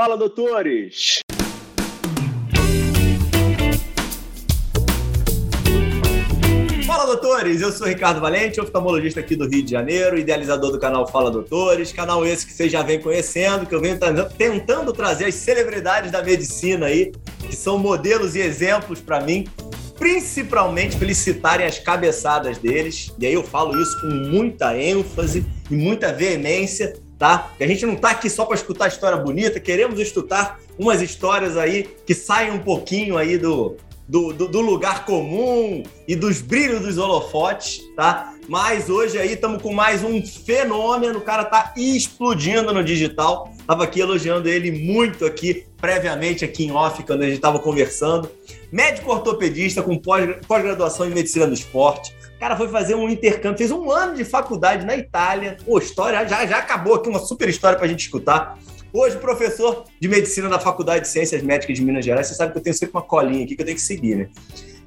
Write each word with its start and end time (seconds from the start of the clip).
Fala, 0.00 0.16
doutores! 0.16 1.18
Fala, 6.86 7.04
doutores! 7.04 7.60
Eu 7.60 7.72
sou 7.72 7.88
Ricardo 7.88 8.20
Valente, 8.20 8.60
oftalmologista 8.60 9.18
aqui 9.18 9.34
do 9.34 9.48
Rio 9.48 9.64
de 9.64 9.72
Janeiro, 9.72 10.16
idealizador 10.16 10.70
do 10.70 10.78
canal 10.78 11.04
Fala 11.08 11.32
Doutores, 11.32 11.92
canal 11.92 12.24
esse 12.24 12.46
que 12.46 12.52
vocês 12.52 12.70
já 12.70 12.80
vem 12.80 13.00
conhecendo, 13.00 13.66
que 13.66 13.74
eu 13.74 13.80
venho 13.80 13.98
tentando 14.38 14.92
trazer 14.92 15.24
as 15.24 15.34
celebridades 15.34 16.12
da 16.12 16.22
medicina 16.22 16.86
aí, 16.86 17.10
que 17.40 17.56
são 17.56 17.76
modelos 17.76 18.36
e 18.36 18.40
exemplos 18.40 19.00
para 19.00 19.20
mim, 19.20 19.48
principalmente 19.98 20.96
felicitarem 20.96 21.66
as 21.66 21.80
cabeçadas 21.80 22.56
deles, 22.56 23.12
e 23.18 23.26
aí 23.26 23.34
eu 23.34 23.42
falo 23.42 23.76
isso 23.82 24.00
com 24.00 24.06
muita 24.06 24.78
ênfase 24.78 25.44
e 25.68 25.74
muita 25.74 26.12
veemência, 26.12 26.94
tá? 27.18 27.52
A 27.58 27.66
gente 27.66 27.84
não 27.84 27.96
tá 27.96 28.10
aqui 28.10 28.30
só 28.30 28.44
para 28.44 28.54
escutar 28.54 28.88
história 28.88 29.18
bonita, 29.18 29.58
queremos 29.58 29.98
escutar 29.98 30.60
umas 30.78 31.02
histórias 31.02 31.56
aí 31.56 31.88
que 32.06 32.14
saem 32.14 32.52
um 32.52 32.60
pouquinho 32.60 33.18
aí 33.18 33.36
do, 33.36 33.76
do, 34.06 34.32
do, 34.32 34.48
do, 34.48 34.60
lugar 34.60 35.04
comum 35.04 35.82
e 36.06 36.14
dos 36.14 36.40
brilhos 36.40 36.80
dos 36.80 36.96
holofotes, 36.96 37.82
tá? 37.96 38.34
Mas 38.48 38.88
hoje 38.88 39.18
aí 39.18 39.34
estamos 39.34 39.60
com 39.60 39.74
mais 39.74 40.02
um 40.02 40.24
fenômeno, 40.24 41.18
o 41.18 41.22
cara 41.22 41.44
tá 41.44 41.74
explodindo 41.76 42.72
no 42.72 42.82
digital. 42.82 43.52
Tava 43.66 43.84
aqui 43.84 44.00
elogiando 44.00 44.48
ele 44.48 44.70
muito 44.70 45.26
aqui, 45.26 45.66
previamente 45.78 46.46
aqui 46.46 46.64
em 46.64 46.72
off, 46.72 47.02
quando 47.02 47.22
a 47.22 47.28
gente 47.28 47.40
tava 47.40 47.58
conversando. 47.58 48.30
Médico 48.72 49.10
ortopedista 49.12 49.82
com 49.82 49.98
pós-graduação 49.98 51.06
em 51.06 51.14
medicina 51.14 51.46
do 51.46 51.52
esporte, 51.52 52.14
cara 52.38 52.56
foi 52.56 52.68
fazer 52.68 52.94
um 52.94 53.08
intercâmbio, 53.08 53.58
fez 53.58 53.70
um 53.70 53.90
ano 53.90 54.14
de 54.14 54.24
faculdade 54.24 54.86
na 54.86 54.96
Itália. 54.96 55.56
Pô, 55.64 55.78
história, 55.78 56.26
já, 56.26 56.46
já 56.46 56.58
acabou 56.58 56.94
aqui, 56.94 57.08
uma 57.08 57.18
super 57.18 57.48
história 57.48 57.76
pra 57.76 57.86
gente 57.86 58.00
escutar. 58.00 58.58
Hoje, 58.92 59.16
professor 59.18 59.84
de 60.00 60.08
medicina 60.08 60.48
da 60.48 60.58
Faculdade 60.58 61.02
de 61.02 61.08
Ciências 61.08 61.42
Médicas 61.42 61.76
de 61.76 61.84
Minas 61.84 62.04
Gerais. 62.04 62.26
Você 62.26 62.34
sabe 62.34 62.52
que 62.52 62.58
eu 62.58 62.62
tenho 62.62 62.74
sempre 62.74 62.96
uma 62.96 63.02
colinha 63.02 63.44
aqui 63.44 63.54
que 63.54 63.60
eu 63.60 63.66
tenho 63.66 63.76
que 63.76 63.82
seguir, 63.82 64.16
né? 64.16 64.28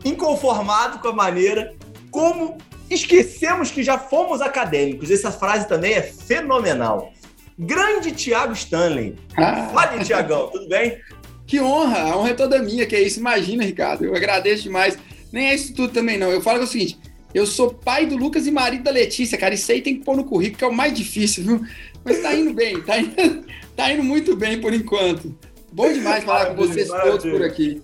Inconformado 0.03 0.99
com 0.99 1.09
a 1.09 1.13
maneira 1.13 1.75
como 2.09 2.57
esquecemos 2.89 3.69
que 3.69 3.83
já 3.83 3.99
fomos 3.99 4.41
acadêmicos. 4.41 5.11
Essa 5.11 5.31
frase 5.31 5.67
também 5.67 5.93
é 5.93 6.01
fenomenal. 6.01 7.13
Grande 7.59 8.11
Tiago 8.11 8.53
Stanley. 8.53 9.15
Ah. 9.37 9.69
Fale, 9.71 10.03
Tiagão, 10.03 10.49
tudo 10.49 10.67
bem? 10.67 10.97
Que 11.45 11.61
honra, 11.61 11.99
a 11.99 12.17
honra 12.17 12.29
é 12.29 12.33
toda 12.33 12.59
minha, 12.59 12.85
que 12.87 12.95
é 12.95 13.01
isso. 13.01 13.19
Imagina, 13.19 13.63
Ricardo, 13.63 14.05
eu 14.05 14.15
agradeço 14.15 14.63
demais. 14.63 14.97
Nem 15.31 15.49
é 15.49 15.55
isso 15.55 15.75
tudo 15.75 15.93
também, 15.93 16.17
não. 16.17 16.31
Eu 16.31 16.41
falo 16.41 16.59
é 16.59 16.63
o 16.63 16.67
seguinte, 16.67 16.97
eu 17.33 17.45
sou 17.45 17.73
pai 17.73 18.05
do 18.05 18.17
Lucas 18.17 18.47
e 18.47 18.51
marido 18.51 18.83
da 18.83 18.91
Letícia, 18.91 19.37
cara. 19.37 19.53
Isso 19.53 19.71
aí 19.71 19.81
tem 19.81 19.97
que 19.97 20.05
pôr 20.05 20.15
no 20.15 20.23
currículo, 20.23 20.57
que 20.57 20.63
é 20.63 20.67
o 20.67 20.73
mais 20.73 20.93
difícil, 20.93 21.43
viu? 21.43 21.61
Mas 22.03 22.21
tá 22.21 22.33
indo 22.33 22.53
bem, 22.53 22.81
tá 22.81 22.99
indo, 22.99 23.15
tá 23.75 23.91
indo 23.91 24.03
muito 24.03 24.35
bem 24.35 24.59
por 24.59 24.73
enquanto. 24.73 25.35
Bom 25.71 25.91
demais 25.91 26.23
falar 26.23 26.47
com 26.47 26.55
vocês 26.55 26.87
todos 26.87 27.23
por 27.23 27.41
aqui. 27.43 27.81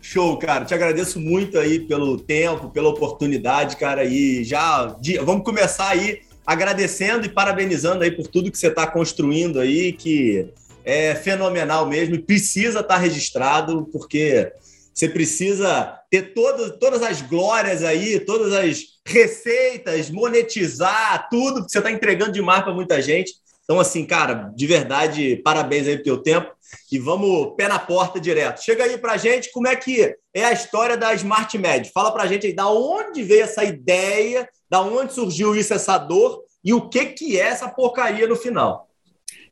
Show, 0.00 0.36
cara. 0.38 0.64
Te 0.64 0.74
agradeço 0.74 1.20
muito 1.20 1.58
aí 1.58 1.78
pelo 1.78 2.18
tempo, 2.18 2.70
pela 2.70 2.88
oportunidade, 2.88 3.76
cara. 3.76 4.04
E 4.04 4.42
já 4.42 4.96
vamos 5.22 5.44
começar 5.44 5.90
aí 5.90 6.20
agradecendo 6.44 7.26
e 7.26 7.28
parabenizando 7.28 8.02
aí 8.02 8.10
por 8.10 8.26
tudo 8.26 8.50
que 8.50 8.58
você 8.58 8.66
está 8.66 8.86
construindo 8.86 9.60
aí, 9.60 9.92
que 9.92 10.48
é 10.84 11.14
fenomenal 11.14 11.86
mesmo 11.86 12.16
e 12.16 12.18
precisa 12.18 12.80
estar 12.80 12.94
tá 12.94 13.00
registrado, 13.00 13.88
porque 13.92 14.50
você 14.92 15.08
precisa 15.08 15.98
ter 16.10 16.34
todo, 16.34 16.78
todas 16.78 17.02
as 17.02 17.22
glórias 17.22 17.82
aí, 17.82 18.20
todas 18.20 18.52
as 18.52 18.82
receitas, 19.06 20.10
monetizar 20.10 21.28
tudo, 21.30 21.64
que 21.64 21.72
você 21.72 21.78
está 21.78 21.90
entregando 21.90 22.32
demais 22.32 22.62
para 22.62 22.74
muita 22.74 23.00
gente. 23.00 23.32
Então, 23.64 23.78
assim, 23.78 24.04
cara, 24.04 24.52
de 24.54 24.66
verdade, 24.66 25.36
parabéns 25.44 25.86
aí 25.86 25.96
pelo 25.96 26.02
teu 26.02 26.22
tempo 26.22 26.52
e 26.90 26.98
vamos 26.98 27.54
pé 27.56 27.68
na 27.68 27.78
porta 27.78 28.20
direto. 28.20 28.62
Chega 28.64 28.84
aí 28.84 28.98
pra 28.98 29.16
gente 29.16 29.52
como 29.52 29.68
é 29.68 29.76
que 29.76 30.14
é 30.34 30.44
a 30.44 30.52
história 30.52 30.96
da 30.96 31.14
Smart 31.14 31.56
Med. 31.56 31.90
Fala 31.92 32.12
pra 32.12 32.26
gente 32.26 32.46
aí 32.46 32.52
da 32.52 32.68
onde 32.68 33.22
veio 33.22 33.44
essa 33.44 33.64
ideia, 33.64 34.48
da 34.68 34.80
onde 34.80 35.12
surgiu 35.12 35.54
isso, 35.54 35.72
essa 35.72 35.98
dor 35.98 36.42
e 36.64 36.74
o 36.74 36.88
que 36.88 37.06
que 37.06 37.38
é 37.38 37.44
essa 37.44 37.68
porcaria 37.68 38.26
no 38.26 38.36
final. 38.36 38.88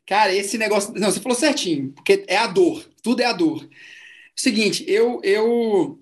Cara, 0.05 0.33
esse 0.33 0.57
negócio. 0.57 0.93
Não, 0.95 1.11
você 1.11 1.19
falou 1.19 1.37
certinho, 1.37 1.93
porque 1.93 2.25
é 2.27 2.37
a 2.37 2.47
dor, 2.47 2.83
tudo 3.03 3.21
é 3.21 3.25
a 3.25 3.33
dor. 3.33 3.67
Seguinte, 4.39 4.85
eu, 4.87 5.19
eu, 5.21 5.99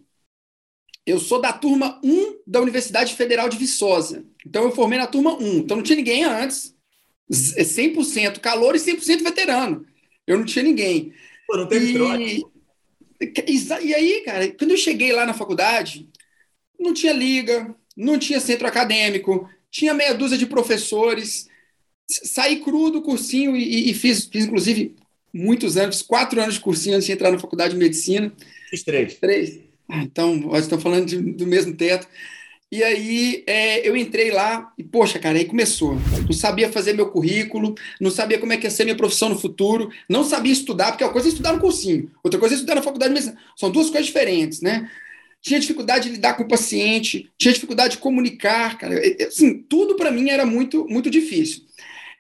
eu 1.04 1.20
sou 1.20 1.42
da 1.42 1.52
turma 1.52 2.00
1 2.04 2.42
da 2.46 2.62
Universidade 2.62 3.16
Federal 3.16 3.50
de 3.50 3.58
Viçosa. 3.58 4.24
Então 4.46 4.64
eu 4.64 4.72
formei 4.76 5.00
na 5.00 5.08
turma 5.08 5.36
1. 5.36 5.58
Então 5.58 5.78
não 5.78 5.84
tinha 5.84 5.96
ninguém 5.96 6.24
antes. 6.24 6.76
100% 7.32 8.40
calor 8.40 8.76
e 8.76 8.80
100% 8.80 9.24
veterano. 9.24 9.88
Eu 10.28 10.38
não 10.38 10.46
tinha 10.46 10.62
ninguém. 10.62 11.16
Pô, 11.48 11.58
não 11.58 11.68
teve 11.68 11.90
e... 11.90 11.94
trote. 11.96 12.46
E 13.84 13.96
aí, 13.96 14.22
cara, 14.24 14.52
quando 14.52 14.70
eu 14.70 14.78
cheguei 14.78 15.12
lá 15.14 15.26
na 15.26 15.34
faculdade, 15.34 16.08
não 16.80 16.94
tinha 16.94 17.14
liga, 17.14 17.76
não 17.98 18.20
tinha 18.20 18.40
centro 18.40 18.68
acadêmico, 18.68 19.50
tinha 19.72 19.96
meia 19.96 20.14
dúzia 20.14 20.38
de 20.38 20.46
professores. 20.46 21.48
Saí 22.08 22.60
cru 22.60 22.92
do 22.92 23.02
cursinho 23.02 23.58
e, 23.58 23.90
e 23.90 23.94
fiz, 23.96 24.26
fiz, 24.26 24.46
inclusive, 24.46 24.96
muitos 25.34 25.78
anos, 25.78 26.02
quatro 26.02 26.42
anos 26.42 26.56
de 26.56 26.60
cursinho 26.60 26.96
antes 26.96 27.06
de 27.06 27.14
entrar 27.14 27.32
na 27.32 27.40
faculdade 27.40 27.74
de 27.74 27.80
medicina. 27.80 28.32
Fiz 28.70 28.84
três. 28.84 29.16
Três. 29.16 29.60
Ah, 29.90 30.04
então, 30.04 30.36
nós 30.36 30.64
estamos 30.64 30.84
falando 30.84 31.06
de, 31.06 31.18
do 31.18 31.48
mesmo 31.48 31.74
teto. 31.74 32.08
E 32.70 32.84
aí 32.84 33.44
é, 33.48 33.88
eu 33.88 33.96
entrei 33.96 34.30
lá 34.30 34.74
e, 34.78 34.84
poxa, 34.84 35.18
cara, 35.18 35.38
aí 35.38 35.46
começou. 35.46 35.96
Não 36.26 36.34
sabia 36.34 36.70
fazer 36.70 36.92
meu 36.92 37.10
currículo, 37.10 37.76
não 38.00 38.12
sabia 38.12 38.38
como 38.38 38.52
é 38.52 38.58
que 38.58 38.66
ia 38.66 38.72
ser 38.72 38.84
minha 38.84 38.98
profissão 38.98 39.30
no 39.30 39.40
futuro, 39.40 39.90
não 40.10 40.26
sabia 40.26 40.52
estudar, 40.52 40.92
porque 40.92 41.04
uma 41.04 41.14
coisa 41.14 41.30
é 41.30 41.32
estudar 41.32 41.54
no 41.54 41.62
cursinho, 41.62 42.12
outra 42.22 42.38
coisa 42.38 42.56
é 42.56 42.58
estudar 42.58 42.76
na 42.76 42.82
faculdade 42.82 43.14
de 43.14 43.20
medicina. 43.22 43.42
São 43.56 43.72
duas 43.72 43.90
coisas 43.90 44.08
diferentes, 44.08 44.60
né? 44.60 44.90
Tinha 45.42 45.62
dificuldade 45.62 46.10
de 46.10 46.16
lidar 46.16 46.34
com 46.34 46.44
o 46.44 46.48
paciente, 46.48 47.32
tinha 47.38 47.54
dificuldade 47.54 47.94
de 47.94 48.00
comunicar, 48.00 48.78
cara. 48.78 49.00
Assim, 49.26 49.60
tudo 49.60 49.96
para 49.96 50.12
mim 50.12 50.30
era 50.30 50.46
muito, 50.46 50.86
muito 50.90 51.10
difícil. 51.10 51.67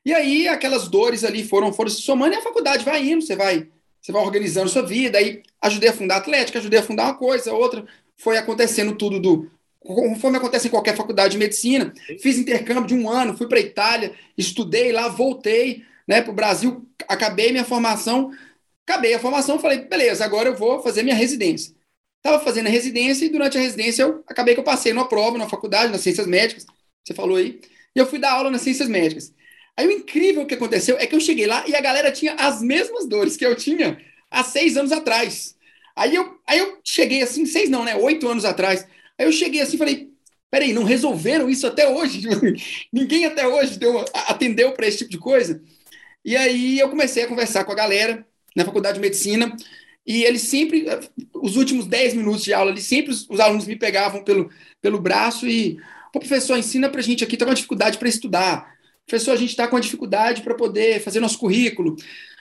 E 0.07 0.13
aí 0.13 0.47
aquelas 0.47 0.88
dores 0.88 1.25
ali 1.25 1.44
foram, 1.44 1.73
foram 1.73 1.90
se 1.90 2.01
somando 2.01 2.34
e 2.34 2.38
a 2.38 2.41
faculdade 2.41 2.85
vai 2.85 3.06
indo, 3.06 3.22
você 3.22 3.35
vai, 3.35 3.68
você 4.00 4.09
vai 4.09 4.23
organizando 4.23 4.69
sua 4.69 4.81
vida. 4.81 5.18
Aí 5.18 5.44
ajudei 5.62 5.90
a 5.90 5.94
fundar 5.94 6.16
a 6.16 6.18
Atlética, 6.19 6.59
ajudei 6.59 6.79
a 6.79 6.84
fundar 6.84 7.07
uma 7.07 7.16
coisa, 7.16 7.51
outra. 7.51 7.85
Foi 8.16 8.38
acontecendo 8.38 8.96
tudo 8.96 9.19
do 9.19 9.51
conforme 9.81 10.38
acontece 10.38 10.69
em 10.69 10.72
qualquer 10.72 10.96
faculdade 10.96 11.34
de 11.34 11.38
medicina. 11.38 11.94
Fiz 12.22 12.38
intercâmbio 12.38 12.88
de 12.88 12.96
um 12.96 13.09
ano, 13.09 13.35
fui 13.35 13.50
para 13.50 13.57
a 13.57 13.62
Itália, 13.62 14.16
estudei 14.38 14.94
lá, 14.94 15.09
voltei 15.09 15.84
né, 16.07 16.22
para 16.22 16.31
o 16.31 16.35
Brasil, 16.35 16.88
acabei 17.06 17.51
minha 17.51 17.66
formação, 17.66 18.31
acabei 18.88 19.13
a 19.13 19.19
formação, 19.19 19.59
falei, 19.59 19.79
beleza, 19.79 20.23
agora 20.23 20.47
eu 20.47 20.56
vou 20.56 20.81
fazer 20.81 21.03
minha 21.03 21.17
residência. 21.17 21.75
Estava 22.23 22.41
fazendo 22.41 22.67
a 22.67 22.69
residência 22.69 23.25
e 23.25 23.29
durante 23.29 23.57
a 23.57 23.62
residência 23.62 24.03
eu 24.03 24.23
acabei 24.25 24.53
que 24.53 24.62
eu 24.62 24.63
passei 24.63 24.94
numa 24.94 25.09
prova 25.09 25.38
na 25.38 25.50
faculdade, 25.50 25.91
nas 25.91 26.00
ciências 26.00 26.28
médicas, 26.28 26.66
você 27.03 27.13
falou 27.13 27.35
aí, 27.35 27.59
e 27.94 28.00
eu 28.00 28.06
fui 28.06 28.19
dar 28.19 28.31
aula 28.31 28.50
nas 28.50 28.62
ciências 28.62 28.88
médicas. 28.88 29.35
Aí 29.77 29.85
o 29.85 29.91
incrível 29.91 30.45
que 30.45 30.55
aconteceu 30.55 30.97
é 30.97 31.05
que 31.05 31.15
eu 31.15 31.19
cheguei 31.19 31.45
lá 31.45 31.63
e 31.67 31.75
a 31.75 31.81
galera 31.81 32.11
tinha 32.11 32.33
as 32.33 32.61
mesmas 32.63 33.07
dores 33.07 33.38
que 33.38 33.45
eu 33.45 33.55
tinha 33.55 34.01
há 34.31 34.43
seis 34.43 34.75
anos 34.75 34.91
atrás. 34.91 35.55
Aí 35.95 36.15
eu, 36.15 36.39
aí 36.47 36.57
eu 36.57 36.79
cheguei 36.83 37.21
assim, 37.21 37.45
seis 37.45 37.69
não, 37.69 37.83
né? 37.83 37.95
Oito 37.95 38.27
anos 38.27 38.43
atrás. 38.43 38.87
Aí 39.17 39.27
eu 39.27 39.31
cheguei 39.31 39.61
assim 39.61 39.75
e 39.75 39.79
falei: 39.79 40.09
peraí, 40.49 40.73
não 40.73 40.83
resolveram 40.83 41.47
isso 41.47 41.67
até 41.67 41.87
hoje? 41.87 42.21
Ninguém 42.91 43.25
até 43.25 43.47
hoje 43.47 43.77
deu, 43.77 44.03
atendeu 44.13 44.73
para 44.73 44.87
esse 44.87 44.99
tipo 44.99 45.11
de 45.11 45.19
coisa. 45.19 45.61
E 46.25 46.35
aí 46.35 46.79
eu 46.79 46.89
comecei 46.89 47.23
a 47.23 47.27
conversar 47.27 47.63
com 47.63 47.71
a 47.71 47.75
galera 47.75 48.25
na 48.55 48.66
faculdade 48.66 48.95
de 48.95 49.01
medicina. 49.01 49.55
E 50.05 50.23
eles 50.23 50.43
sempre, 50.43 50.85
os 51.33 51.55
últimos 51.55 51.85
dez 51.85 52.13
minutos 52.13 52.43
de 52.43 52.53
aula, 52.53 52.71
eles 52.71 52.85
sempre 52.85 53.11
os, 53.11 53.39
alunos 53.39 53.67
me 53.67 53.75
pegavam 53.75 54.23
pelo, 54.23 54.49
pelo 54.81 54.99
braço 54.99 55.47
e, 55.47 55.77
Pô, 56.13 56.19
professor, 56.19 56.57
ensina 56.57 56.89
para 56.89 57.01
gente 57.01 57.23
aqui, 57.23 57.35
está 57.35 57.45
com 57.45 57.53
dificuldade 57.53 57.97
para 57.97 58.07
estudar 58.07 58.76
Professor, 59.07 59.31
a 59.31 59.38
gente 59.38 59.51
está 59.51 59.68
com 59.68 59.78
a 59.78 59.79
dificuldade 59.79 60.41
para 60.41 60.53
poder 60.53 61.00
fazer 61.00 61.22
nosso 61.22 61.40
currículo. 61.40 61.95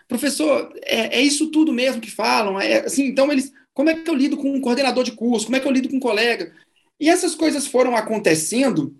Professor, 0.09 0.73
é, 0.83 1.19
é, 1.19 1.23
isso 1.23 1.51
tudo 1.51 1.73
mesmo 1.73 2.01
que 2.01 2.11
falam? 2.11 2.61
É, 2.61 2.81
assim, 2.81 3.05
então, 3.05 3.31
eles, 3.31 3.53
como 3.73 3.89
é 3.89 3.95
que 3.95 4.11
eu 4.11 4.15
lido 4.15 4.37
com 4.37 4.53
um 4.53 4.61
coordenador 4.61 5.05
de 5.05 5.13
curso? 5.13 5.47
Como 5.47 5.57
é 5.57 5.61
que 5.61 5.67
eu 5.67 5.73
lido 5.73 5.89
com 5.89 5.97
um 5.97 6.01
colega? 6.01 6.53
E 6.99 7.09
essas 7.09 7.35
coisas 7.35 7.67
foram 7.67 7.95
acontecendo 7.97 8.97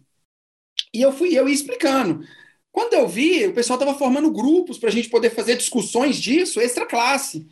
e 0.95 1.03
eu 1.03 1.13
fui 1.13 1.37
eu 1.37 1.49
ia 1.49 1.55
explicando. 1.55 2.25
Quando 2.71 2.95
eu 2.95 3.09
vi, 3.09 3.47
o 3.47 3.55
pessoal 3.55 3.79
estava 3.79 3.99
formando 3.99 4.31
grupos 4.31 4.79
para 4.79 4.91
a 4.91 4.93
gente 4.93 5.09
poder 5.09 5.31
fazer 5.31 5.57
discussões 5.57 6.17
disso, 6.17 6.61
extra 6.61 6.87
classe. 6.87 7.47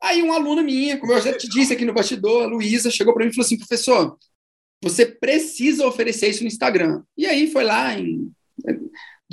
Aí 0.00 0.22
uma 0.22 0.36
aluna 0.36 0.62
minha, 0.62 0.98
como 0.98 1.12
eu 1.12 1.20
já 1.20 1.36
te 1.36 1.48
disse 1.48 1.72
aqui 1.72 1.84
no 1.84 1.92
bastidor, 1.92 2.44
a 2.44 2.46
Luísa, 2.46 2.90
chegou 2.90 3.14
para 3.14 3.24
mim 3.24 3.30
e 3.30 3.34
falou 3.34 3.46
assim, 3.46 3.58
professor, 3.58 4.18
você 4.82 5.06
precisa 5.06 5.86
oferecer 5.86 6.28
isso 6.28 6.42
no 6.42 6.48
Instagram. 6.48 7.02
E 7.16 7.26
aí 7.26 7.50
foi 7.50 7.64
lá 7.64 7.98
em 7.98 8.32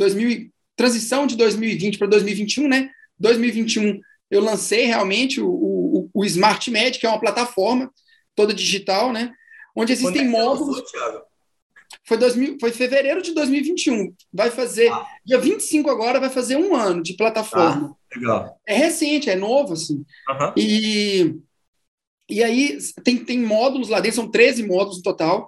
2000, 0.01 0.51
transição 0.75 1.27
de 1.27 1.37
2020 1.37 1.99
para 1.99 2.07
2021, 2.07 2.67
né? 2.67 2.89
2021 3.19 3.99
eu 4.31 4.41
lancei 4.41 4.85
realmente 4.85 5.41
o, 5.41 5.49
o, 5.49 6.09
o 6.13 6.25
Smart 6.25 6.71
Med, 6.71 6.97
que 6.97 7.05
é 7.05 7.09
uma 7.09 7.19
plataforma 7.19 7.91
toda 8.33 8.53
digital, 8.53 9.11
né? 9.11 9.31
Onde 9.75 9.91
existem 9.91 10.21
é 10.21 10.29
módulos. 10.29 10.77
Lançou, 10.77 11.21
foi, 12.05 12.17
2000, 12.17 12.57
foi 12.59 12.71
fevereiro 12.71 13.21
de 13.21 13.33
2021. 13.33 14.13
Vai 14.33 14.49
fazer. 14.49 14.89
Ah. 14.91 15.05
Dia 15.25 15.37
25 15.37 15.89
agora 15.89 16.19
vai 16.19 16.29
fazer 16.29 16.55
um 16.55 16.73
ano 16.75 17.03
de 17.03 17.13
plataforma. 17.13 17.95
Legal. 18.15 18.57
É 18.65 18.73
recente, 18.73 19.29
é 19.29 19.35
novo, 19.35 19.73
assim. 19.73 20.03
Uhum. 20.29 20.53
E, 20.57 21.35
e 22.29 22.41
aí 22.41 22.77
tem, 23.03 23.17
tem 23.17 23.39
módulos 23.39 23.89
lá 23.89 23.99
dentro, 23.99 24.15
são 24.15 24.31
13 24.31 24.65
módulos 24.65 24.97
no 24.97 25.03
total, 25.03 25.47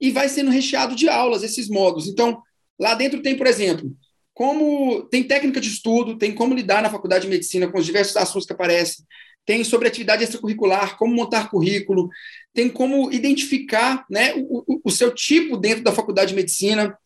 e 0.00 0.10
vai 0.10 0.28
sendo 0.28 0.50
recheado 0.50 0.96
de 0.96 1.08
aulas 1.08 1.44
esses 1.44 1.68
módulos. 1.68 2.08
Então, 2.08 2.42
lá 2.78 2.94
dentro 2.94 3.22
tem, 3.22 3.36
por 3.36 3.46
exemplo, 3.46 3.90
como 4.32 5.02
tem 5.04 5.22
técnica 5.22 5.60
de 5.60 5.68
estudo, 5.68 6.18
tem 6.18 6.34
como 6.34 6.54
lidar 6.54 6.82
na 6.82 6.90
faculdade 6.90 7.24
de 7.24 7.30
medicina 7.30 7.68
com 7.68 7.78
os 7.78 7.86
diversos 7.86 8.16
assuntos 8.16 8.46
que 8.46 8.52
aparecem, 8.52 9.04
tem 9.46 9.62
sobre 9.62 9.86
atividade 9.86 10.24
extracurricular, 10.24 10.96
como 10.96 11.14
montar 11.14 11.50
currículo, 11.50 12.08
tem 12.52 12.68
como 12.68 13.12
identificar 13.12 14.04
né, 14.10 14.32
o, 14.36 14.80
o 14.82 14.90
seu 14.90 15.14
tipo 15.14 15.56
dentro 15.56 15.84
da 15.84 15.92
faculdade 15.92 16.30
de 16.30 16.36
medicina, 16.36 16.96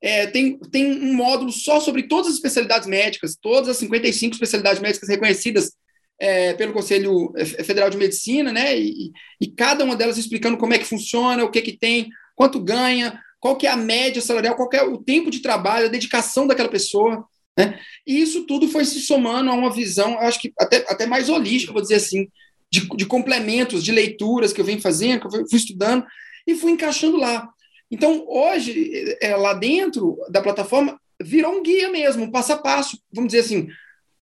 é, 0.00 0.26
tem, 0.26 0.58
tem 0.70 0.86
um 0.86 1.14
módulo 1.14 1.50
só 1.50 1.80
sobre 1.80 2.04
todas 2.04 2.28
as 2.28 2.34
especialidades 2.34 2.86
médicas, 2.86 3.36
todas 3.40 3.68
as 3.68 3.78
55 3.78 4.34
especialidades 4.34 4.80
médicas 4.80 5.08
reconhecidas 5.08 5.72
é, 6.18 6.54
pelo 6.54 6.72
Conselho 6.72 7.32
Federal 7.64 7.90
de 7.90 7.96
Medicina, 7.96 8.52
né? 8.52 8.78
E, 8.78 9.12
e, 9.40 9.48
cada 9.48 9.84
uma 9.84 9.96
delas 9.96 10.16
explicando 10.16 10.56
como 10.56 10.74
é 10.74 10.78
que 10.78 10.84
funciona, 10.84 11.44
o 11.44 11.50
que, 11.50 11.60
que 11.62 11.76
tem, 11.76 12.08
quanto 12.34 12.62
ganha, 12.62 13.20
qual 13.46 13.56
que 13.56 13.66
é 13.68 13.70
a 13.70 13.76
média 13.76 14.20
salarial, 14.20 14.56
qual 14.56 14.68
é 14.72 14.82
o 14.82 14.98
tempo 14.98 15.30
de 15.30 15.38
trabalho, 15.38 15.86
a 15.86 15.90
dedicação 15.90 16.48
daquela 16.48 16.68
pessoa. 16.68 17.24
Né? 17.56 17.78
E 18.04 18.20
isso 18.20 18.44
tudo 18.44 18.66
foi 18.66 18.84
se 18.84 18.98
somando 18.98 19.48
a 19.50 19.54
uma 19.54 19.72
visão, 19.72 20.18
acho 20.18 20.40
que 20.40 20.52
até, 20.58 20.84
até 20.88 21.06
mais 21.06 21.28
holística, 21.28 21.72
vou 21.72 21.80
dizer 21.80 21.94
assim, 21.94 22.28
de, 22.68 22.88
de 22.88 23.06
complementos, 23.06 23.84
de 23.84 23.92
leituras 23.92 24.52
que 24.52 24.60
eu 24.60 24.64
venho 24.64 24.80
fazendo, 24.80 25.20
que 25.20 25.26
eu 25.28 25.48
fui, 25.48 25.58
estudando, 25.58 26.04
e 26.44 26.56
fui 26.56 26.72
encaixando 26.72 27.16
lá. 27.16 27.48
Então, 27.88 28.26
hoje, 28.26 29.16
é, 29.22 29.36
lá 29.36 29.54
dentro 29.54 30.18
da 30.28 30.42
plataforma, 30.42 31.00
virou 31.22 31.52
um 31.52 31.62
guia 31.62 31.88
mesmo, 31.88 32.24
um 32.24 32.30
passo 32.32 32.52
a 32.52 32.58
passo, 32.58 32.98
vamos 33.12 33.32
dizer 33.32 33.44
assim, 33.44 33.68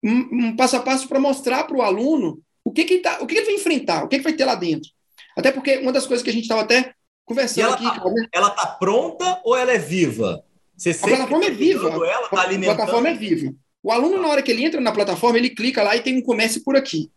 um, 0.03 0.49
um 0.49 0.57
passo 0.57 0.75
a 0.75 0.81
passo 0.81 1.07
para 1.07 1.21
mostrar 1.21 1.63
para 1.65 1.77
o 1.77 1.83
aluno 1.83 2.43
o 2.65 2.73
que, 2.73 2.85
que, 2.85 2.95
ele 2.95 3.03
tá, 3.03 3.19
o 3.21 3.27
que, 3.29 3.35
que 3.35 3.41
ele 3.41 3.47
vai 3.47 3.55
enfrentar, 3.55 4.03
o 4.03 4.09
que, 4.09 4.17
que 4.17 4.25
vai 4.25 4.33
ter 4.33 4.45
lá 4.45 4.57
dentro. 4.57 4.91
Até 5.39 5.53
porque 5.53 5.77
uma 5.77 5.93
das 5.93 6.05
coisas 6.05 6.25
que 6.25 6.31
a 6.31 6.33
gente 6.33 6.43
estava 6.43 6.63
até 6.63 6.93
conversando 7.25 7.67
ela 7.67 7.75
aqui. 7.75 7.85
Tá, 7.85 8.29
ela 8.33 8.49
está 8.49 8.67
pronta 8.67 9.41
ou 9.45 9.57
ela 9.57 9.73
é 9.73 9.79
viva? 9.79 10.45
Você 10.77 10.91
a 10.91 10.95
plataforma 10.99 11.45
é 11.45 11.51
viva. 11.51 11.89
Ela, 11.89 12.29
tá 12.29 12.43
a 12.43 12.59
plataforma 12.59 13.09
é 13.09 13.15
viva. 13.15 13.55
O 13.83 13.93
aluno, 13.93 14.21
na 14.21 14.29
hora 14.29 14.43
que 14.43 14.51
ele 14.51 14.65
entra 14.65 14.81
na 14.81 14.93
plataforma, 14.93 15.39
ele 15.39 15.51
clica 15.51 15.83
lá 15.83 15.95
e 15.95 16.01
tem 16.01 16.17
um 16.17 16.23
comércio 16.23 16.63
por 16.65 16.77
aqui. 16.77 17.11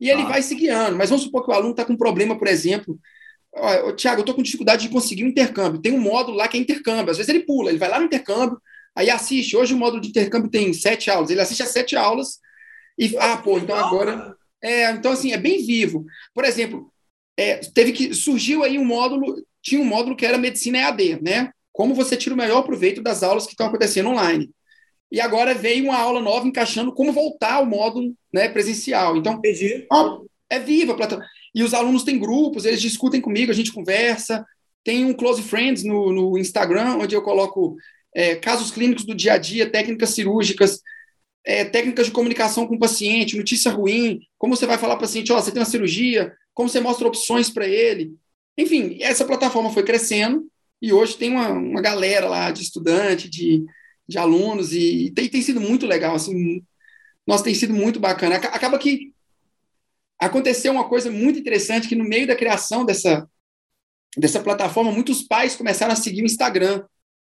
E 0.00 0.10
ele 0.10 0.22
ah. 0.22 0.26
vai 0.26 0.42
se 0.42 0.54
guiando. 0.54 0.96
Mas 0.96 1.10
vamos 1.10 1.24
supor 1.24 1.44
que 1.44 1.50
o 1.50 1.54
aluno 1.54 1.70
está 1.70 1.84
com 1.84 1.92
um 1.92 1.96
problema, 1.96 2.38
por 2.38 2.48
exemplo. 2.48 2.98
Ó, 3.54 3.92
Tiago, 3.92 4.18
eu 4.18 4.22
estou 4.22 4.34
com 4.34 4.42
dificuldade 4.42 4.82
de 4.82 4.92
conseguir 4.92 5.24
um 5.24 5.28
intercâmbio. 5.28 5.80
Tem 5.80 5.92
um 5.92 6.00
módulo 6.00 6.36
lá 6.36 6.48
que 6.48 6.56
é 6.56 6.60
intercâmbio. 6.60 7.10
Às 7.10 7.16
vezes 7.16 7.28
ele 7.28 7.44
pula, 7.44 7.70
ele 7.70 7.78
vai 7.78 7.88
lá 7.88 7.98
no 7.98 8.06
intercâmbio, 8.06 8.60
aí 8.94 9.08
assiste. 9.10 9.56
Hoje 9.56 9.74
o 9.74 9.76
módulo 9.76 10.00
de 10.00 10.08
intercâmbio 10.08 10.50
tem 10.50 10.72
sete 10.72 11.10
aulas. 11.10 11.30
Ele 11.30 11.40
assiste 11.40 11.62
as 11.62 11.70
sete 11.70 11.96
aulas 11.96 12.38
e, 12.98 13.16
ah, 13.18 13.36
pô, 13.36 13.58
então 13.58 13.76
agora. 13.76 14.34
É, 14.62 14.90
então, 14.90 15.12
assim, 15.12 15.32
é 15.32 15.36
bem 15.36 15.64
vivo. 15.64 16.04
Por 16.34 16.44
exemplo, 16.44 16.90
é, 17.36 17.56
teve 17.74 17.92
que. 17.92 18.14
Surgiu 18.14 18.62
aí 18.62 18.78
um 18.78 18.84
módulo, 18.84 19.36
tinha 19.62 19.80
um 19.80 19.84
módulo 19.84 20.16
que 20.16 20.24
era 20.24 20.38
medicina 20.38 20.78
EAD, 20.78 21.20
né? 21.22 21.50
Como 21.72 21.94
você 21.94 22.16
tira 22.16 22.34
o 22.34 22.38
melhor 22.38 22.62
proveito 22.62 23.02
das 23.02 23.22
aulas 23.22 23.44
que 23.44 23.52
estão 23.52 23.66
acontecendo 23.66 24.08
online. 24.08 24.50
E 25.10 25.20
agora 25.20 25.54
veio 25.54 25.84
uma 25.84 25.96
aula 25.96 26.20
nova 26.20 26.46
encaixando 26.46 26.92
como 26.92 27.12
voltar 27.12 27.54
ao 27.54 27.66
módulo 27.66 28.14
né, 28.32 28.48
presencial. 28.48 29.16
Então, 29.16 29.40
ó, 29.92 30.22
é 30.50 30.58
viva 30.58 30.92
a 30.92 30.96
plataforma. 30.96 31.28
E 31.54 31.62
os 31.62 31.72
alunos 31.72 32.02
têm 32.02 32.18
grupos, 32.18 32.64
eles 32.64 32.80
discutem 32.80 33.20
comigo, 33.20 33.50
a 33.50 33.54
gente 33.54 33.72
conversa. 33.72 34.44
Tem 34.82 35.04
um 35.04 35.14
Close 35.14 35.42
Friends 35.42 35.84
no, 35.84 36.12
no 36.12 36.38
Instagram, 36.38 36.96
onde 36.96 37.14
eu 37.14 37.22
coloco 37.22 37.76
é, 38.14 38.36
casos 38.36 38.70
clínicos 38.70 39.04
do 39.04 39.14
dia 39.14 39.34
a 39.34 39.38
dia, 39.38 39.70
técnicas 39.70 40.10
cirúrgicas, 40.10 40.80
é, 41.46 41.64
técnicas 41.64 42.06
de 42.06 42.12
comunicação 42.12 42.66
com 42.66 42.74
o 42.74 42.78
paciente, 42.78 43.36
notícia 43.36 43.70
ruim, 43.70 44.20
como 44.36 44.56
você 44.56 44.66
vai 44.66 44.76
falar 44.76 44.96
para 44.96 45.04
o 45.04 45.08
paciente, 45.08 45.32
ó, 45.32 45.40
você 45.40 45.52
tem 45.52 45.60
uma 45.60 45.68
cirurgia, 45.68 46.34
como 46.52 46.68
você 46.68 46.80
mostra 46.80 47.06
opções 47.06 47.48
para 47.48 47.68
ele. 47.68 48.16
Enfim, 48.58 48.98
essa 49.00 49.24
plataforma 49.24 49.70
foi 49.70 49.84
crescendo 49.84 50.44
e 50.82 50.92
hoje 50.92 51.16
tem 51.16 51.30
uma, 51.30 51.50
uma 51.50 51.80
galera 51.80 52.28
lá 52.28 52.50
de 52.50 52.62
estudante, 52.62 53.30
de, 53.30 53.64
de 54.08 54.18
alunos, 54.18 54.72
e 54.72 55.12
tem, 55.14 55.28
tem 55.28 55.40
sido 55.40 55.60
muito 55.60 55.86
legal, 55.86 56.16
assim, 56.16 56.64
nossa, 57.24 57.44
tem 57.44 57.54
sido 57.54 57.72
muito 57.72 58.00
bacana. 58.00 58.36
Acaba 58.36 58.76
que 58.76 59.12
aconteceu 60.18 60.72
uma 60.72 60.88
coisa 60.88 61.12
muito 61.12 61.38
interessante, 61.38 61.86
que 61.86 61.94
no 61.94 62.04
meio 62.04 62.26
da 62.26 62.34
criação 62.34 62.84
dessa, 62.84 63.28
dessa 64.16 64.40
plataforma, 64.40 64.90
muitos 64.90 65.22
pais 65.22 65.54
começaram 65.54 65.92
a 65.92 65.96
seguir 65.96 66.22
o 66.22 66.26
Instagram 66.26 66.84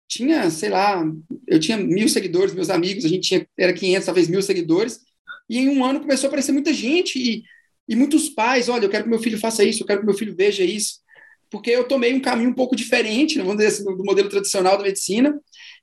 tinha, 0.08 0.50
sei 0.50 0.68
lá, 0.68 1.02
eu 1.46 1.58
tinha 1.58 1.76
mil 1.76 2.08
seguidores, 2.08 2.54
meus 2.54 2.70
amigos, 2.70 3.04
a 3.04 3.08
gente 3.08 3.28
tinha, 3.28 3.46
era 3.58 3.72
500, 3.72 4.06
talvez 4.06 4.28
mil 4.28 4.42
seguidores, 4.42 5.00
e 5.48 5.58
em 5.58 5.68
um 5.68 5.84
ano 5.84 6.00
começou 6.00 6.26
a 6.26 6.28
aparecer 6.28 6.52
muita 6.52 6.72
gente 6.72 7.18
e, 7.18 7.42
e 7.88 7.96
muitos 7.96 8.28
pais, 8.28 8.68
olha, 8.68 8.84
eu 8.84 8.90
quero 8.90 9.04
que 9.04 9.10
meu 9.10 9.18
filho 9.18 9.38
faça 9.38 9.64
isso, 9.64 9.82
eu 9.82 9.86
quero 9.86 10.00
que 10.00 10.06
meu 10.06 10.14
filho 10.14 10.34
veja 10.36 10.62
isso, 10.64 11.00
porque 11.50 11.70
eu 11.70 11.84
tomei 11.84 12.14
um 12.14 12.20
caminho 12.20 12.50
um 12.50 12.54
pouco 12.54 12.74
diferente, 12.74 13.38
vamos 13.38 13.56
dizer 13.56 13.68
assim, 13.68 13.84
do 13.84 14.04
modelo 14.04 14.28
tradicional 14.28 14.76
da 14.76 14.84
medicina, 14.84 15.38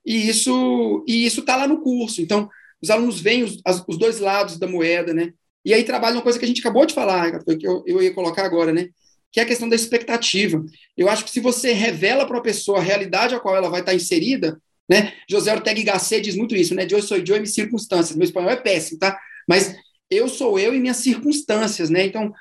e 0.05 0.27
isso 0.27 1.03
e 1.07 1.25
isso 1.25 1.41
está 1.41 1.55
lá 1.55 1.67
no 1.67 1.81
curso. 1.81 2.21
Então, 2.21 2.49
os 2.81 2.89
alunos 2.89 3.19
veem 3.19 3.43
os, 3.43 3.59
as, 3.65 3.83
os 3.87 3.97
dois 3.97 4.19
lados 4.19 4.57
da 4.57 4.67
moeda, 4.67 5.13
né? 5.13 5.31
E 5.63 5.73
aí 5.73 5.83
trabalha 5.83 6.15
uma 6.15 6.21
coisa 6.21 6.39
que 6.39 6.45
a 6.45 6.47
gente 6.47 6.61
acabou 6.61 6.85
de 6.85 6.93
falar, 6.93 7.43
que 7.43 7.67
eu, 7.67 7.83
eu 7.85 8.01
ia 8.01 8.13
colocar 8.13 8.45
agora, 8.45 8.73
né? 8.73 8.89
Que 9.31 9.39
é 9.39 9.43
a 9.43 9.45
questão 9.45 9.69
da 9.69 9.75
expectativa. 9.75 10.63
Eu 10.97 11.09
acho 11.09 11.23
que 11.23 11.31
se 11.31 11.39
você 11.39 11.71
revela 11.71 12.25
para 12.25 12.37
a 12.37 12.41
pessoa 12.41 12.79
a 12.79 12.81
realidade 12.81 13.35
a 13.35 13.39
qual 13.39 13.55
ela 13.55 13.69
vai 13.69 13.81
estar 13.81 13.93
inserida, 13.93 14.59
né? 14.89 15.13
José 15.29 15.53
Ortega 15.53 15.79
y 15.79 15.83
Gasset 15.83 16.21
diz 16.21 16.35
muito 16.35 16.55
isso, 16.55 16.73
né? 16.73 16.87
Eu 16.89 17.01
sou 17.01 17.17
eu 17.17 17.23
e 17.23 17.39
minhas 17.39 17.53
circunstâncias. 17.53 18.17
Meu 18.17 18.25
espanhol 18.25 18.49
é 18.49 18.55
péssimo, 18.55 18.99
tá? 18.99 19.19
Mas 19.47 19.75
eu 20.09 20.27
sou 20.27 20.59
eu 20.59 20.73
e 20.73 20.79
minhas 20.79 20.97
circunstâncias, 20.97 21.89
né? 21.89 22.05
Então, 22.05 22.33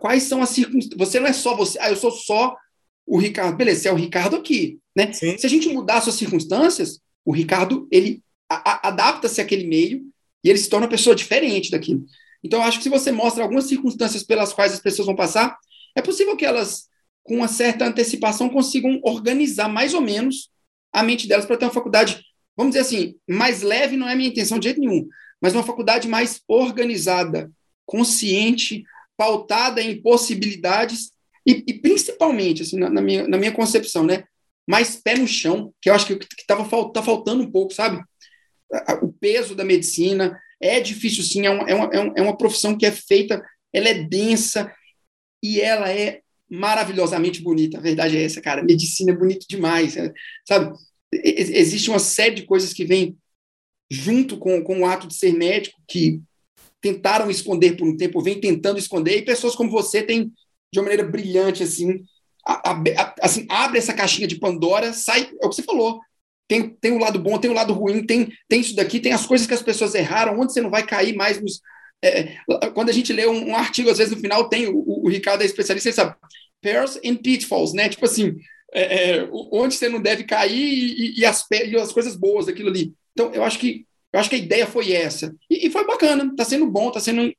quais 0.00 0.24
são 0.24 0.42
as 0.42 0.50
circunstâncias? 0.50 0.98
Você 0.98 1.20
não 1.20 1.28
é 1.28 1.32
só 1.32 1.54
você, 1.54 1.78
ah, 1.80 1.90
eu 1.90 1.96
sou 1.96 2.10
só 2.10 2.56
o 3.06 3.18
Ricardo. 3.18 3.56
Beleza, 3.56 3.82
você 3.82 3.88
é 3.88 3.92
o 3.92 3.96
Ricardo 3.96 4.34
aqui, 4.34 4.80
né? 4.96 5.12
Sim. 5.12 5.38
Se 5.38 5.46
a 5.46 5.48
gente 5.48 5.68
mudar 5.68 6.00
suas 6.00 6.16
circunstâncias, 6.16 7.00
o 7.24 7.32
Ricardo, 7.32 7.86
ele 7.90 8.20
adapta-se 8.48 9.40
àquele 9.40 9.66
meio 9.66 10.02
e 10.42 10.50
ele 10.50 10.58
se 10.58 10.68
torna 10.68 10.86
uma 10.86 10.90
pessoa 10.90 11.14
diferente 11.14 11.70
daquilo. 11.70 12.04
Então, 12.42 12.60
eu 12.60 12.64
acho 12.64 12.78
que 12.78 12.84
se 12.84 12.90
você 12.90 13.12
mostra 13.12 13.42
algumas 13.42 13.64
circunstâncias 13.66 14.22
pelas 14.22 14.52
quais 14.52 14.72
as 14.72 14.80
pessoas 14.80 15.06
vão 15.06 15.16
passar, 15.16 15.56
é 15.96 16.02
possível 16.02 16.36
que 16.36 16.44
elas, 16.44 16.88
com 17.24 17.36
uma 17.36 17.48
certa 17.48 17.86
antecipação, 17.86 18.48
consigam 18.48 19.00
organizar 19.02 19.68
mais 19.68 19.94
ou 19.94 20.00
menos 20.00 20.50
a 20.92 21.02
mente 21.02 21.26
delas 21.26 21.46
para 21.46 21.56
ter 21.56 21.64
uma 21.64 21.72
faculdade, 21.72 22.22
vamos 22.56 22.74
dizer 22.74 22.82
assim, 22.82 23.16
mais 23.28 23.62
leve 23.62 23.96
não 23.96 24.08
é 24.08 24.14
minha 24.14 24.28
intenção 24.28 24.58
de 24.58 24.68
jeito 24.68 24.80
nenhum, 24.80 25.08
mas 25.40 25.54
uma 25.54 25.64
faculdade 25.64 26.06
mais 26.06 26.40
organizada, 26.46 27.50
consciente, 27.84 28.84
pautada 29.16 29.82
em 29.82 30.00
possibilidades 30.00 31.12
e, 31.46 31.64
e 31.66 31.74
principalmente, 31.74 32.62
assim, 32.62 32.78
na, 32.78 32.90
na, 32.90 33.00
minha, 33.00 33.26
na 33.26 33.38
minha 33.38 33.52
concepção, 33.52 34.04
né, 34.04 34.24
mais 34.66 34.96
pé 34.96 35.16
no 35.16 35.26
chão, 35.26 35.72
que 35.80 35.88
eu 35.88 35.94
acho 35.94 36.06
que 36.06 36.18
estava 36.38 36.64
tá 36.92 37.02
faltando 37.02 37.42
um 37.42 37.50
pouco, 37.50 37.72
sabe? 37.72 38.02
O 39.00 39.12
peso 39.12 39.54
da 39.54 39.64
medicina 39.64 40.38
é 40.60 40.80
difícil, 40.80 41.22
sim, 41.22 41.46
é 41.46 41.50
uma, 41.50 41.70
é 41.70 41.74
uma, 41.74 41.94
é 41.94 42.22
uma 42.22 42.32
é 42.32 42.36
profissão 42.36 42.76
que 42.76 42.84
é 42.84 42.90
feita, 42.90 43.42
ela 43.72 43.88
é 43.88 43.94
densa, 43.94 44.72
e 45.42 45.60
ela 45.60 45.90
é 45.92 46.20
maravilhosamente 46.48 47.42
bonita. 47.42 47.78
A 47.78 47.80
verdade 47.80 48.16
é 48.16 48.22
essa, 48.22 48.40
cara. 48.40 48.62
Medicina 48.62 49.12
é 49.12 49.16
bonito 49.16 49.46
demais, 49.48 49.96
é, 49.96 50.12
sabe? 50.46 50.76
Existe 51.12 51.90
uma 51.90 51.98
série 51.98 52.34
de 52.34 52.42
coisas 52.42 52.72
que 52.72 52.84
vêm 52.84 53.16
junto 53.90 54.36
com, 54.36 54.62
com 54.62 54.80
o 54.80 54.86
ato 54.86 55.06
de 55.06 55.14
ser 55.14 55.32
médico 55.32 55.80
que 55.86 56.20
tentaram 56.80 57.30
esconder 57.30 57.76
por 57.76 57.86
um 57.86 57.96
tempo, 57.96 58.22
vem 58.22 58.40
tentando 58.40 58.78
esconder, 58.78 59.18
e 59.18 59.24
pessoas 59.24 59.54
como 59.54 59.70
você 59.70 60.02
têm, 60.02 60.32
de 60.72 60.78
uma 60.78 60.84
maneira 60.84 61.04
brilhante, 61.04 61.62
assim, 61.62 62.04
a, 62.44 62.70
a, 62.70 62.74
a, 62.74 63.14
assim 63.22 63.46
abre 63.48 63.78
essa 63.78 63.94
caixinha 63.94 64.28
de 64.28 64.38
Pandora, 64.38 64.92
sai, 64.92 65.30
é 65.40 65.46
o 65.46 65.48
que 65.48 65.56
você 65.56 65.62
falou, 65.62 66.00
tem, 66.48 66.68
tem 66.68 66.92
o 66.92 66.98
lado 66.98 67.18
bom, 67.18 67.38
tem 67.38 67.50
o 67.50 67.54
lado 67.54 67.72
ruim, 67.72 68.04
tem, 68.06 68.32
tem 68.48 68.60
isso 68.60 68.76
daqui, 68.76 69.00
tem 69.00 69.12
as 69.12 69.26
coisas 69.26 69.46
que 69.46 69.54
as 69.54 69.62
pessoas 69.62 69.94
erraram, 69.94 70.38
onde 70.38 70.52
você 70.52 70.60
não 70.60 70.70
vai 70.70 70.86
cair 70.86 71.16
mais 71.16 71.40
nos, 71.40 71.60
é, 72.02 72.36
quando 72.74 72.90
a 72.90 72.92
gente 72.92 73.12
lê 73.12 73.26
um, 73.26 73.50
um, 73.50 73.56
artigo, 73.56 73.90
às 73.90 73.98
vezes 73.98 74.14
no 74.14 74.20
final 74.20 74.48
tem, 74.48 74.66
o, 74.68 75.04
o 75.04 75.08
Ricardo 75.08 75.42
é 75.42 75.46
especialista, 75.46 75.88
ele 75.88 75.96
sabe, 75.96 76.14
pairs 76.62 76.98
and 77.04 77.16
pitfalls, 77.16 77.72
né? 77.72 77.88
Tipo 77.88 78.04
assim, 78.04 78.36
é, 78.72 79.18
é, 79.18 79.28
onde 79.52 79.74
você 79.74 79.88
não 79.88 80.00
deve 80.00 80.24
cair 80.24 80.56
e, 80.56 81.20
e, 81.20 81.24
as, 81.24 81.44
e 81.50 81.76
as 81.76 81.92
coisas 81.92 82.16
boas 82.16 82.46
daquilo 82.46 82.68
ali. 82.68 82.94
Então, 83.12 83.32
eu 83.32 83.42
acho 83.42 83.58
que 83.58 83.86
eu 84.12 84.20
acho 84.20 84.30
que 84.30 84.36
a 84.36 84.38
ideia 84.38 84.66
foi 84.66 84.92
essa. 84.92 85.34
E, 85.50 85.66
e 85.66 85.70
foi 85.70 85.86
bacana, 85.86 86.34
tá 86.34 86.44
sendo 86.44 86.66
bom, 86.66 86.90
tá 86.90 87.00
sendo 87.00 87.30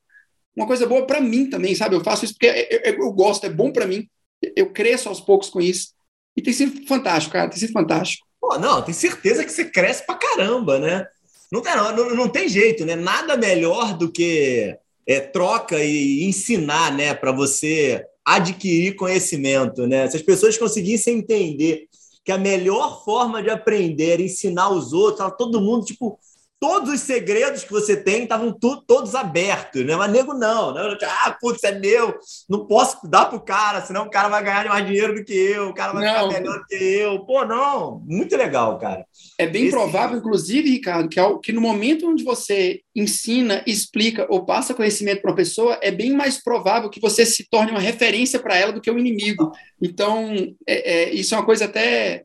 uma 0.55 0.67
coisa 0.67 0.85
boa 0.85 1.07
para 1.07 1.19
mim 1.19 1.49
também, 1.49 1.73
sabe? 1.73 1.95
Eu 1.95 2.03
faço 2.03 2.25
isso 2.25 2.33
porque 2.33 2.47
eu, 2.69 2.79
eu, 2.83 3.03
eu 3.03 3.11
gosto, 3.11 3.45
é 3.45 3.49
bom 3.49 3.71
para 3.71 3.87
mim. 3.87 4.07
Eu 4.55 4.71
cresço 4.71 5.09
aos 5.09 5.19
poucos 5.19 5.49
com 5.49 5.59
isso. 5.59 5.93
E 6.35 6.41
tem 6.41 6.53
sido 6.53 6.85
fantástico, 6.85 7.33
cara, 7.33 7.49
tem 7.49 7.59
sido 7.59 7.73
fantástico. 7.73 8.27
Pô, 8.39 8.59
não, 8.59 8.81
tem 8.83 8.93
certeza 8.93 9.43
que 9.43 9.51
você 9.51 9.65
cresce 9.65 10.05
pra 10.05 10.15
caramba, 10.15 10.79
né? 10.79 11.07
Não, 11.51 11.61
tem, 11.61 11.75
não, 11.75 12.15
não 12.15 12.29
tem 12.29 12.49
jeito, 12.49 12.85
né? 12.85 12.95
Nada 12.95 13.37
melhor 13.37 13.97
do 13.97 14.11
que 14.11 14.77
é, 15.05 15.19
troca 15.19 15.81
e 15.83 16.23
ensinar, 16.25 16.91
né? 16.91 17.13
Para 17.13 17.31
você 17.31 18.05
adquirir 18.25 18.95
conhecimento, 18.95 19.87
né? 19.87 20.09
Se 20.09 20.17
as 20.17 20.21
pessoas 20.21 20.57
conseguissem 20.57 21.19
entender 21.19 21.87
que 22.25 22.31
a 22.31 22.37
melhor 22.37 23.05
forma 23.05 23.41
de 23.41 23.49
aprender 23.49 24.19
é 24.19 24.23
ensinar 24.23 24.69
os 24.69 24.91
outros, 24.91 25.31
todo 25.37 25.61
mundo, 25.61 25.85
tipo, 25.85 26.19
todos 26.59 26.91
os 26.91 27.01
segredos 27.01 27.63
que 27.63 27.71
você 27.71 27.95
tem 27.95 28.23
estavam 28.23 28.51
todos 28.51 29.13
abertos, 29.13 29.85
né? 29.85 29.95
Mas 29.95 30.11
nego 30.11 30.33
não, 30.33 30.73
né? 30.73 30.97
Ah, 31.03 31.37
putz, 31.39 31.63
é 31.63 31.77
meu, 31.77 32.17
não 32.49 32.65
posso 32.65 33.07
dar 33.07 33.25
pro 33.25 33.39
cara, 33.39 33.81
senão 33.81 34.05
o 34.05 34.09
cara 34.09 34.27
vai 34.27 34.43
ganhar 34.43 34.65
mais 34.65 34.85
dinheiro 34.85 35.13
do 35.13 35.23
que 35.23 35.33
eu, 35.33 35.69
o 35.69 35.73
cara 35.73 35.93
vai 35.93 36.05
não. 36.05 36.13
ficar 36.13 36.39
melhor 36.39 36.59
do 36.59 36.65
que 36.65 36.75
eu. 36.75 37.19
Pô, 37.25 37.45
não, 37.45 38.01
muito 38.05 38.35
legal, 38.35 38.77
cara. 38.79 39.05
É 39.37 39.45
bem 39.45 39.63
Esse... 39.63 39.71
provável, 39.71 40.17
inclusive, 40.17 40.69
Ricardo, 40.69 41.09
que, 41.09 41.19
que 41.43 41.53
no 41.53 41.61
momento 41.61 42.07
onde 42.07 42.23
você 42.23 42.81
ensina, 42.95 43.63
explica 43.67 44.25
ou 44.29 44.43
passa 44.43 44.73
conhecimento 44.73 45.21
para 45.21 45.31
uma 45.31 45.37
pessoa, 45.37 45.77
é 45.81 45.91
bem 45.91 46.13
mais 46.13 46.43
provável 46.43 46.89
que 46.89 46.99
você 46.99 47.25
se 47.25 47.47
torne 47.49 47.71
uma 47.71 47.79
referência 47.79 48.39
para 48.39 48.57
ela 48.57 48.73
do 48.73 48.81
que 48.81 48.89
o 48.89 48.95
um 48.95 48.99
inimigo. 48.99 49.51
Então, 49.81 50.33
é, 50.67 51.03
é, 51.03 51.13
isso 51.13 51.35
é 51.35 51.37
uma 51.37 51.45
coisa 51.45 51.65
até 51.65 52.23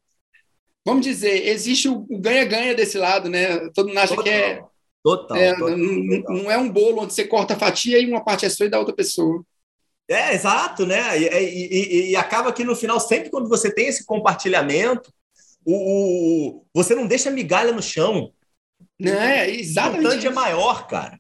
vamos 0.84 1.04
dizer, 1.04 1.48
existe 1.48 1.88
o 1.88 2.06
ganha-ganha 2.10 2.74
desse 2.74 2.98
lado, 2.98 3.28
né? 3.28 3.68
Todo 3.70 3.88
mundo 3.88 3.98
acha 3.98 4.14
total, 4.14 4.24
que 4.24 4.30
é. 4.30 4.64
Total, 5.02 5.36
é 5.36 5.54
total, 5.54 5.76
não, 5.76 6.20
total. 6.20 6.36
não, 6.36 6.50
é 6.50 6.58
um 6.58 6.68
bolo 6.68 7.02
onde 7.02 7.12
você 7.12 7.26
corta 7.26 7.54
a 7.54 7.58
fatia 7.58 7.98
e 7.98 8.06
uma 8.06 8.24
parte 8.24 8.46
é 8.46 8.48
sua 8.48 8.66
e 8.66 8.70
da 8.70 8.78
outra 8.78 8.94
pessoa. 8.94 9.44
É, 10.08 10.34
exato, 10.34 10.84
né? 10.84 11.18
E, 11.18 11.26
e, 11.26 12.10
e, 12.10 12.16
acaba 12.16 12.52
que 12.52 12.64
no 12.64 12.76
final, 12.76 13.00
sempre 13.00 13.30
quando 13.30 13.48
você 13.48 13.72
tem 13.72 13.86
esse 13.86 14.04
compartilhamento, 14.04 15.12
o, 15.64 16.58
o 16.58 16.64
você 16.74 16.94
não 16.94 17.06
deixa 17.06 17.30
migalha 17.30 17.72
no 17.72 17.82
chão. 17.82 18.32
Não, 18.98 19.12
é, 19.12 19.50
exatamente. 19.50 20.26
O 20.26 20.30
é 20.30 20.34
maior, 20.34 20.86
cara. 20.86 21.18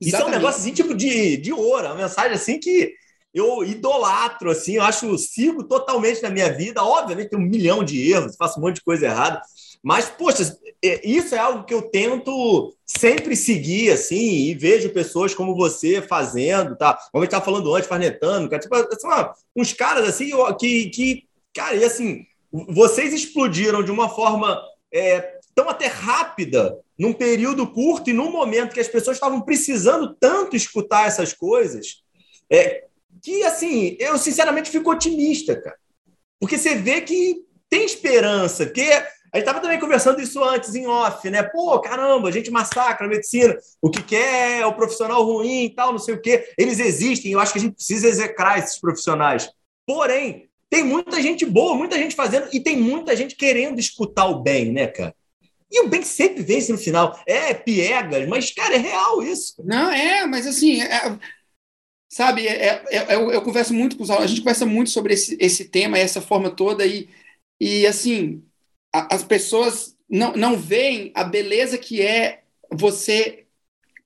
Isso 0.00 0.16
é 0.16 0.24
um 0.24 0.30
negócio 0.30 0.60
assim, 0.60 0.72
tipo 0.72 0.94
de, 0.94 1.36
de 1.38 1.52
ouro, 1.52 1.86
uma 1.86 1.94
mensagem 1.94 2.32
assim 2.32 2.60
que 2.60 2.94
eu 3.36 3.62
idolatro, 3.62 4.50
assim, 4.50 4.76
eu 4.76 4.82
acho, 4.82 5.16
sigo 5.18 5.62
totalmente 5.64 6.22
na 6.22 6.30
minha 6.30 6.50
vida. 6.50 6.82
Obviamente, 6.82 7.30
tem 7.30 7.38
um 7.38 7.42
milhão 7.42 7.84
de 7.84 8.10
erros, 8.10 8.36
faço 8.36 8.58
um 8.58 8.62
monte 8.62 8.76
de 8.76 8.82
coisa 8.82 9.06
errada, 9.06 9.42
mas, 9.82 10.06
poxa, 10.06 10.56
é, 10.82 11.06
isso 11.06 11.34
é 11.34 11.38
algo 11.38 11.64
que 11.64 11.74
eu 11.74 11.82
tento 11.82 12.74
sempre 12.84 13.36
seguir, 13.36 13.90
assim, 13.90 14.48
e 14.48 14.54
vejo 14.54 14.88
pessoas 14.90 15.34
como 15.34 15.54
você 15.54 16.00
fazendo, 16.00 16.76
tá? 16.76 16.94
Como 17.12 17.22
a 17.22 17.24
gente 17.24 17.28
estava 17.28 17.44
falando 17.44 17.74
antes, 17.74 17.88
farnetando, 17.88 18.48
cara, 18.48 18.62
tipo, 18.62 18.74
assim, 18.74 19.30
uns 19.54 19.72
caras, 19.72 20.08
assim, 20.08 20.30
que, 20.58 20.90
que, 20.90 21.24
cara, 21.54 21.76
e 21.76 21.84
assim, 21.84 22.24
vocês 22.50 23.12
explodiram 23.12 23.82
de 23.82 23.90
uma 23.90 24.08
forma 24.08 24.58
é, 24.92 25.38
tão 25.54 25.68
até 25.68 25.86
rápida, 25.86 26.78
num 26.98 27.12
período 27.12 27.66
curto 27.66 28.08
e 28.08 28.14
num 28.14 28.30
momento 28.30 28.72
que 28.72 28.80
as 28.80 28.88
pessoas 28.88 29.16
estavam 29.16 29.42
precisando 29.42 30.16
tanto 30.18 30.56
escutar 30.56 31.06
essas 31.06 31.34
coisas, 31.34 32.02
é, 32.50 32.85
que, 33.26 33.42
assim, 33.42 33.96
eu 33.98 34.16
sinceramente 34.18 34.70
fico 34.70 34.88
otimista, 34.88 35.60
cara. 35.60 35.76
Porque 36.38 36.56
você 36.56 36.76
vê 36.76 37.00
que 37.00 37.38
tem 37.68 37.84
esperança, 37.84 38.66
porque 38.66 38.82
a 38.82 39.36
gente 39.36 39.38
estava 39.38 39.58
também 39.58 39.80
conversando 39.80 40.20
isso 40.20 40.44
antes 40.44 40.76
em 40.76 40.86
off, 40.86 41.28
né? 41.28 41.42
Pô, 41.42 41.80
caramba, 41.80 42.28
a 42.28 42.30
gente 42.30 42.52
massacra 42.52 43.04
a 43.04 43.10
medicina, 43.10 43.58
o 43.82 43.90
que 43.90 44.00
quer 44.00 44.60
é 44.60 44.66
o 44.66 44.76
profissional 44.76 45.24
ruim 45.24 45.64
e 45.64 45.74
tal, 45.74 45.90
não 45.90 45.98
sei 45.98 46.14
o 46.14 46.22
quê. 46.22 46.54
Eles 46.56 46.78
existem, 46.78 47.32
eu 47.32 47.40
acho 47.40 47.52
que 47.52 47.58
a 47.58 47.62
gente 47.62 47.74
precisa 47.74 48.06
execrar 48.06 48.60
esses 48.60 48.78
profissionais. 48.78 49.50
Porém, 49.84 50.48
tem 50.70 50.84
muita 50.84 51.20
gente 51.20 51.44
boa, 51.44 51.74
muita 51.74 51.98
gente 51.98 52.14
fazendo 52.14 52.48
e 52.52 52.60
tem 52.60 52.76
muita 52.76 53.16
gente 53.16 53.34
querendo 53.34 53.80
escutar 53.80 54.26
o 54.26 54.40
bem, 54.40 54.70
né, 54.70 54.86
cara? 54.86 55.12
E 55.68 55.80
o 55.80 55.88
bem 55.88 56.02
sempre 56.02 56.44
vence 56.44 56.70
no 56.70 56.78
final. 56.78 57.20
É 57.26 57.52
piegas, 57.52 58.28
mas, 58.28 58.52
cara, 58.52 58.76
é 58.76 58.78
real 58.78 59.20
isso. 59.20 59.54
Não, 59.64 59.90
é, 59.90 60.24
mas 60.26 60.46
assim, 60.46 60.80
é, 60.80 61.18
Sabe, 62.16 62.48
é, 62.48 62.82
é, 62.90 62.96
é, 62.96 63.14
eu, 63.14 63.30
eu, 63.30 63.42
converso 63.42 63.74
muito 63.74 63.94
com 63.94 64.02
os 64.02 64.08
alunos, 64.08 64.24
a 64.24 64.28
gente 64.28 64.40
conversa 64.40 64.64
muito 64.64 64.88
sobre 64.88 65.12
esse, 65.12 65.36
esse 65.38 65.66
tema, 65.66 65.98
essa 65.98 66.18
forma 66.18 66.48
toda, 66.48 66.86
e, 66.86 67.10
e 67.60 67.86
assim, 67.86 68.42
a, 68.90 69.14
as 69.14 69.22
pessoas 69.22 69.94
não, 70.08 70.32
não 70.32 70.56
veem 70.56 71.12
a 71.14 71.22
beleza 71.22 71.76
que 71.76 72.00
é 72.00 72.42
você 72.72 73.44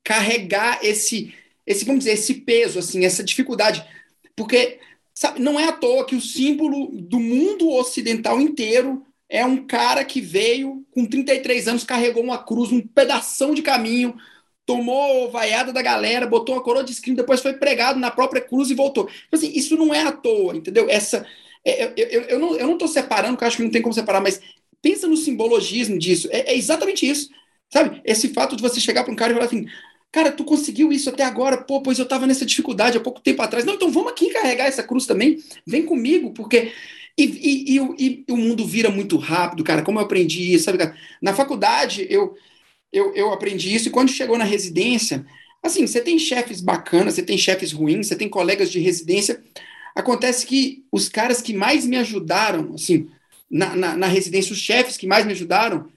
carregar 0.03 0.81
esse, 0.83 1.33
esse, 1.65 1.85
vamos 1.85 2.01
dizer, 2.01 2.15
esse 2.15 2.35
peso, 2.35 2.81
assim, 2.81 3.05
essa 3.05 3.23
dificuldade. 3.23 3.87
Porque 4.35 4.81
sabe, 5.15 5.39
não 5.39 5.61
é 5.61 5.69
à 5.69 5.73
toa 5.73 6.05
que 6.05 6.17
o 6.17 6.21
símbolo 6.21 6.91
do 6.91 7.21
mundo 7.21 7.71
ocidental 7.71 8.41
inteiro 8.41 9.07
é 9.29 9.47
um 9.47 9.65
cara 9.69 10.05
que 10.05 10.21
veio 10.21 10.85
com 10.91 11.07
33 11.07 11.69
anos, 11.69 11.85
carregou 11.85 12.25
uma 12.25 12.43
cruz, 12.43 12.73
um 12.73 12.85
pedação 12.85 13.55
de 13.55 13.63
caminho, 13.63 14.17
tomou 14.77 15.31
vaiada 15.31 15.73
da 15.73 15.83
galera, 15.83 16.27
botou 16.27 16.55
uma 16.55 16.63
coroa 16.63 16.85
de 16.85 16.93
esquina, 16.93 17.17
depois 17.17 17.41
foi 17.41 17.55
pregado 17.55 17.99
na 17.99 18.11
própria 18.11 18.41
cruz 18.41 18.71
e 18.71 18.75
voltou. 18.75 19.07
Tipo 19.07 19.37
assim, 19.37 19.53
isso 19.55 19.77
não 19.77 19.93
é 19.95 20.03
à 20.03 20.13
toa, 20.13 20.57
entendeu? 20.57 20.87
Essa, 20.89 21.27
é, 21.65 21.85
eu, 21.85 21.93
eu, 21.97 22.23
eu, 22.23 22.39
não, 22.39 22.57
eu 22.57 22.67
não 22.67 22.89
separando, 22.89 23.35
porque 23.35 23.45
eu 23.45 23.49
acho 23.49 23.57
que 23.57 23.63
não 23.63 23.71
tem 23.71 23.83
como 23.83 23.95
separar, 23.95 24.21
mas 24.21 24.41
pensa 24.81 25.07
no 25.07 25.17
simbologismo 25.17 25.99
disso. 25.99 26.29
É, 26.31 26.53
é 26.53 26.57
exatamente 26.57 27.09
isso. 27.09 27.29
Sabe? 27.69 28.01
Esse 28.05 28.29
fato 28.29 28.57
de 28.57 28.63
você 28.63 28.81
chegar 28.81 29.05
para 29.05 29.13
um 29.13 29.17
cara 29.17 29.33
e 29.33 29.35
falar 29.35 29.47
assim, 29.47 29.67
cara, 30.11 30.33
tu 30.33 30.45
conseguiu 30.45 30.93
isso 30.93 31.09
até 31.09 31.23
agora, 31.23 31.59
pô, 31.59 31.81
pois 31.81 31.99
eu 31.99 32.05
estava 32.05 32.27
nessa 32.27 32.45
dificuldade 32.45 32.97
há 32.97 33.01
pouco 33.01 33.21
tempo 33.21 33.43
atrás. 33.43 33.65
Não, 33.65 33.75
então 33.75 33.91
vamos 33.91 34.13
aqui 34.13 34.31
carregar 34.31 34.67
essa 34.67 34.83
cruz 34.83 35.07
também, 35.07 35.39
vem 35.67 35.85
comigo, 35.85 36.33
porque. 36.33 36.73
E, 37.19 37.25
e, 37.25 37.79
e, 37.79 38.25
e 38.27 38.33
o 38.33 38.37
mundo 38.37 38.67
vira 38.67 38.89
muito 38.89 39.19
rápido, 39.19 39.63
cara, 39.63 39.83
como 39.83 39.99
eu 39.99 40.05
aprendi 40.05 40.55
isso, 40.55 40.65
sabe? 40.65 40.79
Na 41.21 41.35
faculdade, 41.35 42.07
eu, 42.09 42.35
eu, 42.93 43.15
eu 43.15 43.33
aprendi 43.33 43.75
isso, 43.75 43.89
e 43.89 43.91
quando 43.91 44.11
chegou 44.11 44.37
na 44.37 44.45
residência, 44.45 45.25
assim, 45.63 45.87
você 45.87 46.01
tem 46.01 46.19
chefes 46.19 46.61
bacanas, 46.61 47.15
você 47.15 47.23
tem 47.23 47.39
chefes 47.39 47.73
ruins, 47.73 48.09
você 48.09 48.17
tem 48.17 48.29
colegas 48.29 48.71
de 48.71 48.79
residência. 48.81 49.43
Acontece 49.95 50.47
que 50.47 50.85
os 50.91 51.09
caras 51.09 51.41
que 51.43 51.53
mais 51.53 51.87
me 51.87 51.97
ajudaram, 51.97 52.75
assim, 52.75 53.09
na, 53.51 53.75
na, 53.77 53.97
na 53.97 54.07
residência, 54.07 54.53
os 54.53 54.59
chefes 54.59 54.97
que 54.97 55.07
mais 55.07 55.25
me 55.25 55.33
ajudaram, 55.33 55.91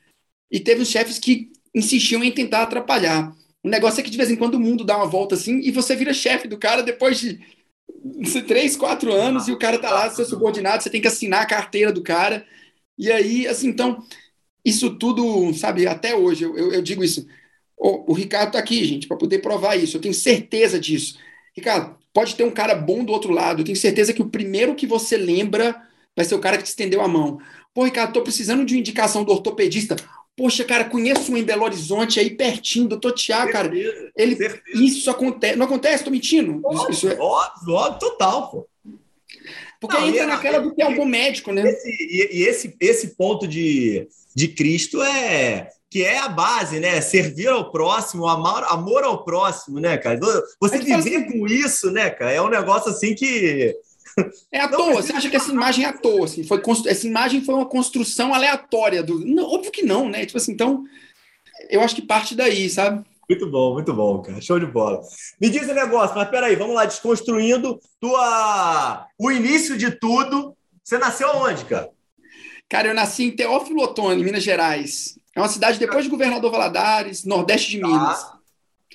e 0.52 0.60
teve 0.60 0.82
os 0.82 0.90
chefes 0.90 1.18
que 1.18 1.52
insistiam 1.74 2.24
em 2.24 2.32
tentar 2.32 2.64
atrapalhar. 2.64 3.36
O 3.64 3.70
negócio 3.70 4.00
é 4.00 4.04
que 4.04 4.10
de 4.10 4.18
vez 4.18 4.30
em 4.30 4.36
quando 4.36 4.56
o 4.56 4.60
mundo 4.60 4.84
dá 4.84 4.98
uma 4.98 5.08
volta 5.08 5.36
assim 5.36 5.60
e 5.60 5.72
você 5.72 5.96
vira 5.96 6.14
chefe 6.14 6.48
do 6.48 6.58
cara 6.58 6.84
depois 6.84 7.20
de 7.20 7.40
três, 8.46 8.76
quatro 8.76 9.14
anos 9.14 9.48
e 9.48 9.52
o 9.52 9.58
cara 9.58 9.80
tá 9.80 9.90
lá, 9.90 10.10
seu 10.10 10.26
subordinado, 10.26 10.84
você 10.84 10.90
tem 10.90 11.02
que 11.02 11.08
assinar 11.08 11.42
a 11.42 11.48
carteira 11.48 11.92
do 11.92 12.04
cara. 12.04 12.46
E 12.98 13.12
aí, 13.12 13.48
assim, 13.48 13.70
então, 13.70 14.06
isso 14.64 14.98
tudo, 14.98 15.54
sabe, 15.54 15.88
até 15.88 16.16
hoje, 16.16 16.44
eu, 16.44 16.72
eu 16.72 16.82
digo 16.82 17.04
isso. 17.04 17.28
O, 17.78 18.12
o 18.12 18.14
Ricardo 18.14 18.48
está 18.48 18.60
aqui, 18.60 18.84
gente, 18.86 19.08
para 19.08 19.18
poder 19.18 19.40
provar 19.40 19.76
isso. 19.76 19.98
Eu 19.98 20.02
tenho 20.02 20.14
certeza 20.14 20.80
disso. 20.80 21.18
Ricardo, 21.56 21.98
pode 22.14 22.36
ter 22.36 22.44
um 22.44 22.52
cara 22.52 22.76
bom 22.76 23.04
do 23.04 23.12
outro 23.12 23.34
lado. 23.34 23.62
Eu 23.62 23.66
tenho 23.66 23.78
certeza 23.78 24.14
que 24.14 24.22
o 24.22 24.30
primeiro 24.30 24.76
que 24.76 24.88
você 24.88 25.18
lembra 25.18 25.76
vai 26.16 26.24
ser 26.24 26.36
o 26.36 26.40
cara 26.40 26.58
que 26.58 26.64
te 26.64 26.68
estendeu 26.68 27.02
a 27.02 27.08
mão. 27.08 27.40
Pô, 27.74 27.84
Ricardo, 27.84 28.10
estou 28.10 28.24
precisando 28.24 28.64
de 28.64 28.74
uma 28.74 28.80
indicação 28.80 29.24
do 29.24 29.32
ortopedista. 29.32 29.96
Poxa, 30.36 30.64
cara, 30.64 30.86
conheço 30.86 31.32
um 31.32 31.38
em 31.38 31.44
Belo 31.44 31.64
Horizonte 31.64 32.20
aí 32.20 32.30
pertinho, 32.30 32.88
doutor 32.88 33.12
Tiago, 33.12 33.52
cara. 33.52 33.72
Ele, 34.16 34.38
isso 34.76 35.10
acontece. 35.10 35.56
Não 35.56 35.66
acontece? 35.66 35.96
Estou 35.98 36.14
mentindo? 36.14 36.62
Óbvio, 36.64 36.92
isso 36.92 37.08
é... 37.08 37.18
óbvio, 37.20 37.74
óbvio, 37.74 38.00
total, 38.00 38.50
pô. 38.50 38.68
Porque 39.80 39.98
não, 39.98 40.08
entra 40.08 40.26
naquela 40.26 40.60
do 40.60 40.74
que 40.74 40.82
é 40.82 40.88
um 40.88 40.96
bom 40.96 41.06
médico, 41.06 41.52
né? 41.52 41.70
Esse, 41.70 41.90
e, 41.90 42.38
e 42.38 42.44
esse, 42.44 42.76
esse 42.80 43.16
ponto 43.16 43.46
de 43.46 44.08
de 44.36 44.48
Cristo 44.48 45.02
é 45.02 45.70
que 45.90 46.04
é 46.04 46.18
a 46.18 46.28
base, 46.28 46.80
né? 46.80 47.00
Servir 47.02 47.50
ao 47.50 47.72
próximo, 47.72 48.28
amar, 48.28 48.64
amor 48.64 49.04
ao 49.04 49.24
próximo, 49.24 49.80
né, 49.80 49.96
cara? 49.96 50.20
Você 50.60 50.80
viver 50.80 50.96
assim, 50.96 51.32
com 51.32 51.46
isso, 51.46 51.92
né, 51.92 52.10
cara? 52.10 52.32
É 52.32 52.42
um 52.42 52.50
negócio 52.50 52.90
assim 52.90 53.14
que 53.14 53.76
é 54.52 54.60
à 54.60 54.68
toa. 54.68 54.96
Você 54.96 55.14
acha 55.14 55.30
que 55.30 55.36
essa 55.36 55.52
imagem 55.52 55.86
é 55.86 55.90
à 55.90 55.94
toa? 55.94 56.26
Assim, 56.26 56.44
foi 56.44 56.60
constru... 56.62 56.90
Essa 56.90 57.06
imagem 57.06 57.44
foi 57.44 57.54
uma 57.54 57.66
construção 57.66 58.34
aleatória 58.34 59.04
do. 59.04 59.20
Não, 59.20 59.44
óbvio 59.44 59.72
que 59.72 59.84
não, 59.84 60.10
né? 60.10 60.26
Tipo 60.26 60.38
assim, 60.38 60.52
então 60.52 60.84
eu 61.70 61.82
acho 61.82 61.96
que 61.96 62.02
parte 62.02 62.36
daí, 62.36 62.70
sabe? 62.70 63.06
Muito 63.30 63.50
bom, 63.50 63.74
muito 63.74 63.94
bom, 63.94 64.22
cara. 64.22 64.42
Show 64.42 64.60
de 64.60 64.66
bola. 64.66 65.02
Me 65.40 65.50
diz 65.50 65.68
um 65.70 65.74
negócio, 65.74 66.16
mas 66.16 66.28
peraí, 66.28 66.56
vamos 66.56 66.76
lá, 66.76 66.86
desconstruindo 66.86 67.80
tua... 68.00 69.08
o 69.20 69.32
início 69.32 69.78
de 69.78 69.92
tudo. 69.92 70.56
Você 70.84 70.98
nasceu 70.98 71.30
onde, 71.36 71.66
cara? 71.66 71.90
Cara, 72.70 72.88
eu 72.88 72.94
nasci 72.94 73.26
em 73.26 73.32
Teófilo 73.32 73.84
Otoni, 73.84 74.24
Minas 74.24 74.44
Gerais. 74.44 75.18
É 75.36 75.40
uma 75.40 75.50
cidade 75.50 75.80
depois 75.80 76.04
de 76.04 76.10
Governador 76.10 76.52
Valadares, 76.52 77.24
nordeste 77.24 77.72
de 77.72 77.82
tá. 77.82 77.88
Minas. 77.88 78.34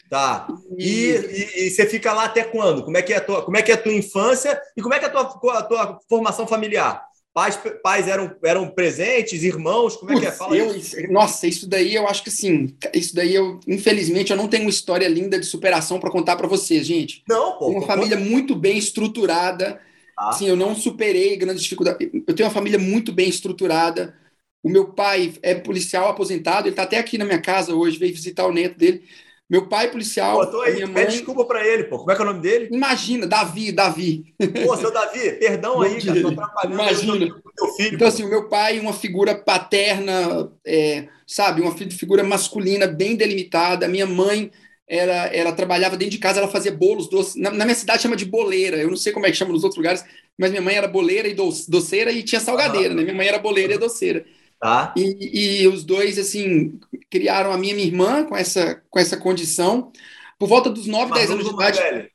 Tá. 0.09 0.49
E, 0.79 1.11
e, 1.11 1.67
e, 1.67 1.71
você 1.71 1.87
fica 1.87 2.13
lá 2.13 2.25
até 2.25 2.43
quando? 2.43 2.83
Como 2.83 2.97
é 2.97 3.03
que 3.03 3.13
é 3.13 3.17
a 3.17 3.21
tua, 3.21 3.43
como 3.43 3.57
é 3.57 3.63
que 3.63 3.71
é 3.71 3.75
a 3.75 3.83
tua 3.83 3.93
infância 3.93 4.59
e 4.77 4.81
como 4.81 4.95
é 4.95 4.99
que 4.99 5.05
é 5.05 5.09
a 5.09 5.11
tua, 5.11 5.59
a 5.59 5.63
tua 5.63 6.01
formação 6.09 6.47
familiar? 6.47 7.07
Pais, 7.35 7.61
pais 7.83 8.09
eram, 8.09 8.35
eram 8.43 8.69
presentes, 8.69 9.45
irmãos, 9.45 9.97
como 9.97 10.13
é 10.13 10.19
que 10.19 10.27
é? 10.27 10.33
Fala 10.33 10.57
eu, 10.57 10.75
Nossa, 11.11 11.47
isso 11.47 11.69
daí 11.69 11.95
eu 11.95 12.09
acho 12.09 12.25
que 12.25 12.31
sim. 12.31 12.75
Isso 12.93 13.15
daí 13.15 13.35
eu, 13.35 13.61
infelizmente, 13.69 14.31
eu 14.31 14.37
não 14.37 14.49
tenho 14.49 14.65
uma 14.65 14.71
história 14.71 15.07
linda 15.07 15.39
de 15.39 15.47
superação 15.47 16.01
para 16.01 16.11
contar 16.11 16.37
para 16.37 16.49
vocês, 16.49 16.87
gente. 16.87 17.23
Não, 17.29 17.59
pô. 17.59 17.69
Uma 17.69 17.87
família 17.87 18.17
muito 18.17 18.57
bem 18.57 18.79
estruturada 18.79 19.79
ah. 20.19 20.33
Sim, 20.33 20.49
eu 20.49 20.57
não 20.57 20.75
superei 20.75 21.37
grandes 21.37 21.63
dificuldades. 21.63 22.11
Eu 22.27 22.35
tenho 22.35 22.49
uma 22.49 22.55
família 22.55 22.79
muito 22.79 23.13
bem 23.13 23.29
estruturada. 23.29 24.15
O 24.61 24.69
meu 24.69 24.89
pai 24.89 25.33
é 25.41 25.55
policial 25.55 26.09
aposentado, 26.09 26.67
ele 26.67 26.71
está 26.71 26.83
até 26.83 26.99
aqui 26.99 27.17
na 27.17 27.25
minha 27.25 27.41
casa 27.41 27.75
hoje, 27.75 27.99
veio 27.99 28.13
visitar 28.13 28.45
o 28.45 28.53
neto 28.53 28.77
dele. 28.77 29.05
Meu 29.49 29.67
pai 29.67 29.91
policial. 29.91 30.51
Pô, 30.51 30.61
aí, 30.61 30.75
minha 30.75 30.87
mãe... 30.87 31.05
Pede 31.05 31.17
desculpa 31.17 31.45
para 31.45 31.67
ele, 31.67 31.85
pô. 31.85 31.99
Como 32.01 32.11
é 32.11 32.15
que 32.15 32.21
é 32.21 32.25
o 32.25 32.29
nome 32.29 32.41
dele? 32.41 32.69
Imagina, 32.71 33.27
Davi, 33.27 33.73
Davi. 33.73 34.35
Pô, 34.67 34.77
seu 34.77 34.93
Davi, 34.93 35.33
perdão 35.39 35.81
aí, 35.81 36.05
cara. 36.05 36.21
Tô 36.21 36.29
atrapalhando 36.29 36.75
Imagina. 36.75 37.41
Teu 37.57 37.69
filho, 37.75 37.95
então, 37.95 37.99
pô. 37.99 38.05
assim, 38.07 38.25
o 38.25 38.29
meu 38.29 38.49
pai, 38.49 38.79
uma 38.79 38.93
figura 38.93 39.35
paterna, 39.35 40.53
é, 40.67 41.09
sabe, 41.27 41.63
uma 41.63 41.75
figura 41.75 42.23
masculina 42.25 42.87
bem 42.87 43.17
delimitada. 43.17 43.89
Minha 43.89 44.07
mãe, 44.07 44.51
ela, 44.89 45.27
ela 45.27 45.53
trabalhava 45.53 45.97
dentro 45.97 46.13
de 46.13 46.19
casa, 46.19 46.41
ela 46.41 46.49
fazia 46.49 46.73
bolos 46.73 47.09
doces. 47.09 47.35
Na, 47.37 47.51
na, 47.51 47.65
minha 47.65 47.75
cidade 47.75 48.03
chama 48.03 48.17
de 48.17 48.25
boleira. 48.25 48.79
Eu 48.79 48.89
não 48.89 48.97
sei 48.97 49.13
como 49.13 49.27
é 49.27 49.31
que 49.31 49.37
chama 49.37 49.53
nos 49.53 49.63
outros 49.63 49.77
lugares, 49.77 50.05
mas 50.39 50.51
minha 50.51 50.63
mãe 50.63 50.77
era 50.77 50.89
boleira 50.89 51.29
e 51.29 51.35
doceira 51.35 52.11
e 52.11 52.23
tinha 52.23 52.41
salgadeira, 52.41 52.95
né? 52.95 53.03
Minha 53.03 53.15
mãe 53.15 53.29
era 53.29 53.39
boleira 53.39 53.75
e 53.75 53.79
doceira. 53.79 54.25
Tá. 54.59 54.93
E, 54.97 55.61
e, 55.63 55.69
os 55.69 55.85
dois, 55.85 56.19
assim, 56.19 56.81
criaram 57.11 57.53
a 57.53 57.59
minha, 57.59 57.75
minha 57.75 57.87
irmã 57.87 58.25
com 58.25 58.37
essa, 58.37 58.83
com 58.89 58.99
essa 58.99 59.17
condição. 59.17 59.93
Por 60.39 60.49
volta 60.49 60.71
dos 60.71 60.87
9, 60.87 61.13
10 61.13 61.31
anos 61.31 61.45
de 61.45 61.55
idade. 61.55 61.79
Velho. 61.79 62.11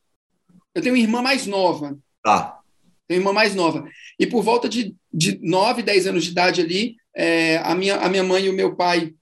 Eu 0.74 0.82
tenho 0.82 0.96
uma 0.96 1.01
irmã 1.01 1.22
mais 1.22 1.46
nova. 1.46 1.98
Tá. 2.24 2.60
Tenho 3.08 3.22
uma 3.22 3.30
irmã 3.30 3.34
mais 3.34 3.53
nova. 3.53 3.88
E 4.20 4.25
por 4.25 4.42
volta 4.42 4.68
de, 4.68 4.96
de 5.13 5.39
9, 5.42 5.84
10 5.84 6.08
anos 6.08 6.24
de 6.24 6.32
idade 6.32 6.60
ali, 6.60 6.96
é, 7.15 7.58
a, 7.58 7.75
minha, 7.75 7.98
a 7.98 8.10
minha 8.10 8.24
mãe 8.24 8.46
e 8.46 8.50
o 8.50 8.53
meu 8.53 8.75
pai, 8.75 9.13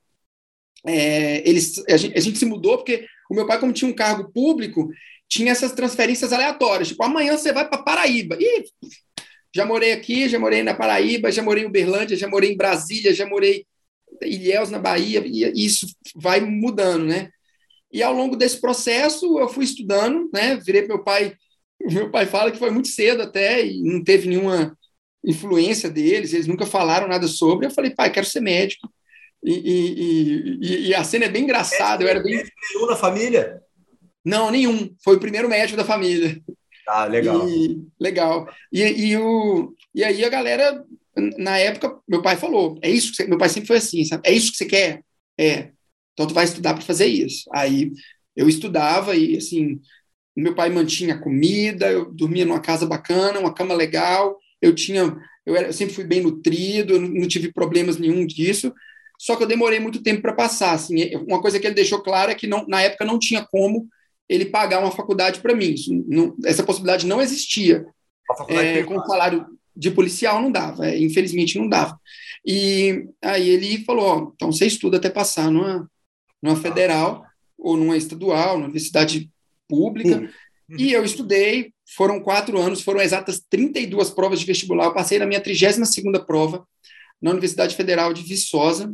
é, 0.86 1.48
eles, 1.48 1.78
a 1.90 1.98
gente, 1.98 2.18
a 2.18 2.22
gente 2.22 2.38
se 2.38 2.46
mudou 2.46 2.78
porque 2.78 3.06
o 3.32 3.34
meu 3.34 3.48
pai, 3.48 3.58
como 3.58 3.72
tinha 3.72 3.90
um 3.90 3.96
cargo 3.96 4.30
público, 4.30 4.90
tinha 5.30 5.54
essas 5.54 5.72
transferências 5.72 6.34
aleatórias. 6.34 6.90
Tipo, 6.90 7.04
amanhã 7.06 7.38
você 7.38 7.54
vai 7.54 7.66
para 7.68 7.82
Paraíba. 7.82 8.38
E 8.38 8.66
já 9.56 9.66
morei 9.66 9.94
aqui, 9.94 10.28
já 10.28 10.38
morei 10.38 10.62
na 10.64 10.74
Paraíba, 10.74 11.32
já 11.32 11.42
morei 11.42 11.64
em 11.64 11.68
Uberlândia, 11.68 12.18
já 12.18 12.28
morei 12.28 12.52
em 12.52 12.58
Brasília, 12.58 13.14
já 13.14 13.26
morei 13.26 13.66
em 14.22 14.34
Ilhéus, 14.34 14.70
na 14.70 14.80
Bahia, 14.80 15.24
e 15.26 15.66
isso 15.66 15.88
vai 16.14 16.42
mudando, 16.42 17.06
né? 17.06 17.30
E 17.90 18.04
ao 18.04 18.14
longo 18.14 18.36
desse 18.36 18.60
processo, 18.60 19.40
eu 19.40 19.48
fui 19.48 19.64
estudando, 19.64 20.30
né? 20.34 20.58
Virei 20.58 20.86
meu 20.86 21.02
pai. 21.02 21.34
Meu 21.84 22.12
pai 22.12 22.28
fala 22.28 22.52
que 22.52 22.60
foi 22.60 22.70
muito 22.70 22.90
cedo 22.90 23.24
até 23.24 23.66
e 23.66 23.82
não 23.82 24.04
teve 24.04 24.30
nenhuma 24.30 24.78
influência 25.26 25.90
deles, 25.90 26.32
eles 26.32 26.46
nunca 26.46 26.64
falaram 26.64 27.08
nada 27.08 27.28
sobre. 27.28 27.66
Eu 27.66 27.72
falei, 27.72 27.90
pai, 27.90 28.12
quero 28.12 28.28
ser 28.28 28.40
médico. 28.40 28.88
E, 29.44 30.58
e, 30.62 30.90
e, 30.90 30.96
a 30.96 31.04
cena 31.04 31.26
é 31.26 31.30
bem 31.30 31.44
engraçada. 31.44 32.04
Eu 32.04 32.08
era 32.08 32.22
bem. 32.22 32.44
Nenhum 32.74 32.86
na 32.86 32.96
família? 32.96 33.62
Não, 34.24 34.52
nenhum. 34.52 34.96
Foi 35.04 35.16
o 35.16 35.20
primeiro 35.20 35.50
médico 35.50 35.78
da 35.78 35.84
família. 35.84 36.40
Ah, 36.88 37.06
legal. 37.06 37.48
E, 37.48 37.82
legal. 38.00 38.48
E, 38.72 38.82
e, 38.82 39.18
o, 39.18 39.76
e 39.96 40.04
aí 40.04 40.24
a 40.24 40.30
galera, 40.30 40.84
na 41.38 41.58
época, 41.58 42.00
meu 42.08 42.22
pai 42.22 42.38
falou: 42.38 42.78
é 42.82 42.90
isso 42.90 43.16
você, 43.16 43.26
meu 43.26 43.38
pai 43.38 43.50
sempre 43.50 43.68
foi 43.68 43.78
assim, 43.78 44.04
sabe? 44.04 44.28
É 44.28 44.32
isso 44.32 44.52
que 44.52 44.58
você 44.58 44.66
quer? 44.66 45.04
É. 45.40 45.72
Então 46.14 46.28
tu 46.28 46.34
vai 46.34 46.44
estudar 46.44 46.74
para 46.74 46.84
fazer 46.84 47.08
isso. 47.08 47.50
Aí 47.54 47.92
eu 48.36 48.48
estudava 48.48 49.16
e 49.16 49.38
assim, 49.38 49.80
meu 50.36 50.56
pai 50.56 50.70
mantinha 50.70 51.20
comida, 51.20 51.92
eu 51.92 52.12
dormia 52.14 52.46
numa 52.46 52.62
casa 52.62 52.86
bacana, 52.86 53.40
uma 53.40 53.54
cama 53.54 53.74
legal, 53.74 54.38
eu 54.62 54.74
tinha, 54.74 55.16
eu, 55.46 55.56
era, 55.56 55.68
eu 55.68 55.74
sempre 55.74 55.94
fui 55.94 56.04
bem 56.04 56.22
nutrido, 56.22 56.94
eu 56.94 57.02
não 57.02 57.28
tive 57.28 57.52
problemas 57.52 57.98
nenhum 57.98 58.26
disso. 58.26 58.74
Só 59.22 59.36
que 59.36 59.44
eu 59.44 59.48
demorei 59.48 59.80
muito 59.80 60.02
tempo 60.02 60.20
para 60.20 60.34
passar. 60.34 60.72
Assim, 60.72 61.16
uma 61.28 61.40
coisa 61.40 61.60
que 61.60 61.68
ele 61.68 61.76
deixou 61.76 62.02
claro 62.02 62.32
é 62.32 62.36
que 62.36 62.48
não, 62.48 62.66
na 62.68 62.82
época 62.82 63.06
não 63.06 63.20
tinha 63.20 63.46
como 63.46 63.88
ele 64.28 64.46
pagar 64.46 64.80
uma 64.80 64.90
faculdade 64.90 65.42
para 65.42 65.54
mim. 65.54 65.76
Não, 66.08 66.36
essa 66.44 66.64
possibilidade 66.64 67.06
não 67.06 67.22
existia. 67.22 67.86
É, 68.48 68.82
com 68.82 68.98
o 68.98 69.06
salário 69.06 69.46
de 69.78 69.92
policial 69.92 70.42
não 70.42 70.52
dava, 70.52 70.88
é, 70.88 70.98
infelizmente 70.98 71.60
não 71.60 71.70
dava. 71.70 72.00
E 72.44 73.06
aí 73.22 73.48
ele 73.48 73.86
falou: 73.86 74.06
ó, 74.06 74.32
então 74.36 74.52
você 74.52 74.66
estuda 74.66 74.98
até 74.98 75.08
passar 75.08 75.52
numa, 75.52 75.88
numa 76.42 76.56
federal 76.56 77.24
ou 77.60 77.78
numa 77.78 77.96
estadual, 77.96 78.56
numa 78.56 78.66
universidade 78.66 79.30
pública. 79.68 80.18
Uhum. 80.68 80.78
E 80.80 80.94
eu 80.94 81.06
estudei, 81.06 81.72
foram 81.96 82.20
quatro 82.22 82.58
anos, 82.58 82.82
foram 82.82 83.02
exatas 83.02 83.40
32 83.52 84.10
provas 84.10 84.40
de 84.40 84.48
vestibular. 84.48 84.86
Eu 84.86 84.96
passei 84.96 85.20
na 85.20 85.28
minha 85.28 85.40
32 85.40 85.78
prova 86.26 86.66
na 87.22 87.30
Universidade 87.30 87.76
Federal 87.76 88.14
de 88.14 88.24
Viçosa, 88.24 88.92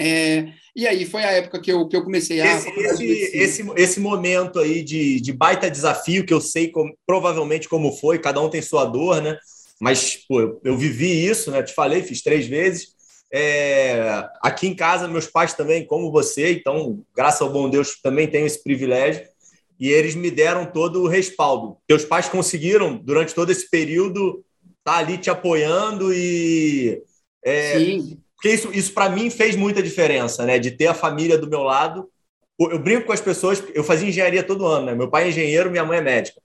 é, 0.00 0.52
e 0.74 0.86
aí 0.86 1.04
foi 1.04 1.22
a 1.22 1.32
época 1.32 1.60
que 1.60 1.70
eu, 1.70 1.86
que 1.86 1.94
eu 1.94 2.02
comecei 2.02 2.40
a. 2.40 2.56
Esse, 2.56 2.70
esse, 2.70 3.36
esse, 3.36 3.72
esse, 3.76 4.00
momento 4.00 4.58
aí 4.58 4.82
de, 4.82 5.20
de 5.20 5.32
baita 5.32 5.70
desafio, 5.70 6.24
que 6.24 6.32
eu 6.32 6.40
sei 6.40 6.68
como, 6.68 6.96
provavelmente 7.06 7.68
como 7.68 7.92
foi, 7.92 8.18
cada 8.18 8.40
um 8.40 8.48
tem 8.48 8.62
sua 8.62 8.86
dor, 8.86 9.20
né? 9.20 9.38
Mas 9.78 10.16
pô, 10.28 10.40
eu, 10.40 10.60
eu 10.64 10.76
vivi 10.76 11.26
isso, 11.26 11.50
né? 11.50 11.62
Te 11.62 11.74
falei, 11.74 12.02
fiz 12.02 12.22
três 12.22 12.46
vezes. 12.46 12.98
É, 13.32 14.26
aqui 14.42 14.66
em 14.66 14.74
casa, 14.74 15.06
meus 15.06 15.26
pais 15.26 15.52
também, 15.52 15.86
como 15.86 16.10
você, 16.10 16.52
então, 16.52 17.04
graças 17.14 17.42
ao 17.42 17.50
bom 17.50 17.68
Deus, 17.68 18.00
também 18.02 18.26
tenho 18.26 18.46
esse 18.46 18.62
privilégio. 18.62 19.22
E 19.78 19.88
eles 19.88 20.14
me 20.14 20.30
deram 20.30 20.66
todo 20.66 21.02
o 21.02 21.08
respaldo. 21.08 21.78
Teus 21.86 22.04
pais 22.04 22.28
conseguiram, 22.28 22.96
durante 22.96 23.34
todo 23.34 23.50
esse 23.50 23.68
período, 23.68 24.44
estar 24.78 24.92
tá 24.92 24.98
ali 24.98 25.18
te 25.18 25.28
apoiando 25.28 26.12
e. 26.12 27.02
É, 27.42 27.78
Sim 27.78 28.20
porque 28.40 28.54
isso, 28.54 28.70
isso 28.72 28.94
para 28.94 29.10
mim 29.10 29.28
fez 29.28 29.54
muita 29.54 29.82
diferença, 29.82 30.46
né? 30.46 30.58
De 30.58 30.70
ter 30.70 30.86
a 30.86 30.94
família 30.94 31.36
do 31.36 31.46
meu 31.46 31.62
lado. 31.62 32.08
Eu 32.58 32.78
brinco 32.78 33.06
com 33.06 33.12
as 33.12 33.20
pessoas, 33.20 33.62
eu 33.74 33.84
fazia 33.84 34.08
engenharia 34.08 34.42
todo 34.42 34.66
ano, 34.66 34.86
né? 34.86 34.94
Meu 34.94 35.10
pai 35.10 35.24
é 35.24 35.28
engenheiro, 35.28 35.70
minha 35.70 35.84
mãe 35.84 35.98
é 35.98 36.00
médica. 36.00 36.40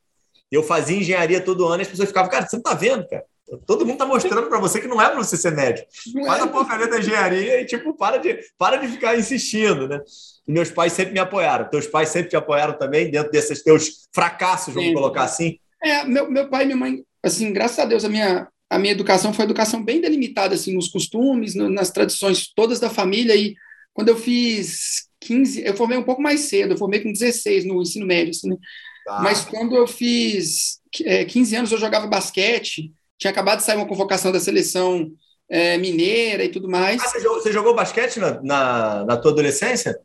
Eu 0.51 0.61
fazia 0.61 0.97
engenharia 0.97 1.39
todo 1.39 1.65
ano 1.65 1.81
e 1.81 1.83
as 1.83 1.87
pessoas 1.87 2.09
ficavam, 2.09 2.29
cara, 2.29 2.45
você 2.45 2.57
não 2.57 2.63
tá 2.63 2.73
vendo, 2.73 3.07
cara? 3.07 3.23
Todo 3.65 3.85
mundo 3.85 3.97
tá 3.97 4.05
mostrando 4.05 4.47
para 4.49 4.59
você 4.59 4.81
que 4.81 4.87
não 4.87 5.01
é 5.01 5.07
para 5.07 5.15
você 5.15 5.37
ser 5.37 5.51
médico. 5.51 5.87
Faz 6.25 6.41
a 6.41 6.47
porcaria 6.47 6.87
da 6.87 6.99
engenharia 6.99 7.61
e, 7.61 7.65
tipo, 7.65 7.93
para 7.93 8.17
de, 8.17 8.39
para 8.57 8.75
de 8.75 8.89
ficar 8.89 9.17
insistindo, 9.17 9.87
né? 9.87 10.01
E 10.45 10.51
meus 10.51 10.69
pais 10.69 10.91
sempre 10.91 11.13
me 11.13 11.19
apoiaram. 11.19 11.69
Teus 11.69 11.87
pais 11.87 12.09
sempre 12.09 12.29
te 12.29 12.35
apoiaram 12.35 12.77
também, 12.77 13.09
dentro 13.09 13.31
desses 13.31 13.63
teus 13.63 14.09
fracassos, 14.13 14.73
vamos 14.73 14.89
Sim. 14.89 14.95
colocar 14.95 15.23
assim? 15.23 15.59
É, 15.81 16.03
meu, 16.03 16.29
meu 16.29 16.49
pai 16.49 16.63
e 16.63 16.65
minha 16.65 16.77
mãe, 16.77 17.03
assim, 17.23 17.53
graças 17.53 17.79
a 17.79 17.85
Deus, 17.85 18.03
a 18.03 18.09
minha, 18.09 18.47
a 18.69 18.79
minha 18.79 18.93
educação 18.93 19.33
foi 19.33 19.45
uma 19.45 19.51
educação 19.51 19.83
bem 19.83 20.01
delimitada 20.01 20.55
assim 20.55 20.73
nos 20.73 20.87
costumes, 20.87 21.55
no, 21.55 21.69
nas 21.69 21.91
tradições 21.91 22.51
todas 22.53 22.79
da 22.79 22.89
família 22.89 23.35
e 23.35 23.55
quando 23.93 24.09
eu 24.09 24.17
fiz 24.17 25.07
15, 25.21 25.63
eu 25.65 25.75
formei 25.75 25.97
um 25.97 26.03
pouco 26.03 26.21
mais 26.21 26.41
cedo, 26.41 26.73
eu 26.73 26.77
formei 26.77 26.99
com 26.99 27.11
16 27.11 27.65
no 27.65 27.81
ensino 27.81 28.05
médio, 28.05 28.31
assim, 28.31 28.49
né? 28.49 28.57
tá. 29.05 29.21
Mas 29.21 29.45
quando 29.45 29.75
eu 29.75 29.87
fiz 29.87 30.79
é, 31.03 31.23
15 31.25 31.55
anos 31.55 31.71
eu 31.71 31.77
jogava 31.77 32.07
basquete, 32.07 32.91
tinha 33.17 33.31
acabado 33.31 33.59
de 33.59 33.65
sair 33.65 33.77
uma 33.77 33.87
convocação 33.87 34.31
da 34.31 34.39
seleção 34.39 35.11
é, 35.49 35.77
mineira 35.77 36.43
e 36.43 36.49
tudo 36.49 36.67
mais. 36.67 37.01
Ah, 37.01 37.07
você 37.07 37.19
jogou, 37.21 37.41
você 37.41 37.51
jogou 37.53 37.75
basquete 37.75 38.19
na, 38.19 38.41
na, 38.41 39.05
na, 39.05 39.17
tua 39.17 39.31
adolescência? 39.31 39.97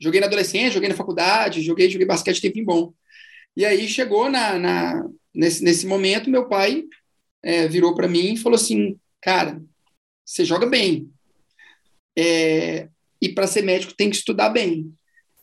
Joguei 0.00 0.20
na 0.20 0.26
adolescência, 0.26 0.72
joguei 0.72 0.88
na 0.88 0.94
faculdade, 0.94 1.62
joguei, 1.62 1.88
joguei 1.88 2.06
basquete 2.06 2.40
tempo 2.40 2.64
bom. 2.64 2.92
E 3.56 3.64
aí 3.64 3.88
chegou 3.88 4.30
na, 4.30 4.58
na 4.58 5.08
nesse, 5.34 5.62
nesse 5.62 5.86
momento, 5.86 6.30
meu 6.30 6.48
pai 6.48 6.84
é, 7.42 7.68
virou 7.68 7.94
para 7.94 8.08
mim 8.08 8.34
e 8.34 8.36
falou 8.36 8.56
assim: 8.56 8.98
Cara, 9.20 9.62
você 10.24 10.44
joga 10.44 10.66
bem. 10.66 11.10
É, 12.18 12.88
e 13.20 13.28
para 13.28 13.46
ser 13.46 13.62
médico 13.62 13.94
tem 13.94 14.10
que 14.10 14.16
estudar 14.16 14.50
bem. 14.50 14.92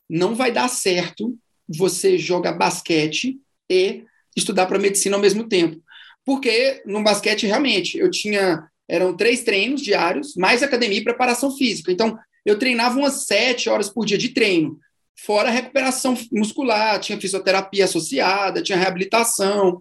Não 0.10 0.36
vai 0.36 0.52
dar 0.52 0.68
certo 0.68 1.38
você 1.68 2.18
jogar 2.18 2.54
basquete 2.54 3.40
e 3.70 4.04
estudar 4.36 4.66
para 4.66 4.80
medicina 4.80 5.16
ao 5.16 5.22
mesmo 5.22 5.48
tempo. 5.48 5.82
Porque 6.26 6.82
no 6.86 7.04
basquete, 7.04 7.46
realmente, 7.46 7.98
eu 7.98 8.10
tinha. 8.10 8.68
Eram 8.88 9.16
três 9.16 9.44
treinos 9.44 9.82
diários, 9.82 10.36
mais 10.36 10.62
academia 10.62 10.98
e 10.98 11.04
preparação 11.04 11.56
física. 11.56 11.92
Então, 11.92 12.18
eu 12.46 12.60
treinava 12.60 13.00
umas 13.00 13.26
sete 13.26 13.70
horas 13.70 13.90
por 13.90 14.06
dia 14.06 14.18
de 14.18 14.30
treino, 14.30 14.78
fora 15.16 15.50
recuperação 15.50 16.18
muscular, 16.32 17.00
tinha 17.00 17.20
fisioterapia 17.20 17.86
associada, 17.86 18.62
tinha 18.62 18.78
reabilitação, 18.78 19.80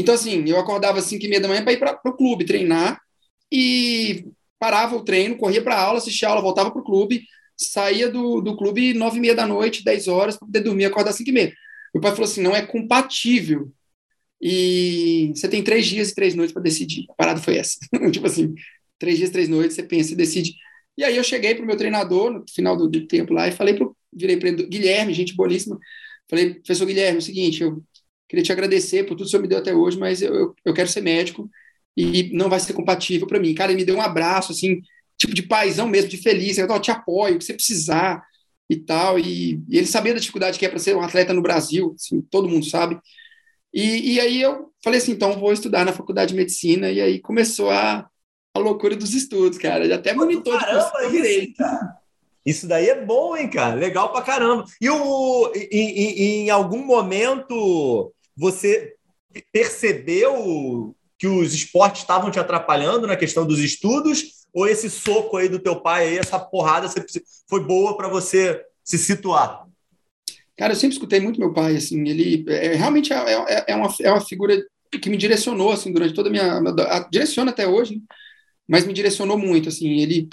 então, 0.00 0.14
assim, 0.14 0.44
eu 0.48 0.58
acordava 0.58 0.98
às 0.98 1.04
5 1.04 1.24
e 1.24 1.28
meia 1.28 1.40
da 1.40 1.48
manhã 1.48 1.62
para 1.62 1.72
ir 1.72 1.78
para 1.78 2.00
o 2.04 2.16
clube 2.16 2.44
treinar 2.44 3.00
e 3.52 4.24
parava 4.58 4.96
o 4.96 5.04
treino, 5.04 5.36
corria 5.36 5.62
para 5.62 5.78
aula, 5.78 5.98
assistia 5.98 6.28
a 6.28 6.30
aula, 6.32 6.42
voltava 6.42 6.70
para 6.70 6.80
o 6.80 6.84
clube, 6.84 7.24
saía 7.56 8.08
do, 8.08 8.40
do 8.40 8.56
clube 8.56 8.94
nove 8.94 9.18
e 9.18 9.20
meia 9.20 9.34
da 9.34 9.46
noite, 9.46 9.84
10 9.84 10.08
horas, 10.08 10.36
para 10.36 10.46
poder 10.46 10.60
dormir 10.60 10.84
acordar 10.84 11.10
às 11.10 11.16
5 11.16 11.30
e 11.30 11.32
meia. 11.32 11.52
Meu 11.94 12.00
pai 12.00 12.12
falou 12.12 12.24
assim, 12.24 12.42
não 12.42 12.54
é 12.54 12.62
compatível. 12.62 13.72
E 14.40 15.32
você 15.34 15.48
tem 15.48 15.62
três 15.62 15.86
dias 15.86 16.10
e 16.10 16.14
três 16.14 16.34
noites 16.34 16.52
para 16.52 16.62
decidir. 16.62 17.04
A 17.10 17.14
parada 17.14 17.40
foi 17.40 17.56
essa. 17.56 17.78
tipo 18.10 18.26
assim, 18.26 18.54
três 18.98 19.18
dias, 19.18 19.30
três 19.30 19.48
noites, 19.48 19.76
você 19.76 19.82
pensa 19.82 20.12
e 20.12 20.16
decide. 20.16 20.54
E 20.96 21.04
aí 21.04 21.16
eu 21.16 21.24
cheguei 21.24 21.54
para 21.54 21.64
o 21.64 21.66
meu 21.66 21.76
treinador, 21.76 22.30
no 22.30 22.44
final 22.48 22.76
do, 22.76 22.88
do 22.88 23.06
tempo 23.06 23.32
lá, 23.32 23.48
e 23.48 23.52
falei 23.52 23.74
para 23.74 23.86
virei 24.12 24.36
Guilherme, 24.36 25.14
gente 25.14 25.34
boníssima, 25.34 25.78
falei, 26.28 26.54
professor 26.54 26.84
Guilherme, 26.86 27.16
é 27.16 27.18
o 27.18 27.22
seguinte, 27.22 27.62
eu 27.62 27.82
Queria 28.30 28.44
te 28.44 28.52
agradecer 28.52 29.02
por 29.02 29.16
tudo 29.16 29.22
que 29.22 29.24
o 29.24 29.28
senhor 29.28 29.42
me 29.42 29.48
deu 29.48 29.58
até 29.58 29.74
hoje, 29.74 29.98
mas 29.98 30.22
eu, 30.22 30.32
eu, 30.32 30.54
eu 30.64 30.72
quero 30.72 30.88
ser 30.88 31.00
médico 31.00 31.50
e 31.96 32.30
não 32.32 32.48
vai 32.48 32.60
ser 32.60 32.74
compatível 32.74 33.26
para 33.26 33.40
mim. 33.40 33.52
Cara, 33.52 33.72
ele 33.72 33.80
me 33.80 33.84
deu 33.84 33.96
um 33.96 34.00
abraço, 34.00 34.52
assim, 34.52 34.80
tipo 35.18 35.34
de 35.34 35.42
paizão 35.42 35.88
mesmo, 35.88 36.08
de 36.08 36.16
feliz. 36.16 36.56
Eu 36.56 36.80
te 36.80 36.92
apoio, 36.92 37.34
o 37.34 37.38
que 37.38 37.44
você 37.44 37.54
precisar 37.54 38.22
e 38.70 38.76
tal. 38.76 39.18
E, 39.18 39.60
e 39.68 39.76
ele 39.76 39.86
sabia 39.88 40.14
da 40.14 40.20
dificuldade 40.20 40.60
que 40.60 40.64
é 40.64 40.68
para 40.68 40.78
ser 40.78 40.94
um 40.94 41.02
atleta 41.02 41.34
no 41.34 41.42
Brasil, 41.42 41.92
assim, 41.96 42.20
todo 42.30 42.48
mundo 42.48 42.64
sabe. 42.64 43.00
E, 43.74 44.14
e, 44.14 44.20
aí 44.20 44.40
eu 44.40 44.70
falei 44.80 45.00
assim, 45.00 45.10
então 45.10 45.32
vou 45.40 45.52
estudar 45.52 45.84
na 45.84 45.92
faculdade 45.92 46.30
de 46.30 46.38
medicina. 46.38 46.88
E 46.88 47.00
aí 47.00 47.18
começou 47.18 47.68
a, 47.68 48.08
a 48.54 48.58
loucura 48.60 48.94
dos 48.94 49.12
estudos, 49.12 49.58
cara. 49.58 49.92
Até 49.92 50.14
monitor 50.14 50.56
Caramba, 50.56 50.92
de 51.06 51.10
direito. 51.10 51.64
Isso 52.46 52.68
daí 52.68 52.88
é 52.88 53.04
bom, 53.04 53.36
hein, 53.36 53.50
cara? 53.50 53.74
Legal 53.74 54.12
pra 54.12 54.22
caramba. 54.22 54.64
E 54.80 54.88
o, 54.88 55.52
em, 55.52 55.68
em, 55.72 56.20
em 56.44 56.50
algum 56.50 56.84
momento 56.84 58.14
você 58.40 58.94
percebeu 59.52 60.96
que 61.18 61.26
os 61.26 61.52
esportes 61.52 62.00
estavam 62.00 62.30
te 62.30 62.40
atrapalhando 62.40 63.06
na 63.06 63.14
questão 63.14 63.46
dos 63.46 63.58
estudos? 63.58 64.40
Ou 64.52 64.66
esse 64.66 64.88
soco 64.88 65.36
aí 65.36 65.48
do 65.48 65.58
teu 65.58 65.80
pai, 65.80 66.08
aí, 66.08 66.18
essa 66.18 66.38
porrada 66.38 66.88
foi 67.46 67.62
boa 67.62 67.96
para 67.96 68.08
você 68.08 68.64
se 68.82 68.96
situar? 68.96 69.66
Cara, 70.56 70.72
eu 70.72 70.76
sempre 70.76 70.94
escutei 70.94 71.20
muito 71.20 71.38
meu 71.38 71.52
pai, 71.52 71.76
assim, 71.76 72.08
ele 72.08 72.44
é, 72.48 72.74
realmente 72.74 73.12
é, 73.12 73.16
é, 73.16 73.64
é, 73.68 73.76
uma, 73.76 73.94
é 74.00 74.10
uma 74.10 74.20
figura 74.20 74.60
que 74.90 75.10
me 75.10 75.16
direcionou, 75.16 75.70
assim, 75.70 75.92
durante 75.92 76.14
toda 76.14 76.28
a 76.28 76.32
minha... 76.32 76.58
A, 76.88 77.08
direciona 77.10 77.50
até 77.50 77.68
hoje, 77.68 78.02
mas 78.66 78.86
me 78.86 78.92
direcionou 78.92 79.38
muito, 79.38 79.68
assim, 79.68 80.00
ele... 80.00 80.28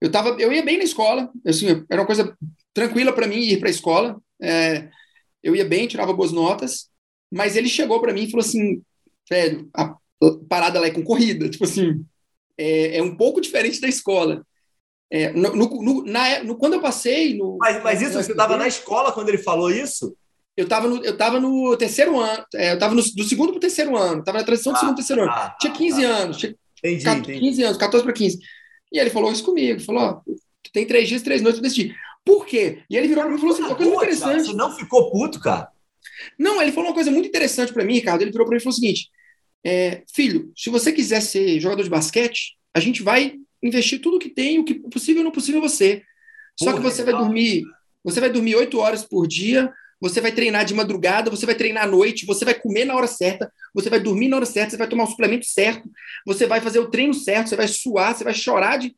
Eu, 0.00 0.10
tava, 0.10 0.30
eu 0.40 0.52
ia 0.52 0.64
bem 0.64 0.78
na 0.78 0.84
escola, 0.84 1.28
assim, 1.44 1.84
era 1.90 2.00
uma 2.00 2.06
coisa 2.06 2.36
tranquila 2.72 3.12
para 3.12 3.26
mim 3.26 3.40
ir 3.40 3.58
para 3.58 3.68
a 3.68 3.70
escola, 3.70 4.16
é, 4.40 4.88
eu 5.42 5.54
ia 5.54 5.64
bem, 5.64 5.88
tirava 5.88 6.12
boas 6.12 6.32
notas, 6.32 6.88
mas 7.30 7.56
ele 7.56 7.68
chegou 7.68 8.00
para 8.00 8.12
mim 8.12 8.24
e 8.24 8.30
falou 8.30 8.44
assim, 8.44 8.82
velho, 9.28 9.68
a 9.74 9.94
parada 10.48 10.80
lá 10.80 10.86
é 10.86 10.90
concorrida, 10.90 11.48
tipo 11.48 11.64
assim, 11.64 12.04
é, 12.56 12.98
é 12.98 13.02
um 13.02 13.16
pouco 13.16 13.40
diferente 13.40 13.80
da 13.80 13.88
escola. 13.88 14.44
É, 15.10 15.32
no, 15.32 15.54
no, 15.54 16.04
na, 16.04 16.44
no, 16.44 16.56
quando 16.56 16.74
eu 16.74 16.80
passei. 16.80 17.36
No, 17.36 17.56
mas, 17.58 17.82
mas 17.82 18.02
isso, 18.02 18.12
você 18.12 18.32
estava 18.32 18.56
na 18.56 18.68
escola 18.68 19.12
quando 19.12 19.30
ele 19.30 19.38
falou 19.38 19.70
isso? 19.70 20.14
Eu 20.54 20.64
estava 20.64 20.88
no, 20.88 21.02
eu 21.04 21.16
tava 21.16 21.40
no 21.40 21.76
terceiro 21.76 22.18
ano, 22.18 22.44
é, 22.54 22.70
eu 22.70 22.74
estava 22.74 22.94
do 22.94 23.24
segundo 23.24 23.50
para 23.50 23.58
o 23.58 23.60
terceiro 23.60 23.96
ano, 23.96 24.18
estava 24.18 24.38
na 24.38 24.44
transição 24.44 24.72
do 24.72 24.76
ah, 24.76 24.80
segundo 24.80 24.94
para 24.96 25.02
o 25.02 25.06
terceiro 25.06 25.22
ano. 25.22 25.30
Ah, 25.32 25.56
tinha 25.58 25.72
15 25.72 26.04
ah, 26.04 26.16
anos, 26.16 26.36
tinha 26.36 26.54
entendi, 26.78 27.04
14, 27.04 27.20
entendi. 27.20 27.40
15 27.40 27.62
anos, 27.62 27.78
14 27.78 28.04
para 28.04 28.12
15. 28.12 28.38
E 28.92 28.98
ele 28.98 29.10
falou 29.10 29.30
isso 29.30 29.44
comigo, 29.44 29.80
falou: 29.80 30.02
ó, 30.02 30.20
tem 30.72 30.84
três 30.84 31.08
dias, 31.08 31.22
três 31.22 31.40
noites 31.40 31.60
para 31.60 31.68
decidir. 31.68 31.94
Por 32.24 32.44
quê? 32.44 32.82
E 32.90 32.96
ele 32.96 33.08
virou 33.08 33.22
para 33.22 33.30
mim 33.30 33.38
e 33.38 33.40
falou 33.40 33.54
assim: 33.54 33.62
uma 33.62 33.76
coisa 33.76 33.94
interessante. 33.94 34.46
Você 34.46 34.52
não 34.52 34.76
ficou 34.76 35.10
puto, 35.10 35.40
cara? 35.40 35.68
Não, 36.38 36.60
ele 36.60 36.72
falou 36.72 36.90
uma 36.90 36.94
coisa 36.94 37.10
muito 37.10 37.28
interessante 37.28 37.72
para 37.72 37.84
mim, 37.84 37.94
Ricardo. 37.94 38.22
Ele 38.22 38.30
virou 38.30 38.46
para 38.46 38.54
mim 38.54 38.60
e 38.60 38.62
falou 38.62 38.72
o 38.72 38.80
seguinte: 38.80 39.10
é, 39.64 40.02
filho, 40.14 40.52
se 40.56 40.70
você 40.70 40.92
quiser 40.92 41.20
ser 41.20 41.60
jogador 41.60 41.82
de 41.82 41.90
basquete, 41.90 42.56
a 42.74 42.80
gente 42.80 43.02
vai 43.02 43.34
investir 43.62 44.00
tudo 44.00 44.18
que 44.18 44.28
tem, 44.28 44.58
o 44.58 44.64
que 44.64 44.74
possível 44.74 45.22
e 45.22 45.24
não 45.24 45.32
possível 45.32 45.60
você. 45.60 46.02
Só 46.58 46.72
Porra, 46.72 46.76
que 46.76 46.82
você 46.82 47.02
vai 47.02 47.14
dormir, 47.14 47.64
você 48.02 48.20
vai 48.20 48.30
dormir 48.30 48.54
oito 48.56 48.78
horas 48.78 49.04
por 49.04 49.26
dia, 49.26 49.72
você 50.00 50.20
vai 50.20 50.32
treinar 50.32 50.64
de 50.64 50.74
madrugada, 50.74 51.30
você 51.30 51.44
vai 51.44 51.54
treinar 51.54 51.84
à 51.84 51.86
noite, 51.86 52.26
você 52.26 52.44
vai 52.44 52.54
comer 52.54 52.84
na 52.84 52.94
hora 52.94 53.06
certa, 53.06 53.52
você 53.74 53.90
vai 53.90 54.00
dormir 54.00 54.28
na 54.28 54.36
hora 54.36 54.46
certa, 54.46 54.70
você 54.70 54.76
vai 54.76 54.88
tomar 54.88 55.04
o 55.04 55.08
suplemento 55.08 55.46
certo, 55.46 55.90
você 56.24 56.46
vai 56.46 56.60
fazer 56.60 56.78
o 56.78 56.90
treino 56.90 57.14
certo, 57.14 57.48
você 57.48 57.56
vai 57.56 57.68
suar, 57.68 58.14
você 58.14 58.24
vai 58.24 58.34
chorar 58.34 58.78
de. 58.78 58.94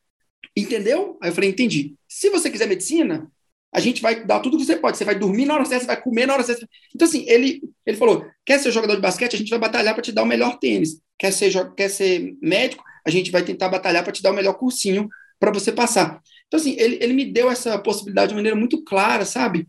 Entendeu? 0.56 1.18
Aí 1.22 1.30
eu 1.30 1.34
falei, 1.34 1.50
entendi. 1.50 1.94
Se 2.08 2.28
você 2.28 2.50
quiser 2.50 2.66
medicina, 2.66 3.30
a 3.72 3.78
gente 3.78 4.02
vai 4.02 4.24
dar 4.24 4.40
tudo 4.40 4.56
que 4.58 4.64
você 4.64 4.76
pode. 4.76 4.96
Você 4.96 5.04
vai 5.04 5.14
dormir 5.14 5.46
na 5.46 5.54
hora 5.54 5.64
certa, 5.64 5.84
você 5.84 5.86
vai 5.86 6.02
comer 6.02 6.26
na 6.26 6.34
hora 6.34 6.42
certa. 6.42 6.68
Então, 6.94 7.06
assim, 7.06 7.24
ele, 7.28 7.62
ele 7.86 7.96
falou: 7.96 8.24
quer 8.44 8.58
ser 8.58 8.72
jogador 8.72 8.96
de 8.96 9.00
basquete? 9.00 9.34
A 9.34 9.38
gente 9.38 9.50
vai 9.50 9.58
batalhar 9.58 9.94
para 9.94 10.02
te 10.02 10.12
dar 10.12 10.22
o 10.22 10.26
melhor 10.26 10.58
tênis. 10.58 11.00
Quer 11.18 11.32
ser, 11.32 11.74
quer 11.74 11.88
ser 11.88 12.36
médico? 12.42 12.82
A 13.06 13.10
gente 13.10 13.30
vai 13.30 13.42
tentar 13.42 13.68
batalhar 13.68 14.02
para 14.02 14.12
te 14.12 14.22
dar 14.22 14.32
o 14.32 14.34
melhor 14.34 14.54
cursinho 14.54 15.08
para 15.38 15.52
você 15.52 15.70
passar. 15.70 16.20
Então, 16.48 16.58
assim, 16.58 16.74
ele, 16.78 16.98
ele 17.00 17.12
me 17.12 17.24
deu 17.24 17.48
essa 17.50 17.78
possibilidade 17.78 18.30
de 18.30 18.34
maneira 18.34 18.56
muito 18.56 18.82
clara, 18.82 19.24
sabe? 19.24 19.66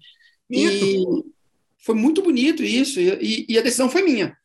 E 0.49 1.03
foi 1.77 1.95
muito 1.95 2.21
bonito 2.21 2.63
isso. 2.63 2.99
E, 2.99 3.45
e, 3.47 3.57
a 3.57 3.61
decisão 3.61 3.89
foi 3.89 4.01
minha. 4.01 4.35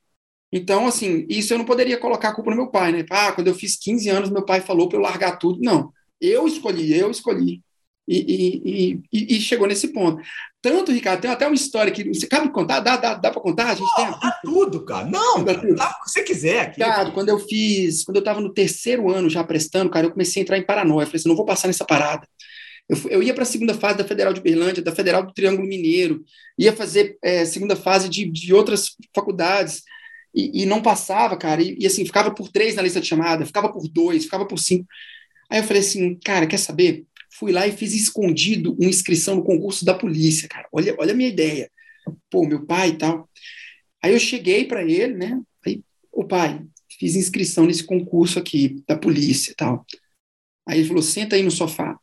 Então, 0.52 0.86
assim, 0.86 1.26
isso 1.28 1.52
eu 1.52 1.58
não 1.58 1.64
poderia 1.64 1.98
colocar 1.98 2.28
a 2.28 2.34
culpa 2.34 2.50
no 2.50 2.56
meu 2.56 2.70
pai, 2.70 2.92
né? 2.92 3.04
Ah, 3.10 3.32
quando 3.32 3.48
eu 3.48 3.54
fiz 3.54 3.76
15 3.76 4.08
anos, 4.08 4.30
meu 4.30 4.44
pai 4.44 4.60
falou 4.60 4.88
para 4.88 4.98
eu 4.98 5.02
largar 5.02 5.38
tudo. 5.38 5.58
Não. 5.60 5.92
Eu 6.20 6.46
escolhi, 6.46 6.96
eu 6.96 7.10
escolhi 7.10 7.62
e, 8.08 9.02
e, 9.12 9.36
e, 9.36 9.40
chegou 9.40 9.66
nesse 9.66 9.88
ponto. 9.88 10.22
Tanto, 10.62 10.92
Ricardo, 10.92 11.20
tem 11.20 11.30
até 11.30 11.46
uma 11.46 11.56
história 11.56 11.92
que 11.92 12.04
você 12.04 12.26
cabe 12.26 12.50
contar? 12.50 12.80
Dá, 12.80 12.96
dá, 12.96 13.14
dá 13.14 13.30
para 13.30 13.40
contar? 13.40 13.70
A 13.70 13.74
gente 13.74 13.88
oh, 13.92 13.96
tem 13.96 14.06
dá 14.06 14.40
tudo, 14.44 14.84
cara. 14.84 15.06
Não, 15.06 15.42
dá 15.42 15.54
tudo. 15.54 15.74
Dá 15.74 15.88
o 15.88 16.04
que 16.04 16.10
você 16.10 16.22
quiser. 16.22 16.60
Aqui. 16.60 16.80
Ricardo, 16.80 17.12
quando 17.12 17.30
eu 17.30 17.38
fiz, 17.38 18.04
quando 18.04 18.16
eu 18.16 18.20
estava 18.20 18.40
no 18.40 18.52
terceiro 18.52 19.10
ano 19.10 19.28
já 19.28 19.42
prestando, 19.42 19.90
cara, 19.90 20.06
eu 20.06 20.12
comecei 20.12 20.40
a 20.40 20.44
entrar 20.44 20.58
em 20.58 20.64
paranoia. 20.64 21.02
Eu 21.02 21.06
falei 21.06 21.20
assim, 21.20 21.28
não 21.28 21.36
vou 21.36 21.44
passar 21.44 21.66
nessa 21.66 21.84
parada. 21.84 22.26
Eu, 22.88 22.96
eu 23.10 23.22
ia 23.22 23.34
para 23.34 23.42
a 23.42 23.46
segunda 23.46 23.74
fase 23.74 23.98
da 23.98 24.04
Federal 24.04 24.32
de 24.32 24.40
Berlândia, 24.40 24.82
da 24.82 24.94
Federal 24.94 25.24
do 25.24 25.32
Triângulo 25.32 25.66
Mineiro, 25.66 26.24
ia 26.56 26.72
fazer 26.72 27.18
é, 27.22 27.44
segunda 27.44 27.74
fase 27.74 28.08
de, 28.08 28.30
de 28.30 28.54
outras 28.54 28.96
faculdades. 29.14 29.82
E, 30.32 30.62
e 30.62 30.66
não 30.66 30.82
passava, 30.82 31.36
cara, 31.36 31.62
e, 31.62 31.76
e 31.80 31.86
assim, 31.86 32.04
ficava 32.04 32.30
por 32.30 32.50
três 32.50 32.76
na 32.76 32.82
lista 32.82 33.00
de 33.00 33.06
chamada, 33.06 33.46
ficava 33.46 33.72
por 33.72 33.88
dois, 33.88 34.24
ficava 34.24 34.46
por 34.46 34.58
cinco. 34.58 34.86
Aí 35.50 35.60
eu 35.60 35.64
falei 35.64 35.80
assim, 35.80 36.14
cara, 36.24 36.46
quer 36.46 36.58
saber? 36.58 37.06
Fui 37.38 37.52
lá 37.52 37.66
e 37.66 37.76
fiz 37.76 37.94
escondido 37.94 38.74
uma 38.78 38.88
inscrição 38.88 39.36
no 39.36 39.44
concurso 39.44 39.84
da 39.84 39.94
polícia, 39.94 40.48
cara. 40.48 40.68
Olha, 40.72 40.94
olha 40.98 41.12
a 41.12 41.16
minha 41.16 41.28
ideia. 41.28 41.70
Pô, 42.30 42.46
meu 42.46 42.64
pai 42.64 42.90
e 42.90 42.98
tal. 42.98 43.28
Aí 44.02 44.12
eu 44.12 44.20
cheguei 44.20 44.64
para 44.64 44.82
ele, 44.82 45.14
né? 45.14 45.40
Aí, 45.64 45.82
o 46.12 46.24
pai, 46.24 46.64
fiz 46.98 47.14
inscrição 47.14 47.66
nesse 47.66 47.84
concurso 47.84 48.38
aqui 48.38 48.82
da 48.86 48.96
polícia 48.96 49.52
e 49.52 49.54
tal. 49.54 49.84
Aí 50.66 50.78
ele 50.78 50.88
falou: 50.88 51.02
senta 51.02 51.36
aí 51.36 51.42
no 51.42 51.50
sofá. 51.50 51.98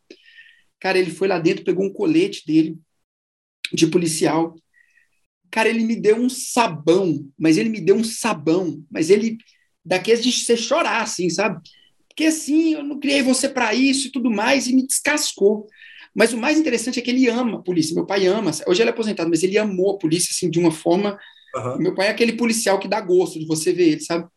Cara, 0.79 0.99
ele 0.99 1.11
foi 1.11 1.27
lá 1.27 1.39
dentro, 1.39 1.63
pegou 1.63 1.85
um 1.85 1.93
colete 1.93 2.45
dele 2.45 2.77
de 3.71 3.87
policial. 3.87 4.55
Cara, 5.49 5.69
ele 5.69 5.83
me 5.83 5.95
deu 5.95 6.17
um 6.17 6.29
sabão, 6.29 7.31
mas 7.37 7.57
ele 7.57 7.69
me 7.69 7.79
deu 7.79 7.95
um 7.95 8.03
sabão, 8.03 8.83
mas 8.91 9.09
ele 9.09 9.37
daqueles 9.85 10.23
de 10.23 10.31
você 10.31 10.57
chorar, 10.57 11.01
assim, 11.01 11.29
sabe? 11.29 11.61
Porque 12.13 12.25
assim, 12.25 12.75
eu 12.75 12.83
não 12.83 12.99
criei 12.99 13.23
você 13.23 13.49
para 13.49 13.73
isso 13.73 14.07
e 14.07 14.11
tudo 14.11 14.29
mais, 14.29 14.67
e 14.67 14.75
me 14.75 14.85
descascou. 14.85 15.67
Mas 16.15 16.31
o 16.31 16.37
mais 16.37 16.59
interessante 16.59 16.99
é 16.99 17.01
que 17.01 17.09
ele 17.09 17.27
ama 17.27 17.57
a 17.57 17.61
polícia. 17.61 17.95
Meu 17.95 18.05
pai 18.05 18.27
ama. 18.27 18.51
Hoje 18.67 18.83
ele 18.83 18.89
é 18.89 18.93
aposentado, 18.93 19.29
mas 19.31 19.41
ele 19.41 19.57
amou 19.57 19.95
a 19.95 19.97
polícia 19.97 20.29
assim, 20.31 20.47
de 20.47 20.59
uma 20.59 20.69
forma. 20.69 21.17
Uhum. 21.55 21.77
Meu 21.79 21.95
pai 21.95 22.07
é 22.07 22.09
aquele 22.11 22.33
policial 22.33 22.77
que 22.77 22.87
dá 22.87 23.01
gosto 23.01 23.39
de 23.39 23.47
você 23.47 23.73
ver 23.73 23.93
ele, 23.93 23.99
sabe? 23.99 24.27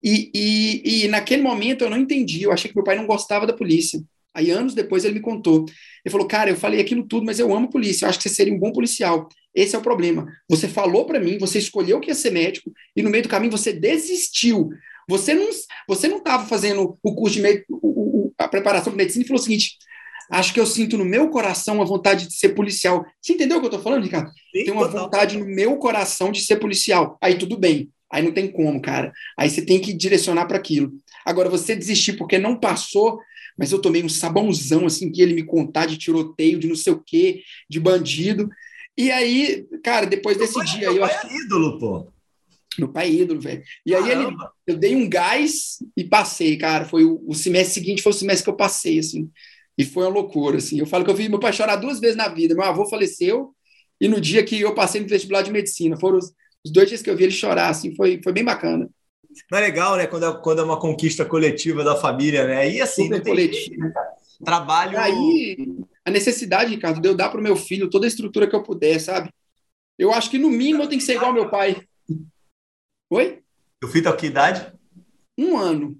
E, 0.00 0.30
e, 0.32 1.04
e, 1.04 1.08
naquele 1.08 1.42
momento 1.42 1.82
eu 1.82 1.90
não 1.90 1.98
entendi. 1.98 2.44
Eu 2.44 2.52
achei 2.52 2.70
que 2.70 2.76
meu 2.76 2.84
pai 2.84 2.94
não 2.94 3.06
gostava 3.06 3.44
da 3.44 3.52
polícia. 3.52 4.00
Aí, 4.32 4.50
anos 4.52 4.72
depois, 4.72 5.04
ele 5.04 5.14
me 5.14 5.20
contou. 5.20 5.64
Ele 6.04 6.12
falou: 6.12 6.28
Cara, 6.28 6.48
eu 6.48 6.56
falei 6.56 6.80
aquilo 6.80 7.02
tudo, 7.02 7.26
mas 7.26 7.40
eu 7.40 7.52
amo 7.52 7.66
a 7.66 7.70
polícia. 7.70 8.04
Eu 8.04 8.08
acho 8.08 8.18
que 8.18 8.28
você 8.28 8.34
seria 8.34 8.54
um 8.54 8.58
bom 8.58 8.70
policial. 8.70 9.28
Esse 9.52 9.74
é 9.74 9.78
o 9.78 9.82
problema. 9.82 10.28
Você 10.48 10.68
falou 10.68 11.04
para 11.06 11.18
mim, 11.18 11.38
você 11.38 11.58
escolheu 11.58 11.98
que 11.98 12.08
ia 12.08 12.14
ser 12.14 12.30
médico, 12.30 12.72
e 12.94 13.02
no 13.02 13.10
meio 13.10 13.24
do 13.24 13.28
caminho 13.28 13.50
você 13.50 13.72
desistiu. 13.72 14.70
Você 15.10 15.34
não 15.34 15.50
você 15.88 16.06
não 16.06 16.18
estava 16.18 16.46
fazendo 16.46 16.96
o 17.02 17.14
curso 17.14 17.34
de 17.34 17.42
med, 17.42 17.64
o, 17.68 18.28
o, 18.28 18.34
a 18.38 18.46
preparação 18.46 18.92
para 18.92 19.02
medicina 19.02 19.24
e 19.24 19.26
falou 19.26 19.40
o 19.40 19.42
seguinte: 19.42 19.76
acho 20.30 20.54
que 20.54 20.60
eu 20.60 20.66
sinto 20.66 20.96
no 20.96 21.04
meu 21.04 21.28
coração 21.30 21.82
a 21.82 21.84
vontade 21.84 22.28
de 22.28 22.34
ser 22.34 22.50
policial. 22.50 23.04
Você 23.20 23.32
entendeu 23.32 23.56
o 23.56 23.60
que 23.60 23.66
eu 23.66 23.70
estou 23.70 23.82
falando, 23.82 24.04
Ricardo? 24.04 24.30
Sim, 24.30 24.64
tem 24.64 24.70
uma 24.72 24.86
total. 24.86 25.04
vontade 25.04 25.36
no 25.36 25.44
meu 25.44 25.76
coração 25.78 26.30
de 26.30 26.40
ser 26.42 26.56
policial. 26.56 27.18
Aí 27.20 27.36
tudo 27.36 27.58
bem. 27.58 27.90
Aí 28.08 28.22
não 28.22 28.32
tem 28.32 28.50
como, 28.50 28.80
cara. 28.80 29.12
Aí 29.36 29.50
você 29.50 29.62
tem 29.62 29.80
que 29.80 29.92
direcionar 29.92 30.46
para 30.46 30.56
aquilo. 30.56 30.92
Agora, 31.24 31.48
você 31.48 31.74
desistir 31.74 32.14
porque 32.14 32.38
não 32.38 32.58
passou, 32.58 33.18
mas 33.58 33.72
eu 33.72 33.80
tomei 33.80 34.02
um 34.02 34.08
sabãozão, 34.08 34.86
assim, 34.86 35.10
que 35.10 35.22
ele 35.22 35.34
me 35.34 35.44
contar 35.44 35.86
de 35.86 35.96
tiroteio, 35.96 36.58
de 36.58 36.68
não 36.68 36.76
sei 36.76 36.92
o 36.92 37.02
quê, 37.04 37.42
de 37.68 37.78
bandido. 37.78 38.48
E 38.96 39.10
aí, 39.10 39.66
cara, 39.82 40.06
depois 40.06 40.36
desse 40.36 40.54
pai, 40.54 40.66
dia. 40.66 40.86
Eu 40.88 41.04
acho... 41.04 41.26
é 41.26 41.36
ídolo, 41.36 41.78
pô. 41.78 42.08
Meu 42.78 42.88
pai 42.88 43.08
é 43.08 43.12
ídolo, 43.12 43.40
velho. 43.40 43.62
E 43.84 43.94
aí 43.94 44.10
ele, 44.10 44.26
eu 44.66 44.76
dei 44.76 44.94
um 44.94 45.08
gás 45.08 45.78
e 45.96 46.04
passei, 46.04 46.56
cara. 46.56 46.84
Foi 46.84 47.04
o, 47.04 47.20
o, 47.26 47.34
semestre 47.34 47.74
seguinte, 47.74 48.02
foi 48.02 48.12
o 48.12 48.14
semestre 48.14 48.44
que 48.44 48.50
eu 48.50 48.56
passei, 48.56 48.98
assim. 48.98 49.30
E 49.76 49.84
foi 49.84 50.04
uma 50.04 50.12
loucura, 50.12 50.58
assim. 50.58 50.78
Eu 50.78 50.86
falo 50.86 51.04
que 51.04 51.10
eu 51.10 51.14
vi 51.14 51.28
meu 51.28 51.40
pai 51.40 51.52
chorar 51.52 51.76
duas 51.76 51.98
vezes 51.98 52.16
na 52.16 52.28
vida. 52.28 52.54
Meu 52.54 52.64
avô 52.64 52.88
faleceu 52.88 53.54
e 54.00 54.08
no 54.08 54.20
dia 54.20 54.44
que 54.44 54.60
eu 54.60 54.74
passei 54.74 55.00
no 55.00 55.08
vestibular 55.08 55.42
de 55.42 55.50
medicina. 55.50 55.96
Foram 55.96 56.18
os, 56.18 56.32
os 56.64 56.72
dois 56.72 56.88
dias 56.88 57.02
que 57.02 57.10
eu 57.10 57.16
vi 57.16 57.24
ele 57.24 57.32
chorar, 57.32 57.70
assim. 57.70 57.94
Foi, 57.96 58.20
foi 58.22 58.32
bem 58.32 58.44
bacana. 58.44 58.88
Não 59.50 59.58
é 59.58 59.62
legal, 59.62 59.96
né? 59.96 60.06
Quando 60.06 60.26
é, 60.26 60.32
quando 60.40 60.60
é 60.60 60.64
uma 60.64 60.78
conquista 60.78 61.24
coletiva 61.24 61.84
da 61.84 61.96
família, 61.96 62.46
né? 62.46 62.70
E 62.70 62.80
assim, 62.80 63.04
Super 63.04 63.22
coletivo. 63.22 63.80
Né, 63.80 63.92
Trabalho. 64.44 64.98
Aí, 64.98 65.56
a 66.04 66.10
necessidade, 66.10 66.70
Ricardo, 66.70 67.00
de 67.00 67.08
eu 67.08 67.14
dar 67.14 67.28
para 67.28 67.40
o 67.40 67.42
meu 67.42 67.56
filho 67.56 67.90
toda 67.90 68.06
a 68.06 68.08
estrutura 68.08 68.48
que 68.48 68.56
eu 68.56 68.62
puder, 68.62 68.98
sabe? 69.00 69.30
Eu 69.98 70.12
acho 70.12 70.30
que 70.30 70.38
no 70.38 70.50
mínimo 70.50 70.82
eu 70.82 70.88
tenho 70.88 70.98
que 70.98 71.06
ser 71.06 71.14
igual 71.14 71.28
ao 71.28 71.34
meu 71.34 71.50
pai. 71.50 71.76
Oi? 73.10 73.42
O 73.82 73.88
filho 73.88 74.04
tá 74.04 74.12
com 74.12 74.18
que 74.18 74.26
idade? 74.26 74.72
Um 75.36 75.56
ano. 75.56 75.98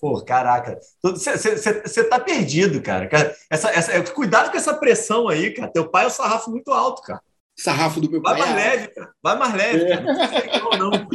Pô, 0.00 0.20
caraca. 0.24 0.76
Você 1.00 2.04
tá 2.04 2.18
perdido, 2.18 2.82
cara. 2.82 3.08
Essa, 3.48 3.70
essa, 3.70 4.02
cuidado 4.12 4.50
com 4.50 4.56
essa 4.56 4.74
pressão 4.74 5.28
aí, 5.28 5.54
cara. 5.54 5.70
Teu 5.70 5.88
pai 5.88 6.04
é 6.04 6.06
um 6.08 6.10
sarrafo 6.10 6.50
muito 6.50 6.72
alto, 6.72 7.02
cara. 7.02 7.22
Sarrafo 7.56 8.00
do 8.00 8.10
meu 8.10 8.20
vai 8.20 8.36
pai. 8.36 8.40
Vai 8.42 8.54
mais 8.54 8.66
é 8.66 8.70
leve, 8.70 8.88
cara. 8.88 9.14
Vai 9.22 9.38
mais 9.38 9.54
leve, 9.54 9.84
é. 9.84 9.88
cara. 9.88 10.60
Não, 10.60 10.90
não. 10.90 11.08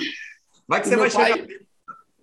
Vai 0.66 0.82
que 0.82 0.88
o 0.88 0.90
você 0.90 0.96
vai 0.96 1.12
pai... 1.12 1.34
chegar. 1.34 1.48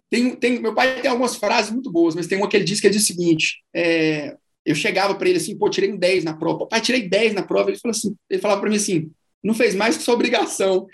Tem, 0.09 0.37
tem, 0.37 0.59
meu 0.61 0.75
pai 0.75 1.03
tem 1.03 1.11
algumas 1.11 1.37
frases 1.37 1.71
muito 1.71 1.91
boas, 1.93 2.15
mas 2.15 2.27
tem 2.27 2.39
uma 2.39 2.49
que 2.49 2.57
ele 2.57 2.65
diz 2.65 2.81
que 2.81 2.87
ele 2.87 2.95
diz 2.95 3.03
o 3.03 3.07
seguinte: 3.07 3.63
é, 3.75 4.37
eu 4.65 4.75
chegava 4.75 5.15
para 5.15 5.29
ele 5.29 5.39
assim, 5.39 5.59
pô, 5.59 5.69
tirei 5.69 5.93
um 5.93 5.99
10 5.99 6.25
na 6.25 6.35
prova. 6.35 6.67
Pai, 6.67 6.81
tirei 6.81 7.07
10 7.07 7.35
na 7.35 7.43
prova. 7.43 7.69
Ele, 7.69 7.79
falou 7.79 7.95
assim, 7.95 8.17
ele 8.31 8.41
falava 8.41 8.61
para 8.61 8.71
mim 8.71 8.77
assim: 8.77 9.11
não 9.45 9.53
fez 9.53 9.75
mais 9.75 9.97
que 9.97 10.03
sua 10.03 10.15
obrigação. 10.15 10.87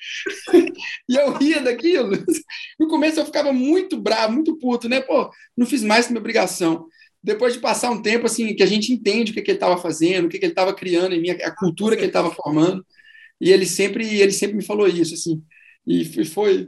e 1.08 1.14
eu 1.14 1.32
ria 1.32 1.62
daquilo. 1.62 2.10
No 2.78 2.88
começo 2.88 3.20
eu 3.20 3.24
ficava 3.24 3.52
muito 3.52 3.96
bravo, 3.96 4.32
muito 4.32 4.58
puto, 4.58 4.88
né? 4.88 5.00
Pô, 5.00 5.30
não 5.56 5.64
fiz 5.64 5.84
mais 5.84 6.06
que 6.06 6.12
minha 6.12 6.20
obrigação. 6.20 6.86
depois 7.22 7.52
de 7.54 7.60
passar 7.60 7.90
um 7.90 8.02
tempo 8.02 8.26
assim 8.26 8.54
que 8.54 8.62
a 8.62 8.66
gente 8.66 8.92
entende 8.92 9.30
o 9.30 9.34
que, 9.34 9.42
que 9.42 9.52
ele 9.52 9.56
estava 9.56 9.76
fazendo, 9.78 10.26
o 10.26 10.28
que, 10.28 10.38
que 10.38 10.44
ele 10.46 10.52
estava 10.52 10.74
criando 10.74 11.14
em 11.14 11.20
mim, 11.20 11.30
a 11.30 11.54
cultura 11.54 11.94
que 11.94 12.02
ele 12.02 12.08
estava 12.08 12.32
formando. 12.32 12.84
E 13.40 13.52
ele 13.52 13.66
sempre, 13.66 14.18
ele 14.18 14.32
sempre 14.32 14.56
me 14.56 14.64
falou 14.64 14.88
isso, 14.88 15.14
assim. 15.14 15.42
E 15.86 16.04
foi, 16.24 16.66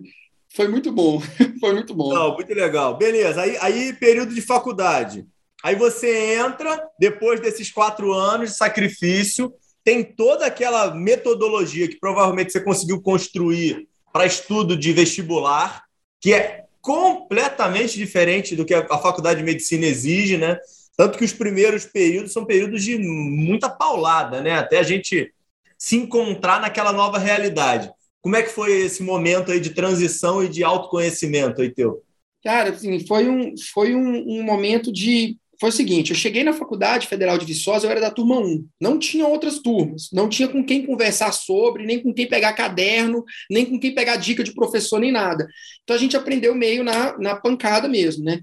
foi 0.55 0.69
muito 0.69 0.93
bom. 0.93 1.21
foi 1.61 1.73
muito 1.73 1.95
bom. 1.95 2.15
Não, 2.15 2.35
muito 2.35 2.55
legal. 2.55 2.97
Beleza. 2.97 3.43
Aí, 3.43 3.57
aí, 3.61 3.93
período 3.95 4.35
de 4.35 4.41
faculdade. 4.41 5.27
Aí 5.65 5.75
você 5.77 6.35
entra, 6.35 6.89
depois 6.99 7.41
desses 7.41 7.71
quatro 7.71 8.13
anos 8.13 8.51
de 8.51 8.57
sacrifício, 8.57 9.53
tem 9.85 10.05
toda 10.05 10.47
aquela 10.47 10.95
metodologia 10.95 11.89
que 11.89 11.99
provavelmente 11.99 12.53
você 12.53 12.61
conseguiu 12.61 13.01
construir 13.01 13.89
para 14.13 14.27
estudo 14.27 14.77
de 14.77 14.93
vestibular, 14.93 15.85
que 16.21 16.33
é 16.33 16.65
completamente 16.81 17.97
diferente 17.97 18.55
do 18.55 18.65
que 18.65 18.75
a 18.75 18.99
faculdade 18.99 19.39
de 19.39 19.45
medicina 19.45 19.87
exige, 19.87 20.37
né? 20.37 20.59
Tanto 20.97 21.17
que 21.17 21.25
os 21.25 21.33
primeiros 21.33 21.85
períodos 21.85 22.33
são 22.33 22.45
períodos 22.45 22.83
de 22.83 22.99
muita 22.99 23.69
paulada, 23.69 24.41
né? 24.41 24.53
Até 24.53 24.79
a 24.79 24.83
gente 24.83 25.33
se 25.79 25.97
encontrar 25.97 26.61
naquela 26.61 26.93
nova 26.93 27.19
realidade. 27.19 27.91
Como 28.21 28.37
é 28.37 28.43
que 28.43 28.51
foi 28.51 28.83
esse 28.83 29.03
momento 29.03 29.51
aí 29.51 29.59
de 29.59 29.71
transição 29.71 30.45
e 30.45 30.49
de 30.49 30.63
autoconhecimento 30.63 31.61
aí 31.61 31.71
teu? 31.71 32.03
Cara, 32.45 32.71
assim, 32.71 33.05
foi 33.07 33.29
um, 33.29 33.55
foi 33.73 33.95
um, 33.95 34.39
um 34.39 34.43
momento 34.43 34.93
de 34.93 35.37
foi 35.63 35.69
o 35.69 35.73
seguinte: 35.73 36.11
eu 36.11 36.17
cheguei 36.17 36.43
na 36.43 36.53
Faculdade 36.53 37.07
Federal 37.07 37.39
de 37.39 37.47
Viçosa, 37.47 37.87
eu 37.87 37.91
era 37.93 38.01
da 38.01 38.11
turma 38.11 38.41
1. 38.41 38.67
Não 38.81 38.99
tinha 38.99 39.29
outras 39.29 39.61
turmas, 39.61 40.09
não 40.13 40.29
tinha 40.29 40.49
com 40.49 40.65
quem 40.65 40.85
conversar 40.85 41.31
sobre, 41.31 41.87
nem 41.87 42.03
com 42.03 42.13
quem 42.13 42.27
pegar 42.27 42.53
caderno, 42.55 43.25
nem 43.49 43.65
com 43.65 43.79
quem 43.79 43.95
pegar 43.95 44.17
dica 44.17 44.43
de 44.43 44.53
professor, 44.53 44.99
nem 44.99 45.13
nada. 45.13 45.47
Então 45.85 45.95
a 45.95 45.99
gente 46.01 46.17
aprendeu 46.17 46.53
meio 46.53 46.83
na, 46.83 47.17
na 47.17 47.37
pancada 47.37 47.89
mesmo, 47.89 48.25
né? 48.25 48.41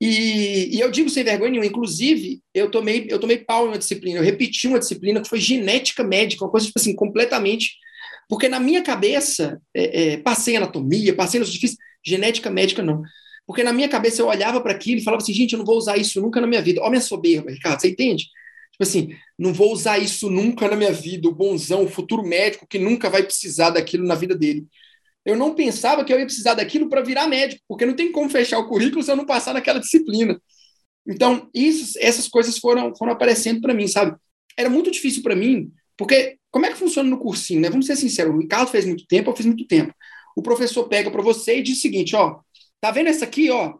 E, 0.00 0.76
e, 0.76 0.80
eu 0.80 0.90
digo 0.90 1.10
sem 1.10 1.24
vergonha 1.24 1.50
nenhuma, 1.50 1.66
inclusive, 1.66 2.40
eu 2.54 2.70
tomei, 2.70 3.06
eu 3.10 3.18
tomei 3.18 3.36
pau 3.36 3.66
em 3.66 3.68
uma 3.68 3.78
disciplina, 3.78 4.18
eu 4.18 4.24
repeti 4.24 4.66
uma 4.66 4.78
disciplina 4.78 5.20
que 5.20 5.28
foi 5.28 5.38
genética 5.38 6.02
médica, 6.02 6.44
uma 6.44 6.50
coisa 6.50 6.66
tipo 6.66 6.78
assim, 6.78 6.94
completamente. 6.94 7.74
Porque 8.30 8.48
na 8.48 8.58
minha 8.58 8.82
cabeça, 8.82 9.60
é, 9.74 10.14
é, 10.14 10.16
passei 10.18 10.56
anatomia, 10.56 11.14
passei 11.14 11.38
nos 11.38 11.52
difíceis, 11.52 11.78
genética 12.04 12.48
médica 12.48 12.82
não. 12.82 13.02
Porque 13.46 13.62
na 13.62 13.72
minha 13.72 13.88
cabeça 13.88 14.20
eu 14.20 14.26
olhava 14.26 14.60
para 14.60 14.72
aquilo 14.72 15.00
e 15.00 15.04
falava 15.04 15.22
assim, 15.22 15.32
gente, 15.32 15.52
eu 15.52 15.58
não 15.58 15.64
vou 15.64 15.76
usar 15.76 15.96
isso 15.96 16.20
nunca 16.20 16.40
na 16.40 16.46
minha 16.46 16.60
vida. 16.60 16.80
Olha 16.80 16.90
minha 16.90 17.00
soberba, 17.00 17.50
Ricardo, 17.50 17.80
você 17.80 17.88
entende? 17.88 18.24
Tipo 18.72 18.82
assim, 18.82 19.08
não 19.38 19.54
vou 19.54 19.72
usar 19.72 19.98
isso 19.98 20.28
nunca 20.28 20.68
na 20.68 20.76
minha 20.76 20.92
vida, 20.92 21.28
o 21.28 21.34
bonzão, 21.34 21.84
o 21.84 21.88
futuro 21.88 22.22
médico 22.22 22.66
que 22.66 22.78
nunca 22.78 23.08
vai 23.08 23.22
precisar 23.22 23.70
daquilo 23.70 24.06
na 24.06 24.14
vida 24.14 24.34
dele. 24.34 24.66
Eu 25.24 25.36
não 25.36 25.54
pensava 25.54 26.04
que 26.04 26.12
eu 26.12 26.18
ia 26.18 26.26
precisar 26.26 26.54
daquilo 26.54 26.88
para 26.88 27.02
virar 27.02 27.26
médico, 27.26 27.62
porque 27.66 27.86
não 27.86 27.94
tem 27.94 28.12
como 28.12 28.28
fechar 28.28 28.58
o 28.58 28.68
currículo 28.68 29.02
se 29.02 29.10
eu 29.10 29.16
não 29.16 29.26
passar 29.26 29.54
naquela 29.54 29.78
disciplina. 29.80 30.40
Então, 31.06 31.48
isso, 31.54 31.98
essas 32.00 32.28
coisas 32.28 32.58
foram, 32.58 32.94
foram 32.96 33.12
aparecendo 33.12 33.60
para 33.60 33.72
mim, 33.72 33.88
sabe? 33.88 34.16
Era 34.56 34.68
muito 34.68 34.90
difícil 34.90 35.22
para 35.22 35.36
mim, 35.36 35.72
porque 35.96 36.36
como 36.50 36.66
é 36.66 36.70
que 36.70 36.78
funciona 36.78 37.08
no 37.08 37.18
cursinho, 37.18 37.60
né? 37.60 37.70
Vamos 37.70 37.86
ser 37.86 37.96
sinceros, 37.96 38.34
o 38.34 38.38
Ricardo 38.38 38.70
fez 38.70 38.84
muito 38.84 39.06
tempo, 39.06 39.30
eu 39.30 39.36
fiz 39.36 39.46
muito 39.46 39.66
tempo. 39.66 39.94
O 40.36 40.42
professor 40.42 40.88
pega 40.88 41.10
para 41.10 41.22
você 41.22 41.58
e 41.58 41.62
diz 41.62 41.78
o 41.78 41.80
seguinte, 41.80 42.14
ó, 42.14 42.40
Tá 42.80 42.90
vendo 42.90 43.08
essa 43.08 43.24
aqui, 43.24 43.50
ó? 43.50 43.74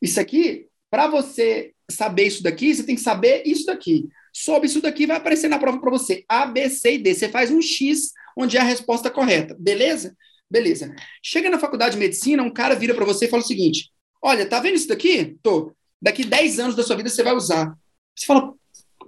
Isso 0.00 0.20
aqui, 0.20 0.66
para 0.90 1.06
você 1.06 1.72
saber 1.90 2.26
isso 2.26 2.42
daqui, 2.42 2.74
você 2.74 2.84
tem 2.84 2.94
que 2.94 3.00
saber 3.00 3.42
isso 3.46 3.66
daqui. 3.66 4.08
Sobre 4.32 4.68
isso 4.68 4.80
daqui 4.80 5.06
vai 5.06 5.16
aparecer 5.16 5.48
na 5.48 5.58
prova 5.58 5.80
para 5.80 5.90
você. 5.90 6.24
A, 6.28 6.46
B, 6.46 6.68
C 6.68 6.94
e 6.94 6.98
D. 6.98 7.14
Você 7.14 7.28
faz 7.28 7.50
um 7.50 7.60
X 7.60 8.12
onde 8.36 8.56
é 8.56 8.60
a 8.60 8.64
resposta 8.64 9.10
correta. 9.10 9.56
Beleza? 9.58 10.16
Beleza. 10.50 10.94
Chega 11.22 11.50
na 11.50 11.58
faculdade 11.58 11.92
de 11.94 11.98
medicina, 11.98 12.42
um 12.42 12.52
cara 12.52 12.74
vira 12.74 12.94
para 12.94 13.04
você 13.04 13.26
e 13.26 13.28
fala 13.28 13.42
o 13.42 13.46
seguinte: 13.46 13.90
Olha, 14.22 14.46
tá 14.46 14.60
vendo 14.60 14.76
isso 14.76 14.88
daqui? 14.88 15.36
Tô. 15.42 15.72
Daqui 16.00 16.24
10 16.24 16.60
anos 16.60 16.76
da 16.76 16.82
sua 16.82 16.96
vida 16.96 17.08
você 17.08 17.22
vai 17.22 17.34
usar. 17.34 17.74
Você 18.14 18.26
fala, 18.26 18.54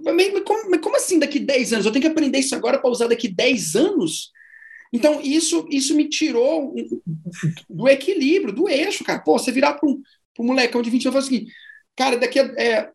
mas 0.03 0.43
como, 0.43 0.69
mas 0.69 0.81
como 0.81 0.97
assim 0.97 1.19
daqui 1.19 1.39
10 1.39 1.73
anos? 1.73 1.85
Eu 1.85 1.91
tenho 1.91 2.03
que 2.03 2.11
aprender 2.11 2.39
isso 2.39 2.55
agora 2.55 2.79
para 2.79 2.89
usar 2.89 3.07
daqui 3.07 3.27
10 3.27 3.75
anos? 3.75 4.31
Então, 4.93 5.21
isso, 5.21 5.65
isso 5.69 5.95
me 5.95 6.09
tirou 6.09 6.75
do 7.69 7.87
equilíbrio, 7.87 8.53
do 8.53 8.67
eixo, 8.67 9.03
cara. 9.03 9.19
Pô, 9.19 9.39
você 9.39 9.51
virar 9.51 9.73
para 9.73 9.87
um, 9.87 10.01
um 10.39 10.45
molecão 10.45 10.81
de 10.81 10.89
20 10.89 11.05
anos 11.05 11.05
e 11.05 11.11
falar 11.11 11.23
o 11.23 11.25
seguinte, 11.25 11.53
cara, 11.95 12.17
daqui 12.17 12.39
a. 12.39 12.43
É, 12.57 12.91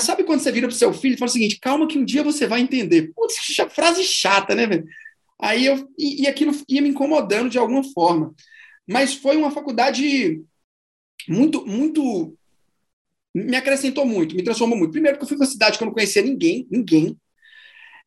sabe 0.00 0.24
quando 0.24 0.40
você 0.40 0.50
vira 0.50 0.66
para 0.66 0.74
o 0.74 0.78
seu 0.78 0.92
filho 0.92 1.14
e 1.14 1.18
fala 1.18 1.28
o 1.28 1.32
seguinte, 1.32 1.60
calma 1.60 1.86
que 1.86 1.98
um 1.98 2.04
dia 2.04 2.22
você 2.22 2.46
vai 2.46 2.60
entender. 2.60 3.12
Putz, 3.14 3.36
frase 3.70 4.02
chata, 4.02 4.54
né, 4.54 4.66
velho? 4.66 4.84
Aí 5.40 5.66
eu. 5.66 5.88
E, 5.96 6.22
e 6.22 6.26
aquilo 6.26 6.52
ia 6.68 6.82
me 6.82 6.88
incomodando 6.88 7.48
de 7.48 7.58
alguma 7.58 7.84
forma. 7.84 8.34
Mas 8.86 9.14
foi 9.14 9.36
uma 9.36 9.50
faculdade 9.50 10.42
muito, 11.28 11.64
muito. 11.64 12.36
Me 13.34 13.56
acrescentou 13.56 14.04
muito, 14.04 14.34
me 14.34 14.42
transformou 14.42 14.78
muito. 14.78 14.92
Primeiro, 14.92 15.16
porque 15.16 15.24
eu 15.24 15.28
fui 15.28 15.36
para 15.36 15.44
uma 15.44 15.52
cidade 15.52 15.76
que 15.76 15.84
eu 15.84 15.86
não 15.86 15.92
conhecia 15.92 16.22
ninguém, 16.22 16.66
ninguém 16.70 17.16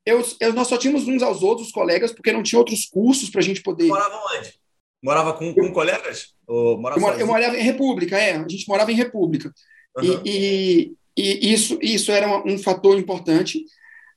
eu, 0.09 0.25
eu, 0.39 0.53
nós 0.53 0.67
só 0.67 0.77
tínhamos 0.77 1.07
uns 1.07 1.21
aos 1.21 1.43
outros, 1.43 1.67
os 1.67 1.73
colegas, 1.73 2.11
porque 2.11 2.31
não 2.31 2.43
tinha 2.43 2.59
outros 2.59 2.85
cursos 2.85 3.29
para 3.29 3.41
a 3.41 3.43
gente 3.43 3.61
poder. 3.61 3.87
Morava 3.87 4.15
onde? 4.15 4.53
Morava 5.01 5.33
com, 5.33 5.53
com 5.53 5.71
colegas? 5.71 6.33
Ou 6.47 6.79
morava 6.79 7.01
eu, 7.01 7.19
eu, 7.19 7.27
morava 7.27 7.57
em 7.57 7.63
República, 7.63 8.17
é. 8.17 8.35
A 8.35 8.47
gente 8.47 8.67
morava 8.67 8.91
em 8.91 8.95
República. 8.95 9.53
Uhum. 9.97 10.21
E, 10.25 10.93
e, 11.15 11.47
e, 11.47 11.53
isso, 11.53 11.77
isso 11.81 12.11
era 12.11 12.27
um, 12.27 12.53
um, 12.53 12.57
fator 12.57 12.97
importante. 12.97 13.63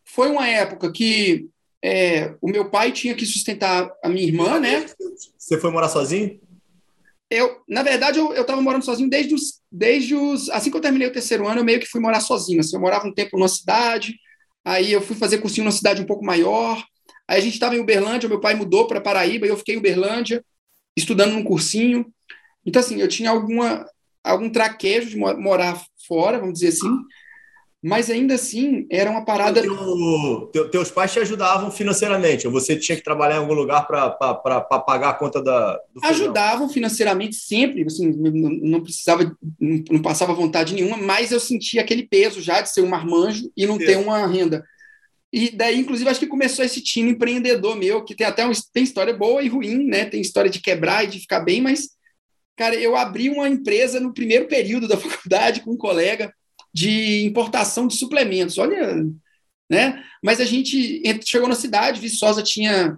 Foi 0.04 0.28
uma 0.28 0.48
época 0.48 0.90
que 0.90 1.46
é, 1.82 2.34
o 2.40 2.48
meu 2.48 2.70
pai 2.70 2.90
tinha 2.90 3.14
que 3.14 3.26
sustentar 3.26 3.90
a 4.02 4.08
minha 4.08 4.26
irmã, 4.26 4.58
né? 4.58 4.86
Você 5.38 5.58
foi 5.58 5.70
morar 5.70 5.88
sozinho? 5.88 6.40
Eu, 7.30 7.62
na 7.68 7.82
verdade, 7.82 8.18
eu 8.18 8.32
estava 8.32 8.60
morando 8.60 8.84
sozinho 8.84 9.08
desde 9.08 9.34
os, 9.34 9.60
desde 9.70 10.14
os. 10.14 10.50
Assim 10.50 10.70
que 10.70 10.76
eu 10.76 10.82
terminei 10.82 11.08
o 11.08 11.12
terceiro 11.12 11.46
ano, 11.46 11.60
eu 11.60 11.64
meio 11.64 11.80
que 11.80 11.86
fui 11.86 12.00
morar 12.00 12.20
sozinho. 12.20 12.60
Assim, 12.60 12.76
eu 12.76 12.80
morava 12.80 13.06
um 13.06 13.14
tempo 13.14 13.38
numa 13.38 13.48
cidade, 13.48 14.14
Aí 14.64 14.92
eu 14.92 15.00
fui 15.00 15.16
fazer 15.16 15.38
cursinho 15.38 15.64
numa 15.64 15.72
cidade 15.72 16.02
um 16.02 16.06
pouco 16.06 16.24
maior. 16.24 16.84
Aí 17.28 17.38
a 17.38 17.40
gente 17.40 17.54
estava 17.54 17.74
em 17.74 17.80
Uberlândia, 17.80 18.28
meu 18.28 18.40
pai 18.40 18.54
mudou 18.54 18.86
para 18.86 19.00
Paraíba 19.00 19.46
e 19.46 19.48
eu 19.48 19.56
fiquei 19.56 19.74
em 19.74 19.78
Uberlândia, 19.78 20.44
estudando 20.96 21.32
num 21.32 21.44
cursinho. 21.44 22.06
Então, 22.64 22.80
assim, 22.80 23.00
eu 23.00 23.08
tinha 23.08 23.30
alguma, 23.30 23.86
algum 24.22 24.50
traquejo 24.50 25.10
de 25.10 25.16
morar 25.16 25.82
fora, 26.06 26.38
vamos 26.38 26.54
dizer 26.54 26.68
assim, 26.68 26.90
mas 27.82 28.08
ainda 28.08 28.34
assim 28.34 28.86
era 28.88 29.10
uma 29.10 29.24
parada. 29.24 29.60
Teu, 30.52 30.70
teus 30.70 30.88
pais 30.88 31.12
te 31.12 31.18
ajudavam 31.18 31.68
financeiramente, 31.68 32.46
ou 32.46 32.52
você 32.52 32.76
tinha 32.76 32.96
que 32.96 33.02
trabalhar 33.02 33.36
em 33.36 33.38
algum 33.38 33.54
lugar 33.54 33.88
para 33.88 34.60
pagar 34.60 35.10
a 35.10 35.14
conta 35.14 35.42
da. 35.42 35.80
ajudavam 36.04 36.68
financeiramente 36.68 37.34
sempre, 37.34 37.82
assim, 37.82 38.06
não, 38.06 38.80
precisava, 38.80 39.36
não, 39.58 40.00
passava 40.00 40.32
vontade 40.32 40.74
nenhuma, 40.74 40.96
mas 40.96 41.32
eu 41.32 41.40
sentia 41.40 41.80
aquele 41.80 42.06
peso 42.06 42.40
já 42.40 42.60
de 42.60 42.70
ser 42.70 42.82
um 42.82 42.88
marmanjo 42.88 43.50
e 43.56 43.66
não 43.66 43.76
Sim. 43.78 43.86
ter 43.86 43.96
uma 43.96 44.24
renda. 44.28 44.64
E 45.32 45.50
daí, 45.50 45.80
inclusive, 45.80 46.08
acho 46.08 46.20
que 46.20 46.26
começou 46.26 46.64
esse 46.64 46.80
time 46.80 47.10
empreendedor 47.10 47.74
meu, 47.74 48.04
que 48.04 48.14
tem 48.14 48.26
até 48.26 48.44
uma, 48.44 48.52
tem 48.72 48.84
história 48.84 49.12
boa 49.12 49.42
e 49.42 49.48
ruim, 49.48 49.86
né? 49.86 50.04
Tem 50.04 50.20
história 50.20 50.50
de 50.50 50.60
quebrar 50.60 51.02
e 51.02 51.08
de 51.08 51.18
ficar 51.18 51.40
bem, 51.40 51.60
mas, 51.60 51.88
cara, 52.54 52.76
eu 52.76 52.94
abri 52.94 53.28
uma 53.28 53.48
empresa 53.48 53.98
no 53.98 54.14
primeiro 54.14 54.46
período 54.46 54.86
da 54.86 54.94
faculdade 54.98 55.62
com 55.62 55.72
um 55.72 55.76
colega 55.76 56.32
de 56.72 57.24
importação 57.24 57.86
de 57.86 57.96
suplementos. 57.96 58.58
Olha, 58.58 59.04
né? 59.70 60.02
Mas 60.22 60.40
a 60.40 60.44
gente 60.44 61.02
chegou 61.24 61.48
na 61.48 61.54
cidade, 61.54 62.00
Viçosa 62.00 62.42
tinha 62.42 62.96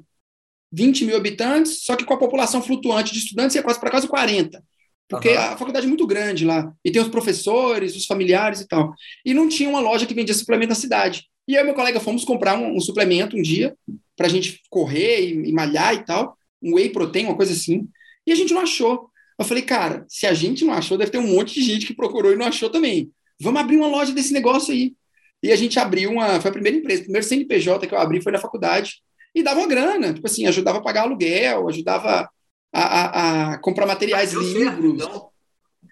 20 0.73 1.05
mil 1.05 1.17
habitantes, 1.17 1.83
só 1.83 1.95
que 1.97 2.05
com 2.05 2.15
a 2.15 2.19
população 2.19 2.63
flutuante 2.63 3.13
de 3.13 3.21
estudantes 3.21 3.55
ia 3.55 3.63
quase 3.63 3.79
para 3.79 3.91
quase 3.91 4.09
40. 4.09 4.63
Porque 5.09 5.29
uhum. 5.29 5.39
a 5.39 5.57
faculdade 5.57 5.87
é 5.87 5.89
muito 5.89 6.07
grande 6.07 6.45
lá. 6.45 6.73
E 6.85 6.91
tem 6.91 7.01
os 7.01 7.09
professores, 7.09 7.95
os 7.95 8.07
familiares 8.07 8.61
e 8.61 8.67
tal. 8.67 8.93
E 9.25 9.35
não 9.35 9.49
tinha 9.49 9.69
uma 9.69 9.81
loja 9.81 10.07
que 10.07 10.15
vendia 10.15 10.35
suplemento 10.35 10.71
na 10.71 10.75
cidade. 10.75 11.27
E 11.47 11.55
eu 11.55 11.61
e 11.61 11.65
meu 11.65 11.75
colega 11.75 12.01
fomos 12.01 12.25
comprar 12.25 12.59
um, 12.59 12.77
um 12.77 12.81
suplemento 12.81 13.37
um 13.37 13.43
dia, 13.43 13.77
para 14.17 14.27
a 14.27 14.31
gente 14.31 14.61
correr 14.71 15.21
e, 15.29 15.49
e, 15.51 15.53
malhar 15.53 15.95
e 15.95 16.05
tal. 16.05 16.37
Um 16.63 16.75
whey 16.75 16.89
protein, 16.89 17.27
uma 17.27 17.37
coisa 17.37 17.53
assim. 17.53 17.87
E 18.27 18.33
a 18.33 18.35
gente 18.35 18.55
não 18.55 18.63
achou. 18.63 19.11
Eu 19.39 19.45
falei, 19.45 19.63
cara, 19.63 20.05
se 20.09 20.27
a 20.27 20.33
gente 20.33 20.65
não 20.65 20.73
achou, 20.73 20.97
deve 20.97 21.11
ter 21.11 21.19
um 21.19 21.35
monte 21.35 21.55
de 21.55 21.63
gente 21.63 21.87
que 21.87 21.95
procurou 21.95 22.33
e 22.33 22.37
não 22.37 22.47
achou 22.47 22.71
também. 22.71 23.11
Vamos 23.41 23.61
abrir 23.61 23.77
uma 23.77 23.89
loja 23.89 24.13
desse 24.13 24.33
negócio 24.33 24.73
aí. 24.73 24.95
E 25.43 25.53
a 25.53 25.57
gente 25.57 25.79
abriu 25.79 26.11
uma. 26.11 26.41
Foi 26.41 26.51
a 26.51 26.53
primeira 26.53 26.79
empresa, 26.79 27.03
o 27.03 27.05
primeiro 27.05 27.27
CNPJ 27.27 27.87
que 27.87 27.95
eu 27.95 27.99
abri 27.99 28.23
foi 28.23 28.33
na 28.33 28.39
faculdade. 28.39 29.03
E 29.35 29.43
dava 29.43 29.61
uma 29.61 29.69
grana, 29.69 30.15
tipo 30.15 30.27
assim, 30.27 30.47
ajudava 30.47 30.79
a 30.79 30.83
pagar 30.83 31.03
aluguel, 31.03 31.69
ajudava 31.69 32.29
a, 32.73 32.83
a, 32.83 33.53
a 33.53 33.59
comprar 33.59 33.85
materiais, 33.85 34.33
livros. 34.33 34.63
Certo, 34.63 34.87
então. 34.87 35.29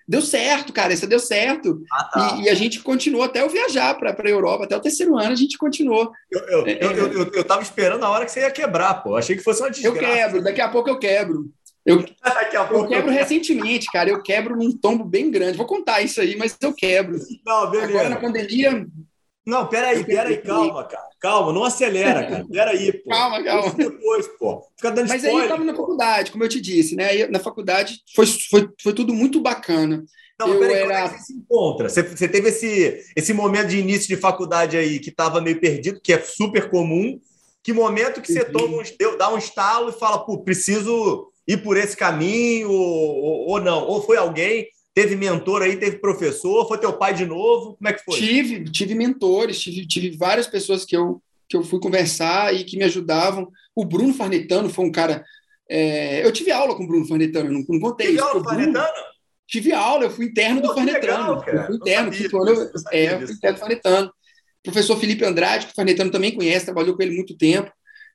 Deu 0.07 0.21
certo, 0.21 0.73
cara, 0.73 0.93
isso 0.93 1.07
deu 1.07 1.19
certo. 1.19 1.83
Ah, 1.93 2.05
tá. 2.05 2.37
e, 2.37 2.43
e, 2.43 2.49
a 2.49 2.55
gente 2.55 2.81
continuou 2.81 3.23
até 3.23 3.41
eu 3.41 3.49
viajar 3.49 3.95
para 3.95 4.11
a 4.11 4.29
Europa, 4.29 4.65
até 4.65 4.77
o 4.77 4.81
terceiro 4.81 5.17
ano 5.17 5.33
a 5.33 5.37
gente 5.37 5.57
continuou. 5.57 6.11
Eu, 6.31 6.41
eu, 6.41 6.67
é, 6.67 6.85
eu, 6.85 6.91
é. 6.91 6.99
eu, 6.99 7.13
eu, 7.13 7.33
eu, 7.33 7.63
esperando 7.63 8.05
a 8.05 8.11
hora 8.11 8.25
que 8.25 8.33
você 8.33 8.41
ia 8.41 8.51
quebrar, 8.51 8.95
pô. 9.03 9.17
Achei 9.17 9.37
que 9.37 9.43
fosse 9.43 9.63
uma 9.63 9.71
desgraça. 9.71 9.99
Eu 9.99 10.15
quebro, 10.15 10.43
daqui 10.43 10.61
a 10.61 10.69
pouco 10.69 10.91
eu 10.91 10.99
quebro. 10.99 11.51
Eu, 11.85 12.05
eu 12.71 12.89
quebro 12.89 13.11
recentemente, 13.11 13.87
cara. 13.91 14.09
Eu 14.09 14.23
quebro 14.23 14.57
num 14.57 14.73
tombo 14.73 15.05
bem 15.05 15.31
grande. 15.31 15.59
Vou 15.59 15.67
contar 15.67 16.01
isso 16.01 16.21
aí, 16.21 16.37
mas 16.37 16.57
eu 16.61 16.73
quebro. 16.73 17.19
Não, 17.45 17.71
beleza. 17.71 17.91
Agora, 17.91 18.09
na 18.09 18.21
pandemia, 18.21 18.87
Não, 19.45 19.67
peraí, 19.67 20.05
peraí, 20.05 20.39
calma, 20.39 20.85
cara. 20.85 21.09
Calma, 21.21 21.53
não 21.53 21.65
acelera, 21.65 22.27
cara. 22.27 22.47
Peraí, 22.51 22.93
pô. 22.93 23.11
Calma, 23.11 23.43
calma. 23.43 23.75
Depois, 23.75 24.29
pô. 24.39 24.67
Fica 24.77 24.91
dando 24.91 25.09
Mas 25.09 25.23
spoiler, 25.23 25.35
aí 25.35 25.49
eu 25.49 25.55
estava 25.55 25.65
na 25.65 25.77
faculdade, 25.77 26.31
como 26.33 26.45
eu 26.45 26.49
te 26.49 26.61
disse, 26.61 26.95
né? 26.95 27.09
Aí, 27.09 27.31
na 27.31 27.41
faculdade 27.41 28.01
foi, 28.15 28.27
foi, 28.27 28.69
foi 28.81 28.93
tudo 28.93 29.13
muito 29.13 29.41
bacana. 29.41 30.05
Não, 30.39 30.55
eu 30.55 30.59
peraí, 30.61 30.77
era... 30.77 30.87
como 30.87 30.95
é 30.95 31.09
que 31.09 31.19
você 31.19 31.25
se 31.25 31.33
encontra? 31.35 31.89
Você, 31.89 32.03
você 32.03 32.29
teve 32.29 32.49
esse, 32.49 33.05
esse 33.17 33.33
momento 33.33 33.69
de 33.69 33.79
início 33.79 34.09
de 34.09 34.17
faculdade 34.17 34.77
aí 34.77 34.99
que 34.99 35.11
estava 35.11 35.41
meio 35.41 35.61
perdido, 35.61 36.01
que 36.01 36.13
é 36.13 36.21
super 36.21 36.71
comum. 36.71 37.21
Que 37.63 37.73
momento 37.73 38.21
que 38.21 38.33
você 38.33 38.45
toma 38.45 38.79
um, 38.79 39.17
dá 39.17 39.33
um 39.33 39.39
estalo 39.39 39.91
e 39.91 39.93
fala, 39.93 40.25
pô, 40.25 40.39
preciso 40.39 41.32
ir 41.47 41.59
por 41.59 41.77
esse 41.77 41.97
caminho, 41.97 42.71
ou, 42.71 43.49
ou, 43.49 43.61
não? 43.61 43.85
Ou 43.87 44.03
foi 44.03 44.17
alguém 44.17 44.69
Teve 44.95 45.17
mentor 45.17 45.63
aí, 45.63 45.77
teve 45.77 45.99
professor, 45.99 46.69
foi 46.69 46.77
teu 46.77 46.93
pai 46.93 47.15
de 47.15 47.25
novo? 47.25 47.77
Como 47.77 47.89
é 47.89 47.95
que 47.95 48.05
foi? 48.05 48.19
Tive, 48.19 48.65
tive 48.65 48.95
mentores, 48.95 49.59
tive, 49.59 49.87
tive 49.87 50.17
várias 50.19 50.47
pessoas 50.47 50.85
que 50.85 50.95
eu, 50.95 51.23
que 51.49 51.57
eu 51.57 51.63
fui 51.63 51.81
conversar 51.81 52.55
e 52.55 52.63
que 52.63 52.77
me 52.77 52.85
ajudavam. 52.85 53.51
O 53.75 53.87
Bruno 53.87 54.13
Farnetano 54.13 54.69
foi 54.69 54.85
um 54.85 54.93
cara. 54.93 55.25
É, 55.67 56.25
eu 56.27 56.31
tive 56.31 56.53
aula 56.53 56.75
com 56.75 56.85
o 56.85 56.87
Bruno 56.87 57.07
Farnetano, 57.07 57.51
não, 57.51 57.65
não 57.67 57.81
contei 57.81 58.09
tive 58.09 58.19
isso. 58.19 58.27
Aula 58.27 58.43
com 58.43 58.47
o 58.47 58.51
Farnetano? 58.51 59.03
Tive 59.49 59.73
aula, 59.73 60.05
eu 60.05 60.11
fui 60.11 60.27
interno 60.27 60.61
Pô, 60.61 60.69
do 60.69 60.75
Farnetano. 60.75 61.01
Legal, 61.01 61.45
eu 61.47 61.67
fui 61.67 61.77
interno, 61.77 62.13
sabia, 62.13 62.29
eu, 62.33 62.71
é, 62.93 63.15
eu 63.15 63.27
fui 63.27 63.37
interno 63.37 63.57
do 63.57 63.61
Farnetano. 63.61 64.13
Professor 64.63 64.97
Felipe 64.99 65.25
Andrade, 65.25 65.67
que 65.67 65.73
o 65.73 65.75
Farnetano 65.75 66.11
também 66.11 66.35
conhece, 66.35 66.67
trabalhou 66.67 66.95
com 66.95 67.03
ele 67.03 67.17
muito 67.17 67.35
tempo. 67.35 67.73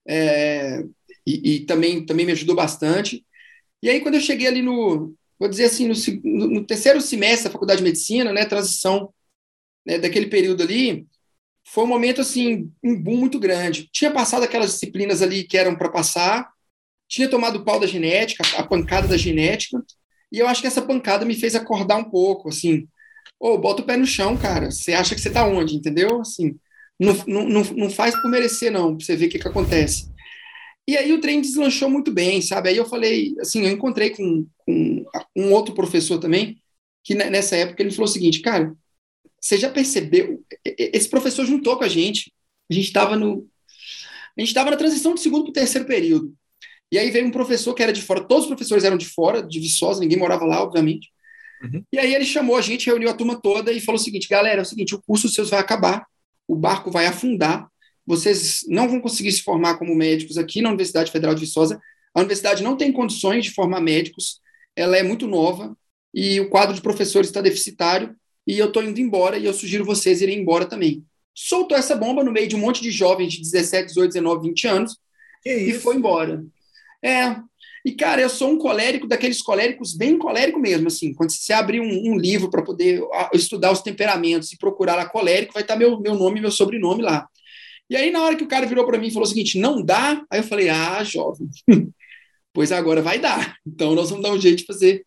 É, 0.08 0.84
e, 1.28 1.56
e 1.56 1.60
também, 1.66 2.06
também 2.06 2.26
me 2.26 2.32
ajudou 2.32 2.56
bastante. 2.56 3.26
E 3.84 3.90
aí, 3.90 4.00
quando 4.00 4.16
eu 4.16 4.22
cheguei 4.22 4.48
ali 4.48 4.62
no, 4.62 5.14
vou 5.38 5.50
dizer 5.50 5.66
assim, 5.66 5.88
no, 6.24 6.48
no, 6.48 6.66
terceiro 6.66 7.02
semestre 7.02 7.46
da 7.46 7.52
faculdade 7.52 7.80
de 7.80 7.84
medicina, 7.84 8.32
né, 8.32 8.46
transição 8.46 9.14
né, 9.86 10.00
daquele 10.00 10.28
período 10.28 10.64
ali, 10.64 11.06
foi 11.66 11.84
um 11.84 11.88
momento 11.88 12.22
assim, 12.22 12.72
um 12.82 12.96
boom 12.98 13.18
muito 13.18 13.40
grande. 13.40 13.90
Tinha 13.92 14.10
passado 14.10 14.44
aquelas 14.44 14.72
disciplinas 14.72 15.22
ali 15.22 15.44
que 15.44 15.58
eram 15.58 15.76
para 15.76 15.90
passar, 15.90 16.50
tinha 17.10 17.30
tomado 17.30 17.58
o 17.58 17.66
pau 17.66 17.80
da 17.80 17.88
genética, 17.88 18.44
a 18.58 18.64
pancada 18.64 19.08
da 19.08 19.18
genética, 19.18 19.84
e 20.32 20.40
eu 20.40 20.48
acho 20.48 20.62
que 20.62 20.68
essa 20.68 20.82
pancada 20.82 21.26
me 21.26 21.36
fez 21.36 21.56
acordar 21.56 21.98
um 21.98 22.10
pouco, 22.10 22.50
assim, 22.50 22.88
ô, 23.40 23.52
oh, 23.52 23.58
bota 23.58 23.82
o 23.82 23.86
pé 23.86 23.98
no 23.98 24.06
chão, 24.06 24.38
cara, 24.38 24.72
você 24.72 24.94
acha 24.94 25.14
que 25.14 25.22
você 25.22 25.30
tá 25.30 25.46
onde, 25.46 25.76
entendeu? 25.76 26.22
Assim, 26.22 26.58
não, 27.00 27.14
não, 27.28 27.64
não 27.64 27.90
faz 27.90 28.16
por 28.22 28.30
merecer, 28.30 28.72
não, 28.72 28.96
pra 28.96 29.06
você 29.06 29.16
ver 29.16 29.28
o 29.28 29.30
que 29.30 29.40
que 29.40 29.48
acontece. 29.48 30.10
E 30.88 30.96
aí 30.96 31.12
o 31.12 31.20
trem 31.20 31.42
deslanchou 31.42 31.90
muito 31.90 32.12
bem, 32.12 32.42
sabe? 32.42 32.70
Aí 32.70 32.78
eu 32.78 32.86
falei, 32.86 33.36
assim, 33.40 33.66
eu 33.66 33.72
encontrei 33.72 34.12
com, 34.12 34.48
com 34.66 35.06
um 35.36 35.52
outro 35.52 35.76
professor 35.76 36.18
também, 36.18 36.62
que 37.04 37.14
nessa 37.14 37.58
época 37.58 37.84
ele 37.84 37.92
falou 37.92 38.06
o 38.06 38.12
seguinte, 38.12 38.40
cara, 38.40 38.74
você 39.40 39.58
já 39.58 39.70
percebeu? 39.70 40.44
Esse 40.64 41.10
professor 41.10 41.46
juntou 41.46 41.78
com 41.78 41.84
a 41.84 41.88
gente, 41.88 42.34
a 42.70 42.74
gente 42.74 42.86
estava 42.86 43.16
no. 43.16 43.48
A 44.38 44.42
gente 44.42 44.50
estava 44.50 44.70
na 44.70 44.78
transição 44.78 45.14
do 45.14 45.20
segundo 45.20 45.44
para 45.44 45.50
o 45.50 45.54
terceiro 45.54 45.88
período. 45.88 46.34
E 46.92 46.98
aí 46.98 47.10
veio 47.12 47.26
um 47.26 47.32
professor 47.32 47.74
que 47.74 47.84
era 47.84 47.92
de 47.92 48.02
fora, 48.02 48.24
todos 48.24 48.44
os 48.44 48.50
professores 48.50 48.84
eram 48.84 48.98
de 48.98 49.06
fora, 49.06 49.42
de 49.42 49.60
Viçosa, 49.60 50.00
ninguém 50.00 50.18
morava 50.18 50.46
lá, 50.46 50.62
obviamente. 50.62 51.10
Uhum. 51.62 51.84
E 51.92 51.98
aí 51.98 52.14
ele 52.14 52.26
chamou 52.26 52.56
a 52.56 52.62
gente, 52.62 52.86
reuniu 52.86 53.10
a 53.10 53.14
turma 53.14 53.40
toda 53.42 53.72
e 53.72 53.82
falou 53.82 54.00
o 54.00 54.04
seguinte: 54.04 54.28
galera, 54.28 54.60
é 54.60 54.62
o 54.62 54.66
seguinte, 54.66 54.96
o 54.96 55.02
curso 55.02 55.28
seus 55.28 55.50
vai 55.50 55.60
acabar, 55.60 56.06
o 56.48 56.56
barco 56.56 56.92
vai 56.92 57.06
afundar, 57.08 57.68
vocês 58.08 58.62
não 58.70 58.88
vão 58.88 59.02
conseguir 59.02 59.34
se 59.34 59.44
formar 59.44 59.78
como 59.78 59.94
médicos 59.94 60.38
aqui 60.38 60.62
na 60.62 60.70
Universidade 60.70 61.12
Federal 61.12 61.36
de 61.36 61.42
Viçosa. 61.42 61.78
A 62.16 62.20
universidade 62.22 62.64
não 62.64 62.78
tem 62.78 62.92
condições 62.92 63.44
de 63.44 63.52
formar 63.52 63.82
médicos, 63.82 64.40
ela 64.76 64.96
é 64.96 65.04
muito 65.04 65.28
nova 65.28 65.76
e 66.14 66.40
o 66.40 66.50
quadro 66.50 66.74
de 66.74 66.82
professores 66.82 67.28
está 67.28 67.42
deficitário 67.42 68.16
e 68.48 68.58
eu 68.58 68.68
estou 68.68 68.82
indo 68.82 69.02
embora 69.02 69.38
e 69.38 69.46
eu 69.46 69.54
sugiro 69.54 69.84
vocês 69.84 70.22
irem 70.22 70.40
embora 70.40 70.66
também. 70.66 71.04
Soltou 71.36 71.78
essa 71.78 71.96
bomba 71.96 72.24
no 72.24 72.32
meio 72.32 72.48
de 72.48 72.56
um 72.56 72.60
monte 72.60 72.82
de 72.82 72.90
jovens 72.90 73.34
de 73.34 73.42
17, 73.42 73.88
18, 73.88 74.14
19, 74.14 74.48
20 74.48 74.68
anos 74.68 74.98
e 75.46 75.74
foi 75.74 75.98
embora. 75.98 76.44
É, 77.04 77.36
e, 77.86 77.94
cara, 77.94 78.22
eu 78.22 78.30
sou 78.30 78.50
um 78.50 78.58
colérico 78.58 79.08
daqueles 79.08 79.42
coléricos 79.42 79.96
bem 79.96 80.18
colérico 80.18 80.60
mesmo, 80.60 80.88
assim. 80.88 81.14
Quando 81.14 81.32
você 81.32 81.54
abrir 81.54 81.80
um, 81.80 82.12
um 82.12 82.18
livro 82.18 82.50
para 82.50 82.62
poder 82.62 83.02
estudar 83.34 83.72
os 83.72 83.82
temperamentos 83.82 84.52
e 84.52 84.58
procurar 84.58 84.96
lá 84.96 85.06
colérico, 85.06 85.54
vai 85.54 85.62
estar 85.62 85.76
tá 85.76 85.80
meu, 85.80 86.00
meu 86.00 86.16
nome 86.16 86.40
e 86.40 86.42
meu 86.42 86.52
sobrenome 86.52 87.02
lá. 87.02 87.28
E 87.90 87.96
aí, 87.96 88.12
na 88.12 88.22
hora 88.22 88.36
que 88.36 88.44
o 88.44 88.48
cara 88.48 88.66
virou 88.66 88.86
para 88.86 88.98
mim 88.98 89.08
e 89.08 89.12
falou 89.12 89.26
o 89.26 89.30
seguinte: 89.30 89.60
não 89.60 89.82
dá, 89.82 90.26
aí 90.30 90.40
eu 90.40 90.44
falei: 90.44 90.70
ah, 90.70 91.04
jovem, 91.04 91.48
pois 92.54 92.72
agora 92.72 93.02
vai 93.02 93.20
dar. 93.20 93.58
Então 93.66 93.96
nós 93.96 94.10
vamos 94.10 94.24
dar 94.24 94.34
um 94.34 94.40
jeito 94.40 94.60
de 94.60 94.66
fazer. 94.66 95.06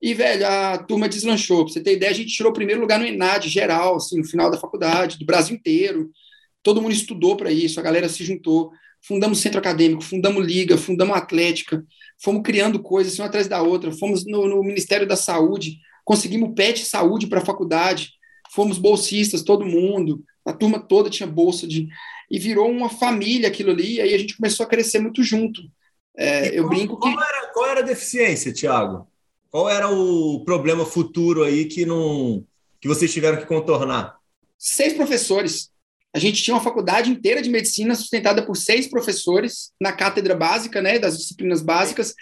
E, 0.00 0.12
velho, 0.12 0.46
a 0.46 0.78
turma 0.78 1.08
deslanchou. 1.08 1.64
Pra 1.64 1.72
você 1.72 1.80
ter 1.80 1.94
ideia, 1.94 2.12
a 2.12 2.14
gente 2.14 2.32
tirou 2.34 2.52
o 2.52 2.54
primeiro 2.54 2.80
lugar 2.80 3.00
no 3.00 3.06
ENAD 3.06 3.48
geral, 3.48 3.96
assim, 3.96 4.18
no 4.18 4.24
final 4.24 4.50
da 4.50 4.58
faculdade, 4.58 5.18
do 5.18 5.24
Brasil 5.24 5.56
inteiro. 5.56 6.10
Todo 6.62 6.80
mundo 6.82 6.92
estudou 6.92 7.36
para 7.36 7.50
isso, 7.50 7.80
a 7.80 7.82
galera 7.82 8.08
se 8.08 8.22
juntou. 8.24 8.70
Fundamos 9.00 9.38
centro 9.38 9.58
acadêmico, 9.58 10.02
fundamos 10.02 10.44
liga, 10.46 10.78
fundamos 10.78 11.16
atlética, 11.16 11.84
fomos 12.22 12.42
criando 12.42 12.80
coisas 12.80 13.18
uma 13.18 13.26
atrás 13.26 13.48
da 13.48 13.62
outra. 13.62 13.92
Fomos 13.92 14.26
no, 14.26 14.46
no 14.46 14.62
Ministério 14.62 15.06
da 15.06 15.16
Saúde, 15.16 15.78
conseguimos 16.04 16.54
PET 16.54 16.84
saúde 16.84 17.26
para 17.26 17.40
a 17.40 17.44
faculdade, 17.44 18.12
fomos 18.50 18.78
bolsistas, 18.78 19.42
todo 19.42 19.64
mundo 19.64 20.22
a 20.44 20.52
turma 20.52 20.78
toda 20.78 21.10
tinha 21.10 21.26
bolsa 21.26 21.66
de. 21.66 21.88
E 22.30 22.38
virou 22.38 22.70
uma 22.70 22.88
família 22.88 23.48
aquilo 23.48 23.70
ali, 23.70 23.94
e 23.94 24.00
aí 24.00 24.14
a 24.14 24.18
gente 24.18 24.36
começou 24.36 24.64
a 24.64 24.68
crescer 24.68 24.98
muito 24.98 25.22
junto. 25.22 25.62
É, 26.16 26.58
eu 26.58 26.64
qual, 26.64 26.68
brinco 26.68 26.98
que. 26.98 27.12
Qual 27.12 27.24
era, 27.24 27.46
qual 27.52 27.66
era 27.66 27.80
a 27.80 27.84
deficiência, 27.84 28.52
Tiago? 28.52 29.06
Qual 29.50 29.68
era 29.68 29.88
o 29.88 30.44
problema 30.44 30.84
futuro 30.84 31.44
aí 31.44 31.66
que 31.66 31.86
não 31.86 32.44
que 32.80 32.88
vocês 32.88 33.12
tiveram 33.12 33.38
que 33.38 33.46
contornar? 33.46 34.16
Seis 34.58 34.92
professores. 34.92 35.70
A 36.14 36.18
gente 36.18 36.42
tinha 36.42 36.54
uma 36.54 36.62
faculdade 36.62 37.10
inteira 37.10 37.42
de 37.42 37.50
medicina 37.50 37.94
sustentada 37.94 38.44
por 38.44 38.56
seis 38.56 38.86
professores 38.86 39.72
na 39.80 39.92
cátedra 39.92 40.34
básica, 40.36 40.80
né, 40.80 40.98
das 40.98 41.18
disciplinas 41.18 41.60
básicas. 41.60 42.14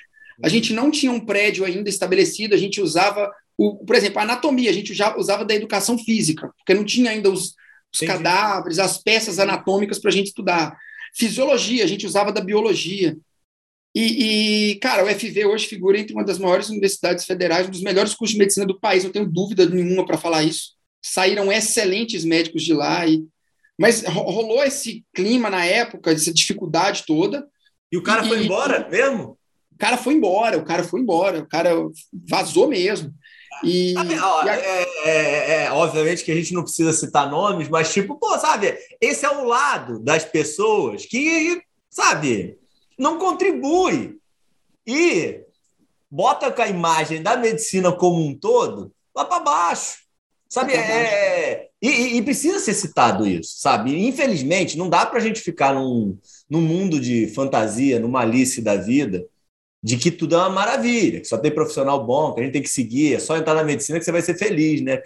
A 0.43 0.49
gente 0.49 0.73
não 0.73 0.91
tinha 0.91 1.13
um 1.13 1.21
prédio 1.21 1.65
ainda 1.65 1.91
estabelecido, 1.91 2.55
a 2.55 2.59
gente 2.59 2.81
usava, 2.81 3.31
o, 3.59 3.85
por 3.85 3.95
exemplo, 3.95 4.19
a 4.19 4.23
anatomia, 4.23 4.71
a 4.71 4.73
gente 4.73 4.95
já 4.95 5.17
usava 5.17 5.45
da 5.45 5.55
educação 5.55 5.99
física, 5.99 6.51
porque 6.57 6.73
não 6.73 6.85
tinha 6.85 7.11
ainda 7.11 7.29
os, 7.31 7.55
os 7.93 8.03
Entendi. 8.03 8.19
cadáveres, 8.19 8.79
as 8.79 9.03
peças 9.03 9.39
anatômicas 9.39 9.99
para 9.99 10.11
a 10.11 10.13
gente 10.13 10.29
estudar. 10.29 10.77
Fisiologia, 11.15 11.85
a 11.85 11.87
gente 11.87 12.07
usava 12.07 12.33
da 12.33 12.41
biologia. 12.41 13.17
E, 13.95 14.71
e, 14.71 14.75
cara, 14.77 15.05
o 15.05 15.09
FV 15.09 15.45
hoje 15.45 15.67
figura 15.67 15.99
entre 15.99 16.15
uma 16.15 16.25
das 16.25 16.39
maiores 16.39 16.71
universidades 16.71 17.27
federais, 17.27 17.67
um 17.67 17.71
dos 17.71 17.83
melhores 17.83 18.15
cursos 18.15 18.33
de 18.33 18.39
medicina 18.39 18.67
do 18.67 18.81
país, 18.81 19.05
não 19.05 19.11
tenho 19.11 19.29
dúvida 19.29 19.67
nenhuma 19.67 20.07
para 20.07 20.17
falar 20.17 20.43
isso. 20.43 20.73
Saíram 21.05 21.53
excelentes 21.53 22.25
médicos 22.25 22.63
de 22.63 22.73
lá, 22.73 23.07
e... 23.07 23.23
mas 23.79 24.03
rolou 24.05 24.65
esse 24.65 25.05
clima 25.15 25.51
na 25.51 25.65
época, 25.67 26.13
essa 26.13 26.33
dificuldade 26.33 27.05
toda. 27.07 27.47
E 27.93 27.99
o 27.99 28.03
cara 28.03 28.25
e, 28.25 28.29
foi 28.29 28.45
embora 28.45 28.89
mesmo? 28.89 29.39
O 29.71 29.79
cara 29.79 29.99
foi 29.99 30.15
embora, 30.15 30.57
o 30.57 30.65
cara 30.65 30.85
foi 30.85 31.01
embora, 31.01 31.41
o 31.41 31.47
cara 31.47 31.71
vazou 32.13 32.69
mesmo. 32.69 33.13
E, 33.65 33.95
sabe, 33.95 34.19
ó, 34.19 34.45
e 34.45 34.49
a... 34.49 34.57
é, 34.57 34.83
é, 35.05 35.65
é, 35.65 35.73
obviamente 35.73 36.25
que 36.25 36.33
a 36.33 36.35
gente 36.35 36.53
não 36.53 36.63
precisa 36.63 36.93
citar 36.93 37.31
nomes, 37.31 37.69
mas 37.69 37.93
tipo, 37.93 38.17
pô, 38.17 38.39
sabe, 38.39 38.77
esse 39.01 39.25
é 39.25 39.31
o 39.31 39.45
lado 39.45 39.99
das 39.99 40.25
pessoas 40.25 41.07
que, 41.07 41.63
sabe, 41.89 42.59
não 42.99 43.19
contribui 43.19 44.19
e 44.87 45.41
bota 46.11 46.51
com 46.51 46.63
a 46.63 46.69
imagem 46.69 47.23
da 47.23 47.37
medicina 47.37 47.93
como 47.93 48.25
um 48.25 48.35
todo 48.35 48.93
lá 49.15 49.25
para 49.25 49.41
baixo, 49.41 49.99
sabe? 50.49 50.75
É, 50.75 51.69
e, 51.81 52.17
e, 52.17 52.23
precisa 52.23 52.59
ser 52.61 52.75
citado 52.75 53.27
isso, 53.27 53.55
sabe? 53.59 54.07
Infelizmente, 54.07 54.77
não 54.77 54.89
dá 54.89 55.07
para 55.07 55.19
a 55.19 55.23
gente 55.23 55.41
ficar 55.41 55.75
num, 55.75 56.17
num 56.49 56.61
mundo 56.61 57.01
de 57.01 57.27
fantasia, 57.29 57.99
numa 57.99 58.21
Alice 58.21 58.61
da 58.61 58.77
vida, 58.77 59.27
de 59.83 59.97
que 59.97 60.11
tudo 60.11 60.35
é 60.35 60.39
uma 60.39 60.51
maravilha, 60.51 61.21
que 61.21 61.27
só 61.27 61.37
tem 61.37 61.51
profissional 61.51 62.05
bom, 62.05 62.33
que 62.33 62.41
a 62.41 62.45
gente 62.45 62.53
tem 62.53 62.63
que 62.63 62.69
seguir, 62.69 63.15
é 63.15 63.19
só 63.19 63.37
entrar 63.37 63.55
na 63.55 63.65
medicina 63.65 63.99
que 63.99 64.05
você 64.05 64.13
vai 64.13 64.23
ser 64.23 64.39
feliz, 64.39 64.81
né? 64.81 65.03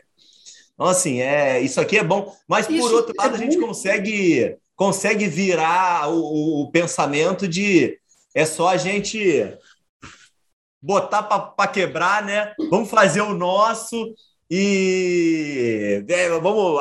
Então, 0.75 0.87
assim, 0.87 1.21
é, 1.21 1.61
isso 1.61 1.81
aqui 1.81 1.97
é 1.97 2.05
bom, 2.05 2.35
mas 2.47 2.67
por 2.67 2.93
outro 2.93 3.15
é 3.19 3.23
lado, 3.23 3.35
a 3.35 3.39
gente 3.39 3.59
consegue, 3.59 4.57
consegue 4.75 5.27
virar 5.27 6.11
o, 6.11 6.63
o 6.63 6.71
pensamento 6.71 7.49
de 7.49 7.99
é 8.35 8.45
só 8.45 8.69
a 8.69 8.77
gente 8.77 9.57
botar 10.83 11.23
para 11.23 11.69
quebrar, 11.69 12.23
né? 12.23 12.55
Vamos 12.71 12.91
fazer 12.91 13.23
o 13.23 13.35
nosso 13.35 14.15
e 14.51 16.05
é, 16.09 16.29
vamos. 16.29 16.81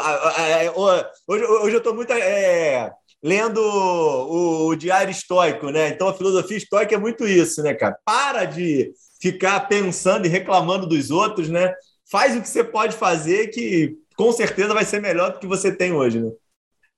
hoje, 0.75 1.45
hoje 1.45 1.75
eu 1.75 1.77
estou 1.79 1.95
muito. 1.95 2.11
É, 2.13 2.91
lendo 3.25 3.57
o, 3.57 4.67
o, 4.67 4.75
Diário 4.75 5.09
Estoico, 5.09 5.71
né? 5.71 5.89
Então 5.89 6.07
a 6.07 6.13
filosofia 6.13 6.57
estoica 6.57 6.93
é 6.93 6.99
muito 6.99 7.27
isso, 7.27 7.63
né, 7.63 7.73
cara? 7.73 7.97
Para 8.05 8.45
de 8.45 8.93
ficar 9.19 9.61
pensando 9.61 10.27
e 10.27 10.29
reclamando 10.29 10.85
dos 10.85 11.09
outros, 11.09 11.49
né? 11.49 11.73
Faz 12.07 12.37
o 12.37 12.41
que 12.41 12.47
você 12.47 12.63
pode 12.63 12.95
fazer 12.95 13.47
que 13.47 13.95
com 14.15 14.31
certeza 14.31 14.75
vai 14.75 14.85
ser 14.85 15.01
melhor 15.01 15.33
do 15.33 15.39
que 15.39 15.47
você 15.47 15.75
tem 15.75 15.91
hoje, 15.91 16.21
né? 16.21 16.29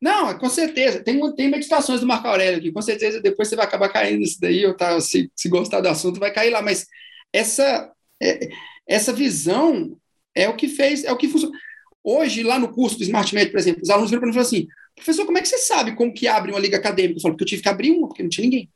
Não, 0.02 0.38
com 0.38 0.50
certeza. 0.50 1.02
Tem, 1.02 1.18
tem 1.34 1.50
meditações 1.50 2.02
do 2.02 2.06
Marco 2.06 2.28
Aurélio 2.28 2.60
aqui. 2.60 2.74
Com 2.74 2.82
certeza 2.82 3.22
depois 3.22 3.48
você 3.48 3.56
vai 3.56 3.66
acabar 3.66 3.88
caindo 3.88 4.20
nisso 4.20 4.38
daí, 4.42 4.66
ou 4.66 4.76
tá, 4.76 5.00
se, 5.00 5.32
se 5.34 5.48
gostar 5.48 5.80
do 5.80 5.88
assunto, 5.88 6.20
vai 6.20 6.34
cair 6.34 6.50
lá. 6.50 6.62
Mas 6.62 6.86
essa, 7.32 7.90
é, 8.22 8.50
essa 8.86 9.14
visão 9.14 9.98
é 10.36 10.50
o 10.50 10.58
que 10.58 10.68
fez, 10.68 11.06
é 11.06 11.12
o 11.12 11.18
que 11.18 11.30
funciona. 11.30 11.58
Hoje, 12.04 12.44
lá 12.44 12.60
no 12.60 12.74
curso 12.74 12.98
do 12.98 13.04
SmartMed, 13.04 13.50
por 13.50 13.60
exemplo, 13.60 13.82
os 13.82 13.90
alunos 13.90 14.10
viram 14.10 14.20
para 14.20 14.28
mim 14.28 14.32
e 14.32 14.44
falam 14.44 14.48
assim, 14.48 14.68
professor, 14.98 15.26
como 15.26 15.38
é 15.38 15.42
que 15.42 15.48
você 15.48 15.60
sabe 15.60 15.96
como 15.96 16.14
que 16.14 16.28
abre 16.28 16.52
uma 16.52 16.60
liga 16.60 16.78
acadêmica? 16.78 17.18
Eu 17.18 17.22
falo, 17.22 17.34
porque 17.36 17.44
eu 17.44 17.48
tive 17.48 17.62
que 17.62 17.70
abrir 17.70 17.92
uma, 17.92 18.08
porque 18.08 18.24
não 18.24 18.30
tinha 18.30 18.44
ninguém. 18.44 18.70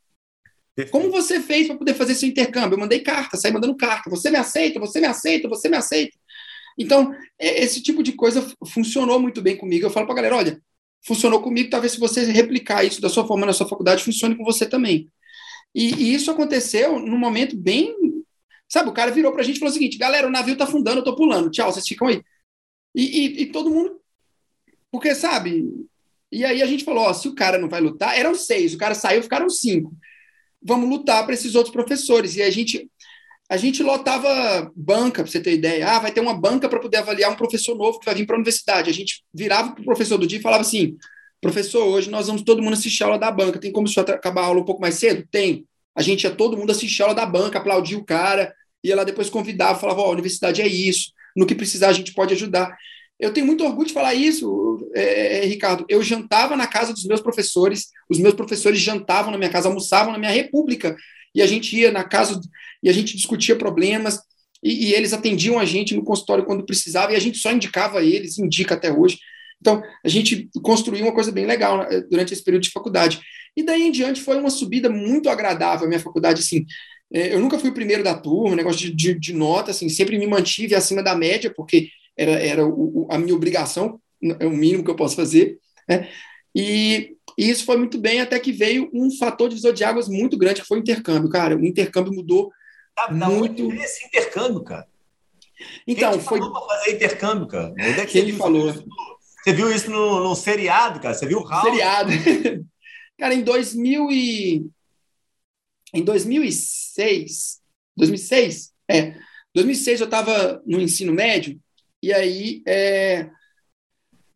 Como 0.89 1.11
você 1.11 1.39
fez 1.41 1.67
para 1.67 1.75
poder 1.75 1.93
fazer 1.93 2.15
seu 2.15 2.29
intercâmbio? 2.29 2.75
Eu 2.75 2.79
mandei 2.79 3.01
carta, 3.01 3.37
saí 3.37 3.51
mandando 3.51 3.75
carta. 3.75 4.09
Você 4.09 4.31
me 4.31 4.37
aceita, 4.37 4.79
você 4.79 4.99
me 5.01 5.07
aceita, 5.07 5.49
você 5.49 5.67
me 5.67 5.75
aceita. 5.75 6.17
Então, 6.77 7.13
esse 7.37 7.81
tipo 7.81 8.01
de 8.01 8.13
coisa 8.13 8.47
funcionou 8.67 9.19
muito 9.19 9.41
bem 9.41 9.57
comigo. 9.57 9.85
Eu 9.85 9.91
falo 9.91 10.05
para 10.05 10.13
a 10.13 10.15
galera: 10.15 10.37
olha, 10.37 10.61
funcionou 11.05 11.41
comigo, 11.41 11.69
talvez 11.69 11.93
se 11.93 11.99
você 11.99 12.23
replicar 12.23 12.83
isso 12.83 13.01
da 13.01 13.09
sua 13.09 13.27
forma 13.27 13.45
na 13.45 13.53
sua 13.53 13.67
faculdade, 13.67 14.03
funcione 14.03 14.35
com 14.35 14.43
você 14.43 14.65
também. 14.65 15.09
E, 15.75 15.93
e 15.93 16.13
isso 16.13 16.31
aconteceu 16.31 16.99
num 16.99 17.17
momento 17.17 17.55
bem. 17.55 17.93
Sabe, 18.67 18.89
o 18.89 18.93
cara 18.93 19.11
virou 19.11 19.33
para 19.33 19.41
a 19.41 19.43
gente 19.43 19.57
e 19.57 19.59
falou 19.59 19.71
o 19.71 19.73
seguinte: 19.73 19.97
galera, 19.97 20.27
o 20.27 20.31
navio 20.31 20.53
está 20.53 20.63
afundando, 20.63 20.97
eu 20.97 21.01
estou 21.01 21.15
pulando, 21.15 21.51
tchau, 21.51 21.71
vocês 21.71 21.87
ficam 21.87 22.07
aí. 22.07 22.23
E, 22.95 23.03
e, 23.03 23.41
e, 23.43 23.45
todo 23.47 23.69
mundo. 23.69 23.99
Porque, 24.89 25.13
sabe? 25.15 25.63
E 26.31 26.45
aí 26.45 26.61
a 26.61 26.65
gente 26.65 26.83
falou: 26.83 27.03
ó, 27.03 27.13
se 27.13 27.27
o 27.27 27.35
cara 27.35 27.57
não 27.57 27.67
vai 27.67 27.81
lutar, 27.81 28.17
eram 28.17 28.33
seis, 28.35 28.73
o 28.73 28.77
cara 28.77 28.95
saiu, 28.95 29.21
ficaram 29.21 29.49
cinco. 29.49 29.93
Vamos 30.61 30.89
lutar 30.89 31.23
para 31.25 31.33
esses 31.33 31.55
outros 31.55 31.73
professores. 31.73 32.35
E 32.35 32.41
a 32.41 32.49
gente 32.49 32.89
a 33.51 33.57
gente 33.57 33.83
lotava 33.83 34.71
banca, 34.73 35.23
para 35.23 35.29
você 35.29 35.41
ter 35.41 35.53
ideia. 35.55 35.85
Ah, 35.85 35.99
vai 35.99 36.09
ter 36.13 36.21
uma 36.21 36.33
banca 36.33 36.69
para 36.69 36.79
poder 36.79 36.99
avaliar 36.99 37.29
um 37.29 37.35
professor 37.35 37.75
novo 37.75 37.99
que 37.99 38.05
vai 38.05 38.15
vir 38.15 38.25
para 38.25 38.35
a 38.35 38.37
universidade. 38.37 38.89
A 38.89 38.93
gente 38.93 39.25
virava 39.33 39.73
para 39.73 39.81
o 39.81 39.85
professor 39.85 40.17
do 40.17 40.25
dia 40.25 40.39
e 40.39 40.41
falava 40.41 40.61
assim: 40.61 40.95
professor, 41.41 41.83
hoje 41.83 42.09
nós 42.09 42.27
vamos 42.27 42.43
todo 42.43 42.61
mundo 42.61 42.73
assistir 42.73 43.03
a 43.03 43.07
aula 43.07 43.19
da 43.19 43.29
banca. 43.29 43.59
Tem 43.59 43.69
como 43.69 43.87
o 43.87 43.89
senhor 43.89 44.09
acabar 44.09 44.43
a 44.43 44.45
aula 44.45 44.61
um 44.61 44.65
pouco 44.65 44.79
mais 44.79 44.95
cedo? 44.95 45.27
Tem. 45.29 45.65
A 45.93 46.01
gente 46.01 46.23
ia 46.23 46.31
todo 46.31 46.55
mundo 46.55 46.71
assistir 46.71 47.01
a 47.01 47.07
aula 47.07 47.15
da 47.15 47.25
banca, 47.25 47.57
aplaudir 47.59 47.97
o 47.97 48.05
cara, 48.05 48.55
ia 48.81 48.95
lá 48.95 49.03
depois 49.03 49.29
convidava, 49.29 49.77
falava: 49.77 49.99
Ó, 49.99 50.05
oh, 50.05 50.09
a 50.11 50.13
universidade 50.13 50.61
é 50.61 50.67
isso, 50.67 51.11
no 51.35 51.45
que 51.45 51.53
precisar 51.53 51.89
a 51.89 51.93
gente 51.93 52.13
pode 52.13 52.33
ajudar. 52.33 52.73
Eu 53.21 53.31
tenho 53.31 53.45
muito 53.45 53.63
orgulho 53.63 53.87
de 53.87 53.93
falar 53.93 54.15
isso, 54.15 54.89
é, 54.95 55.43
é, 55.43 55.45
Ricardo. 55.45 55.85
Eu 55.87 56.01
jantava 56.01 56.57
na 56.57 56.65
casa 56.65 56.91
dos 56.91 57.05
meus 57.05 57.21
professores, 57.21 57.89
os 58.09 58.17
meus 58.17 58.33
professores 58.33 58.79
jantavam 58.79 59.31
na 59.31 59.37
minha 59.37 59.49
casa, 59.49 59.67
almoçavam 59.67 60.11
na 60.11 60.17
minha 60.17 60.31
república 60.31 60.97
e 61.35 61.41
a 61.41 61.45
gente 61.45 61.77
ia 61.77 61.91
na 61.91 62.03
casa 62.03 62.41
e 62.81 62.89
a 62.89 62.93
gente 62.93 63.15
discutia 63.15 63.55
problemas 63.55 64.19
e, 64.63 64.87
e, 64.87 64.93
eles 64.93 65.13
atendiam 65.13 65.59
a 65.59 65.65
gente 65.65 65.95
no 65.95 66.03
consultório 66.03 66.45
quando 66.45 66.65
precisava 66.65 67.13
e 67.13 67.15
a 67.15 67.19
gente 67.19 67.37
só 67.37 67.51
indicava 67.51 68.03
eles, 68.03 68.39
indica 68.39 68.73
até 68.73 68.91
hoje. 68.91 69.19
Então, 69.59 69.83
a 70.03 70.09
gente 70.09 70.49
construiu 70.63 71.05
uma 71.05 71.13
coisa 71.13 71.31
bem 71.31 71.45
legal 71.45 71.77
né, 71.77 72.01
durante 72.09 72.33
esse 72.33 72.43
período 72.43 72.63
de 72.63 72.71
faculdade. 72.71 73.21
E 73.55 73.63
daí 73.63 73.83
em 73.83 73.91
diante 73.91 74.19
foi 74.19 74.37
uma 74.37 74.49
subida 74.49 74.89
muito 74.89 75.29
agradável 75.29 75.85
a 75.85 75.87
minha 75.87 75.99
faculdade, 75.99 76.41
assim, 76.41 76.65
é, 77.13 77.33
eu 77.33 77.39
nunca 77.39 77.59
fui 77.59 77.69
o 77.69 77.73
primeiro 77.73 78.03
da 78.03 78.17
turma, 78.17 78.55
negócio 78.55 78.79
de, 78.79 78.91
de, 78.91 79.19
de, 79.19 79.33
nota, 79.33 79.71
assim, 79.71 79.89
sempre 79.89 80.17
me 80.17 80.25
mantive 80.25 80.73
acima 80.73 81.03
da 81.03 81.13
média, 81.13 81.53
porque 81.55 81.89
era, 82.17 82.31
era 82.31 82.65
o, 82.65 83.07
a 83.09 83.17
minha 83.17 83.35
obrigação, 83.35 83.99
é 84.39 84.45
o 84.45 84.51
mínimo 84.51 84.83
que 84.83 84.91
eu 84.91 84.95
posso 84.95 85.15
fazer, 85.15 85.59
né? 85.87 86.09
E, 86.55 87.15
e 87.37 87.49
isso 87.49 87.65
foi 87.65 87.77
muito 87.77 87.97
bem, 87.97 88.21
até 88.21 88.39
que 88.39 88.51
veio 88.51 88.89
um 88.93 89.09
fator 89.17 89.49
divisor 89.49 89.73
de 89.73 89.83
águas 89.83 90.07
muito 90.07 90.37
grande, 90.37 90.61
que 90.61 90.67
foi 90.67 90.79
o 90.79 90.81
intercâmbio. 90.81 91.29
Cara, 91.29 91.55
o 91.55 91.65
intercâmbio 91.65 92.13
mudou 92.13 92.51
tá, 92.95 93.09
muito. 93.11 93.71
esse 93.73 94.05
intercâmbio, 94.05 94.63
cara? 94.63 94.87
Então, 95.87 96.11
Quem 96.11 96.21
foi. 96.21 96.39
Falou 96.39 96.67
fazer 96.67 96.95
intercâmbio, 96.95 97.47
cara? 97.47 97.71
Onde 97.71 97.99
é 97.99 98.05
que 98.05 98.21
Quem 98.21 98.31
você 98.31 98.37
falou? 98.37 98.73
Você 98.73 99.53
viu 99.53 99.73
isso 99.73 99.89
no, 99.89 100.23
no 100.23 100.35
seriado, 100.35 100.99
cara? 100.99 101.15
Você 101.15 101.25
viu 101.25 101.39
o 101.39 101.43
Raul? 101.43 101.63
Seriado. 101.63 102.11
cara, 103.17 103.33
em 103.33 103.41
2000 103.41 104.11
e... 104.11 104.65
Em 105.93 106.03
2006, 106.03 107.59
2006, 107.97 108.71
é, 108.89 109.13
2006 109.53 109.99
eu 109.99 110.05
estava 110.05 110.61
no 110.65 110.79
ensino 110.79 111.11
médio 111.11 111.59
e 112.01 112.13
aí 112.13 112.61
é, 112.67 113.29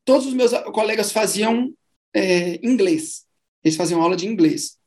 todos 0.04 0.28
os 0.28 0.34
meus 0.34 0.52
colegas 0.74 1.12
faziam 1.12 1.74
é, 2.14 2.56
inglês. 2.66 3.26
Eles 3.64 3.76
faziam 3.76 4.02
aula 4.02 4.16
de 4.16 4.28
inglês. 4.28 4.78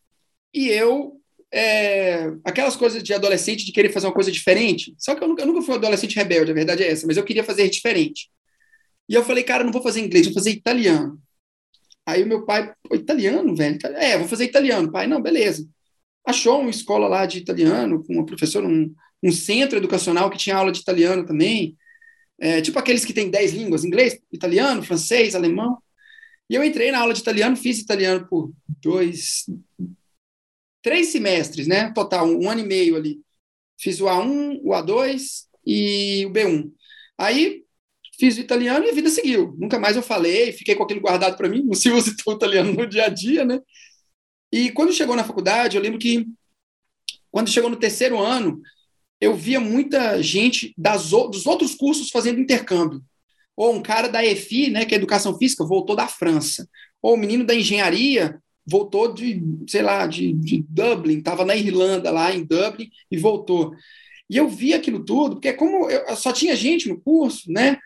E 0.55 0.69
eu, 0.69 1.21
é, 1.53 2.33
aquelas 2.45 2.77
coisas 2.77 3.03
de 3.03 3.13
adolescente, 3.13 3.67
de 3.67 3.73
querer 3.73 3.93
fazer 3.93 4.07
uma 4.07 4.15
coisa 4.15 4.31
diferente, 4.31 4.95
só 4.99 5.15
que 5.15 5.23
eu 5.23 5.29
nunca, 5.29 5.43
eu 5.43 5.47
nunca 5.47 5.63
fui 5.63 5.75
um 5.75 5.79
adolescente 5.79 6.17
rebelde, 6.17 6.51
a 6.51 6.55
verdade 6.55 6.83
é 6.85 6.91
essa, 6.91 7.07
mas 7.07 7.17
eu 7.17 7.25
queria 7.25 7.45
fazer 7.45 7.69
diferente. 7.69 8.31
E 9.09 9.15
eu 9.15 9.25
falei, 9.25 9.43
cara, 9.43 9.65
não 9.65 9.73
vou 9.73 9.83
fazer 9.83 10.01
inglês, 10.01 10.27
vou 10.27 10.35
fazer 10.35 10.51
italiano. 10.51 11.21
Aí 12.07 12.23
o 12.23 12.27
meu 12.27 12.47
pai, 12.47 12.73
italiano, 12.93 13.55
velho? 13.55 13.79
É, 13.97 14.17
vou 14.17 14.29
fazer 14.29 14.45
italiano. 14.45 14.91
Pai, 14.91 15.07
não, 15.07 15.21
beleza. 15.21 15.69
Achou 16.25 16.61
uma 16.61 16.71
escola 16.71 17.07
lá 17.09 17.27
de 17.27 17.39
italiano, 17.39 18.03
com 18.05 18.15
uma 18.15 18.25
professora, 18.27 18.67
um, 18.67 18.95
um 19.23 19.33
centro 19.33 19.79
educacional 19.79 20.31
que 20.31 20.39
tinha 20.39 20.57
aula 20.57 20.73
de 20.73 20.81
italiano 20.81 21.27
também. 21.27 21.77
É, 22.41 22.61
tipo 22.61 22.79
aqueles 22.79 23.05
que 23.05 23.13
têm 23.13 23.31
10 23.31 23.53
línguas, 23.53 23.85
inglês, 23.85 24.19
italiano, 24.33 24.83
francês, 24.83 25.35
alemão. 25.35 25.79
E 26.49 26.55
eu 26.55 26.65
entrei 26.65 26.91
na 26.91 27.01
aula 27.01 27.13
de 27.13 27.21
italiano, 27.21 27.57
fiz 27.57 27.79
italiano 27.79 28.27
por 28.29 28.53
dois, 28.81 29.45
três 30.83 31.09
semestres, 31.09 31.67
né? 31.67 31.93
Total, 31.93 32.27
um, 32.27 32.45
um 32.45 32.51
ano 32.51 32.61
e 32.61 32.67
meio 32.67 32.97
ali. 32.97 33.21
Fiz 33.79 34.01
o 34.01 34.07
A1, 34.07 34.61
o 34.63 34.71
A2 34.71 35.47
e 35.67 36.25
o 36.27 36.31
B1. 36.31 36.73
Aí 37.19 37.65
fiz 38.19 38.37
o 38.37 38.41
italiano 38.41 38.87
e 38.87 38.91
a 38.91 38.95
vida 38.95 39.11
seguiu. 39.11 39.55
Nunca 39.59 39.79
mais 39.79 39.97
eu 39.97 40.03
falei, 40.03 40.53
fiquei 40.53 40.75
com 40.75 40.83
aquilo 40.85 41.01
guardado 41.01 41.37
para 41.37 41.49
mim, 41.49 41.63
não 41.67 41.75
se 41.75 41.91
usa 41.91 42.15
o 42.27 42.33
italiano 42.33 42.73
no 42.73 42.87
dia 42.87 43.07
a 43.07 43.09
dia, 43.09 43.45
né? 43.45 43.61
E 44.53 44.71
quando 44.73 44.93
chegou 44.93 45.15
na 45.15 45.25
faculdade, 45.25 45.77
eu 45.77 45.83
lembro 45.83 45.99
que 45.99 46.27
quando 47.31 47.51
chegou 47.51 47.69
no 47.69 47.77
terceiro 47.77 48.19
ano, 48.19 48.61
eu 49.21 49.35
via 49.35 49.61
muita 49.61 50.23
gente 50.23 50.73
das, 50.77 51.11
dos 51.11 51.47
outros 51.47 51.75
cursos 51.75 52.11
fazendo 52.11 52.41
intercâmbio. 52.41 53.03
Ou 53.57 53.75
um 53.75 53.83
cara 53.83 54.09
da 54.09 54.25
EFI, 54.25 54.71
né, 54.71 54.85
que 54.85 54.95
é 54.95 54.99
Educação 54.99 55.37
Física, 55.37 55.65
voltou 55.65 55.97
da 55.97 56.07
França. 56.07 56.69
Ou 57.03 57.13
o 57.13 57.15
um 57.15 57.19
menino 57.19 57.45
da 57.45 57.55
engenharia 57.55 58.41
voltou 58.65 59.13
de, 59.13 59.43
sei 59.67 59.81
lá, 59.81 60.07
de, 60.07 60.33
de 60.35 60.63
Dublin, 60.69 61.19
estava 61.19 61.45
na 61.45 61.57
Irlanda, 61.57 62.11
lá 62.11 62.33
em 62.35 62.45
Dublin, 62.45 62.91
e 63.11 63.17
voltou. 63.17 63.73
E 64.29 64.37
eu 64.37 64.47
vi 64.47 64.75
aquilo 64.75 65.03
tudo, 65.05 65.37
porque 65.37 65.55
como 65.55 65.91
eu, 65.91 66.15
só 66.15 66.33
tinha 66.33 66.55
gente 66.55 66.87
no 66.87 67.01
curso, 67.01 67.51
né, 67.51 67.79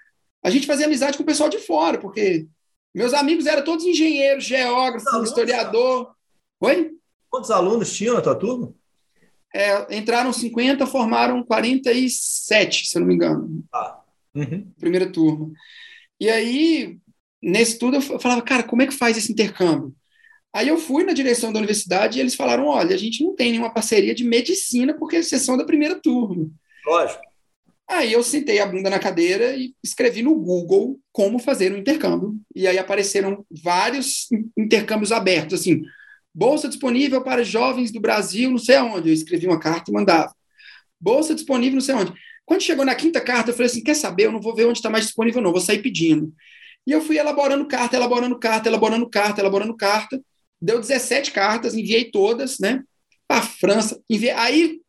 a 0.43 0.51
gente 0.51 0.67
fazia 0.67 0.87
amizade 0.87 1.17
com 1.17 1.23
o 1.23 1.27
pessoal 1.27 1.49
de 1.49 1.59
fora, 1.59 1.99
porque 1.99 2.49
meus 2.93 3.15
amigos 3.15 3.47
eram 3.47 3.63
todos 3.65 3.85
engenheiros, 3.85 4.45
geógrafos, 4.45 5.29
historiador. 5.29 6.13
Oi? 6.61 6.91
Quantos 7.31 7.51
alunos 7.53 7.95
tinham 7.95 8.15
na 8.15 8.21
tua 8.21 8.35
turma? 8.35 8.75
É, 9.55 9.97
entraram 9.97 10.33
50, 10.33 10.87
formaram 10.87 11.45
47, 11.45 12.89
se 12.89 12.97
eu 12.97 13.01
não 13.01 13.09
me 13.09 13.15
engano. 13.15 13.65
Ah. 13.73 14.01
Uhum. 14.35 14.67
Primeira 14.79 15.11
turma. 15.11 15.51
E 16.19 16.31
aí, 16.31 16.99
nesse 17.43 17.79
tudo, 17.79 17.97
eu 17.97 18.01
falava, 18.01 18.41
cara, 18.43 18.63
como 18.63 18.83
é 18.83 18.87
que 18.87 18.95
faz 18.95 19.17
esse 19.19 19.31
intercâmbio? 19.31 19.95
Aí 20.55 20.69
eu 20.69 20.77
fui 20.77 21.03
na 21.03 21.13
direção 21.13 21.53
da 21.53 21.59
universidade 21.59 22.19
e 22.19 22.21
eles 22.21 22.35
falaram: 22.35 22.67
olha, 22.67 22.95
a 22.95 22.99
gente 22.99 23.25
não 23.25 23.35
tem 23.35 23.51
nenhuma 23.51 23.73
parceria 23.73 24.15
de 24.15 24.23
medicina 24.23 24.95
porque 24.95 25.23
vocês 25.23 25.43
são 25.43 25.57
da 25.57 25.65
primeira 25.65 25.95
turma. 25.95 26.47
Lógico. 26.87 27.23
Aí 27.89 28.13
eu 28.13 28.23
sentei 28.23 28.59
a 28.59 28.67
bunda 28.67 28.89
na 28.89 28.99
cadeira 28.99 29.55
e 29.57 29.75
escrevi 29.83 30.23
no 30.23 30.35
Google 30.35 30.99
como 31.11 31.39
fazer 31.39 31.73
um 31.73 31.79
intercâmbio. 31.79 32.35
E 32.55 32.67
aí 32.67 32.79
apareceram 32.79 33.45
vários 33.51 34.29
intercâmbios 34.57 35.13
abertos, 35.13 35.61
assim, 35.61 35.83
bolsa 36.35 36.69
disponível 36.69 37.23
para 37.23 37.45
jovens 37.45 37.93
do 37.93 38.01
Brasil, 38.01 38.51
não 38.51 38.59
sei 38.59 38.77
aonde. 38.77 39.09
Eu 39.09 39.15
escrevi 39.15 39.47
uma 39.47 39.61
carta 39.61 39.91
e 39.91 39.95
mandava. 39.95 40.35
Bolsa 41.01 41.35
disponível, 41.35 41.75
não 41.75 41.81
sei 41.81 41.95
aonde. 41.95 42.13
Quando 42.45 42.63
chegou 42.63 42.85
na 42.85 42.95
quinta 42.95 43.21
carta, 43.21 43.51
eu 43.51 43.55
falei 43.55 43.71
assim: 43.71 43.83
quer 43.83 43.95
saber? 43.95 44.27
Eu 44.27 44.33
não 44.33 44.41
vou 44.41 44.55
ver 44.55 44.67
onde 44.67 44.79
está 44.79 44.91
mais 44.91 45.07
disponível, 45.07 45.43
não, 45.43 45.53
vou 45.53 45.61
sair 45.61 45.83
pedindo. 45.83 46.33
E 46.87 46.93
eu 46.93 47.01
fui 47.01 47.19
elaborando 47.19 47.67
carta, 47.67 47.97
elaborando 47.97 48.39
carta, 48.39 48.69
elaborando 48.69 49.09
carta, 49.09 49.41
elaborando 49.41 49.77
carta. 49.77 50.21
Deu 50.61 50.81
17 50.81 51.33
cartas, 51.33 51.75
enviei 51.75 52.11
todas, 52.11 52.59
né? 52.59 52.83
Para 53.27 53.39
a 53.39 53.43
França. 53.43 54.01
Enviei... 54.09 54.33
Aí, 54.33 54.81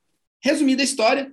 resumindo 0.43 0.81
a 0.81 0.85
história. 0.85 1.31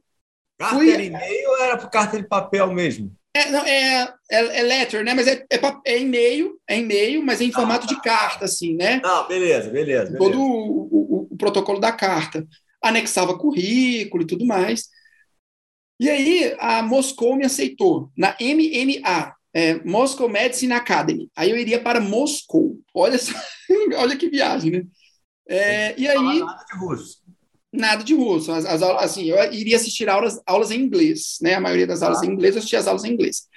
Carta 0.58 0.76
fui... 0.76 0.90
e-mail 0.90 1.50
ou 1.50 1.62
era 1.62 1.76
por 1.78 1.90
carta 1.90 2.18
de 2.20 2.28
papel 2.28 2.72
mesmo? 2.72 3.14
É, 3.32 3.50
não, 3.50 3.60
é, 3.60 4.12
é, 4.30 4.60
é 4.60 4.62
letter, 4.62 5.04
né? 5.04 5.14
Mas 5.14 5.26
é, 5.28 5.44
é, 5.50 5.60
é 5.86 6.00
e-mail, 6.00 6.58
é 6.68 6.78
e-mail, 6.78 7.22
mas 7.24 7.40
é 7.40 7.44
em 7.44 7.52
formato 7.52 7.84
ah, 7.84 7.88
de 7.88 8.00
carta, 8.02 8.44
assim, 8.44 8.74
né? 8.74 9.00
Ah, 9.04 9.22
beleza, 9.22 9.70
beleza. 9.70 10.10
beleza. 10.10 10.18
Todo 10.18 10.40
o, 10.40 10.88
o, 10.90 11.28
o, 11.30 11.36
protocolo 11.36 11.78
da 11.78 11.92
carta. 11.92 12.46
Anexava 12.82 13.38
currículo 13.38 14.24
e 14.24 14.26
tudo 14.26 14.46
mais. 14.46 14.88
E 16.00 16.08
aí 16.08 16.56
a 16.58 16.82
Moscou 16.82 17.36
me 17.36 17.44
aceitou 17.44 18.10
na 18.16 18.34
MMA, 18.40 19.34
é, 19.54 19.74
Moscow 19.84 20.28
Medicine 20.28 20.72
Academy. 20.72 21.30
Aí 21.36 21.50
eu 21.50 21.56
iria 21.56 21.80
para 21.80 22.00
Moscou. 22.00 22.80
Olha 22.94 23.18
só, 23.18 23.32
olha 23.98 24.16
que 24.16 24.28
viagem, 24.28 24.70
né? 24.72 24.82
É, 25.48 25.94
e 26.00 26.08
aí 26.08 26.40
nada 26.40 26.64
de 26.64 26.78
russo. 26.78 27.19
Nada 27.72 28.02
de 28.02 28.14
russo. 28.14 28.50
As, 28.50 28.64
as, 28.64 28.82
assim, 28.82 29.26
eu 29.26 29.52
iria 29.52 29.76
assistir 29.76 30.08
aulas, 30.08 30.40
aulas 30.44 30.70
em 30.70 30.80
inglês, 30.80 31.38
né? 31.40 31.54
A 31.54 31.60
maioria 31.60 31.86
das 31.86 32.02
aulas 32.02 32.20
ah. 32.22 32.26
em 32.26 32.30
inglês, 32.30 32.54
eu 32.54 32.58
assistia 32.58 32.78
as 32.78 32.86
aulas 32.86 33.04
em 33.04 33.12
inglês. 33.12 33.48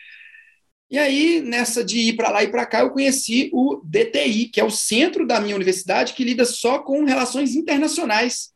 E 0.90 1.00
aí, 1.00 1.42
nessa 1.42 1.84
de 1.84 1.98
ir 1.98 2.14
para 2.14 2.30
lá 2.30 2.44
e 2.44 2.52
para 2.52 2.68
cá, 2.68 2.82
eu 2.82 2.92
conheci 2.92 3.50
o 3.52 3.82
DTI, 3.84 4.46
que 4.46 4.60
é 4.60 4.64
o 4.64 4.70
centro 4.70 5.26
da 5.26 5.40
minha 5.40 5.56
universidade 5.56 6.14
que 6.14 6.24
lida 6.24 6.46
só 6.46 6.78
com 6.78 7.04
relações 7.04 7.56
internacionais. 7.56 8.52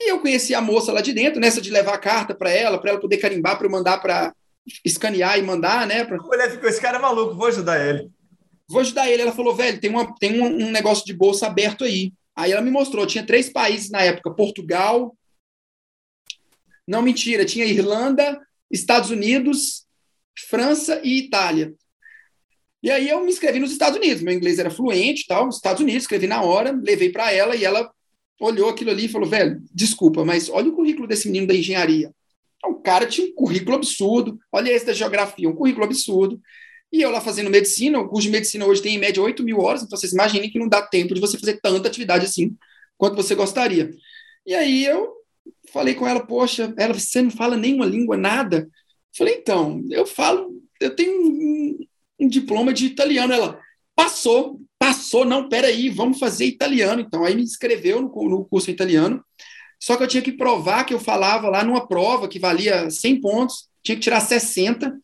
E 0.00 0.10
eu 0.10 0.20
conheci 0.20 0.54
a 0.54 0.60
moça 0.60 0.92
lá 0.92 1.00
de 1.00 1.12
dentro, 1.12 1.40
nessa 1.40 1.60
de 1.60 1.70
levar 1.70 1.94
a 1.94 1.98
carta 1.98 2.32
para 2.32 2.50
ela, 2.50 2.78
para 2.78 2.90
ela 2.90 3.00
poder 3.00 3.16
carimbar 3.16 3.58
para 3.58 3.66
eu 3.66 3.70
mandar 3.70 3.98
para 3.98 4.32
escanear 4.84 5.36
e 5.38 5.42
mandar, 5.42 5.84
né? 5.86 6.04
Pra... 6.04 6.16
A 6.16 6.22
mulher 6.22 6.50
ficou, 6.50 6.68
esse 6.68 6.80
cara 6.80 6.98
é 6.98 7.00
maluco, 7.00 7.34
vou 7.34 7.48
ajudar 7.48 7.84
ele. 7.84 8.08
Vou 8.68 8.80
ajudar 8.80 9.10
ele. 9.10 9.22
Ela 9.22 9.32
falou, 9.32 9.54
velho, 9.54 9.80
tem, 9.80 9.90
uma, 9.90 10.14
tem 10.20 10.40
um, 10.40 10.66
um 10.66 10.70
negócio 10.70 11.04
de 11.04 11.12
bolsa 11.12 11.48
aberto 11.48 11.82
aí. 11.82 12.12
Aí 12.34 12.52
ela 12.52 12.62
me 12.62 12.70
mostrou, 12.70 13.06
tinha 13.06 13.26
três 13.26 13.50
países 13.50 13.90
na 13.90 14.02
época, 14.02 14.34
Portugal, 14.34 15.16
não 16.86 17.02
mentira, 17.02 17.44
tinha 17.44 17.66
Irlanda, 17.66 18.40
Estados 18.70 19.10
Unidos, 19.10 19.86
França 20.48 21.00
e 21.04 21.18
Itália. 21.18 21.74
E 22.82 22.90
aí 22.90 23.08
eu 23.08 23.22
me 23.22 23.30
inscrevi 23.30 23.60
nos 23.60 23.70
Estados 23.70 23.98
Unidos, 23.98 24.22
meu 24.22 24.34
inglês 24.34 24.58
era 24.58 24.70
fluente, 24.70 25.26
tal, 25.26 25.46
nos 25.46 25.56
Estados 25.56 25.80
Unidos, 25.82 26.02
escrevi 26.02 26.26
na 26.26 26.42
hora, 26.42 26.72
levei 26.72 27.10
para 27.10 27.32
ela 27.32 27.54
e 27.54 27.64
ela 27.64 27.88
olhou 28.40 28.68
aquilo 28.68 28.90
ali 28.90 29.04
e 29.04 29.08
falou: 29.08 29.28
"Velho, 29.28 29.62
desculpa, 29.72 30.24
mas 30.24 30.48
olha 30.48 30.68
o 30.68 30.74
currículo 30.74 31.06
desse 31.06 31.28
menino 31.28 31.46
da 31.46 31.54
engenharia. 31.54 32.12
O 32.64 32.74
cara 32.74 33.06
tinha 33.06 33.28
um 33.28 33.34
currículo 33.34 33.76
absurdo, 33.76 34.38
olha 34.50 34.70
esse 34.70 34.86
da 34.86 34.92
geografia, 34.92 35.48
um 35.48 35.54
currículo 35.54 35.84
absurdo. 35.84 36.40
E 36.92 37.00
eu 37.00 37.10
lá 37.10 37.20
fazendo 37.20 37.48
medicina, 37.48 37.98
o 37.98 38.08
curso 38.08 38.26
de 38.26 38.32
medicina 38.32 38.66
hoje 38.66 38.82
tem 38.82 38.94
em 38.94 38.98
média 38.98 39.22
8 39.22 39.42
mil 39.42 39.60
horas, 39.60 39.82
então 39.82 39.98
vocês 39.98 40.12
imaginem 40.12 40.50
que 40.50 40.58
não 40.58 40.68
dá 40.68 40.82
tempo 40.82 41.14
de 41.14 41.20
você 41.20 41.38
fazer 41.38 41.58
tanta 41.60 41.88
atividade 41.88 42.26
assim 42.26 42.54
quanto 42.98 43.16
você 43.16 43.34
gostaria. 43.34 43.90
E 44.46 44.54
aí 44.54 44.84
eu 44.84 45.10
falei 45.72 45.94
com 45.94 46.06
ela, 46.06 46.26
poxa, 46.26 46.72
ela, 46.76 46.92
você 46.92 47.22
não 47.22 47.30
fala 47.30 47.56
nenhuma 47.56 47.86
língua, 47.86 48.16
nada? 48.16 48.68
Falei, 49.16 49.36
então, 49.36 49.82
eu 49.90 50.06
falo, 50.06 50.62
eu 50.80 50.94
tenho 50.94 51.12
um, 51.12 51.78
um 52.20 52.28
diploma 52.28 52.72
de 52.72 52.86
italiano. 52.86 53.32
Ela, 53.32 53.58
passou, 53.94 54.60
passou, 54.78 55.24
não, 55.24 55.48
peraí, 55.48 55.88
vamos 55.88 56.18
fazer 56.18 56.44
italiano. 56.44 57.00
Então, 57.00 57.24
aí 57.24 57.34
me 57.34 57.42
inscreveu 57.42 58.02
no, 58.02 58.08
no 58.28 58.44
curso 58.44 58.70
italiano, 58.70 59.24
só 59.80 59.96
que 59.96 60.02
eu 60.02 60.08
tinha 60.08 60.22
que 60.22 60.32
provar 60.32 60.84
que 60.84 60.94
eu 60.94 61.00
falava 61.00 61.48
lá 61.48 61.64
numa 61.64 61.86
prova 61.86 62.28
que 62.28 62.38
valia 62.38 62.88
100 62.90 63.20
pontos, 63.20 63.68
tinha 63.82 63.96
que 63.96 64.02
tirar 64.02 64.20
60, 64.20 64.96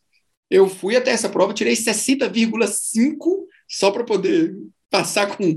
eu 0.51 0.69
fui 0.69 0.97
até 0.97 1.11
essa 1.11 1.29
prova, 1.29 1.53
tirei 1.53 1.75
60,5 1.75 3.47
só 3.69 3.91
para 3.91 4.05
poder 4.05 4.57
passar 4.91 5.37
com, 5.37 5.57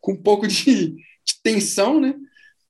com 0.00 0.12
um 0.12 0.22
pouco 0.22 0.46
de, 0.48 0.88
de 0.90 1.42
tensão, 1.42 2.00
né? 2.00 2.14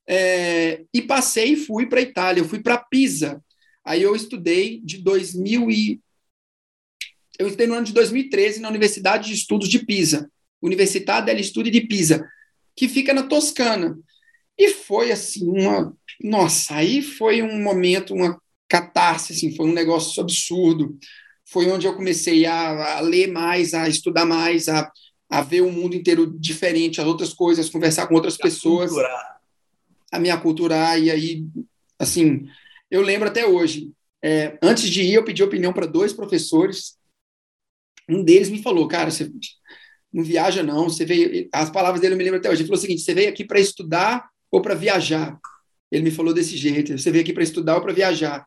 É, 0.07 0.85
e 0.93 1.01
passei 1.01 1.53
e 1.53 1.57
fui 1.57 1.87
para 1.87 2.01
a 2.01 2.03
Itália, 2.03 2.41
eu 2.41 2.49
fui 2.49 2.61
para 2.61 2.77
Pisa. 2.77 3.43
Aí 3.85 4.03
eu 4.03 4.15
estudei 4.15 4.81
de 4.85 4.99
2000 4.99 5.71
e 5.71 6.01
eu 7.39 7.47
estudei 7.47 7.67
no 7.67 7.75
ano 7.75 7.87
de 7.87 7.93
2013 7.93 8.61
na 8.61 8.69
Universidade 8.69 9.29
de 9.29 9.35
Estudos 9.35 9.69
de 9.69 9.85
Pisa, 9.85 10.31
Università 10.61 11.21
degli 11.21 11.43
Studi 11.43 11.71
di 11.71 11.81
Pisa, 11.81 12.29
que 12.77 12.89
fica 12.89 13.15
na 13.15 13.25
Toscana. 13.25 13.99
E 14.57 14.69
foi 14.69 15.11
assim 15.11 15.49
uma, 15.49 15.97
nossa, 16.23 16.77
aí 16.77 17.01
foi 17.01 17.43
um 17.43 17.63
momento, 17.63 18.15
uma 18.15 18.41
catarse, 18.69 19.33
assim, 19.33 19.57
foi 19.57 19.67
um 19.67 19.73
negócio 19.73 20.23
absurdo 20.23 20.97
foi 21.53 21.71
onde 21.71 21.87
eu 21.87 21.95
comecei 21.95 22.47
a, 22.47 22.97
a 22.97 23.01
ler 23.01 23.31
mais, 23.31 23.75
a 23.75 23.87
estudar 23.87 24.25
mais, 24.25 24.69
a, 24.69 24.91
a 25.31 25.43
ver 25.43 25.61
o 25.61 25.71
mundo 25.71 25.95
inteiro 25.95 26.27
diferente, 26.39 27.01
as 27.01 27.07
outras 27.07 27.35
coisas, 27.35 27.69
conversar 27.69 28.07
com 28.07 28.15
outras 28.15 28.37
a 28.37 28.43
pessoas, 28.43 28.91
culturar. 28.91 29.41
a 30.11 30.19
me 30.19 30.31
aculturar. 30.31 30.99
E 30.99 31.11
aí, 31.11 31.45
assim, 31.99 32.49
eu 32.91 33.03
lembro 33.03 33.29
até 33.29 33.47
hoje. 33.47 33.93
É, 34.25 34.59
antes 34.63 34.89
de 34.89 35.03
ir, 35.03 35.15
eu 35.15 35.25
pedi 35.25 35.43
opinião 35.43 35.75
para 35.75 35.85
dois 35.85 36.13
professores. 36.13 36.97
Um 38.09 38.25
deles 38.25 38.49
me 38.49 38.63
falou, 38.63 38.89
cara, 38.89 39.11
você 39.11 39.31
não 40.11 40.25
viaja 40.25 40.63
não, 40.63 40.89
você 40.89 41.05
veio. 41.05 41.49
As 41.53 41.71
palavras 41.71 42.01
dele 42.01 42.15
eu 42.15 42.19
me 42.19 42.25
lembro 42.25 42.39
até 42.39 42.49
hoje. 42.49 42.63
Ele 42.63 42.69
falou 42.69 42.79
o 42.79 42.83
seguinte: 42.83 43.03
você 43.03 43.13
veio 43.13 43.29
aqui 43.29 43.45
para 43.45 43.61
estudar 43.61 44.27
ou 44.51 44.63
para 44.63 44.75
viajar? 44.75 45.39
Ele 45.91 46.05
me 46.05 46.11
falou 46.11 46.33
desse 46.33 46.57
jeito: 46.57 46.97
você 46.97 47.11
veio 47.11 47.23
aqui 47.23 47.33
para 47.33 47.43
estudar 47.43 47.77
ou 47.77 47.83
para 47.83 47.93
viajar? 47.93 48.47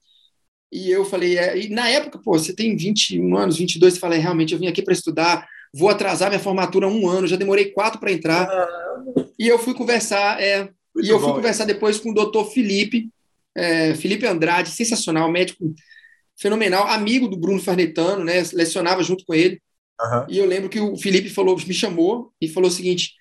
E 0.75 0.91
eu 0.91 1.05
falei, 1.05 1.37
é, 1.37 1.57
e 1.57 1.69
na 1.69 1.87
época, 1.87 2.19
pô, 2.19 2.37
você 2.37 2.53
tem 2.53 2.75
21 2.75 3.37
anos, 3.37 3.57
22, 3.57 3.93
você 3.93 3.99
fala, 3.99 4.15
é, 4.15 4.17
realmente, 4.17 4.51
eu 4.51 4.59
vim 4.59 4.67
aqui 4.67 4.81
para 4.81 4.93
estudar, 4.93 5.47
vou 5.73 5.87
atrasar 5.87 6.27
minha 6.27 6.39
formatura 6.39 6.85
um 6.85 7.07
ano, 7.07 7.27
já 7.27 7.37
demorei 7.37 7.71
quatro 7.71 7.97
para 7.97 8.11
entrar. 8.11 8.49
E 9.39 9.47
eu 9.47 9.57
fui 9.57 9.73
conversar, 9.73 10.41
é, 10.41 10.69
e 11.01 11.07
eu 11.07 11.17
fui 11.17 11.29
bom, 11.29 11.35
conversar 11.35 11.63
depois 11.63 11.97
com 11.97 12.11
o 12.11 12.13
doutor 12.13 12.51
Felipe, 12.51 13.09
é, 13.55 13.95
Felipe 13.95 14.27
Andrade, 14.27 14.69
sensacional, 14.69 15.31
médico 15.31 15.73
fenomenal, 16.37 16.87
amigo 16.87 17.29
do 17.29 17.37
Bruno 17.37 17.61
Farnetano, 17.61 18.25
né, 18.25 18.43
lecionava 18.51 19.01
junto 19.01 19.23
com 19.23 19.33
ele. 19.33 19.61
Uhum. 20.01 20.25
E 20.27 20.37
eu 20.37 20.45
lembro 20.45 20.67
que 20.69 20.81
o 20.81 20.97
Felipe 20.97 21.29
falou, 21.29 21.55
me 21.55 21.73
chamou 21.73 22.33
e 22.41 22.49
falou 22.49 22.69
o 22.69 22.73
seguinte: 22.73 23.13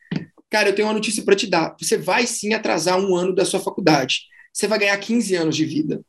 Cara, 0.50 0.70
eu 0.70 0.74
tenho 0.74 0.88
uma 0.88 0.94
notícia 0.94 1.22
para 1.22 1.36
te 1.36 1.46
dar. 1.46 1.76
Você 1.80 1.96
vai 1.96 2.26
sim 2.26 2.52
atrasar 2.52 2.98
um 2.98 3.14
ano 3.14 3.32
da 3.32 3.44
sua 3.44 3.60
faculdade. 3.60 4.22
Você 4.52 4.66
vai 4.66 4.80
ganhar 4.80 4.98
15 4.98 5.36
anos 5.36 5.56
de 5.56 5.64
vida. 5.64 6.00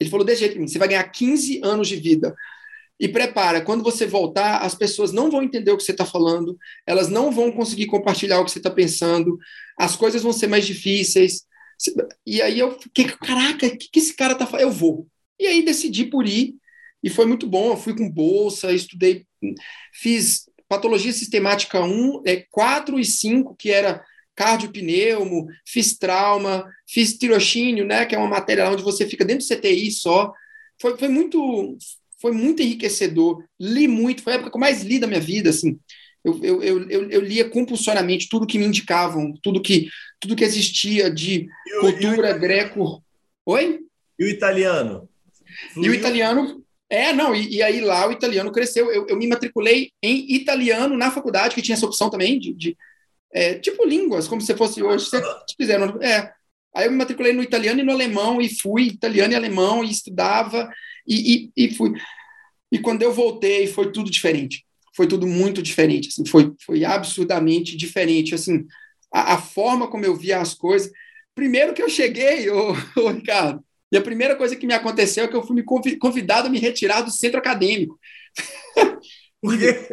Ele 0.00 0.10
falou 0.10 0.24
desse 0.24 0.40
jeito, 0.40 0.60
você 0.60 0.78
vai 0.78 0.88
ganhar 0.88 1.04
15 1.04 1.60
anos 1.62 1.88
de 1.88 1.96
vida. 1.96 2.34
E 3.00 3.08
prepara, 3.08 3.60
quando 3.60 3.84
você 3.84 4.06
voltar, 4.06 4.58
as 4.58 4.74
pessoas 4.74 5.12
não 5.12 5.30
vão 5.30 5.42
entender 5.42 5.70
o 5.70 5.76
que 5.76 5.84
você 5.84 5.92
está 5.92 6.04
falando, 6.04 6.58
elas 6.84 7.08
não 7.08 7.30
vão 7.30 7.52
conseguir 7.52 7.86
compartilhar 7.86 8.40
o 8.40 8.44
que 8.44 8.50
você 8.50 8.58
está 8.58 8.70
pensando, 8.70 9.38
as 9.76 9.94
coisas 9.94 10.22
vão 10.22 10.32
ser 10.32 10.48
mais 10.48 10.66
difíceis. 10.66 11.44
E 12.26 12.42
aí 12.42 12.58
eu 12.58 12.78
fiquei, 12.80 13.04
caraca, 13.04 13.66
o 13.66 13.78
que, 13.78 13.88
que 13.90 13.98
esse 14.00 14.14
cara 14.16 14.32
está 14.32 14.46
falando? 14.46 14.62
Eu 14.62 14.72
vou. 14.72 15.06
E 15.38 15.46
aí 15.46 15.64
decidi 15.64 16.06
por 16.06 16.26
ir, 16.26 16.56
e 17.02 17.08
foi 17.08 17.26
muito 17.26 17.46
bom. 17.46 17.70
Eu 17.70 17.76
fui 17.76 17.94
com 17.96 18.10
bolsa, 18.10 18.72
estudei, 18.72 19.24
fiz 19.92 20.48
patologia 20.68 21.12
sistemática 21.12 21.80
1, 21.80 22.22
é, 22.26 22.44
4 22.50 22.98
e 22.98 23.04
5, 23.04 23.54
que 23.56 23.70
era 23.70 24.04
cardiopneumo, 24.38 25.48
fiz 25.66 25.98
trauma, 25.98 26.64
fiz 26.86 27.18
tirocínio, 27.18 27.84
né, 27.84 28.06
que 28.06 28.14
é 28.14 28.18
uma 28.18 28.28
matéria 28.28 28.70
onde 28.70 28.84
você 28.84 29.04
fica 29.04 29.24
dentro 29.24 29.44
do 29.44 29.52
CTI 29.52 29.90
só. 29.90 30.32
Foi, 30.80 30.96
foi 30.96 31.08
muito 31.08 31.76
foi 32.20 32.30
muito 32.32 32.62
enriquecedor. 32.62 33.44
Li 33.60 33.88
muito, 33.88 34.22
foi 34.22 34.32
a 34.32 34.36
época 34.36 34.50
que 34.50 34.56
eu 34.56 34.60
mais 34.60 34.82
li 34.82 34.98
da 35.00 35.08
minha 35.08 35.20
vida, 35.20 35.50
assim. 35.50 35.78
Eu, 36.24 36.44
eu, 36.44 36.62
eu, 36.62 37.10
eu, 37.10 37.20
lia 37.20 37.48
compulsoriamente 37.48 38.28
tudo 38.28 38.46
que 38.46 38.58
me 38.58 38.66
indicavam, 38.66 39.32
tudo 39.40 39.62
que 39.62 39.88
tudo 40.20 40.34
que 40.34 40.44
existia 40.44 41.08
de 41.10 41.48
e 41.66 41.80
cultura 41.80 42.34
o, 42.34 42.38
greco. 42.38 43.04
Oi? 43.46 43.80
E 44.18 44.24
o 44.24 44.28
italiano? 44.28 45.08
Fluiu? 45.72 45.92
E 45.92 45.96
o 45.96 45.98
italiano 45.98 46.64
é, 46.90 47.12
não, 47.12 47.34
e, 47.34 47.56
e, 47.56 47.62
aí 47.62 47.80
lá 47.80 48.08
o 48.08 48.12
italiano 48.12 48.50
cresceu. 48.50 48.90
Eu, 48.90 49.06
eu, 49.08 49.16
me 49.16 49.26
matriculei 49.26 49.90
em 50.02 50.32
italiano 50.32 50.96
na 50.96 51.10
faculdade, 51.10 51.54
que 51.54 51.62
tinha 51.62 51.74
essa 51.74 51.86
opção 51.86 52.10
também 52.10 52.38
de, 52.38 52.52
de, 52.52 52.76
é, 53.32 53.54
tipo 53.54 53.86
línguas, 53.86 54.26
como 54.26 54.40
se 54.40 54.56
fosse 54.56 54.82
hoje, 54.82 55.06
se 55.06 55.20
fizeram. 55.56 56.00
É. 56.02 56.32
Aí 56.74 56.86
eu 56.86 56.90
me 56.90 56.98
matriculei 56.98 57.32
no 57.32 57.42
italiano 57.42 57.80
e 57.80 57.84
no 57.84 57.92
alemão, 57.92 58.40
e 58.40 58.48
fui 58.48 58.84
italiano 58.84 59.32
e 59.32 59.36
alemão, 59.36 59.82
e 59.82 59.90
estudava, 59.90 60.70
e, 61.06 61.50
e, 61.56 61.64
e 61.64 61.74
fui. 61.74 61.92
E 62.70 62.78
quando 62.78 63.02
eu 63.02 63.12
voltei, 63.12 63.66
foi 63.66 63.90
tudo 63.90 64.10
diferente. 64.10 64.64
Foi 64.94 65.06
tudo 65.06 65.26
muito 65.26 65.62
diferente, 65.62 66.08
assim, 66.08 66.26
foi, 66.26 66.52
foi 66.64 66.84
absurdamente 66.84 67.76
diferente. 67.76 68.34
Assim, 68.34 68.66
a, 69.12 69.34
a 69.34 69.38
forma 69.38 69.88
como 69.88 70.04
eu 70.04 70.16
via 70.16 70.40
as 70.40 70.54
coisas. 70.54 70.90
Primeiro 71.34 71.72
que 71.72 71.82
eu 71.82 71.88
cheguei, 71.88 72.50
ô, 72.50 72.72
ô, 72.96 73.10
Ricardo, 73.10 73.64
e 73.90 73.96
a 73.96 74.02
primeira 74.02 74.36
coisa 74.36 74.56
que 74.56 74.66
me 74.66 74.74
aconteceu 74.74 75.24
é 75.24 75.28
que 75.28 75.36
eu 75.36 75.46
fui 75.46 75.64
convidado 75.98 76.48
a 76.48 76.50
me 76.50 76.58
retirar 76.58 77.02
do 77.02 77.10
centro 77.10 77.38
acadêmico. 77.38 77.98
Por 79.40 79.56
quê? 79.58 79.88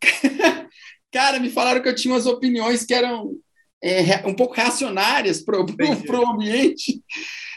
Cara, 1.12 1.40
me 1.40 1.50
falaram 1.50 1.82
que 1.82 1.88
eu 1.88 1.94
tinha 1.94 2.14
umas 2.14 2.26
opiniões 2.26 2.84
que 2.84 2.94
eram 2.94 3.32
é, 3.82 4.26
um 4.26 4.34
pouco 4.34 4.54
reacionárias 4.54 5.40
para 5.40 5.60
o 5.60 6.26
ambiente, 6.26 7.02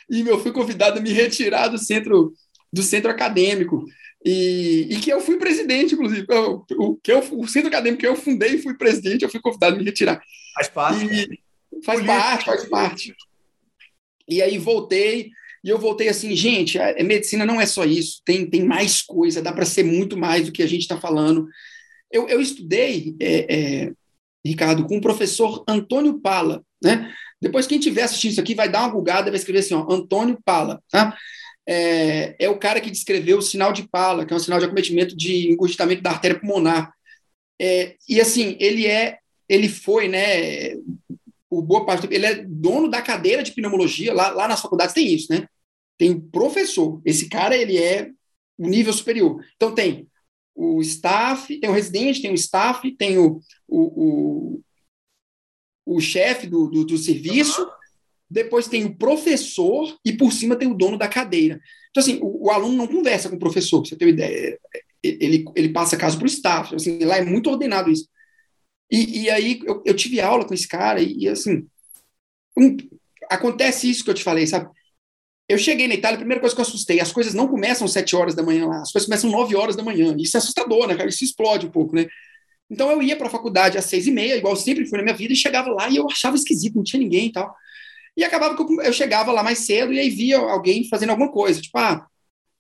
e 0.10 0.22
eu 0.22 0.40
fui 0.40 0.52
convidado 0.52 1.00
a 1.00 1.02
me 1.02 1.12
retirar 1.12 1.68
do 1.68 1.78
centro, 1.78 2.34
do 2.72 2.84
centro 2.84 3.10
acadêmico. 3.10 3.86
E, 4.24 4.88
e 4.90 5.00
que 5.00 5.12
eu 5.12 5.20
fui 5.20 5.38
presidente, 5.38 5.96
inclusive. 5.96 6.26
Eu, 6.30 6.64
o, 6.78 6.96
que 6.96 7.12
eu, 7.12 7.20
o 7.32 7.48
centro 7.48 7.70
acadêmico 7.70 8.02
que 8.02 8.08
eu 8.08 8.16
fundei 8.16 8.58
fui 8.60 8.76
presidente, 8.76 9.24
eu 9.24 9.30
fui 9.30 9.42
convidado 9.42 9.76
a 9.76 9.80
me 9.80 9.84
retirar. 9.84 10.22
Faz 10.54 10.70
parte. 10.70 11.06
E, 11.06 11.40
faz 11.84 12.00
Política. 12.00 12.06
parte, 12.06 12.46
faz 12.46 12.70
parte. 12.70 13.16
E 14.28 14.42
aí 14.42 14.58
voltei, 14.58 15.32
e 15.64 15.70
eu 15.70 15.80
voltei 15.80 16.08
assim, 16.08 16.36
gente, 16.36 16.80
a 16.80 17.04
medicina 17.04 17.46
não 17.46 17.60
é 17.60 17.66
só 17.66 17.84
isso, 17.84 18.22
tem, 18.24 18.50
tem 18.50 18.64
mais 18.64 19.02
coisa, 19.02 19.42
dá 19.42 19.52
para 19.52 19.66
ser 19.66 19.84
muito 19.84 20.16
mais 20.16 20.46
do 20.46 20.52
que 20.52 20.62
a 20.62 20.68
gente 20.68 20.82
está 20.82 21.00
falando. 21.00 21.48
Eu, 22.12 22.28
eu 22.28 22.42
estudei, 22.42 23.16
é, 23.20 23.56
é, 23.56 23.92
Ricardo, 24.46 24.86
com 24.86 24.98
o 24.98 25.02
professor 25.02 25.64
Antônio 25.68 26.20
Pala, 26.20 26.64
né? 26.84 27.14
Depois, 27.42 27.66
quem 27.66 27.80
estiver 27.80 28.04
assistindo 28.04 28.32
isso 28.32 28.42
aqui 28.42 28.54
vai 28.54 28.70
dar 28.70 28.82
uma 28.82 28.94
bugada, 28.94 29.32
vai 29.32 29.40
escrever 29.40 29.60
assim, 29.60 29.74
ó, 29.74 29.92
Antônio 29.92 30.38
Pala, 30.46 30.82
tá? 30.92 31.18
É, 31.68 32.36
é, 32.40 32.50
o 32.50 32.58
cara 32.58 32.82
que 32.82 32.92
descreveu 32.92 33.38
o 33.38 33.42
sinal 33.42 33.72
de 33.72 33.88
Pala, 33.88 34.26
que 34.26 34.34
é 34.34 34.36
um 34.36 34.40
sinal 34.40 34.60
de 34.60 34.66
acometimento 34.66 35.16
de 35.16 35.52
engurgitamento 35.52 36.02
da 36.02 36.12
artéria 36.12 36.40
pulmonar. 36.40 36.92
É, 37.60 37.96
e 38.10 38.20
assim, 38.20 38.58
ele 38.60 38.88
é, 38.88 39.20
ele 39.48 39.70
foi, 39.70 40.08
né, 40.08 40.76
o 41.50 41.62
boa 41.62 41.86
parte, 41.86 42.08
ele 42.12 42.26
é 42.26 42.44
dono 42.44 42.90
da 42.90 43.02
cadeira 43.02 43.44
de 43.44 43.52
pneumologia, 43.52 44.14
lá, 44.14 44.30
lá 44.30 44.48
nas 44.48 44.62
faculdades 44.62 44.94
tem 44.94 45.14
isso, 45.14 45.32
né? 45.32 45.48
Tem 45.98 46.20
professor, 46.20 47.02
esse 47.06 47.30
cara, 47.30 47.56
ele 47.56 47.78
é 47.78 48.10
o 48.58 48.68
nível 48.68 48.94
superior. 48.94 49.44
Então 49.56 49.74
tem 49.74 50.08
o 50.62 50.82
staff, 50.82 51.60
tem 51.60 51.70
o 51.70 51.74
residente, 51.74 52.22
tem 52.22 52.32
o 52.32 52.36
staff, 52.36 52.90
tem 52.96 53.18
o, 53.18 53.42
o, 53.68 54.62
o, 55.86 55.96
o 55.96 56.00
chefe 56.00 56.46
do, 56.46 56.68
do, 56.68 56.86
do, 56.86 56.98
serviço, 56.98 57.68
depois 58.30 58.68
tem 58.68 58.86
o 58.86 58.96
professor 58.96 59.98
e 60.06 60.14
por 60.14 60.32
cima 60.32 60.56
tem 60.56 60.70
o 60.70 60.76
dono 60.76 60.98
da 60.98 61.08
cadeira. 61.08 61.60
Então, 61.90 62.02
assim, 62.02 62.20
o, 62.22 62.46
o 62.46 62.52
aluno 62.52 62.78
não 62.78 62.88
conversa 62.88 63.28
com 63.28 63.38
o 63.38 63.40
professor, 63.40 63.82
pra 63.82 63.90
você 63.90 63.96
ter 63.96 64.06
uma 64.06 64.12
ideia. 64.12 64.60
Ele, 65.04 65.46
ele 65.56 65.70
passa 65.70 65.98
caso 65.98 66.18
para 66.18 66.26
o 66.26 66.30
staff. 66.30 66.76
Assim, 66.76 67.00
lá 67.00 67.18
é 67.18 67.26
muito 67.26 67.50
ordenado 67.50 67.90
isso. 67.90 68.08
E, 68.90 69.24
e 69.24 69.30
aí 69.32 69.60
eu, 69.66 69.82
eu, 69.84 69.96
tive 69.96 70.22
aula 70.22 70.46
com 70.46 70.54
esse 70.54 70.68
cara 70.68 71.02
e, 71.02 71.24
e 71.24 71.28
assim, 71.28 71.66
um, 72.58 72.78
acontece 73.30 73.90
isso 73.90 74.04
que 74.04 74.10
eu 74.10 74.14
te 74.14 74.24
falei, 74.24 74.46
sabe? 74.46 74.70
Eu 75.52 75.58
cheguei 75.58 75.86
na 75.86 75.96
Itália, 75.96 76.16
a 76.16 76.20
primeira 76.20 76.40
coisa 76.40 76.56
que 76.56 76.62
eu 76.62 76.66
assustei, 76.66 77.02
as 77.02 77.12
coisas 77.12 77.34
não 77.34 77.46
começam 77.46 77.84
às 77.84 77.92
7 77.92 78.16
horas 78.16 78.34
da 78.34 78.42
manhã 78.42 78.66
lá, 78.68 78.82
as 78.82 78.92
coisas 78.92 79.06
começam 79.06 79.30
às 79.30 79.36
9 79.36 79.56
horas 79.56 79.76
da 79.76 79.84
manhã. 79.84 80.16
Isso 80.18 80.38
é 80.38 80.40
assustador, 80.40 80.88
né, 80.88 80.96
cara? 80.96 81.10
Isso 81.10 81.26
explode 81.26 81.68
um 81.68 81.70
pouco, 81.70 81.94
né? 81.94 82.08
Então 82.70 82.90
eu 82.90 83.02
ia 83.02 83.18
para 83.18 83.28
a 83.28 83.30
faculdade 83.30 83.78
às 83.78 83.84
seis 83.84 84.08
e 84.08 84.12
meia, 84.12 84.38
igual 84.38 84.56
sempre 84.56 84.86
fui 84.86 84.98
na 84.98 85.04
minha 85.04 85.16
vida, 85.16 85.34
e 85.34 85.36
chegava 85.36 85.70
lá 85.70 85.90
e 85.90 85.98
eu 85.98 86.08
achava 86.10 86.38
esquisito, 86.38 86.76
não 86.76 86.84
tinha 86.84 87.02
ninguém 87.02 87.28
e 87.28 87.32
tal. 87.34 87.54
E 88.16 88.24
acabava 88.24 88.56
que 88.56 88.62
eu, 88.62 88.82
eu 88.82 88.94
chegava 88.94 89.30
lá 89.34 89.44
mais 89.44 89.60
cedo 89.60 89.92
e 89.92 90.00
aí 90.00 90.10
via 90.10 90.38
alguém 90.38 90.88
fazendo 90.88 91.10
alguma 91.10 91.30
coisa, 91.30 91.62
tipo, 91.62 91.78
ah, 91.78 92.08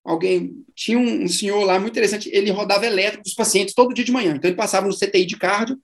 alguém. 0.03 0.65
Tinha 0.75 0.97
um, 0.99 1.23
um 1.23 1.27
senhor 1.29 1.63
lá 1.63 1.79
muito 1.79 1.93
interessante, 1.93 2.29
ele 2.33 2.51
rodava 2.51 2.85
elétrico 2.85 3.23
dos 3.23 3.33
pacientes 3.33 3.73
todo 3.73 3.93
dia 3.93 4.03
de 4.03 4.11
manhã. 4.11 4.33
Então 4.35 4.49
ele 4.49 4.57
passava 4.57 4.85
no 4.85 4.93
CTI 4.93 5.25
de 5.25 5.37
cardio, 5.37 5.77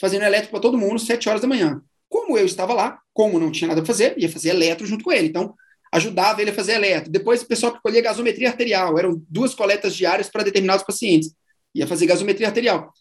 fazendo 0.00 0.22
elétrico 0.24 0.52
para 0.52 0.60
todo 0.60 0.78
mundo, 0.78 1.00
sete 1.00 1.28
horas 1.28 1.40
da 1.40 1.48
manhã. 1.48 1.82
Como 2.08 2.38
eu 2.38 2.46
estava 2.46 2.74
lá, 2.74 3.00
como 3.12 3.40
não 3.40 3.50
tinha 3.50 3.66
nada 3.66 3.82
a 3.82 3.84
fazer, 3.84 4.14
ia 4.16 4.28
fazer 4.28 4.50
eletro 4.50 4.86
junto 4.86 5.02
com 5.02 5.10
ele. 5.10 5.26
Então, 5.26 5.52
ajudava 5.94 6.42
ele 6.42 6.50
a 6.50 6.54
fazer 6.54 6.72
eletro. 6.72 7.10
Depois, 7.10 7.42
o 7.42 7.46
pessoal 7.46 7.72
que 7.72 7.80
colhia 7.80 8.02
gasometria 8.02 8.48
arterial, 8.48 8.98
eram 8.98 9.22
duas 9.28 9.54
coletas 9.54 9.94
diárias 9.94 10.28
para 10.28 10.42
determinados 10.42 10.84
pacientes. 10.84 11.32
Ia 11.72 11.86
fazer 11.86 12.06
gasometria 12.06 12.48
arterial. 12.48 12.92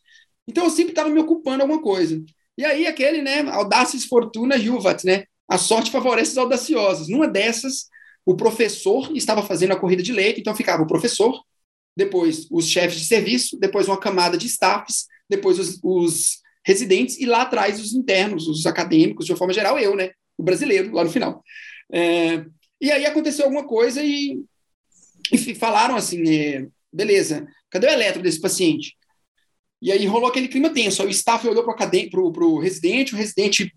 Então 0.47 0.65
eu 0.65 0.69
sempre 0.69 0.91
estava 0.91 1.09
me 1.09 1.19
ocupando 1.19 1.63
alguma 1.63 1.81
coisa. 1.81 2.23
E 2.55 2.63
aí 2.63 2.85
aquele, 2.85 3.23
né, 3.23 3.41
audaces 3.49 4.05
fortuna 4.05 4.59
juvat, 4.59 5.03
né? 5.05 5.23
A 5.49 5.57
sorte 5.57 5.89
favorece 5.89 6.31
os 6.31 6.37
audaciosos. 6.37 7.09
Numa 7.09 7.27
dessas, 7.27 7.87
o 8.23 8.35
professor 8.35 9.11
estava 9.15 9.41
fazendo 9.41 9.71
a 9.71 9.79
corrida 9.79 10.03
de 10.03 10.13
leite, 10.13 10.39
então 10.39 10.55
ficava 10.55 10.83
o 10.83 10.87
professor, 10.87 11.41
depois 11.97 12.47
os 12.51 12.67
chefes 12.67 12.99
de 12.99 13.05
serviço, 13.07 13.57
depois 13.59 13.87
uma 13.87 13.99
camada 13.99 14.37
de 14.37 14.45
staffs, 14.45 15.07
depois 15.27 15.57
os, 15.57 15.79
os 15.83 16.41
residentes 16.65 17.19
e 17.19 17.25
lá 17.25 17.41
atrás 17.41 17.79
os 17.79 17.93
internos, 17.93 18.47
os 18.47 18.67
acadêmicos, 18.67 19.25
de 19.25 19.31
uma 19.31 19.37
forma 19.37 19.53
geral, 19.53 19.79
eu, 19.79 19.95
né? 19.95 20.11
O 20.37 20.43
brasileiro, 20.43 20.93
lá 20.93 21.03
no 21.03 21.09
final. 21.09 21.43
É, 21.91 22.45
e 22.83 22.91
aí 22.91 23.05
aconteceu 23.05 23.45
alguma 23.45 23.65
coisa 23.65 24.03
e, 24.03 24.43
e 25.31 25.55
falaram 25.55 25.95
assim: 25.95 26.21
é, 26.29 26.67
beleza, 26.91 27.47
cadê 27.69 27.87
o 27.87 27.91
eletro 27.91 28.21
desse 28.21 28.41
paciente? 28.41 28.97
E 29.81 29.89
aí 29.89 30.05
rolou 30.05 30.27
aquele 30.27 30.49
clima 30.49 30.69
tenso. 30.69 31.01
Aí 31.01 31.07
o 31.07 31.11
staff 31.11 31.47
olhou 31.47 31.63
para 31.63 32.45
o 32.45 32.59
residente, 32.59 33.13
o 33.13 33.17
residente 33.17 33.73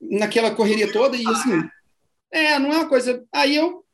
naquela 0.00 0.54
correria 0.54 0.92
toda, 0.92 1.16
e 1.16 1.26
assim, 1.26 1.68
é, 2.30 2.60
não 2.60 2.72
é 2.72 2.76
uma 2.76 2.88
coisa. 2.88 3.26
Aí 3.32 3.56
eu 3.56 3.84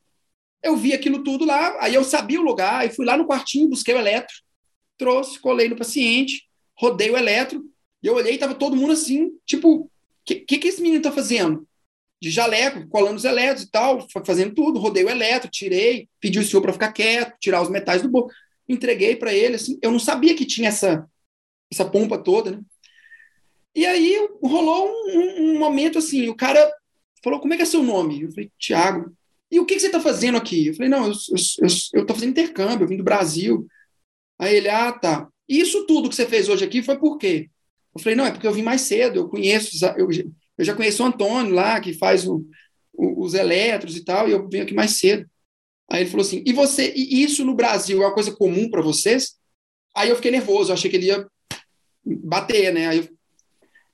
eu 0.63 0.77
vi 0.77 0.93
aquilo 0.93 1.23
tudo 1.23 1.47
lá, 1.47 1.77
aí 1.81 1.95
eu 1.95 2.05
sabia 2.05 2.41
o 2.41 2.45
lugar, 2.45 2.81
aí 2.81 2.91
fui 2.91 3.07
lá 3.07 3.17
no 3.17 3.27
quartinho, 3.27 3.69
busquei 3.69 3.95
o 3.95 3.99
eletro, 3.99 4.35
trouxe, 4.99 5.39
colei 5.39 5.71
no 5.71 5.77
paciente, 5.77 6.47
rodei 6.79 7.11
o 7.11 7.17
eletro, 7.17 7.65
e 8.03 8.07
eu 8.07 8.15
olhei 8.15 8.35
e 8.35 8.39
tava 8.39 8.55
todo 8.55 8.77
mundo 8.77 8.93
assim, 8.93 9.31
tipo, 9.47 9.75
o 9.75 9.91
que, 10.25 10.37
que, 10.37 10.59
que 10.59 10.69
esse 10.69 10.83
menino 10.83 11.03
tá 11.03 11.13
fazendo? 11.13 11.67
De 12.25 12.31
jaleco, 12.31 12.89
colando 12.89 13.17
os 13.17 13.25
eletros 13.27 13.67
e 13.67 13.71
tal, 13.71 14.07
fazendo 14.25 14.55
tudo, 14.55 14.81
rodei 14.81 15.05
o 15.05 15.11
eletro, 15.11 15.51
tirei, 15.51 16.09
pedi 16.19 16.39
o 16.39 16.43
senhor 16.43 16.63
para 16.63 16.73
ficar 16.73 16.91
quieto, 16.91 17.37
tirar 17.39 17.61
os 17.61 17.69
metais 17.69 18.01
do 18.01 18.09
bolso, 18.09 18.35
entreguei 18.67 19.15
para 19.15 19.35
ele, 19.35 19.57
assim, 19.57 19.79
eu 19.83 19.93
não 19.93 19.99
sabia 19.99 20.35
que 20.35 20.47
tinha 20.47 20.71
essa 20.71 21.07
essa 21.71 21.85
pompa 21.85 22.17
toda, 22.17 22.53
né? 22.53 22.63
E 23.75 23.85
aí 23.85 24.27
rolou 24.43 24.89
um, 24.89 25.43
um, 25.43 25.59
momento 25.59 25.99
assim, 25.99 26.27
o 26.31 26.35
cara 26.35 26.67
falou, 27.23 27.41
como 27.41 27.53
é 27.53 27.59
que 27.59 27.63
é 27.63 27.67
seu 27.67 27.83
nome? 27.83 28.23
Eu 28.23 28.31
falei, 28.31 28.51
Tiago. 28.59 29.15
E 29.51 29.61
o 29.61 29.67
que, 29.67 29.75
que 29.75 29.81
você 29.81 29.87
está 29.89 30.01
fazendo 30.01 30.39
aqui? 30.39 30.69
Eu 30.69 30.75
falei, 30.75 30.89
não, 30.89 31.05
eu 31.05 31.13
estou 31.13 32.15
fazendo 32.15 32.31
intercâmbio, 32.31 32.85
eu 32.85 32.89
vim 32.89 32.97
do 32.97 33.05
Brasil. 33.05 33.67
Aí 34.39 34.57
ele, 34.57 34.71
ah, 34.71 34.93
tá. 34.93 35.29
Isso 35.47 35.87
tudo 35.87 36.09
que 36.09 36.15
você 36.15 36.25
fez 36.25 36.49
hoje 36.49 36.65
aqui 36.65 36.83
foi 36.83 36.99
por 36.99 37.19
quê? 37.19 37.51
Eu 37.95 38.01
falei, 38.01 38.17
não, 38.17 38.25
é 38.25 38.31
porque 38.31 38.47
eu 38.47 38.53
vim 38.53 38.63
mais 38.63 38.81
cedo, 38.81 39.19
eu 39.19 39.29
conheço, 39.29 39.85
eu, 39.99 40.09
eu 40.57 40.65
já 40.65 40.75
conheço 40.75 41.03
o 41.03 41.07
Antônio 41.07 41.53
lá, 41.53 41.81
que 41.81 41.93
faz 41.93 42.27
o, 42.27 42.45
o, 42.93 43.25
os 43.25 43.35
eletros 43.35 43.97
e 43.97 44.05
tal, 44.05 44.29
e 44.29 44.33
eu 44.33 44.49
vim 44.49 44.61
aqui 44.61 44.75
mais 44.75 44.93
cedo. 44.93 45.29
Aí 45.91 46.03
ele 46.03 46.11
falou 46.11 46.25
assim, 46.25 46.43
e 46.47 46.53
você, 46.53 46.93
e 46.95 47.23
isso 47.23 47.45
no 47.45 47.55
Brasil 47.55 48.03
é 48.03 48.07
uma 48.07 48.15
coisa 48.15 48.33
comum 48.33 48.71
para 48.71 48.83
vocês? 48.83 49.37
Aí 49.95 50.09
eu 50.09 50.17
fiquei 50.17 50.31
nervoso, 50.31 50.73
achei 50.73 50.91
que 50.91 50.97
ele 50.97 51.07
ia 51.07 51.27
bater, 52.05 52.73
né? 52.73 52.89
Aí 52.89 52.99
eu 52.99 53.09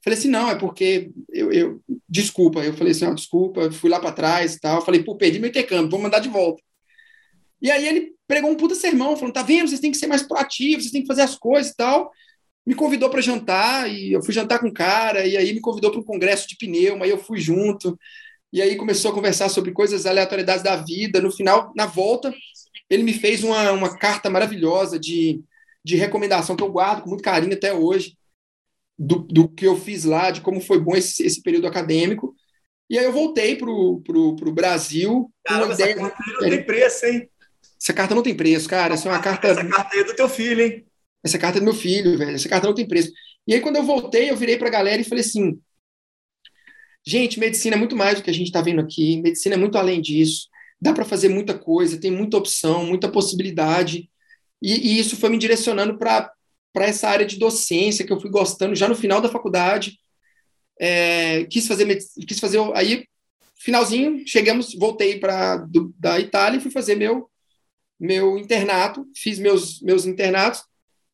falei 0.03 0.19
assim, 0.19 0.29
não, 0.29 0.49
é 0.51 0.55
porque 0.55 1.11
eu, 1.31 1.53
eu 1.53 1.83
desculpa. 2.09 2.65
Eu 2.65 2.75
falei 2.75 2.93
assim, 2.93 3.07
oh, 3.07 3.15
desculpa, 3.15 3.71
fui 3.73 3.91
lá 3.91 4.01
para 4.01 4.13
trás 4.13 4.55
e 4.55 4.61
tal. 4.61 4.77
Eu 4.77 4.85
falei, 4.85 5.03
pô, 5.03 5.17
perdi 5.17 5.39
meu 5.39 5.51
intercâmbio, 5.51 5.91
vou 5.91 6.01
mandar 6.01 6.21
de 6.21 6.29
volta. 6.29 6.63
E 7.61 7.71
aí 7.71 7.87
ele 7.87 8.15
pregou 8.27 8.51
um 8.51 8.57
puta 8.57 8.75
sermão, 8.75 9.17
falando, 9.17 9.35
tá 9.35 9.43
vendo, 9.43 9.69
vocês 9.69 9.81
têm 9.81 9.91
que 9.91 9.99
ser 9.99 10.07
mais 10.07 10.23
proativos, 10.23 10.85
vocês 10.85 10.93
têm 10.93 11.03
que 11.03 11.09
fazer 11.09 11.23
as 11.23 11.37
coisas 11.37 11.73
e 11.73 11.77
tal. 11.77 12.11
Me 12.71 12.75
convidou 12.77 13.11
para 13.11 13.21
jantar, 13.21 13.91
e 13.91 14.13
eu 14.13 14.23
fui 14.23 14.33
jantar 14.33 14.61
com 14.61 14.69
o 14.69 14.73
cara, 14.73 15.27
e 15.27 15.37
aí 15.37 15.53
me 15.53 15.61
convidou 15.61 15.91
para 15.91 16.01
um 16.01 16.05
congresso 16.05 16.49
de 16.49 16.57
pneu, 16.57 17.03
aí 17.03 17.11
eu 17.11 17.19
fui 17.19 17.41
junto. 17.41 17.99
E 18.53 18.63
aí 18.63 18.77
começou 18.77 19.11
a 19.11 19.15
conversar 19.15 19.49
sobre 19.49 19.73
coisas, 19.73 20.07
aleatoriedades 20.07 20.63
da 20.63 20.77
vida. 20.77 21.21
No 21.21 21.31
final, 21.31 21.73
na 21.77 21.87
volta, 21.87 22.33
ele 22.89 23.03
me 23.03 23.13
fez 23.13 23.43
uma, 23.45 23.73
uma 23.73 23.99
carta 23.99 24.31
maravilhosa 24.31 24.99
de 24.99 25.43
de 25.85 25.97
recomendação 25.97 26.57
que 26.57 26.63
eu 26.63 26.71
guardo 26.71 27.03
com 27.03 27.11
muito 27.11 27.25
carinho 27.25 27.55
até 27.55 27.73
hoje, 27.73 28.17
do, 28.99 29.21
do 29.21 29.49
que 29.49 29.67
eu 29.67 29.77
fiz 29.77 30.05
lá, 30.05 30.31
de 30.31 30.41
como 30.41 30.61
foi 30.61 30.79
bom 30.79 30.95
esse, 30.95 31.25
esse 31.25 31.43
período 31.43 31.67
acadêmico. 31.67 32.35
E 32.89 32.99
aí 32.99 33.05
eu 33.05 33.13
voltei 33.13 33.57
para 33.57 33.71
o 33.71 34.53
Brasil. 34.53 35.33
Caramba, 35.45 35.73
essa 35.73 35.95
carta 35.95 36.17
não 36.33 36.51
tem 36.51 36.65
preço, 36.65 37.07
hein? 37.07 37.31
Essa 37.81 37.93
carta 37.95 38.15
não 38.15 38.23
tem 38.23 38.35
preço, 38.35 38.69
cara. 38.69 38.95
Essa 38.95 39.09
é 39.09 39.13
uma 39.13 39.23
carta. 39.23 39.49
Essa 39.49 39.65
carta 39.65 39.97
é 39.97 40.05
do 40.05 40.15
teu 40.15 40.29
filho, 40.29 40.61
hein? 40.61 40.87
Essa 41.25 41.39
carta 41.39 41.59
é 41.59 41.61
do 41.61 41.65
meu 41.65 41.75
filho, 41.75 42.17
velho. 42.17 42.35
Essa 42.35 42.49
carta 42.49 42.67
não 42.67 42.75
tem 42.75 42.87
preço. 42.87 43.13
E 43.47 43.55
aí, 43.55 43.61
quando 43.61 43.77
eu 43.77 43.83
voltei, 43.83 44.31
eu 44.31 44.37
virei 44.37 44.57
para 44.57 44.69
a 44.69 44.73
galera 44.73 45.01
e 45.01 45.05
falei 45.05 45.25
assim: 45.25 45.61
gente, 47.07 47.39
medicina 47.39 47.77
é 47.77 47.79
muito 47.79 47.97
mais 47.97 48.17
do 48.17 48.23
que 48.23 48.31
a 48.31 48.35
gente 48.35 48.47
está 48.47 48.61
vendo 48.63 48.81
aqui. 48.81 49.21
Medicina 49.21 49.55
é 49.55 49.59
muito 49.59 49.77
além 49.79 50.01
disso. 50.01 50.49
Dá 50.81 50.93
para 50.93 51.05
fazer 51.05 51.29
muita 51.29 51.59
coisa, 51.59 52.01
tem 52.01 52.11
muita 52.11 52.37
opção, 52.37 52.85
muita 52.87 53.09
possibilidade. 53.11 54.11
E, 54.63 54.95
e 54.95 54.99
isso 54.99 55.17
foi 55.17 55.31
me 55.31 55.39
direcionando 55.39 55.99
para 55.99 56.33
essa 56.77 57.09
área 57.09 57.27
de 57.27 57.39
docência 57.39 58.07
que 58.07 58.13
eu 58.13 58.21
fui 58.21 58.31
gostando 58.31 58.75
já 58.75 58.89
no 58.89 58.95
final 58.95 59.21
da 59.21 59.29
faculdade. 59.29 59.99
É, 60.79 61.45
quis 61.45 61.67
fazer, 61.67 61.99
quis 62.27 62.41
fazer 62.41 62.59
aí 62.75 63.05
finalzinho, 63.59 64.27
chegamos, 64.27 64.75
voltei 64.75 65.19
para 65.19 65.67
da 65.99 66.19
Itália 66.19 66.59
e 66.59 66.61
fui 66.61 66.71
fazer 66.71 66.95
meu 66.97 67.29
meu 67.99 68.39
internato, 68.39 69.07
fiz 69.15 69.39
meus 69.39 69.83
meus 69.83 70.07
internatos, 70.07 70.63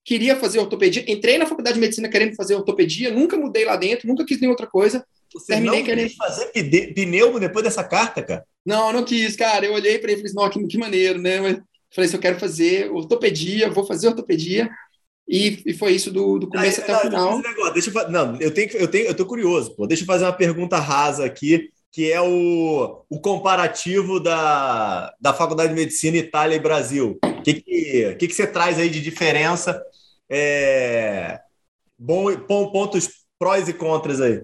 queria 0.07 0.37
fazer 0.37 0.61
ortopedia, 0.61 1.05
entrei 1.07 1.37
na 1.37 1.47
faculdade 1.47 1.75
de 1.75 1.81
medicina 1.81 2.09
querendo 2.09 2.35
fazer 2.35 2.55
ortopedia, 2.55 3.11
nunca 3.11 3.37
mudei 3.37 3.65
lá 3.65 3.77
dentro, 3.77 4.09
nunca 4.09 4.25
quis 4.25 4.41
nem 4.41 4.49
outra 4.49 4.67
coisa. 4.67 5.05
Você 5.35 5.55
terminei 5.55 5.81
não 5.81 5.85
querendo 5.85 6.15
fazer 6.17 6.47
pneumo 6.95 7.39
depois 7.41 7.65
dessa 7.65 7.85
carta, 7.85 8.23
cara? 8.23 8.45
Não, 8.65 8.93
não 8.93 9.05
quis, 9.05 9.37
cara. 9.37 9.67
Eu 9.67 9.75
olhei 9.75 9.99
para 9.99 10.13
ele 10.13 10.21
e 10.21 10.29
falei, 10.29 10.49
não, 10.49 10.51
que, 10.51 10.67
que 10.69 10.79
maneiro, 10.79 11.21
né? 11.21 11.41
Mas 11.41 11.61
Falei 11.97 12.09
assim, 12.09 12.17
eu 12.17 12.23
quero 12.23 12.39
fazer 12.39 12.91
ortopedia, 12.91 13.71
vou 13.71 13.87
fazer 13.87 14.09
ortopedia. 14.09 14.69
E, 15.29 15.63
e 15.67 15.73
foi 15.73 15.93
isso 15.93 16.13
do, 16.13 16.39
do 16.39 16.49
começo 16.49 16.81
Aí, 16.81 16.85
até 16.85 17.09
não, 17.11 17.39
o 17.39 17.43
final. 17.43 17.73
deixa 17.73 17.91
eu, 17.91 18.11
não, 18.11 18.41
eu 18.41 18.53
tenho, 18.53 18.71
eu 18.73 18.87
tenho, 18.87 19.07
eu 19.07 19.15
tô 19.15 19.25
curioso. 19.25 19.75
Pô. 19.75 19.87
Deixa 19.87 20.03
eu 20.03 20.07
fazer 20.07 20.25
uma 20.25 20.33
pergunta 20.33 20.79
rasa 20.79 21.25
aqui, 21.25 21.71
que 21.97 22.13
é 22.13 22.21
o, 22.21 23.07
o 23.09 23.19
comparativo 23.19 24.21
da, 24.21 25.15
da 25.19 25.33
Faculdade 25.33 25.71
de 25.71 25.81
Medicina 25.81 26.19
Itália 26.19 26.55
e 26.55 26.61
Brasil. 26.61 27.19
O 27.25 27.43
que, 27.43 27.55
que, 27.55 28.17
que, 28.17 28.29
que 28.29 28.35
você 28.35 28.47
traz 28.47 28.79
aí 28.79 28.91
de 28.91 29.01
diferença? 29.01 29.83
É, 30.29 31.41
bom, 31.99 32.37
pontos 32.47 33.09
prós 33.39 33.67
e 33.67 33.73
contras 33.73 34.21
aí. 34.21 34.43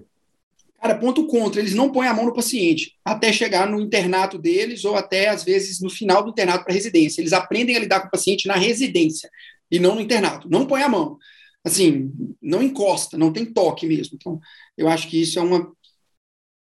Cara, 0.81 0.95
ponto 0.95 1.27
contra, 1.27 1.61
eles 1.61 1.75
não 1.75 1.91
põem 1.91 2.07
a 2.07 2.13
mão 2.15 2.25
no 2.25 2.33
paciente 2.33 2.95
até 3.05 3.31
chegar 3.31 3.69
no 3.69 3.79
internato 3.79 4.39
deles 4.39 4.83
ou 4.83 4.95
até, 4.95 5.29
às 5.29 5.43
vezes, 5.43 5.79
no 5.79 5.91
final 5.91 6.23
do 6.23 6.31
internato 6.31 6.65
para 6.65 6.73
residência. 6.73 7.21
Eles 7.21 7.33
aprendem 7.33 7.75
a 7.75 7.79
lidar 7.79 8.01
com 8.01 8.07
o 8.07 8.11
paciente 8.11 8.47
na 8.47 8.55
residência 8.55 9.29
e 9.69 9.77
não 9.77 9.93
no 9.93 10.01
internato. 10.01 10.49
Não 10.49 10.65
põe 10.65 10.81
a 10.81 10.89
mão. 10.89 11.19
Assim, 11.63 12.11
não 12.41 12.63
encosta, 12.63 13.15
não 13.15 13.31
tem 13.31 13.45
toque 13.45 13.85
mesmo. 13.85 14.17
Então, 14.19 14.39
eu 14.75 14.89
acho 14.89 15.07
que 15.07 15.21
isso 15.21 15.37
é 15.37 15.41
uma, 15.43 15.71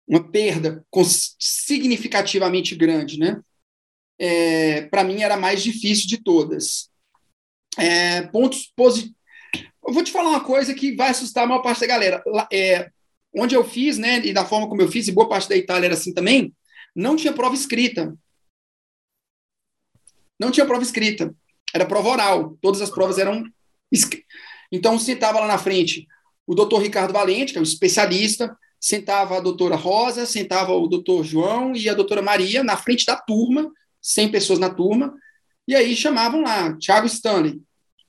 uma 0.07 0.23
perda 0.31 0.85
significativamente 1.39 2.75
grande, 2.75 3.19
né? 3.19 3.41
É, 4.19 4.83
para 4.83 5.03
mim, 5.03 5.21
era 5.21 5.35
a 5.35 5.39
mais 5.39 5.61
difícil 5.61 6.07
de 6.07 6.23
todas. 6.23 6.89
É, 7.77 8.23
pontos 8.27 8.71
positivos. 8.75 9.15
Eu 9.85 9.93
vou 9.93 10.03
te 10.03 10.11
falar 10.11 10.29
uma 10.29 10.43
coisa 10.43 10.73
que 10.73 10.95
vai 10.95 11.09
assustar 11.09 11.43
a 11.43 11.47
maior 11.47 11.61
parte 11.61 11.81
da 11.81 11.87
galera. 11.87 12.23
É, 12.51 12.89
onde 13.35 13.55
eu 13.55 13.63
fiz, 13.63 13.97
né, 13.97 14.25
e 14.25 14.33
da 14.33 14.45
forma 14.45 14.67
como 14.67 14.81
eu 14.81 14.87
fiz, 14.87 15.07
e 15.07 15.11
boa 15.11 15.29
parte 15.29 15.47
da 15.47 15.55
Itália 15.55 15.87
era 15.87 15.93
assim 15.93 16.13
também, 16.13 16.53
não 16.95 17.15
tinha 17.15 17.33
prova 17.33 17.53
escrita. 17.53 18.17
Não 20.39 20.51
tinha 20.51 20.65
prova 20.65 20.83
escrita. 20.83 21.33
Era 21.73 21.85
prova 21.85 22.09
oral. 22.09 22.57
Todas 22.61 22.81
as 22.81 22.89
provas 22.89 23.17
eram. 23.17 23.43
Então, 24.71 24.97
se 24.97 25.11
estava 25.11 25.39
lá 25.39 25.47
na 25.47 25.57
frente 25.57 26.07
o 26.45 26.55
doutor 26.55 26.81
Ricardo 26.81 27.13
Valente, 27.13 27.51
que 27.51 27.57
é 27.57 27.61
um 27.61 27.63
especialista, 27.63 28.57
sentava 28.79 29.37
a 29.37 29.41
doutora 29.41 29.75
Rosa, 29.75 30.25
sentava 30.25 30.73
o 30.73 30.87
doutor 30.87 31.23
João 31.23 31.75
e 31.75 31.89
a 31.89 31.93
doutora 31.93 32.21
Maria 32.21 32.63
na 32.63 32.77
frente 32.77 33.05
da 33.05 33.15
turma, 33.15 33.71
100 34.01 34.31
pessoas 34.31 34.59
na 34.59 34.69
turma, 34.69 35.13
e 35.67 35.75
aí 35.75 35.95
chamavam 35.95 36.41
lá, 36.41 36.77
Tiago 36.77 37.07
Stanley, 37.07 37.61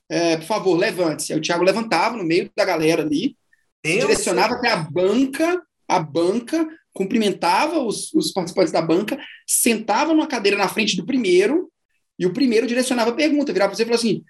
é, 0.09 0.37
por 0.37 0.45
favor, 0.45 0.75
levante-se. 0.75 1.33
Aí 1.33 1.39
o 1.39 1.41
Tiago 1.41 1.63
levantava 1.63 2.17
no 2.17 2.23
meio 2.23 2.49
da 2.55 2.65
galera 2.65 3.03
ali, 3.03 3.37
direcionava 3.83 4.55
até 4.55 4.69
a 4.69 4.77
banca, 4.77 5.61
a 5.87 5.99
banca, 5.99 6.67
cumprimentava 6.93 7.79
os, 7.79 8.13
os, 8.13 8.31
participantes 8.31 8.71
da 8.71 8.81
banca, 8.81 9.19
sentava 9.47 10.13
numa 10.13 10.27
cadeira 10.27 10.57
na 10.57 10.67
frente 10.67 10.95
do 10.95 11.05
primeiro, 11.05 11.71
e 12.17 12.25
o 12.25 12.33
primeiro 12.33 12.67
direcionava 12.67 13.11
a 13.11 13.15
pergunta, 13.15 13.53
virava 13.53 13.69
para 13.69 13.77
você 13.77 13.83
e 13.83 13.85
falou 13.85 13.97
assim: 13.97 14.23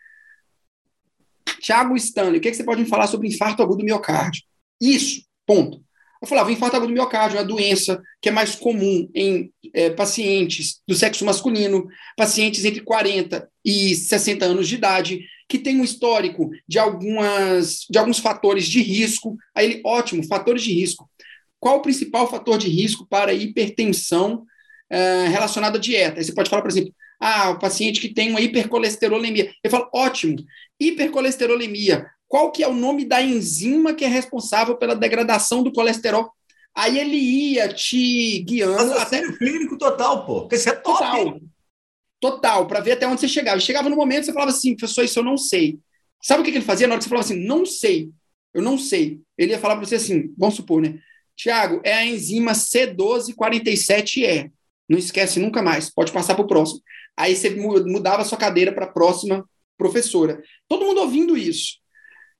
Tiago 1.60 1.96
Stanley, 1.96 2.40
o 2.40 2.42
que, 2.42 2.48
é 2.48 2.52
que 2.52 2.58
você 2.58 2.64
pode 2.64 2.82
me 2.82 2.88
falar 2.88 3.08
sobre 3.08 3.28
infarto 3.28 3.64
agudo 3.64 3.80
do 3.80 3.86
miocárdio? 3.86 4.44
Isso, 4.82 5.24
ponto. 5.46 5.84
Eu 6.22 6.28
falava, 6.28 6.52
infarto 6.52 6.76
agudo 6.76 6.92
do 6.92 6.96
miocárdio 6.96 7.38
é 7.38 7.42
uma 7.42 7.48
doença 7.48 8.02
que 8.22 8.28
é 8.28 8.32
mais 8.32 8.56
comum 8.56 9.10
em 9.16 9.52
é, 9.74 9.90
pacientes 9.90 10.82
do 10.86 10.94
sexo 10.94 11.24
masculino, 11.24 11.88
pacientes 12.18 12.66
entre 12.66 12.82
40 12.82 13.50
e 13.64 13.96
60 13.96 14.46
anos 14.46 14.68
de 14.68 14.76
idade, 14.76 15.22
que 15.48 15.58
tem 15.58 15.80
um 15.80 15.84
histórico 15.84 16.50
de, 16.68 16.78
algumas, 16.78 17.86
de 17.90 17.98
alguns 17.98 18.20
fatores 18.20 18.66
de 18.66 18.82
risco. 18.82 19.38
Aí 19.56 19.66
ele, 19.66 19.82
ótimo, 19.86 20.26
fatores 20.28 20.62
de 20.62 20.74
risco. 20.74 21.10
Qual 21.60 21.78
o 21.78 21.82
principal 21.82 22.30
fator 22.30 22.58
de 22.58 22.68
risco 22.68 23.08
para 23.10 23.34
hipertensão 23.34 24.44
é, 24.90 25.28
relacionada 25.28 25.78
à 25.78 25.82
dieta? 25.82 26.20
Aí 26.20 26.24
você 26.24 26.34
pode 26.34 26.50
falar, 26.50 26.62
por 26.62 26.72
exemplo, 26.72 26.94
ah, 27.20 27.52
o 27.52 27.60
paciente 27.60 28.00
que 28.00 28.14
tem 28.14 28.30
uma 28.30 28.42
hipercolesterolemia. 28.42 29.54
Ele 29.64 29.72
fala, 29.72 29.90
ótimo, 29.94 30.38
hipercolesterolemia. 30.80 32.06
Qual 32.30 32.52
que 32.52 32.64
é 32.64 32.68
o 32.68 32.74
nome 32.74 33.04
da 33.04 33.22
enzima 33.22 33.94
que 33.94 34.06
é 34.06 34.08
responsável 34.08 34.78
pela 34.78 34.96
degradação 34.96 35.64
do 35.64 35.74
colesterol? 35.74 36.32
Aí 36.76 37.00
ele 37.00 37.18
ia 37.18 37.74
te 37.74 38.44
guiando. 38.44 38.94
até 38.94 39.20
clínico 39.34 39.80
total, 39.80 40.28
pô. 40.28 40.42
Porque 40.42 40.56
isso 40.56 40.70
é 40.70 40.74
top. 40.74 41.00
Total. 41.00 41.42
Total, 42.22 42.68
para 42.68 42.82
ver 42.82 42.92
até 42.92 43.08
onde 43.08 43.20
você 43.20 43.28
chegava. 43.28 43.60
Chegava 43.60 43.90
no 43.90 43.96
momento 43.96 44.26
você 44.26 44.34
falava 44.34 44.52
assim, 44.52 44.76
professor, 44.76 45.04
isso 45.04 45.20
eu 45.20 45.24
não 45.24 45.38
sei. 45.38 45.80
Sabe 46.22 46.42
o 46.42 46.46
que, 46.46 46.52
que 46.52 46.58
ele 46.58 46.66
fazia 46.66 46.86
na 46.86 46.94
hora 46.94 47.00
que 47.00 47.06
você 47.06 47.10
falava 47.10 47.26
assim, 47.26 47.46
não 47.46 47.66
sei, 47.66 48.12
eu 48.54 48.62
não 48.62 48.78
sei? 48.78 49.22
Ele 49.38 49.54
ia 49.54 49.60
falar 49.60 49.78
para 49.78 49.86
você 49.86 49.96
assim, 49.96 50.34
vamos 50.38 50.56
supor, 50.56 50.82
né? 50.82 51.00
Tiago, 51.36 51.82
é 51.84 51.94
a 51.94 52.06
enzima 52.06 52.52
C1247E. 52.52 54.52
Não 54.88 55.00
esquece 55.00 55.40
nunca 55.40 55.62
mais, 55.62 55.90
pode 55.90 56.12
passar 56.12 56.36
para 56.36 56.44
o 56.44 56.48
próximo. 56.48 56.82
Aí 57.16 57.36
você 57.36 57.50
mudava 57.50 58.22
a 58.22 58.26
sua 58.26 58.38
cadeira 58.38 58.74
para 58.74 58.86
a 58.86 58.92
próxima 58.92 59.48
professora. 59.78 60.44
Todo 60.68 60.86
mundo 60.86 61.02
ouvindo 61.02 61.38
isso. 61.38 61.79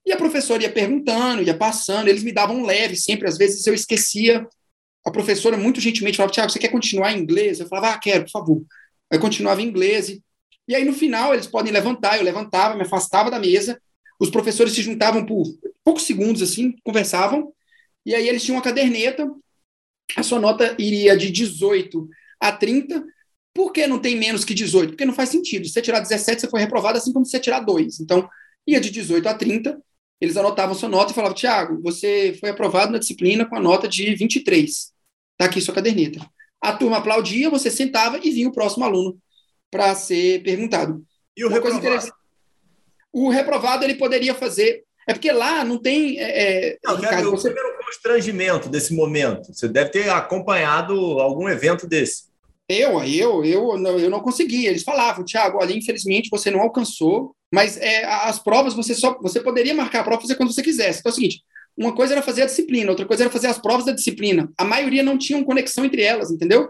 E 0.10 0.12
a 0.12 0.18
professora 0.18 0.64
ia 0.64 0.72
perguntando, 0.72 1.44
ia 1.44 1.56
passando, 1.56 2.08
eles 2.08 2.24
me 2.24 2.32
davam 2.32 2.66
leve 2.66 2.96
sempre, 2.96 3.28
às 3.28 3.38
vezes 3.38 3.68
eu 3.68 3.76
esquecia. 3.76 4.44
A 5.06 5.12
professora 5.12 5.56
muito 5.56 5.80
gentilmente 5.80 6.18
falava, 6.18 6.34
Tiago, 6.34 6.52
você 6.52 6.58
quer 6.58 6.70
continuar 6.70 7.14
em 7.14 7.20
inglês? 7.20 7.60
Eu 7.60 7.68
falava, 7.68 7.94
ah, 7.94 8.00
quero, 8.00 8.24
por 8.24 8.32
favor. 8.32 8.66
Aí 9.14 9.20
continuava 9.20 9.62
em 9.62 9.68
inglês. 9.68 10.20
E 10.68 10.74
aí 10.74 10.84
no 10.84 10.94
final 10.94 11.32
eles 11.32 11.46
podem 11.46 11.72
levantar, 11.72 12.18
eu 12.18 12.24
levantava, 12.24 12.74
me 12.74 12.82
afastava 12.82 13.30
da 13.30 13.38
mesa, 13.38 13.80
os 14.20 14.32
professores 14.32 14.74
se 14.74 14.82
juntavam 14.82 15.24
por 15.24 15.44
poucos 15.84 16.08
segundos 16.08 16.42
assim, 16.42 16.74
conversavam, 16.84 17.54
e 18.04 18.16
aí 18.16 18.28
eles 18.28 18.44
tinham 18.44 18.56
uma 18.56 18.64
caderneta, 18.64 19.32
a 20.16 20.24
sua 20.24 20.40
nota 20.40 20.76
iria 20.80 21.16
de 21.16 21.30
18 21.30 22.10
a 22.40 22.52
30, 22.52 23.06
por 23.54 23.72
que 23.72 23.86
não 23.86 24.00
tem 24.00 24.16
menos 24.16 24.44
que 24.44 24.56
18? 24.56 24.90
Porque 24.90 25.06
não 25.06 25.14
faz 25.14 25.30
sentido. 25.30 25.68
Se 25.68 25.74
você 25.74 25.84
tirar 25.84 26.00
17, 26.00 26.42
você 26.42 26.50
foi 26.50 26.62
reprovado, 26.62 26.98
assim 26.98 27.14
como 27.14 27.26
se 27.26 27.32
você 27.32 27.40
tirar 27.40 27.60
2. 27.60 28.00
Então, 28.00 28.28
ia 28.66 28.82
de 28.82 28.90
18 28.90 29.30
a 29.30 29.36
30, 29.36 29.80
eles 30.22 30.36
anotavam 30.36 30.76
sua 30.76 30.90
nota 30.90 31.12
e 31.12 31.16
falavam, 31.16 31.36
Tiago, 31.36 31.82
você 31.82 32.36
foi 32.40 32.50
aprovado 32.50 32.92
na 32.92 33.00
disciplina 33.00 33.46
com 33.46 33.56
a 33.56 33.60
nota 33.60 33.88
de 33.88 34.14
23. 34.16 34.70
Está 34.70 35.46
aqui 35.46 35.62
sua 35.62 35.74
caderneta. 35.74 36.20
A 36.62 36.74
turma 36.74 36.98
aplaudia, 36.98 37.50
você 37.50 37.72
sentava 37.72 38.20
e 38.22 38.30
vinha 38.30 38.50
o 38.50 38.54
próximo 38.54 38.84
aluno 38.84 39.18
para 39.72 39.96
ser 39.96 40.44
perguntado. 40.44 41.02
E 41.38 41.46
o 41.46 41.48
Uma 41.48 41.56
reprovado? 41.56 42.14
O 43.14 43.30
reprovado 43.30 43.84
ele 43.86 43.96
poderia 43.96 44.36
fazer. 44.36 44.84
É 45.08 45.14
porque 45.14 45.32
lá 45.32 45.64
não 45.64 45.78
tem. 45.78 46.20
É, 46.20 46.72
é 46.72 46.78
não, 46.84 46.98
Ricardo, 46.98 47.32
você... 47.32 47.50
o 47.50 47.86
constrangimento 47.86 48.70
desse 48.70 48.94
momento. 48.94 49.54
Você 49.54 49.68
deve 49.68 49.90
ter 49.90 50.10
acompanhado 50.10 50.94
algum 51.20 51.48
evento 51.48 51.88
desse. 51.88 52.29
Eu, 52.70 53.04
eu, 53.04 53.44
eu, 53.44 53.78
não, 53.80 53.98
eu 53.98 54.12
não 54.12 54.20
consegui. 54.20 54.68
Eles 54.68 54.84
falavam, 54.84 55.26
Tiago, 55.26 55.58
olha, 55.60 55.76
infelizmente 55.76 56.30
você 56.30 56.52
não 56.52 56.62
alcançou, 56.62 57.36
mas 57.52 57.78
é, 57.78 58.06
as 58.06 58.38
provas 58.38 58.76
você 58.76 58.94
só 58.94 59.18
você 59.20 59.42
poderia 59.42 59.74
marcar 59.74 60.02
a 60.02 60.04
prova 60.04 60.22
fazer 60.22 60.36
quando 60.36 60.54
você 60.54 60.62
quisesse. 60.62 61.00
Então 61.00 61.10
é 61.10 61.14
o 61.14 61.16
seguinte: 61.16 61.42
uma 61.76 61.96
coisa 61.96 62.14
era 62.14 62.22
fazer 62.22 62.44
a 62.44 62.46
disciplina, 62.46 62.92
outra 62.92 63.08
coisa 63.08 63.24
era 63.24 63.32
fazer 63.32 63.48
as 63.48 63.58
provas 63.58 63.86
da 63.86 63.92
disciplina. 63.92 64.52
A 64.56 64.64
maioria 64.64 65.02
não 65.02 65.18
tinham 65.18 65.44
conexão 65.44 65.84
entre 65.84 66.04
elas, 66.04 66.30
entendeu? 66.30 66.70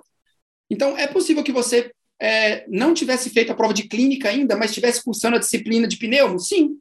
Então 0.69 0.97
é 0.97 1.05
possível 1.05 1.43
que 1.43 1.51
você 1.51 1.91
é, 2.17 2.65
não 2.69 2.93
tivesse 2.93 3.29
feito 3.29 3.51
a 3.51 3.55
prova 3.55 3.73
de 3.73 3.83
clínica 3.83 4.29
ainda, 4.29 4.55
mas 4.55 4.71
estivesse 4.71 5.03
cursando 5.03 5.35
a 5.35 5.39
disciplina 5.39 5.85
de 5.85 5.97
pneumo? 5.97 6.39
Sim, 6.39 6.77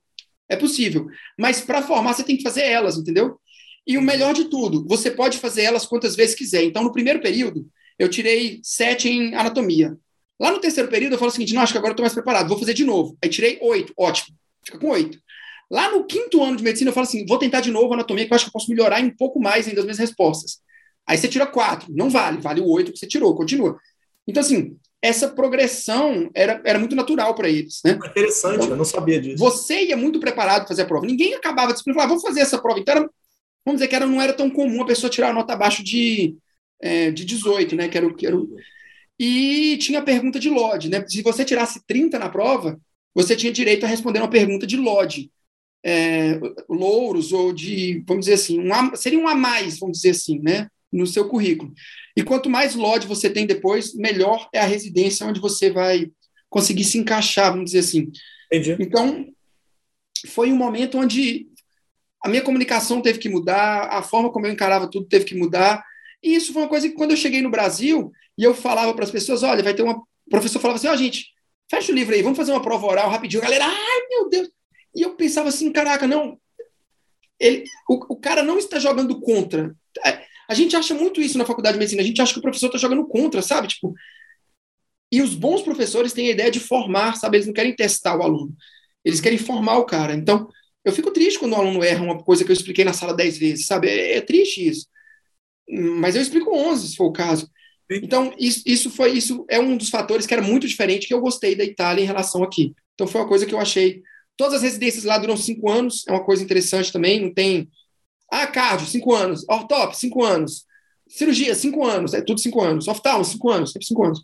é 0.49 0.57
possível. 0.57 1.09
Mas 1.37 1.61
para 1.61 1.83
formar 1.83 2.13
você 2.13 2.23
tem 2.23 2.37
que 2.37 2.43
fazer 2.45 2.63
elas, 2.63 2.97
entendeu? 2.97 3.37
E 3.85 3.99
o 3.99 4.03
melhor 4.03 4.33
de 4.33 4.45
tudo, 4.45 4.87
você 4.87 5.11
pode 5.11 5.39
fazer 5.39 5.63
elas 5.63 5.87
quantas 5.87 6.15
vezes 6.15 6.37
quiser. 6.37 6.63
Então, 6.63 6.85
no 6.85 6.93
primeiro 6.93 7.21
período, 7.21 7.67
eu 7.99 8.09
tirei 8.09 8.61
sete 8.63 9.09
em 9.09 9.35
anatomia. 9.35 9.97
Lá 10.41 10.53
no 10.53 10.61
terceiro 10.61 10.89
período, 10.89 11.15
eu 11.15 11.19
falo 11.19 11.31
o 11.31 11.35
seguinte: 11.35 11.55
não, 11.55 11.63
acho 11.63 11.73
que 11.73 11.79
agora 11.79 11.91
eu 11.91 11.95
estou 11.95 12.05
mais 12.05 12.15
preparado, 12.15 12.49
vou 12.49 12.59
fazer 12.59 12.75
de 12.75 12.85
novo. 12.85 13.17
Aí 13.23 13.29
tirei 13.29 13.59
oito, 13.61 13.93
ótimo, 13.97 14.37
fica 14.65 14.79
com 14.79 14.89
oito. 14.91 15.19
Lá 15.71 15.91
no 15.91 16.05
quinto 16.05 16.43
ano 16.43 16.57
de 16.57 16.63
medicina, 16.63 16.91
eu 16.91 16.95
falo 16.95 17.07
assim: 17.07 17.27
vou 17.27 17.39
tentar 17.39 17.61
de 17.61 17.71
novo 17.71 17.93
anatomia, 17.93 18.27
que 18.27 18.33
eu 18.33 18.37
acho 18.37 18.45
que 18.45 18.51
eu 18.51 18.53
posso 18.53 18.71
melhorar 18.71 19.03
um 19.03 19.11
pouco 19.11 19.41
mais 19.41 19.67
ainda 19.67 19.81
as 19.81 19.85
minhas 19.85 19.99
respostas. 19.99 20.61
Aí 21.07 21.17
você 21.17 21.27
tira 21.27 21.47
quatro, 21.47 21.91
não 21.91 22.11
vale, 22.11 22.39
vale 22.39 22.61
o 22.61 22.69
oito 22.69 22.93
que 22.93 22.99
você 22.99 23.07
tirou, 23.07 23.35
continua. 23.35 23.79
Então, 24.27 24.43
assim, 24.43 24.77
essa 25.01 25.29
progressão 25.29 26.31
era, 26.35 26.61
era 26.65 26.79
muito 26.79 26.95
natural 26.95 27.35
para 27.35 27.49
eles. 27.49 27.81
Né? 27.83 27.93
Interessante, 27.93 28.57
então, 28.57 28.69
eu 28.69 28.77
não 28.77 28.85
sabia 28.85 29.21
disso. 29.21 29.39
Você 29.39 29.87
ia 29.87 29.97
muito 29.97 30.21
preparado 30.21 30.61
para 30.61 30.69
fazer 30.69 30.83
a 30.83 30.87
prova. 30.87 31.07
Ninguém 31.07 31.35
acabava 31.35 31.73
de 31.73 31.83
falar, 31.83 32.05
ah, 32.05 32.09
vou 32.09 32.21
fazer 32.21 32.41
essa 32.41 32.59
prova. 32.59 32.79
Então, 32.79 32.95
era, 32.95 33.11
vamos 33.65 33.81
dizer 33.81 33.89
que 33.89 33.97
era, 33.97 34.07
não 34.07 34.21
era 34.21 34.35
tão 34.35 34.51
comum 34.51 34.83
a 34.83 34.87
pessoa 34.87 35.09
tirar 35.09 35.31
a 35.31 35.33
nota 35.33 35.55
abaixo 35.55 35.83
de 35.83 36.37
é, 36.81 37.11
de 37.11 37.25
18, 37.25 37.77
né? 37.77 37.89
Que 37.89 37.99
era, 37.99 38.15
que 38.15 38.27
era 38.27 38.37
o... 38.37 38.57
E 39.19 39.77
tinha 39.79 39.99
a 39.99 40.03
pergunta 40.03 40.39
de 40.39 40.49
LOD, 40.49 40.89
né? 40.89 41.05
Se 41.07 41.23
você 41.23 41.45
tirasse 41.45 41.85
30 41.87 42.19
na 42.19 42.29
prova, 42.29 42.81
você 43.15 43.35
tinha 43.35 43.53
direito 43.53 43.85
a 43.85 43.89
responder 43.89 44.21
uma 44.21 44.31
pergunta 44.31 44.67
de 44.67 44.77
LOD. 44.77 45.31
É, 45.85 46.39
louros 46.69 47.33
ou 47.33 47.53
de, 47.53 48.03
vamos 48.07 48.27
dizer 48.27 48.35
assim, 48.35 48.61
um 48.61 48.73
a, 48.73 48.97
seria 48.97 49.19
um 49.19 49.29
a 49.29 49.35
mais, 49.35 49.79
vamos 49.79 49.99
dizer 49.99 50.11
assim, 50.11 50.39
né? 50.41 50.69
No 50.93 51.07
seu 51.07 51.29
currículo. 51.29 51.73
E 52.17 52.23
quanto 52.23 52.51
mais 52.51 52.75
LOD 52.75 53.07
você 53.07 53.29
tem 53.29 53.47
depois, 53.47 53.95
melhor 53.95 54.49
é 54.53 54.61
a 54.61 54.67
residência 54.67 55.27
onde 55.27 55.41
você 55.41 55.71
vai 55.71 56.11
conseguir 56.49 56.85
se 56.85 56.99
encaixar, 56.99 57.51
vamos 57.51 57.67
dizer 57.67 57.81
assim. 57.81 58.11
Entendi. 58.47 58.77
Então, 58.81 59.27
foi 60.27 60.53
um 60.53 60.57
momento 60.57 60.99
onde 60.99 61.47
a 62.25 62.29
minha 62.29 62.43
comunicação 62.43 63.01
teve 63.01 63.19
que 63.19 63.29
mudar, 63.29 63.89
a 63.91 64.03
forma 64.03 64.31
como 64.31 64.47
eu 64.47 64.53
encarava 64.53 64.91
tudo 64.91 65.07
teve 65.07 65.25
que 65.25 65.37
mudar, 65.37 65.85
e 66.23 66.35
isso 66.35 66.53
foi 66.53 66.63
uma 66.63 66.69
coisa 66.69 66.89
que, 66.89 66.95
quando 66.95 67.13
eu 67.13 67.17
cheguei 67.17 67.41
no 67.41 67.51
Brasil, 67.51 68.13
e 68.37 68.43
eu 68.43 68.55
falava 68.55 68.93
para 68.95 69.05
as 69.05 69.11
pessoas: 69.11 69.43
olha, 69.43 69.63
vai 69.63 69.75
ter 69.75 69.83
uma. 69.83 69.97
O 69.97 70.31
professor 70.31 70.61
falava 70.61 70.79
assim: 70.79 70.89
ó, 70.89 70.93
oh, 70.93 70.97
gente, 70.97 71.29
fecha 71.71 71.93
o 71.93 71.95
livro 71.95 72.15
aí, 72.15 72.23
vamos 72.23 72.37
fazer 72.37 72.53
uma 72.53 72.63
prova 72.63 72.87
oral 72.87 73.11
rapidinho. 73.11 73.43
A 73.43 73.45
galera, 73.45 73.67
ai, 73.67 74.07
meu 74.11 74.29
Deus. 74.29 74.51
E 74.95 75.03
eu 75.03 75.15
pensava 75.15 75.49
assim: 75.49 75.71
caraca, 75.73 76.07
não. 76.07 76.39
Ele, 77.39 77.65
o, 77.89 78.15
o 78.15 78.17
cara 78.17 78.43
não 78.43 78.59
está 78.59 78.79
jogando 78.79 79.21
contra. 79.21 79.75
É, 80.05 80.25
a 80.49 80.55
gente 80.55 80.75
acha 80.75 80.95
muito 80.95 81.21
isso 81.21 81.39
na 81.39 81.45
faculdade 81.45 81.75
de 81.75 81.79
medicina, 81.79 82.03
a 82.03 82.05
gente 82.05 82.21
acha 82.21 82.33
que 82.33 82.39
o 82.39 82.43
professor 82.43 82.67
está 82.67 82.79
jogando 82.79 83.07
contra, 83.07 83.43
sabe? 83.43 83.69
Tipo, 83.69 83.95
e 85.11 85.23
os 85.23 85.35
bons 85.35 85.63
professores 85.63 86.13
têm 86.13 86.29
a 86.29 86.33
ideia 86.33 86.51
de 86.51 86.61
formar, 86.61 87.17
sabe? 87.17 87.37
Eles 87.37 87.47
não 87.47 87.55
querem 87.55 87.75
testar 87.75 88.17
o 88.17 88.23
aluno, 88.23 88.55
eles 89.05 89.21
querem 89.21 89.39
formar 89.39 89.79
o 89.79 89.85
cara. 89.85 90.15
Então, 90.15 90.49
eu 90.85 90.93
fico 90.93 91.13
triste 91.13 91.39
quando 91.39 91.53
o 91.53 91.57
aluno 91.57 91.83
erra 91.83 92.03
uma 92.03 92.23
coisa 92.23 92.45
que 92.45 92.51
eu 92.51 92.55
expliquei 92.55 92.85
na 92.85 92.93
sala 92.93 93.15
dez 93.15 93.39
vezes, 93.39 93.67
sabe? 93.67 93.89
É, 93.89 94.17
é 94.17 94.21
triste 94.21 94.67
isso 94.67 94.87
mas 95.69 96.17
eu 96.17 96.23
explico 96.23 96.57
11, 96.57 96.89
se 96.89 96.97
for 96.97 97.07
o 97.07 97.13
caso. 97.13 97.49
Então, 97.91 98.35
isso, 98.39 98.63
isso 98.67 98.91
foi 98.91 99.13
isso 99.13 99.47
é 99.49 99.59
um 99.59 99.77
dos 99.77 99.89
fatores 99.89 100.27
que 100.27 100.35
era 100.35 100.43
muito 100.43 100.69
diferente 100.69 101.07
que 101.07 101.15
eu 101.15 101.21
gostei 101.21 101.55
da 101.55 101.65
Itália 101.65 102.03
em 102.03 102.07
relação 102.07 102.43
aqui. 102.43 102.75
Então, 102.95 103.07
foi 103.07 103.21
uma 103.21 103.29
coisa 103.29 103.47
que 103.47 103.55
eu 103.55 103.61
achei. 103.61 104.03
Todas 104.37 104.57
as 104.57 104.63
residências 104.63 105.05
lá 105.05 105.19
duram 105.19 105.37
cinco 105.37 105.71
anos, 105.71 106.05
é 106.07 106.13
uma 106.13 106.25
coisa 106.25 106.43
interessante 106.43 106.93
também. 106.93 107.21
Não 107.21 107.33
tem. 107.33 107.69
Ah, 108.31 108.47
cardio, 108.47 108.87
cinco 108.87 109.15
anos. 109.15 109.45
Ortop, 109.49 109.97
cinco 109.97 110.23
anos. 110.25 110.65
Cirurgia, 111.09 111.55
cinco 111.55 111.85
anos. 111.87 112.13
É 112.15 112.21
tudo 112.21 112.41
cinco 112.41 112.61
anos. 112.61 112.89
Oftalmo, 112.89 113.25
cinco 113.25 113.51
anos. 113.51 113.73
Sempre 113.73 113.87
cinco 113.87 114.05
anos. 114.05 114.21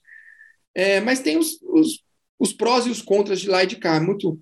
É, 0.74 1.00
mas 1.00 1.20
tem 1.20 1.38
os, 1.38 1.58
os, 1.62 2.00
os 2.38 2.52
prós 2.52 2.86
e 2.86 2.90
os 2.90 3.00
contras 3.02 3.40
de 3.40 3.48
lá 3.48 3.64
e 3.64 3.66
de 3.66 3.76
cá. 3.76 4.00
Muito, 4.00 4.38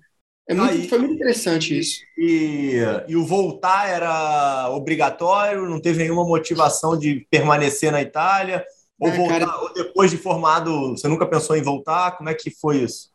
é 0.47 0.53
muito, 0.53 0.89
foi 0.89 0.97
muito 0.99 1.13
interessante 1.13 1.77
isso. 1.77 2.01
E, 2.17 2.77
e, 3.07 3.15
o 3.15 3.25
voltar 3.25 3.87
era 3.87 4.69
obrigatório? 4.71 5.69
Não 5.69 5.79
teve 5.79 5.99
nenhuma 5.99 6.25
motivação 6.25 6.97
de 6.97 7.25
permanecer 7.29 7.91
na 7.91 8.01
Itália? 8.01 8.65
Ou, 8.99 9.09
ah, 9.09 9.11
voltar, 9.11 9.39
cara... 9.39 9.61
ou 9.61 9.73
depois 9.73 10.11
de 10.11 10.17
formado, 10.17 10.91
você 10.91 11.07
nunca 11.07 11.25
pensou 11.25 11.55
em 11.55 11.61
voltar? 11.61 12.17
Como 12.17 12.29
é 12.29 12.33
que 12.33 12.51
foi 12.51 12.83
isso? 12.83 13.09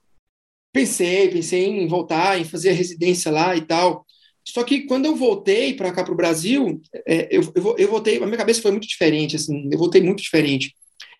Pensei, 0.72 1.29
pensei 1.29 1.66
em 1.66 1.87
voltar, 1.87 2.39
em 2.39 2.45
fazer 2.45 2.72
residência 2.72 3.31
lá 3.31 3.55
e 3.55 3.61
tal. 3.61 4.07
Só 4.47 4.64
que 4.64 4.87
quando 4.87 5.05
eu 5.05 5.14
voltei 5.14 5.74
para 5.74 5.93
cá 5.93 6.03
para 6.03 6.12
o 6.12 6.16
Brasil, 6.16 6.81
é, 7.07 7.29
eu, 7.31 7.43
eu, 7.55 7.76
eu, 7.76 7.89
voltei, 7.89 8.16
a 8.16 8.24
minha 8.24 8.39
cabeça 8.39 8.62
foi 8.62 8.70
muito 8.70 8.89
diferente, 8.89 9.37
assim, 9.37 9.68
eu 9.70 9.79
voltei 9.79 10.01
muito 10.01 10.22
diferente. 10.22 10.74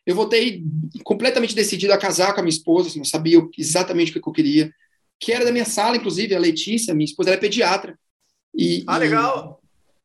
Eu 0.06 0.14
voltei 0.14 0.62
completamente 1.04 1.54
decidido 1.54 1.92
a 1.92 1.98
casar 1.98 2.32
com 2.32 2.40
a 2.40 2.42
minha 2.42 2.54
esposa, 2.54 2.88
assim, 2.88 3.00
eu 3.00 3.04
sabia 3.04 3.38
exatamente 3.59 4.11
o 4.11 4.22
que 4.22 4.26
eu 4.26 4.32
queria, 4.32 4.72
que 5.20 5.32
era 5.32 5.44
da 5.44 5.52
minha 5.52 5.64
sala, 5.64 5.96
inclusive, 5.96 6.34
a 6.34 6.38
Letícia, 6.38 6.94
minha 6.94 7.04
esposa, 7.04 7.30
ela 7.30 7.36
é 7.36 7.40
pediatra. 7.40 7.98
E, 8.54 8.84
ah, 8.86 8.98
legal! 8.98 9.60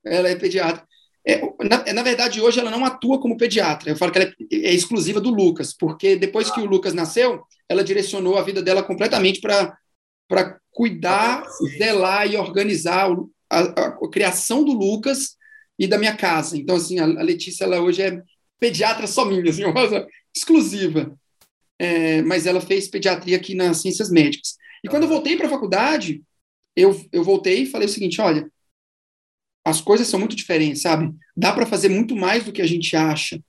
ela 0.05 0.29
é 0.29 0.35
pediatra. 0.35 0.85
É, 1.25 1.41
na, 1.63 1.93
na, 1.93 2.03
verdade, 2.03 2.41
hoje 2.41 2.59
ela 2.59 2.69
não 2.69 2.83
atua 2.83 3.19
como 3.19 3.37
pediatra. 3.37 3.89
Eu 3.89 3.95
falo 3.95 4.11
que 4.11 4.19
ela 4.19 4.29
é, 4.51 4.55
é 4.55 4.73
exclusiva 4.73 5.21
do 5.21 5.29
Lucas, 5.29 5.73
porque 5.73 6.15
depois 6.15 6.49
ah. 6.49 6.53
que 6.53 6.61
o 6.61 6.65
Lucas 6.65 6.93
nasceu, 6.93 7.41
ela 7.69 7.83
direcionou 7.83 8.37
a 8.37 8.43
vida 8.43 8.61
dela 8.61 8.83
completamente 8.83 9.39
para 9.39 10.59
cuidar, 10.71 11.45
zelar 11.77 12.29
e 12.29 12.35
organizar 12.35 13.09
a, 13.49 13.59
a, 13.59 13.87
a, 13.87 14.09
criação 14.11 14.63
do 14.63 14.73
Lucas 14.73 15.37
e 15.79 15.87
da 15.87 15.97
minha 15.97 16.15
casa. 16.15 16.57
Então, 16.57 16.75
assim, 16.75 16.99
a, 16.99 17.05
a 17.05 17.23
Letícia, 17.23 17.63
ela 17.63 17.79
hoje 17.79 18.01
é 18.01 18.21
pediatra 18.59 19.07
só 19.07 19.23
minha, 19.23 19.49
assim, 19.49 19.63
uma 19.63 20.07
exclusiva. 20.35 21.17
É, 21.79 22.21
mas 22.21 22.45
ela 22.45 22.61
fez 22.61 22.87
pediatria 22.87 23.37
aqui 23.37 23.55
nas 23.55 23.77
ciências 23.77 24.09
médicas. 24.09 24.55
E 24.83 24.89
quando 24.89 25.03
eu 25.03 25.09
voltei 25.09 25.37
para 25.37 25.47
a 25.47 25.49
faculdade, 25.49 26.23
eu, 26.75 26.99
eu 27.11 27.23
voltei 27.23 27.63
e 27.63 27.65
falei 27.65 27.87
o 27.87 27.91
seguinte: 27.91 28.19
olha, 28.19 28.49
as 29.65 29.79
coisas 29.79 30.07
são 30.07 30.19
muito 30.19 30.35
diferentes, 30.35 30.81
sabe? 30.81 31.13
Dá 31.35 31.53
para 31.53 31.65
fazer 31.65 31.89
muito 31.89 32.15
mais 32.15 32.43
do 32.43 32.51
que 32.51 32.61
a 32.61 32.67
gente 32.67 32.95
acha. 32.95 33.41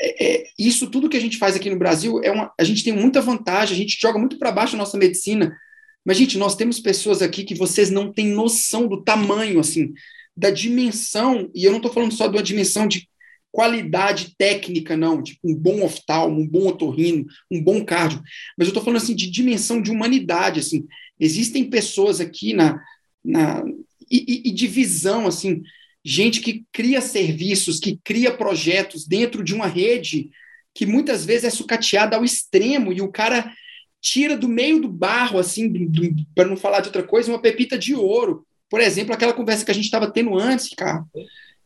É, 0.00 0.24
é, 0.24 0.44
isso 0.58 0.88
tudo 0.90 1.08
que 1.08 1.16
a 1.16 1.20
gente 1.20 1.38
faz 1.38 1.56
aqui 1.56 1.68
no 1.68 1.78
Brasil 1.78 2.22
é 2.22 2.30
uma, 2.30 2.52
a 2.58 2.62
gente 2.62 2.84
tem 2.84 2.92
muita 2.92 3.20
vantagem, 3.20 3.74
a 3.74 3.78
gente 3.78 3.98
joga 4.00 4.18
muito 4.18 4.38
para 4.38 4.52
baixo 4.52 4.76
a 4.76 4.78
nossa 4.78 4.96
medicina. 4.96 5.56
Mas 6.04 6.16
gente, 6.16 6.38
nós 6.38 6.54
temos 6.54 6.78
pessoas 6.78 7.20
aqui 7.20 7.44
que 7.44 7.54
vocês 7.54 7.90
não 7.90 8.12
têm 8.12 8.28
noção 8.28 8.86
do 8.86 9.02
tamanho, 9.02 9.58
assim, 9.58 9.92
da 10.36 10.50
dimensão. 10.50 11.50
E 11.54 11.64
eu 11.64 11.70
não 11.72 11.78
estou 11.78 11.92
falando 11.92 12.14
só 12.14 12.28
de 12.28 12.36
uma 12.36 12.42
dimensão 12.42 12.86
de 12.86 13.08
qualidade 13.50 14.34
técnica, 14.36 14.96
não, 14.96 15.22
tipo 15.22 15.40
um 15.44 15.54
bom 15.54 15.82
oftalmo, 15.84 16.40
um 16.40 16.46
bom 16.46 16.68
otorrino, 16.68 17.26
um 17.50 17.62
bom 17.62 17.84
cardio, 17.84 18.22
mas 18.56 18.66
eu 18.66 18.70
estou 18.70 18.82
falando 18.82 19.02
assim 19.02 19.14
de 19.14 19.30
dimensão 19.30 19.80
de 19.80 19.90
humanidade, 19.90 20.60
assim. 20.60 20.86
Existem 21.18 21.68
pessoas 21.68 22.20
aqui 22.20 22.52
na, 22.52 22.80
na 23.24 23.64
e, 24.10 24.48
e, 24.48 24.50
de 24.52 24.66
visão, 24.66 25.26
assim, 25.26 25.62
gente 26.04 26.40
que 26.40 26.64
cria 26.72 27.00
serviços, 27.00 27.80
que 27.80 27.98
cria 28.02 28.32
projetos 28.32 29.06
dentro 29.06 29.42
de 29.42 29.54
uma 29.54 29.66
rede 29.66 30.30
que 30.74 30.86
muitas 30.86 31.24
vezes 31.24 31.44
é 31.44 31.50
sucateada 31.50 32.16
ao 32.16 32.24
extremo 32.24 32.92
e 32.92 33.00
o 33.00 33.10
cara 33.10 33.52
tira 34.00 34.36
do 34.36 34.48
meio 34.48 34.80
do 34.80 34.88
barro, 34.88 35.38
assim, 35.38 35.70
para 36.34 36.48
não 36.48 36.56
falar 36.56 36.80
de 36.80 36.88
outra 36.88 37.02
coisa, 37.02 37.30
uma 37.32 37.42
pepita 37.42 37.76
de 37.76 37.94
ouro. 37.94 38.46
Por 38.70 38.80
exemplo, 38.80 39.12
aquela 39.12 39.32
conversa 39.32 39.64
que 39.64 39.70
a 39.70 39.74
gente 39.74 39.86
estava 39.86 40.10
tendo 40.10 40.38
antes, 40.38 40.68
cara. 40.70 41.04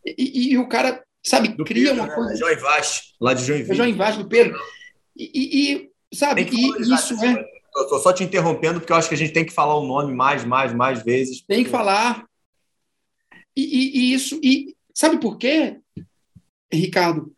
E, 0.07 0.15
e, 0.17 0.53
e, 0.53 0.59
o 0.59 0.67
cara, 0.67 1.03
sabe, 1.23 1.49
do 1.49 1.65
cria 1.65 1.89
Pedro, 1.89 2.03
uma 2.03 2.09
né? 2.09 2.15
coisa. 2.15 2.37
João 2.37 2.59
Vaz, 2.59 3.15
lá 3.21 3.35
de 3.35 3.45
Joinville. 3.45 3.77
João 3.77 3.95
Vaz, 3.95 4.17
do 4.17 4.29
Pedro. 4.29 4.59
E, 5.17 5.73
e 5.73 6.17
sabe, 6.17 6.49
e 6.51 6.95
isso 6.95 7.15
é. 7.25 7.47
Estou 7.75 7.99
só 8.01 8.13
te 8.13 8.23
interrompendo, 8.23 8.81
porque 8.81 8.93
eu 8.93 8.97
acho 8.97 9.09
que 9.09 9.15
a 9.15 9.19
gente 9.19 9.33
tem 9.33 9.47
que 9.47 9.53
falar 9.53 9.77
o 9.77 9.87
nome 9.87 10.13
mais, 10.15 10.45
mais, 10.45 10.75
mais 10.75 11.03
vezes. 11.03 11.41
Tem 11.41 11.65
que 11.65 11.71
falar. 11.71 12.27
E, 13.57 13.63
e, 13.63 13.99
e 13.99 14.15
isso, 14.15 14.39
e 14.43 14.77
sabe 14.95 15.19
por 15.19 15.39
quê, 15.39 15.79
Ricardo? 16.71 17.33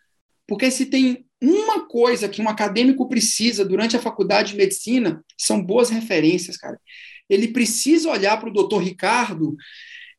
Porque 0.47 0.71
se 0.71 0.87
tem 0.87 1.25
uma 1.41 1.87
coisa 1.87 2.29
que 2.29 2.43
um 2.43 2.49
acadêmico 2.49 3.09
precisa 3.09 3.65
durante 3.65 3.97
a 3.97 4.01
faculdade 4.01 4.53
de 4.53 4.57
medicina, 4.57 5.25
são 5.39 5.63
boas 5.63 5.91
referências, 5.91 6.57
cara. 6.57 6.81
Ele 7.29 7.49
precisa 7.49 8.11
olhar 8.11 8.39
para 8.39 8.49
o 8.49 8.53
doutor 8.53 8.79
Ricardo 8.79 9.57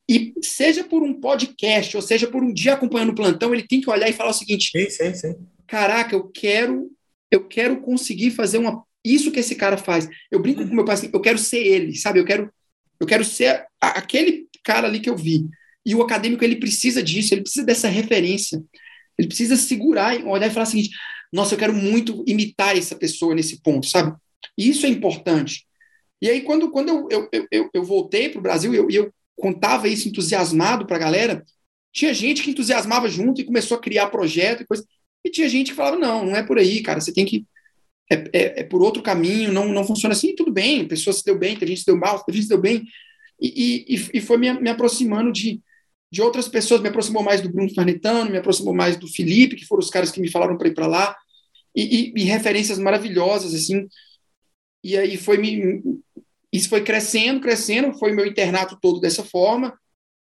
e, 0.08 0.34
seja 0.41 0.84
por 0.84 1.01
um 1.01 1.20
podcast, 1.20 1.95
ou 1.95 2.01
seja 2.01 2.28
por 2.28 2.43
um 2.43 2.53
dia 2.53 2.74
acompanhando 2.74 3.10
o 3.10 3.16
plantão, 3.16 3.53
ele 3.53 3.68
tem 3.68 3.82
que 3.82 3.89
olhar 3.89 4.08
e 4.08 4.14
falar 4.14 4.30
o 4.30 4.34
seguinte: 4.34 4.72
sim, 4.72 4.89
sim, 4.89 5.14
sim. 5.14 5.36
Caraca, 5.68 6.16
eu 6.16 6.28
quero, 6.28 6.91
eu 7.32 7.47
quero 7.47 7.82
conseguir 7.82 8.32
fazer 8.32 8.60
uma 8.60 8.84
isso 9.03 9.32
que 9.32 9.39
esse 9.39 9.56
cara 9.56 9.78
faz. 9.78 10.08
Eu 10.32 10.39
brinco 10.39 10.68
com 10.68 10.74
meu 10.74 10.86
pai 10.86 10.95
assim, 10.95 11.10
eu 11.14 11.22
quero 11.22 11.38
ser 11.38 11.60
ele, 11.60 11.95
sabe? 11.95 12.20
Eu 12.20 12.26
quero, 12.26 12.51
eu 12.99 13.06
quero 13.06 13.24
ser 13.24 13.66
aquele 13.80 14.47
cara 14.64 14.88
ali 14.88 14.99
que 14.99 15.10
eu 15.10 15.16
vi. 15.16 15.47
E 15.86 15.93
o 15.93 16.01
acadêmico 16.01 16.43
ele 16.43 16.56
precisa 16.56 17.03
disso, 17.03 17.34
ele 17.34 17.41
precisa 17.41 17.66
dessa 17.66 17.88
referência. 17.88 18.64
Ele 19.18 19.28
precisa 19.28 19.56
segurar, 19.56 20.16
olhar 20.26 20.47
e 20.47 20.51
falar 20.51 20.64
o 20.64 20.70
seguinte: 20.70 20.89
nossa, 21.32 21.53
eu 21.53 21.60
quero 21.60 21.74
muito 21.74 22.24
imitar 22.28 22.78
essa 22.78 22.95
pessoa 22.95 23.36
nesse 23.36 23.62
ponto, 23.62 23.88
sabe? 23.88 24.16
E 24.58 24.70
isso 24.70 24.86
é 24.86 24.89
importante. 24.89 25.66
E 26.22 26.30
aí, 26.30 26.41
quando, 26.41 26.72
quando 26.72 26.89
eu, 26.89 27.30
eu, 27.32 27.47
eu, 27.51 27.70
eu 27.74 27.84
voltei 27.84 28.30
para 28.30 28.39
o 28.39 28.41
Brasil 28.41 28.74
eu, 28.74 28.89
eu 28.89 29.14
contava 29.36 29.88
isso 29.88 30.07
entusiasmado 30.07 30.86
para 30.86 30.95
a 30.95 30.99
galera, 30.99 31.45
tinha 31.91 32.13
gente 32.13 32.43
que 32.43 32.51
entusiasmava 32.51 33.07
junto 33.07 33.39
e 33.39 33.45
começou 33.45 33.77
a 33.77 33.81
criar 33.81 34.07
projeto 34.07 34.63
e 34.63 34.65
coisa. 34.65 34.86
E 35.23 35.29
tinha 35.29 35.47
gente 35.47 35.71
que 35.71 35.77
falava: 35.77 35.97
não, 35.97 36.25
não 36.25 36.36
é 36.36 36.43
por 36.43 36.57
aí, 36.57 36.81
cara, 36.81 36.99
você 36.99 37.13
tem 37.13 37.25
que. 37.25 37.45
É, 38.11 38.15
é, 38.15 38.59
é 38.59 38.63
por 38.63 38.83
outro 38.83 39.01
caminho, 39.01 39.51
não, 39.51 39.67
não 39.69 39.83
funciona 39.83 40.13
assim, 40.13 40.36
tudo 40.36 40.51
bem, 40.51 40.81
a 40.81 40.88
pessoa 40.88 41.11
se 41.11 41.25
deu 41.25 41.38
bem, 41.38 41.55
tem 41.55 41.67
gente 41.67 41.79
se 41.79 41.86
deu 41.88 41.97
mal, 41.97 42.23
tem 42.23 42.36
gente 42.36 42.43
se 42.43 42.49
deu 42.49 42.59
bem. 42.59 42.83
E, 43.41 43.86
e, 43.88 44.09
e 44.13 44.21
foi 44.21 44.38
me, 44.38 44.53
me 44.53 44.69
aproximando 44.69 45.31
de, 45.31 45.59
de 46.11 46.21
outras 46.21 46.47
pessoas, 46.47 46.81
me 46.81 46.89
aproximou 46.89 47.23
mais 47.23 47.41
do 47.41 47.49
Bruno 47.49 47.73
Farnetano, 47.73 48.29
me 48.29 48.38
aproximou 48.38 48.73
mais 48.73 48.95
do 48.95 49.07
Felipe, 49.07 49.55
que 49.55 49.65
foram 49.65 49.81
os 49.81 49.89
caras 49.89 50.11
que 50.11 50.21
me 50.21 50.29
falaram 50.29 50.57
para 50.57 50.67
ir 50.67 50.73
para 50.73 50.88
lá, 50.88 51.15
e, 51.75 52.13
e, 52.15 52.21
e, 52.21 52.23
referências 52.23 52.77
maravilhosas, 52.77 53.53
assim. 53.53 53.88
E 54.83 54.97
aí 54.97 55.17
foi 55.17 55.38
me. 55.38 55.81
Isso 56.56 56.70
foi 56.70 56.82
crescendo, 56.82 57.41
crescendo, 57.41 57.97
foi 57.97 58.14
meu 58.14 58.26
internato 58.26 58.78
todo 58.82 58.99
dessa 58.99 59.24
forma. 59.24 59.74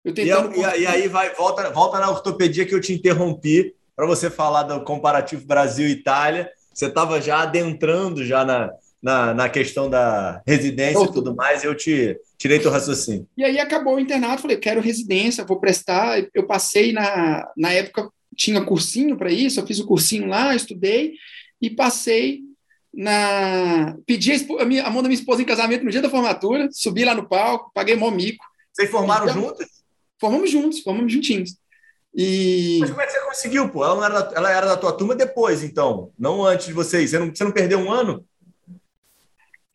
Eu 0.03 0.13
tentando... 0.13 0.55
e, 0.55 0.59
e, 0.59 0.87
aí 0.87 1.07
vai, 1.07 1.33
volta, 1.35 1.69
volta 1.71 1.99
na 1.99 2.09
ortopedia 2.09 2.65
que 2.65 2.73
eu 2.73 2.81
te 2.81 2.93
interrompi 2.93 3.75
para 3.95 4.07
você 4.07 4.29
falar 4.29 4.63
do 4.63 4.83
comparativo 4.83 5.45
Brasil-Itália. 5.45 6.49
Você 6.73 6.87
estava 6.87 7.21
já 7.21 7.43
adentrando 7.43 8.25
já 8.25 8.43
na, 8.43 8.71
na, 9.01 9.33
na 9.35 9.49
questão 9.49 9.87
da 9.87 10.41
residência 10.47 11.03
e 11.03 11.11
tudo 11.11 11.35
mais, 11.35 11.63
eu 11.63 11.75
te 11.75 12.19
tirei 12.39 12.57
teu 12.57 12.71
raciocínio. 12.71 13.27
E 13.37 13.43
aí 13.43 13.59
acabou 13.59 13.95
o 13.95 13.99
internato, 13.99 14.41
falei, 14.41 14.57
quero 14.57 14.81
residência, 14.81 15.45
vou 15.45 15.59
prestar. 15.59 16.25
Eu 16.33 16.47
passei 16.47 16.91
na, 16.91 17.47
na 17.55 17.71
época, 17.71 18.09
tinha 18.35 18.65
cursinho 18.65 19.15
para 19.15 19.31
isso, 19.31 19.59
eu 19.59 19.67
fiz 19.67 19.79
o 19.79 19.85
cursinho 19.85 20.27
lá, 20.27 20.55
estudei 20.55 21.13
e 21.61 21.69
passei 21.69 22.41
na. 22.95 23.97
Pedi 24.05 24.31
a, 24.59 24.65
minha, 24.65 24.85
a 24.85 24.89
mão 24.89 25.03
da 25.03 25.09
minha 25.09 25.19
esposa 25.19 25.41
em 25.41 25.45
casamento 25.45 25.83
no 25.83 25.91
dia 25.91 26.01
da 26.01 26.09
formatura, 26.09 26.69
subi 26.71 27.03
lá 27.03 27.13
no 27.13 27.27
palco, 27.27 27.71
paguei 27.73 27.95
mó 27.95 28.09
mico. 28.09 28.43
Vocês 28.71 28.89
formaram 28.89 29.27
então, 29.29 29.41
juntos? 29.41 29.67
Formamos 30.19 30.49
juntos, 30.49 30.79
formamos 30.79 31.11
juntinhos. 31.11 31.57
E... 32.13 32.77
Mas 32.79 32.89
como 32.89 33.01
é 33.01 33.05
que 33.05 33.11
você 33.11 33.25
conseguiu, 33.25 33.69
pô? 33.69 33.83
Ela, 33.83 34.05
era, 34.05 34.31
ela 34.35 34.51
era 34.51 34.65
da 34.67 34.77
tua 34.77 34.93
turma 34.93 35.13
depois, 35.13 35.63
então, 35.63 36.11
não 36.17 36.45
antes 36.45 36.67
de 36.67 36.73
vocês. 36.73 37.09
Você 37.09 37.19
não, 37.19 37.35
você 37.35 37.43
não 37.43 37.51
perdeu 37.51 37.79
um 37.79 37.91
ano? 37.91 38.25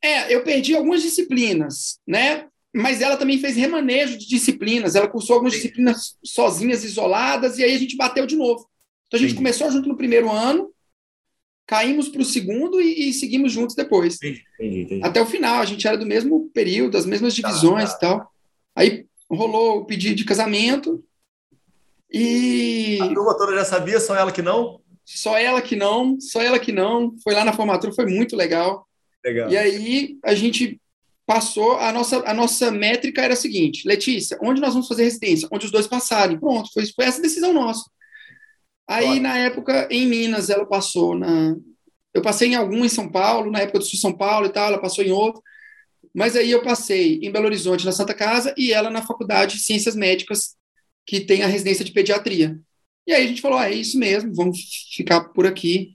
É, 0.02 0.34
eu 0.34 0.42
perdi 0.42 0.74
algumas 0.74 1.02
disciplinas, 1.02 1.98
né? 2.06 2.46
Mas 2.74 3.02
ela 3.02 3.18
também 3.18 3.38
fez 3.38 3.56
remanejo 3.56 4.16
de 4.16 4.26
disciplinas. 4.26 4.94
Ela 4.94 5.08
cursou 5.08 5.34
algumas 5.34 5.52
disciplinas 5.52 6.16
sozinhas, 6.24 6.84
isoladas, 6.84 7.58
e 7.58 7.64
aí 7.64 7.74
a 7.74 7.78
gente 7.78 7.96
bateu 7.96 8.26
de 8.26 8.36
novo. 8.36 8.66
Então 9.06 9.18
a 9.18 9.20
gente 9.20 9.32
Sim. 9.32 9.36
começou 9.36 9.70
junto 9.70 9.88
no 9.88 9.96
primeiro 9.96 10.30
ano, 10.30 10.70
caímos 11.70 12.08
para 12.08 12.20
o 12.20 12.24
segundo 12.24 12.80
e, 12.80 13.08
e, 13.08 13.12
seguimos 13.12 13.52
juntos 13.52 13.76
depois. 13.76 14.16
Entendi, 14.16 14.42
entendi. 14.58 15.00
Até 15.04 15.22
o 15.22 15.26
final, 15.26 15.60
a 15.60 15.64
gente 15.64 15.86
era 15.86 15.96
do 15.96 16.04
mesmo 16.04 16.50
período, 16.52 16.94
das 16.94 17.06
mesmas 17.06 17.32
tá, 17.36 17.48
divisões 17.48 17.92
tá, 17.92 17.96
tá. 17.96 17.96
e 17.96 18.00
tal. 18.00 18.32
Aí 18.74 19.06
rolou 19.30 19.78
o 19.78 19.84
pedido 19.84 20.16
de 20.16 20.24
casamento 20.24 21.00
e. 22.12 22.98
A 23.00 23.06
turma 23.14 23.38
toda 23.38 23.54
já 23.54 23.64
sabia, 23.64 24.00
só 24.00 24.16
ela 24.16 24.32
que 24.32 24.42
não? 24.42 24.80
Só 25.04 25.38
ela 25.38 25.62
que 25.62 25.76
não, 25.76 26.20
só 26.20 26.42
ela 26.42 26.58
que 26.58 26.72
não. 26.72 27.14
Foi 27.22 27.34
lá 27.34 27.44
na 27.44 27.52
formatura, 27.52 27.92
foi 27.92 28.06
muito 28.06 28.34
legal. 28.34 28.84
Legal. 29.24 29.48
E 29.48 29.56
aí 29.56 30.18
a 30.24 30.34
gente 30.34 30.80
passou, 31.24 31.76
a 31.76 31.92
nossa, 31.92 32.28
a 32.28 32.34
nossa 32.34 32.72
métrica 32.72 33.22
era 33.22 33.34
a 33.34 33.36
seguinte, 33.36 33.86
Letícia, 33.86 34.36
onde 34.42 34.60
nós 34.60 34.72
vamos 34.72 34.88
fazer 34.88 35.04
residência? 35.04 35.48
Onde 35.52 35.66
os 35.66 35.70
dois 35.70 35.86
passarem. 35.86 36.36
Pronto, 36.36 36.68
foi, 36.74 36.84
foi 36.86 37.04
essa 37.04 37.22
decisão 37.22 37.52
nossa. 37.52 37.88
Aí, 38.90 39.20
na 39.20 39.38
época, 39.38 39.86
em 39.90 40.06
Minas, 40.06 40.50
ela 40.50 40.66
passou 40.66 41.16
na... 41.16 41.56
Eu 42.12 42.22
passei 42.22 42.48
em 42.48 42.56
algum 42.56 42.84
em 42.84 42.88
São 42.88 43.08
Paulo, 43.08 43.50
na 43.50 43.60
época 43.60 43.78
do 43.78 43.84
Sul 43.84 43.98
São 44.00 44.12
Paulo 44.12 44.46
e 44.46 44.52
tal, 44.52 44.66
ela 44.66 44.80
passou 44.80 45.04
em 45.04 45.12
outro. 45.12 45.40
Mas 46.12 46.34
aí 46.34 46.50
eu 46.50 46.60
passei 46.60 47.20
em 47.22 47.30
Belo 47.30 47.46
Horizonte, 47.46 47.84
na 47.84 47.92
Santa 47.92 48.14
Casa, 48.14 48.52
e 48.58 48.72
ela 48.72 48.90
na 48.90 49.00
Faculdade 49.00 49.56
de 49.56 49.62
Ciências 49.62 49.94
Médicas, 49.94 50.56
que 51.06 51.20
tem 51.20 51.44
a 51.44 51.46
residência 51.46 51.84
de 51.84 51.92
pediatria. 51.92 52.58
E 53.06 53.12
aí 53.12 53.24
a 53.24 53.28
gente 53.28 53.40
falou, 53.40 53.58
ah, 53.58 53.70
é 53.70 53.74
isso 53.74 53.96
mesmo, 53.96 54.34
vamos 54.34 54.58
ficar 54.92 55.20
por 55.30 55.46
aqui. 55.46 55.94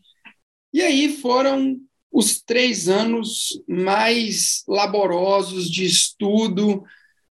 E 0.74 0.82
aí 0.82 1.18
foram 1.18 1.78
os 2.12 2.41
três 2.41 2.88
anos 2.88 3.50
mais 3.68 4.64
laborosos 4.68 5.70
de 5.70 5.86
estudo 5.86 6.82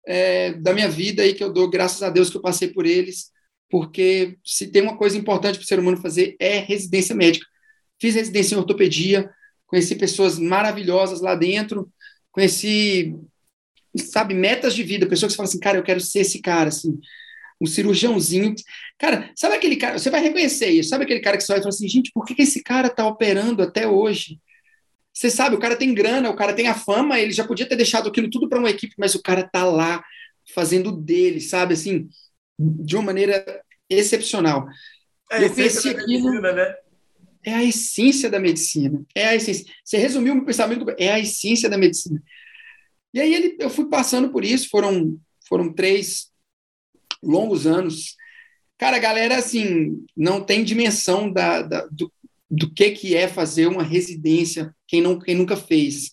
é, 0.07 0.55
da 0.55 0.73
minha 0.73 0.89
vida 0.89 1.27
e 1.27 1.35
que 1.35 1.45
eu 1.45 1.53
dou 1.53 1.69
graças 1.69 2.03
a 2.03 2.09
Deus 2.09 2.31
que 2.31 2.37
eu 2.39 2.43
passei 2.43 2.69
por 2.69 2.87
eles, 2.87 3.30
porque 3.71 4.37
se 4.45 4.67
tem 4.67 4.83
uma 4.83 4.97
coisa 4.97 5.17
importante 5.17 5.57
para 5.57 5.65
o 5.65 5.67
ser 5.67 5.79
humano 5.79 5.97
fazer 5.97 6.37
é 6.39 6.59
residência 6.59 7.15
médica. 7.15 7.47
Fiz 8.01 8.15
residência 8.15 8.55
em 8.55 8.59
ortopedia, 8.59 9.31
conheci 9.67 9.95
pessoas 9.95 10.39
maravilhosas 10.39 11.21
lá 11.21 11.35
dentro, 11.35 11.91
conheci 12.33 13.15
sabe, 13.99 14.35
metas 14.35 14.75
de 14.75 14.83
vida, 14.83 15.07
pessoa 15.07 15.29
que 15.29 15.33
você 15.33 15.37
fala 15.37 15.49
assim, 15.49 15.59
cara, 15.59 15.79
eu 15.79 15.83
quero 15.83 16.01
ser 16.01 16.21
esse 16.21 16.41
cara, 16.41 16.69
assim, 16.69 16.99
um 17.61 17.67
cirurgiãozinho. 17.67 18.55
Cara, 18.99 19.31
sabe 19.35 19.57
aquele 19.57 19.77
cara, 19.77 19.99
você 19.99 20.11
vai 20.11 20.21
reconhecer 20.21 20.71
isso, 20.71 20.91
sabe 20.91 21.05
aquele 21.05 21.21
cara 21.21 21.37
que 21.37 21.43
você 21.43 21.53
vai 21.53 21.61
falar 21.61 21.71
assim, 21.71 21.89
gente, 21.89 22.11
por 22.13 22.25
que, 22.25 22.41
esse 22.41 22.63
cara 22.63 22.89
tá 22.89 23.07
operando 23.07 23.63
até 23.63 23.87
hoje? 23.87 24.39
Você 25.13 25.29
sabe, 25.29 25.57
o 25.57 25.59
cara 25.59 25.77
tem 25.77 25.93
grana, 25.93 26.31
o 26.31 26.37
cara 26.37 26.55
tem 26.55 26.69
a 26.69 26.75
fama, 26.75 27.19
ele 27.19 27.33
já 27.33 27.45
podia 27.45 27.67
ter 27.67 27.77
deixado 27.77 28.09
aquilo 28.09 28.31
tudo 28.31 28.49
para 28.49 28.59
uma 28.59 28.71
equipe, 28.71 28.95
mas 28.97 29.15
o 29.15 29.23
cara 29.23 29.43
tá 29.43 29.65
lá 29.65 30.03
fazendo 30.55 30.93
dele, 30.93 31.41
sabe, 31.41 31.75
assim, 31.75 32.09
de 32.61 32.97
uma 32.97 33.05
maneira 33.05 33.63
excepcional. 33.89 34.69
É 35.33 35.45
eu 35.45 35.47
aquilo. 35.47 36.41
Né? 36.41 36.75
É 37.45 37.55
a 37.55 37.65
essência 37.65 38.29
da 38.29 38.39
medicina. 38.39 39.03
É 39.15 39.29
a 39.29 39.35
essência. 39.35 39.67
Você 39.83 39.97
resumiu 39.97 40.33
o 40.35 40.37
meu 40.37 40.45
pensamento, 40.45 40.85
é 40.99 41.11
a 41.11 41.19
essência 41.19 41.69
da 41.69 41.79
medicina. 41.79 42.23
E 43.15 43.21
aí 43.21 43.35
ele, 43.35 43.57
eu 43.59 43.71
fui 43.71 43.89
passando 43.89 44.31
por 44.31 44.45
isso, 44.45 44.69
foram, 44.69 45.19
foram 45.49 45.73
três 45.73 46.31
longos 47.23 47.67
anos. 47.67 48.17
Cara, 48.79 48.97
a 48.97 49.01
galera, 49.01 49.37
assim, 49.37 50.05
não 50.17 50.41
tem 50.41 50.65
dimensão 50.65 51.33
da, 51.33 51.63
da 51.63 51.87
do, 51.87 52.13
do 52.51 52.73
que, 52.73 52.91
que 52.91 53.17
é 53.17 53.27
fazer 53.27 53.67
uma 53.67 53.83
residência, 53.83 54.75
quem, 54.87 55.01
não, 55.01 55.19
quem 55.19 55.35
nunca 55.35 55.57
fez. 55.57 56.13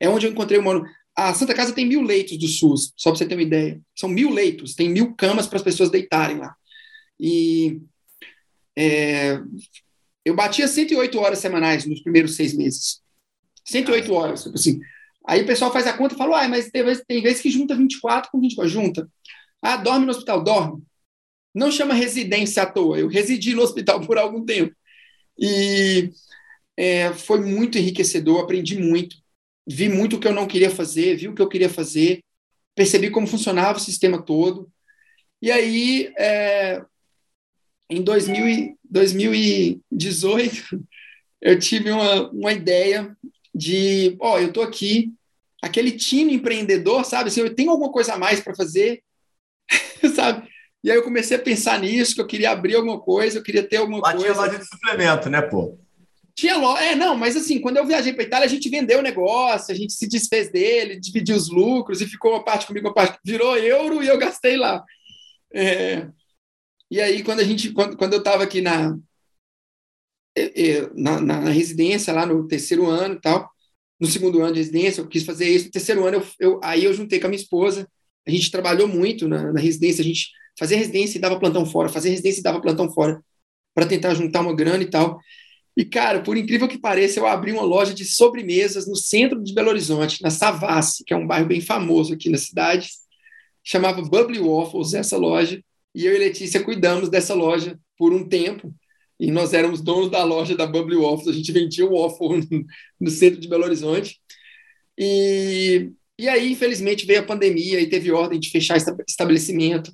É 0.00 0.08
onde 0.08 0.26
eu 0.26 0.32
encontrei 0.32 0.58
o 0.58 0.64
mano. 0.64 0.84
A 1.20 1.34
Santa 1.34 1.52
Casa 1.52 1.72
tem 1.72 1.84
mil 1.84 2.00
leitos 2.00 2.38
do 2.38 2.46
SUS, 2.46 2.92
só 2.96 3.10
para 3.10 3.18
você 3.18 3.26
ter 3.26 3.34
uma 3.34 3.42
ideia. 3.42 3.80
São 3.92 4.08
mil 4.08 4.30
leitos, 4.30 4.76
tem 4.76 4.88
mil 4.88 5.16
camas 5.16 5.48
para 5.48 5.56
as 5.56 5.64
pessoas 5.64 5.90
deitarem 5.90 6.38
lá. 6.38 6.54
E 7.18 7.80
é, 8.76 9.40
eu 10.24 10.36
batia 10.36 10.68
108 10.68 11.18
horas 11.18 11.40
semanais 11.40 11.84
nos 11.84 12.00
primeiros 12.02 12.36
seis 12.36 12.54
meses. 12.54 13.00
108 13.64 14.14
horas, 14.14 14.44
tipo 14.44 14.54
assim. 14.54 14.78
Aí 15.26 15.42
o 15.42 15.46
pessoal 15.46 15.72
faz 15.72 15.88
a 15.88 15.92
conta 15.92 16.14
e 16.14 16.18
fala, 16.18 16.44
ah, 16.44 16.48
mas 16.48 16.70
tem 16.70 16.84
vezes, 16.84 17.04
tem 17.04 17.20
vezes 17.20 17.42
que 17.42 17.50
junta 17.50 17.74
24 17.74 18.30
com 18.30 18.40
24. 18.40 18.70
Junta. 18.70 19.10
Ah, 19.60 19.76
dorme 19.76 20.06
no 20.06 20.12
hospital, 20.12 20.44
dorme. 20.44 20.84
Não 21.52 21.72
chama 21.72 21.94
residência 21.94 22.62
à 22.62 22.66
toa. 22.66 22.96
Eu 22.96 23.08
residi 23.08 23.56
no 23.56 23.62
hospital 23.62 24.00
por 24.06 24.18
algum 24.18 24.44
tempo. 24.44 24.72
E 25.36 26.12
é, 26.76 27.12
foi 27.12 27.40
muito 27.40 27.76
enriquecedor, 27.76 28.40
aprendi 28.40 28.78
muito. 28.78 29.16
Vi 29.68 29.88
muito 29.88 30.16
o 30.16 30.20
que 30.20 30.26
eu 30.26 30.32
não 30.32 30.46
queria 30.46 30.70
fazer, 30.70 31.16
vi 31.16 31.28
o 31.28 31.34
que 31.34 31.42
eu 31.42 31.48
queria 31.48 31.68
fazer, 31.68 32.22
percebi 32.74 33.10
como 33.10 33.26
funcionava 33.26 33.78
o 33.78 33.80
sistema 33.80 34.22
todo. 34.22 34.70
E 35.42 35.50
aí, 35.50 36.12
é, 36.18 36.82
em 37.90 38.02
2000 38.02 38.76
2018, 38.90 40.80
eu 41.42 41.58
tive 41.58 41.90
uma, 41.90 42.30
uma 42.30 42.52
ideia 42.52 43.14
de, 43.54 44.16
ó, 44.20 44.34
oh, 44.34 44.38
eu 44.38 44.52
tô 44.52 44.62
aqui, 44.62 45.12
aquele 45.62 45.92
time 45.92 46.34
empreendedor, 46.34 47.04
sabe? 47.04 47.28
Assim, 47.28 47.40
eu 47.40 47.54
tenho 47.54 47.70
alguma 47.70 47.92
coisa 47.92 48.14
a 48.14 48.18
mais 48.18 48.40
para 48.40 48.54
fazer, 48.54 49.02
sabe? 50.14 50.48
E 50.82 50.90
aí 50.90 50.96
eu 50.96 51.02
comecei 51.02 51.36
a 51.36 51.40
pensar 51.40 51.80
nisso, 51.80 52.14
que 52.14 52.20
eu 52.20 52.26
queria 52.26 52.50
abrir 52.50 52.76
alguma 52.76 53.00
coisa, 53.00 53.38
eu 53.38 53.42
queria 53.42 53.62
ter 53.62 53.78
alguma 53.78 53.98
Lá 53.98 54.12
coisa. 54.12 54.32
Tinha 54.32 54.36
loja 54.36 54.58
de 54.58 54.64
suplemento, 54.64 55.28
né, 55.28 55.42
pô? 55.42 55.78
Tinha 56.38 56.56
loja, 56.56 56.84
é, 56.84 56.94
não, 56.94 57.16
mas 57.16 57.34
assim, 57.34 57.60
quando 57.60 57.78
eu 57.78 57.84
viajei 57.84 58.12
para 58.12 58.22
Itália, 58.22 58.46
a 58.46 58.48
gente 58.48 58.68
vendeu 58.68 59.00
o 59.00 59.02
negócio, 59.02 59.74
a 59.74 59.76
gente 59.76 59.92
se 59.92 60.08
desfez 60.08 60.48
dele, 60.52 61.00
dividiu 61.00 61.34
os 61.34 61.48
lucros 61.48 62.00
e 62.00 62.06
ficou 62.06 62.30
uma 62.30 62.44
parte 62.44 62.64
comigo, 62.64 62.86
uma 62.86 62.94
parte 62.94 63.18
virou 63.24 63.56
euro 63.56 64.04
e 64.04 64.06
eu 64.06 64.16
gastei 64.16 64.56
lá. 64.56 64.84
É, 65.52 66.08
e 66.88 67.00
aí, 67.00 67.24
quando 67.24 67.40
a 67.40 67.44
gente, 67.44 67.72
quando, 67.72 67.96
quando 67.96 68.12
eu 68.12 68.20
estava 68.20 68.44
aqui 68.44 68.60
na, 68.60 68.96
na, 70.94 71.20
na, 71.20 71.50
residência, 71.50 72.12
lá 72.12 72.24
no 72.24 72.46
terceiro 72.46 72.86
ano 72.86 73.16
e 73.16 73.20
tal, 73.20 73.50
no 73.98 74.06
segundo 74.06 74.40
ano 74.40 74.52
de 74.52 74.60
residência, 74.60 75.00
eu 75.00 75.08
quis 75.08 75.24
fazer 75.24 75.48
isso. 75.48 75.64
No 75.64 75.72
terceiro 75.72 76.06
ano, 76.06 76.18
eu, 76.18 76.52
eu, 76.52 76.60
aí 76.62 76.84
eu 76.84 76.94
juntei 76.94 77.18
com 77.18 77.26
a 77.26 77.30
minha 77.30 77.42
esposa. 77.42 77.88
A 78.24 78.30
gente 78.30 78.52
trabalhou 78.52 78.86
muito 78.86 79.26
na, 79.26 79.52
na 79.52 79.60
residência. 79.60 80.02
A 80.02 80.06
gente 80.06 80.30
fazia 80.56 80.78
residência 80.78 81.18
e 81.18 81.20
dava 81.20 81.40
plantão 81.40 81.66
fora, 81.66 81.88
fazia 81.88 82.12
residência 82.12 82.38
e 82.38 82.44
dava 82.44 82.60
plantão 82.60 82.88
fora, 82.92 83.20
para 83.74 83.86
tentar 83.86 84.14
juntar 84.14 84.42
uma 84.42 84.54
grana 84.54 84.84
e 84.84 84.88
tal. 84.88 85.18
E, 85.78 85.84
cara, 85.84 86.20
por 86.20 86.36
incrível 86.36 86.66
que 86.66 86.76
pareça, 86.76 87.20
eu 87.20 87.26
abri 87.28 87.52
uma 87.52 87.62
loja 87.62 87.94
de 87.94 88.04
sobremesas 88.04 88.88
no 88.88 88.96
centro 88.96 89.40
de 89.40 89.54
Belo 89.54 89.68
Horizonte, 89.68 90.20
na 90.20 90.28
Savassi, 90.28 91.04
que 91.04 91.14
é 91.14 91.16
um 91.16 91.24
bairro 91.24 91.46
bem 91.46 91.60
famoso 91.60 92.12
aqui 92.12 92.28
na 92.28 92.36
cidade. 92.36 92.90
Chamava 93.62 94.02
Bubbly 94.02 94.40
Waffles, 94.40 94.92
essa 94.92 95.16
loja. 95.16 95.62
E 95.94 96.04
eu 96.04 96.16
e 96.16 96.18
Letícia 96.18 96.64
cuidamos 96.64 97.08
dessa 97.08 97.32
loja 97.32 97.78
por 97.96 98.12
um 98.12 98.28
tempo. 98.28 98.74
E 99.20 99.30
nós 99.30 99.54
éramos 99.54 99.80
donos 99.80 100.10
da 100.10 100.24
loja 100.24 100.56
da 100.56 100.66
Bubbly 100.66 100.96
Waffles. 100.96 101.28
A 101.28 101.32
gente 101.32 101.52
vendia 101.52 101.86
o 101.86 101.94
waffle 101.94 102.44
no, 102.98 103.08
centro 103.08 103.38
de 103.38 103.46
Belo 103.46 103.62
Horizonte. 103.62 104.18
E, 104.98 105.92
e 106.18 106.28
aí, 106.28 106.50
infelizmente, 106.50 107.06
veio 107.06 107.20
a 107.20 107.24
pandemia 107.24 107.80
e 107.80 107.88
teve 107.88 108.10
ordem 108.10 108.40
de 108.40 108.50
fechar 108.50 108.76
estabelecimento. 109.06 109.92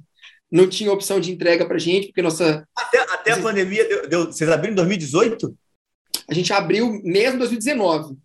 Não 0.50 0.66
tinha 0.66 0.90
opção 0.90 1.20
de 1.20 1.30
entrega 1.30 1.66
para 1.66 1.76
gente, 1.76 2.06
porque 2.06 2.22
nossa. 2.22 2.66
Até, 2.74 3.00
até 3.00 3.32
a 3.32 3.42
pandemia, 3.42 3.86
deu, 3.86 4.08
deu, 4.08 4.24
vocês 4.24 4.48
abriram 4.48 4.72
em 4.72 4.76
2018? 4.76 5.54
A 6.28 6.34
gente 6.34 6.52
abriu 6.52 7.00
mesmo 7.02 7.36
em 7.36 7.38
2019. 7.38 8.16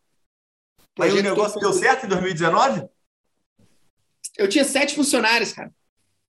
Aí 1.00 1.12
o 1.12 1.24
negócio 1.24 1.60
deu 1.60 1.74
certo 1.74 2.06
em 2.06 2.10
2019? 2.10 2.88
Eu 4.38 4.48
tinha 4.48 4.64
sete 4.64 4.96
funcionários, 4.96 5.54
cara. 5.54 5.72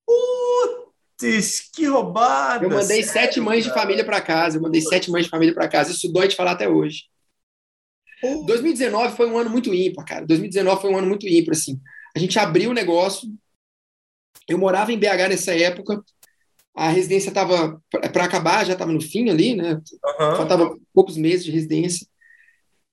Putz, 0.05 1.69
que 1.73 1.85
roubada! 1.85 2.65
Eu 2.65 2.69
mandei 2.69 3.03
sério, 3.03 3.11
sete 3.11 3.39
mães 3.39 3.65
cara? 3.65 3.75
de 3.75 3.81
família 3.81 4.05
para 4.05 4.21
casa. 4.21 4.57
Eu 4.57 4.61
mandei 4.61 4.81
sete 4.81 5.11
mães 5.11 5.25
de 5.25 5.29
família 5.29 5.53
para 5.53 5.67
casa. 5.67 5.91
Isso 5.91 6.11
dói 6.11 6.27
de 6.27 6.35
falar 6.35 6.51
até 6.51 6.67
hoje. 6.67 7.05
2019 8.45 9.15
foi 9.15 9.27
um 9.27 9.37
ano 9.37 9.49
muito 9.49 9.73
ímpar, 9.73 10.05
cara. 10.05 10.25
2019 10.25 10.81
foi 10.81 10.91
um 10.91 10.97
ano 10.97 11.07
muito 11.07 11.27
ímpar, 11.27 11.53
assim. 11.53 11.81
A 12.15 12.19
gente 12.19 12.37
abriu 12.37 12.69
o 12.69 12.73
negócio. 12.73 13.27
Eu 14.47 14.57
morava 14.57 14.91
em 14.91 14.99
BH 14.99 15.29
nessa 15.29 15.55
época. 15.55 16.03
A 16.75 16.89
residência 16.89 17.29
estava 17.29 17.81
para 18.13 18.23
acabar, 18.23 18.65
já 18.65 18.73
estava 18.73 18.91
no 18.91 19.01
fim 19.01 19.29
ali, 19.29 19.55
né? 19.55 19.73
Uhum. 19.73 20.35
Faltava 20.37 20.77
poucos 20.93 21.17
meses 21.17 21.43
de 21.43 21.51
residência. 21.51 22.07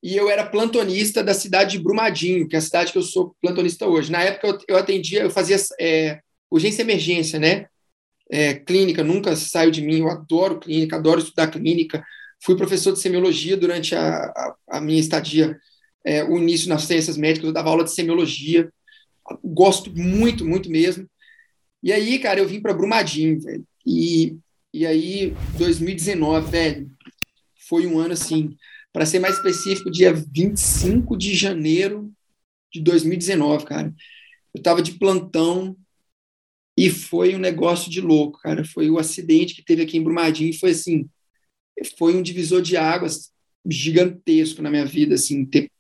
E 0.03 0.16
eu 0.16 0.31
era 0.31 0.47
plantonista 0.47 1.22
da 1.22 1.35
cidade 1.35 1.76
de 1.76 1.83
Brumadinho, 1.83 2.49
que 2.49 2.55
é 2.55 2.59
a 2.59 2.62
cidade 2.62 2.93
que 2.93 2.99
eu 2.99 3.03
sou 3.03 3.35
plantonista 3.41 3.87
hoje. 3.87 4.12
Na 4.12 4.22
época 4.22 4.47
eu, 4.47 4.59
eu 4.68 4.76
atendia, 4.76 5.22
eu 5.22 5.31
fazia 5.31 5.57
é, 5.81 6.20
urgência 6.51 6.83
e 6.83 6.85
emergência, 6.85 7.39
né? 7.39 7.66
É, 8.31 8.55
clínica 8.55 9.03
nunca 9.03 9.35
saiu 9.35 9.70
de 9.70 9.83
mim. 9.83 10.01
Eu 10.01 10.11
adoro 10.11 10.61
clínica, 10.61 10.97
adoro 10.97 11.20
estudar 11.20 11.49
clínica. 11.49 12.05
Fui 12.45 12.57
professor 12.57 12.93
de 12.93 13.01
semiologia 13.01 13.57
durante 13.57 13.95
a, 13.95 14.09
a, 14.09 14.55
a 14.70 14.81
minha 14.81 15.01
estadia, 15.01 15.59
é, 16.05 16.22
o 16.22 16.39
início 16.39 16.68
nas 16.68 16.85
ciências 16.85 17.16
médicas. 17.16 17.49
Eu 17.49 17.53
dava 17.53 17.70
aula 17.70 17.85
de 17.85 17.93
semiologia. 17.93 18.70
Gosto 19.43 19.91
muito, 19.97 20.45
muito 20.45 20.70
mesmo. 20.70 21.09
E 21.83 21.93
aí, 21.93 22.18
cara, 22.18 22.41
eu 22.41 22.49
vim 22.49 22.61
para 22.61 22.74
Brumadinho, 22.74 23.41
velho. 23.41 23.64
E, 23.87 24.37
e 24.72 24.87
aí, 24.87 25.35
2019, 25.57 26.51
velho, 26.51 26.91
foi 27.68 27.87
um 27.87 27.99
ano 27.99 28.12
assim, 28.12 28.57
para 28.93 29.07
ser 29.07 29.18
mais 29.18 29.37
específico, 29.37 29.91
dia 29.91 30.12
25 30.12 31.16
de 31.16 31.35
janeiro 31.35 32.12
de 32.72 32.81
2019, 32.81 33.64
cara. 33.64 33.95
Eu 34.55 34.62
tava 34.62 34.83
de 34.83 34.93
plantão 34.93 35.76
e 36.76 36.91
foi 36.91 37.35
um 37.35 37.39
negócio 37.39 37.91
de 37.91 38.01
louco, 38.01 38.41
cara. 38.41 38.64
Foi 38.64 38.91
o 38.91 38.99
acidente 38.99 39.55
que 39.55 39.64
teve 39.64 39.83
aqui 39.83 39.97
em 39.97 40.03
Brumadinho, 40.03 40.59
foi 40.59 40.70
assim, 40.70 41.09
foi 41.99 42.16
um 42.16 42.22
divisor 42.22 42.62
de 42.62 42.76
águas 42.76 43.31
gigantesco 43.68 44.62
na 44.62 44.70
minha 44.70 44.87
vida, 44.87 45.14
assim. 45.14 45.45
Ter... 45.45 45.70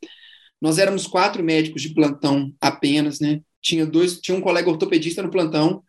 Nós 0.60 0.78
éramos 0.78 1.06
quatro 1.06 1.42
médicos 1.42 1.82
de 1.82 1.94
plantão 1.94 2.54
apenas, 2.60 3.20
né? 3.20 3.40
Tinha 3.60 3.86
dois, 3.86 4.20
tinha 4.20 4.36
um 4.36 4.40
colega 4.40 4.70
ortopedista 4.70 5.22
no 5.22 5.30
plantão 5.30 5.82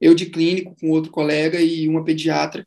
eu 0.00 0.14
de 0.14 0.26
clínico 0.26 0.76
com 0.78 0.90
outro 0.90 1.10
colega 1.10 1.60
e 1.60 1.88
uma 1.88 2.04
pediatra. 2.04 2.66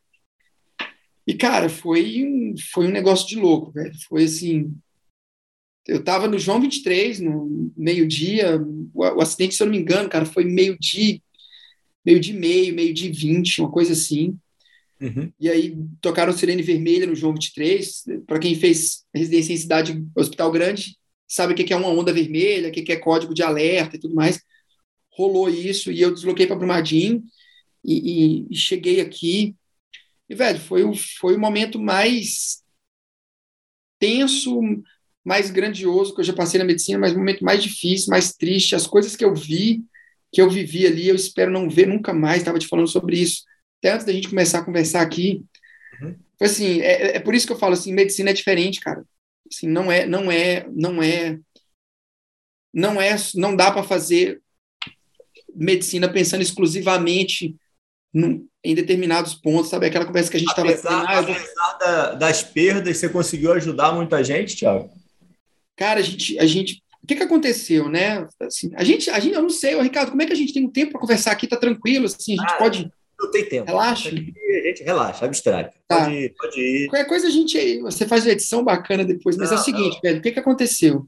E, 1.26 1.34
cara, 1.34 1.68
foi 1.68 2.24
um, 2.26 2.56
foi 2.72 2.88
um 2.88 2.92
negócio 2.92 3.28
de 3.28 3.36
louco, 3.36 3.72
velho. 3.72 3.94
Foi 4.08 4.24
assim. 4.24 4.74
Eu 5.86 6.04
tava 6.04 6.28
no 6.28 6.40
João 6.40 6.62
23, 6.62 7.20
no 7.20 7.72
meio-dia. 7.76 8.58
O, 8.94 9.02
o, 9.02 9.22
acidente, 9.22 9.56
se 9.56 9.62
eu 9.62 9.68
não 9.68 9.72
me 9.72 9.80
engano, 9.80 10.10
cara, 10.10 10.26
foi 10.26 10.46
meio-dia, 10.46 11.20
meio-dia 12.06 12.34
e 12.34 12.40
meio, 12.40 12.76
meio-dia 12.76 13.10
e 13.10 13.14
20, 13.14 13.62
uma 13.62 13.72
coisa 13.72 13.94
assim. 13.94 14.38
Uhum. 15.00 15.32
E 15.40 15.50
aí 15.50 15.78
tocaram 16.02 16.34
sirene 16.34 16.62
vermelha 16.62 17.06
no 17.06 17.16
João 17.16 17.34
23. 17.34 18.06
Para 18.26 18.40
quem 18.40 18.56
fez 18.56 19.04
residência 19.14 19.54
em 19.54 19.58
cidade, 19.58 20.06
hospital 20.16 20.52
grande, 20.52 20.98
sabe 21.28 21.54
o 21.54 21.56
que 21.56 21.74
é 21.74 21.78
uma 21.78 21.90
onda 21.90 22.14
vermelha, 22.14 22.70
o 22.70 22.72
que 22.72 22.92
é 22.92 22.96
código 22.96 23.34
de 23.34 23.44
alerta 23.44 23.98
e 23.98 24.00
tudo 24.00 24.16
mais 24.16 24.42
rolou 25.18 25.50
isso 25.50 25.92
e 25.92 26.02
eu 26.02 26.14
desloquei 26.14 26.46
para 26.46 26.56
Brumadinho 26.56 27.24
e, 27.84 27.96
e, 27.96 28.48
e, 28.52 28.56
cheguei 28.56 29.02
aqui. 29.02 29.56
E, 30.30 30.36
velho, 30.36 30.60
foi 30.60 30.84
o, 30.84 30.94
foi 30.94 31.36
o 31.36 31.40
momento 31.40 31.80
mais 31.80 32.62
tenso, 34.00 34.60
mais 35.26 35.50
grandioso 35.50 36.14
que 36.14 36.22
eu 36.22 36.26
já 36.26 36.34
passei 36.34 36.60
na 36.60 36.66
medicina, 36.66 37.00
mas 37.00 37.14
o 37.14 37.18
momento 37.18 37.44
mais 37.44 37.64
difícil, 37.64 38.10
mais 38.10 38.34
triste. 38.34 38.76
As 38.76 38.86
coisas 38.86 39.16
que 39.16 39.26
eu 39.26 39.34
vi, 39.34 39.84
que 40.32 40.42
eu 40.42 40.50
vivi 40.50 40.86
ali, 40.86 41.08
eu 41.08 41.16
espero 41.16 41.52
não 41.52 41.70
ver 41.70 41.88
nunca 41.88 42.14
mais. 42.14 42.40
Estava 42.40 42.60
te 42.60 42.68
falando 42.68 42.88
sobre 42.88 43.20
isso 43.20 43.44
até 43.80 43.94
antes 43.94 44.06
da 44.06 44.14
gente 44.14 44.30
começar 44.30 44.60
a 44.60 44.66
conversar 44.66 45.02
aqui. 45.02 45.44
Uhum. 46.02 46.16
Foi 46.38 46.48
assim, 46.48 46.82
é, 46.82 47.18
é 47.18 47.20
por 47.20 47.34
isso 47.34 47.48
que 47.48 47.54
eu 47.54 47.58
falo 47.58 47.74
assim, 47.74 47.94
medicina 47.94 48.30
é 48.30 48.34
diferente, 48.34 48.80
cara. 48.80 49.04
Assim, 49.52 49.68
não 49.68 49.92
é, 49.92 50.06
não 50.06 50.32
é, 50.32 50.68
não 50.70 51.02
é, 51.02 51.40
não 52.74 53.02
é, 53.02 53.16
não 53.36 53.56
dá 53.56 53.72
para 53.72 53.84
fazer 53.84 54.42
medicina 55.58 56.08
pensando 56.08 56.42
exclusivamente 56.42 57.56
num, 58.14 58.48
em 58.64 58.76
determinados 58.76 59.34
pontos, 59.34 59.70
sabe? 59.70 59.88
Aquela 59.88 60.06
conversa 60.06 60.32
que 60.32 60.38
a 60.38 60.40
gente 60.40 60.50
estava... 60.50 60.70
Apesar, 60.70 61.06
ah, 61.06 61.20
apesar 61.20 61.78
da, 61.80 62.14
das 62.14 62.44
perdas, 62.44 62.98
você 62.98 63.10
conseguiu 63.10 63.54
ajudar 63.54 63.94
muita 63.94 64.24
gente, 64.24 64.56
Tiago? 64.56 64.90
Cara, 65.76 66.00
a 66.00 66.04
gente, 66.04 66.40
a 66.40 66.46
gente 66.46 66.82
o 67.04 67.08
que, 67.08 67.16
que 67.16 67.24
aconteceu, 67.24 67.88
né? 67.88 68.28
Assim, 68.42 68.70
a 68.76 68.84
gente, 68.84 69.10
a 69.10 69.18
gente, 69.18 69.34
eu 69.34 69.42
não 69.42 69.50
sei, 69.50 69.76
ô, 69.76 69.82
Ricardo, 69.82 70.10
como 70.10 70.22
é 70.22 70.26
que 70.26 70.34
a 70.34 70.36
gente 70.36 70.52
tem 70.52 70.66
um 70.66 70.70
tempo 70.70 70.92
para 70.92 71.00
conversar 71.00 71.32
aqui? 71.32 71.48
Tá 71.48 71.56
tranquilo, 71.56 72.06
assim, 72.06 72.34
a 72.34 72.42
gente 72.42 72.54
ah, 72.54 72.58
pode. 72.58 72.92
Não 73.18 73.32
tem 73.32 73.48
tempo. 73.48 73.66
Relaxa. 73.66 74.10
A 74.10 74.12
gente 74.12 74.84
relaxa, 74.84 75.26
abstrai. 75.26 75.70
Tá. 75.88 76.04
Pode, 76.04 76.16
ir, 76.16 76.36
pode 76.38 76.60
ir. 76.60 76.88
Qualquer 76.90 77.08
coisa 77.08 77.28
a 77.28 77.30
gente. 77.30 77.80
Você 77.80 78.06
faz 78.06 78.26
uma 78.26 78.34
edição 78.34 78.62
bacana 78.62 79.06
depois, 79.06 79.38
mas 79.38 79.50
não, 79.50 79.58
é 79.58 79.60
o 79.62 79.64
seguinte, 79.64 79.94
não. 79.94 80.02
velho, 80.02 80.20
o 80.20 80.22
que, 80.22 80.34
que 80.34 80.40
aconteceu? 80.40 81.08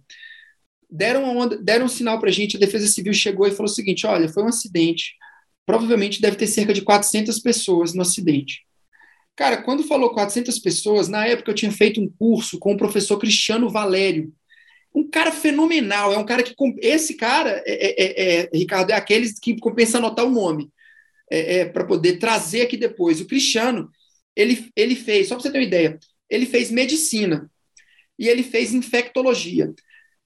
Deram, 0.89 1.31
uma, 1.31 1.47
deram 1.47 1.85
um 1.85 1.89
sinal 1.89 2.19
para 2.19 2.29
a 2.29 2.31
gente, 2.31 2.57
a 2.57 2.59
Defesa 2.59 2.87
Civil 2.87 3.13
chegou 3.13 3.47
e 3.47 3.51
falou 3.51 3.65
o 3.65 3.73
seguinte: 3.73 4.07
olha, 4.07 4.27
foi 4.27 4.43
um 4.43 4.47
acidente. 4.47 5.13
Provavelmente 5.65 6.21
deve 6.21 6.35
ter 6.35 6.47
cerca 6.47 6.73
de 6.73 6.81
400 6.81 7.39
pessoas 7.39 7.93
no 7.93 8.01
acidente. 8.01 8.65
Cara, 9.35 9.61
quando 9.61 9.83
falou 9.83 10.13
400 10.13 10.57
pessoas, 10.59 11.07
na 11.07 11.25
época 11.25 11.51
eu 11.51 11.55
tinha 11.55 11.71
feito 11.71 12.01
um 12.01 12.09
curso 12.09 12.57
com 12.59 12.73
o 12.73 12.77
professor 12.77 13.17
Cristiano 13.17 13.69
Valério, 13.69 14.33
um 14.93 15.07
cara 15.07 15.31
fenomenal. 15.31 16.11
É 16.11 16.17
um 16.17 16.25
cara 16.25 16.43
que. 16.43 16.55
Esse 16.81 17.13
cara, 17.13 17.63
é, 17.65 17.73
é, 17.73 18.03
é, 18.03 18.41
é 18.41 18.49
Ricardo, 18.53 18.89
é 18.91 18.95
aqueles 18.95 19.39
que 19.39 19.59
compensa 19.59 19.97
anotar 19.97 20.25
o 20.25 20.31
nome 20.31 20.69
é, 21.29 21.59
é 21.59 21.65
para 21.65 21.85
poder 21.85 22.17
trazer 22.17 22.61
aqui 22.61 22.75
depois. 22.75 23.21
O 23.21 23.27
Cristiano, 23.27 23.89
ele, 24.35 24.69
ele 24.75 24.95
fez, 24.95 25.27
só 25.27 25.35
para 25.35 25.43
você 25.43 25.51
ter 25.51 25.59
uma 25.59 25.63
ideia, 25.63 25.99
ele 26.29 26.45
fez 26.45 26.71
medicina 26.71 27.49
e 28.17 28.27
ele 28.27 28.43
fez 28.43 28.73
infectologia. 28.73 29.73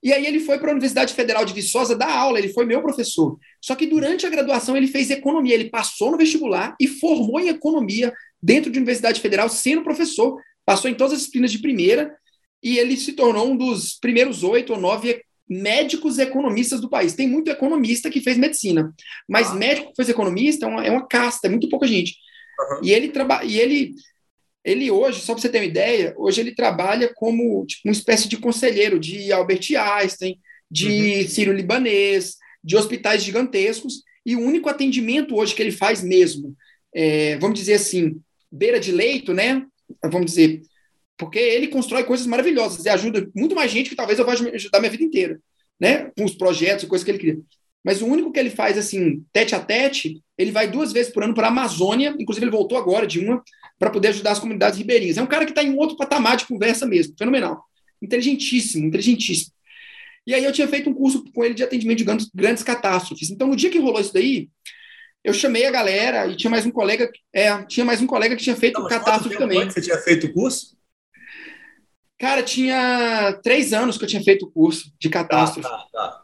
E 0.04 0.12
aí 0.12 0.26
ele 0.26 0.41
foi 0.41 0.60
para 0.60 0.70
a 0.70 0.72
Universidade 0.74 1.14
Federal 1.14 1.45
de 1.45 1.54
Viçosa 1.54 1.95
dar 1.95 2.14
aula, 2.14 2.38
ele 2.38 2.49
foi 2.49 2.66
meu 2.66 2.82
professor. 2.82 3.39
Só 3.62 3.74
que 3.74 3.88
durante 3.88 4.26
a 4.26 4.30
graduação 4.30 4.76
ele 4.76 4.88
fez 4.88 5.10
economia, 5.10 5.56
ele 5.56 5.70
passou 5.70 6.12
no 6.12 6.18
vestibular 6.18 6.76
e 6.80 6.88
formou 6.88 7.39
em 7.39 7.47
economia 7.47 8.14
dentro 8.41 8.70
de 8.70 8.78
Universidade 8.78 9.22
Federal, 9.22 9.47
sendo 9.47 9.84
professor, 9.84 10.38
passou 10.66 10.91
em 10.91 10.93
todas 10.93 11.14
as 11.14 11.20
disciplinas 11.20 11.51
de 11.51 11.60
primeira 11.60 12.14
e 12.62 12.78
ele 12.78 12.97
se 12.97 13.14
tornou 13.14 13.51
um 13.51 13.56
dos 13.56 13.97
primeiros 13.99 14.43
oito 14.43 14.74
ou 14.74 14.80
nove 14.80 15.22
médicos 15.47 16.20
economistas 16.20 16.82
do 16.82 16.89
país. 16.89 17.14
Tem 17.14 17.28
muito 17.28 17.49
economista 17.49 18.10
que 18.10 18.22
fez 18.22 18.38
medicina, 18.38 18.93
mas 19.28 19.51
ah. 19.51 19.56
médico 19.56 19.89
que 19.89 19.95
fez 19.95 20.10
economista 20.10 20.66
é 20.66 20.70
uma, 20.70 20.86
é 20.86 20.91
uma 20.91 21.08
casta, 21.08 21.47
é 21.47 21.49
muito 21.49 21.70
pouca 21.70 21.88
gente. 21.88 22.16
Uhum. 22.60 22.80
E 22.84 22.91
ele 22.91 23.10
trabalha, 23.10 23.45
e 23.45 23.60
ele 23.60 23.93
ele 24.64 24.89
hoje, 24.89 25.22
só 25.22 25.34
para 25.34 25.41
você 25.41 25.49
ter 25.49 25.59
uma 25.59 25.66
ideia, 25.66 26.14
hoje 26.18 26.39
ele 26.39 26.55
trabalha 26.55 27.14
como 27.14 27.66
tipo, 27.66 27.82
uma 27.88 27.91
espécie 27.91 28.30
de 28.30 28.38
conselheiro 28.38 28.99
de 28.99 29.32
Albert 29.32 29.68
Einstein, 29.76 30.39
de 30.72 30.88
uhum. 30.88 31.28
Sírio 31.28 31.53
Libanês, 31.53 32.38
de 32.64 32.78
hospitais 32.78 33.24
gigantescos, 33.24 34.03
e 34.26 34.36
o 34.36 34.39
único 34.39 34.70
atendimento 34.70 35.36
hoje 35.36 35.53
que 35.53 35.61
ele 35.61 35.72
faz 35.72 36.01
mesmo, 36.01 36.55
é, 36.95 37.38
vamos 37.38 37.59
dizer 37.59 37.74
assim, 37.74 38.22
beira 38.51 38.80
de 38.80 38.91
leito, 38.91 39.34
né? 39.34 39.66
Vamos 40.01 40.28
dizer, 40.28 40.61
porque 41.18 41.39
ele 41.39 41.68
constrói 41.68 42.03
coisas 42.03 42.26
maravilhosas 42.26 42.86
e 42.86 42.89
ajuda 42.89 43.30
muito 43.36 43.55
mais 43.55 43.72
gente 43.72 43.89
que 43.89 43.95
talvez 43.95 44.18
eu 44.18 44.26
vá 44.26 44.34
ajudar 44.34 44.80
minha 44.80 44.91
vida 44.91 45.03
inteira, 45.03 45.39
né? 45.80 46.09
Com 46.18 46.24
os 46.24 46.36
projetos 46.36 46.86
e 46.86 46.88
coisas 46.88 47.03
que 47.03 47.11
ele 47.11 47.20
cria. 47.20 47.39
Mas 47.84 48.02
o 48.02 48.06
único 48.06 48.32
que 48.32 48.40
ele 48.40 48.50
faz, 48.50 48.78
assim, 48.78 49.26
tete 49.34 49.54
a 49.54 49.60
tete, 49.60 50.24
ele 50.38 50.52
vai 50.52 50.68
duas 50.68 50.94
vezes 50.94 51.12
por 51.12 51.24
ano 51.24 51.34
para 51.34 51.48
a 51.48 51.50
Amazônia, 51.50 52.16
inclusive 52.18 52.46
ele 52.46 52.52
voltou 52.52 52.78
agora 52.78 53.06
de 53.06 53.20
uma, 53.20 53.44
para 53.78 53.90
poder 53.90 54.10
ajudar 54.10 54.32
as 54.32 54.40
comunidades 54.40 54.78
ribeirinhas. 54.78 55.18
É 55.18 55.22
um 55.22 55.28
cara 55.28 55.46
que 55.46 55.52
está 55.52 55.64
em 55.64 55.76
outro 55.78 55.98
patamar 55.98 56.38
de 56.38 56.46
conversa 56.46 56.86
mesmo, 56.86 57.14
fenomenal. 57.18 57.64
Inteligentíssimo, 58.02 58.86
inteligentíssimo. 58.86 59.52
E 60.26 60.34
aí 60.34 60.44
eu 60.44 60.54
tinha 60.54 60.68
feito 60.68 60.90
um 60.90 60.94
curso 60.94 61.26
com 61.34 61.44
ele 61.44 61.54
de 61.54 61.64
atendimento 61.64 61.98
de 61.98 62.04
grandes, 62.06 62.32
grandes 62.34 62.64
catástrofes. 62.64 63.30
Então, 63.30 63.48
no 63.48 63.56
dia 63.56 63.70
que 63.70 63.80
rolou 63.80 64.00
isso 64.00 64.14
daí, 64.14 64.50
eu 65.22 65.34
chamei 65.34 65.66
a 65.66 65.72
galera 65.72 66.28
e 66.28 66.36
tinha 66.38 66.50
mais 66.50 66.66
um 66.66 66.72
colega, 66.72 67.12
é, 67.34 67.64
tinha 67.66 67.86
mais 67.86 68.02
um 68.02 68.08
colega 68.08 68.36
que 68.36 68.44
tinha 68.44 68.56
feito 68.56 68.80
Não, 68.80 68.88
catástrofe 68.88 69.38
também. 69.38 69.70
Você 69.70 69.82
tinha 69.82 69.98
feito 69.98 70.28
o 70.28 70.34
curso? 70.34 70.78
Cara, 72.18 72.42
tinha 72.42 73.38
três 73.44 73.74
anos 73.74 73.98
que 73.98 74.06
eu 74.06 74.08
tinha 74.08 74.24
feito 74.24 74.46
o 74.46 74.52
curso 74.52 74.94
de 74.98 75.10
catástrofe. 75.10 75.68
Tá, 75.68 75.78
tá, 75.78 75.88
tá. 75.92 76.22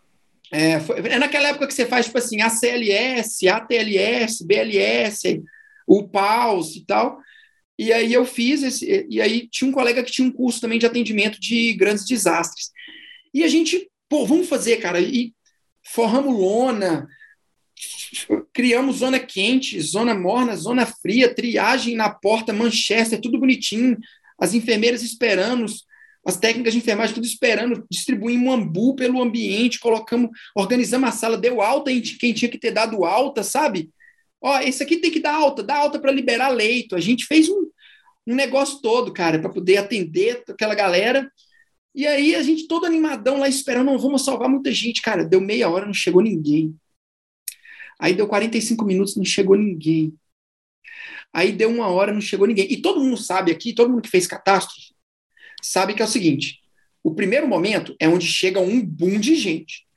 É, 0.51 0.79
foi, 0.79 0.99
é 0.99 1.19
naquela 1.19 1.49
época 1.49 1.67
que 1.67 1.73
você 1.73 1.85
faz, 1.85 2.07
tipo 2.07 2.17
assim, 2.17 2.41
ACLS, 2.41 3.47
ATLS, 3.47 4.45
BLS, 4.45 5.43
o 5.87 6.07
PAUS 6.07 6.75
e 6.75 6.85
tal. 6.85 7.19
E 7.77 7.93
aí 7.93 8.11
eu 8.11 8.25
fiz 8.25 8.61
esse. 8.63 9.07
E 9.09 9.21
aí 9.21 9.47
tinha 9.47 9.69
um 9.69 9.73
colega 9.73 10.03
que 10.03 10.11
tinha 10.11 10.27
um 10.27 10.31
curso 10.31 10.59
também 10.59 10.79
de 10.79 10.85
atendimento 10.85 11.39
de 11.39 11.73
grandes 11.73 12.05
desastres. 12.05 12.71
E 13.33 13.43
a 13.43 13.47
gente, 13.47 13.89
pô, 14.09 14.25
vamos 14.25 14.49
fazer, 14.49 14.77
cara. 14.77 14.99
E 14.99 15.33
forramos 15.81 16.37
lona, 16.37 17.07
criamos 18.53 18.97
zona 18.97 19.19
quente, 19.19 19.79
zona 19.79 20.13
morna, 20.13 20.55
zona 20.55 20.85
fria, 20.85 21.33
triagem 21.33 21.95
na 21.95 22.09
porta, 22.09 22.51
Manchester, 22.51 23.21
tudo 23.21 23.39
bonitinho. 23.39 23.97
As 24.37 24.53
enfermeiras 24.53 25.01
esperando, 25.01 25.65
as 26.25 26.37
técnicas 26.37 26.73
de 26.73 26.79
enfermagem 26.79 27.15
tudo 27.15 27.25
esperando, 27.25 27.85
distribuímos 27.89 28.53
ambu 28.53 28.95
pelo 28.95 29.21
ambiente, 29.21 29.79
colocamos, 29.79 30.29
organizamos 30.55 31.09
a 31.09 31.11
sala, 31.11 31.37
deu 31.37 31.61
alta 31.61 31.91
em 31.91 32.01
quem 32.01 32.33
tinha 32.33 32.51
que 32.51 32.57
ter 32.57 32.71
dado 32.71 33.05
alta, 33.05 33.41
sabe? 33.43 33.91
Ó, 34.41 34.59
esse 34.59 34.83
aqui 34.83 34.97
tem 34.97 35.11
que 35.11 35.19
dar 35.19 35.35
alta, 35.35 35.63
dá 35.63 35.77
alta 35.77 35.99
para 35.99 36.11
liberar 36.11 36.49
leito. 36.49 36.95
A 36.95 36.99
gente 36.99 37.25
fez 37.25 37.49
um, 37.49 37.69
um 38.27 38.35
negócio 38.35 38.81
todo, 38.81 39.13
cara, 39.13 39.39
para 39.39 39.49
poder 39.49 39.77
atender 39.77 40.43
aquela 40.47 40.75
galera. 40.75 41.29
E 41.93 42.05
aí 42.05 42.35
a 42.35 42.43
gente 42.43 42.67
todo 42.67 42.85
animadão 42.85 43.39
lá 43.39 43.49
esperando, 43.49 43.87
não 43.87 43.99
vamos 43.99 44.23
salvar 44.23 44.49
muita 44.49 44.71
gente, 44.71 45.01
cara. 45.01 45.25
Deu 45.25 45.41
meia 45.41 45.69
hora, 45.69 45.85
não 45.85 45.93
chegou 45.93 46.21
ninguém. 46.21 46.75
Aí 47.99 48.13
deu 48.13 48.27
45 48.27 48.85
minutos, 48.85 49.15
não 49.17 49.25
chegou 49.25 49.57
ninguém. 49.57 50.13
Aí 51.33 51.51
deu 51.51 51.69
uma 51.69 51.87
hora, 51.87 52.13
não 52.13 52.21
chegou 52.21 52.47
ninguém. 52.47 52.71
E 52.71 52.81
todo 52.81 53.01
mundo 53.01 53.17
sabe 53.17 53.51
aqui, 53.51 53.73
todo 53.73 53.89
mundo 53.89 54.01
que 54.01 54.09
fez 54.09 54.25
catástrofe, 54.25 54.93
sabe 55.61 55.93
que 55.93 56.01
é 56.01 56.05
o 56.05 56.09
seguinte: 56.09 56.59
o 57.03 57.13
primeiro 57.13 57.47
momento 57.47 57.95
é 57.99 58.07
onde 58.07 58.25
chega 58.25 58.59
um 58.59 58.83
boom 58.83 59.19
de 59.19 59.35
gente. 59.35 59.87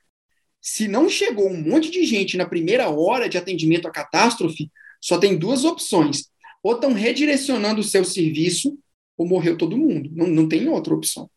Se 0.60 0.86
não 0.86 1.08
chegou 1.08 1.50
um 1.50 1.60
monte 1.60 1.90
de 1.90 2.04
gente 2.04 2.36
na 2.36 2.46
primeira 2.46 2.88
hora 2.88 3.28
de 3.28 3.36
atendimento 3.36 3.88
à 3.88 3.90
catástrofe, 3.90 4.70
só 5.00 5.18
tem 5.18 5.36
duas 5.36 5.64
opções. 5.64 6.30
Ou 6.62 6.74
estão 6.74 6.92
redirecionando 6.92 7.80
o 7.80 7.84
seu 7.84 8.04
serviço, 8.04 8.78
ou 9.16 9.26
morreu 9.26 9.58
todo 9.58 9.76
mundo. 9.76 10.08
Não, 10.14 10.28
não 10.28 10.48
tem 10.48 10.68
outra 10.68 10.94
opção. 10.94 11.28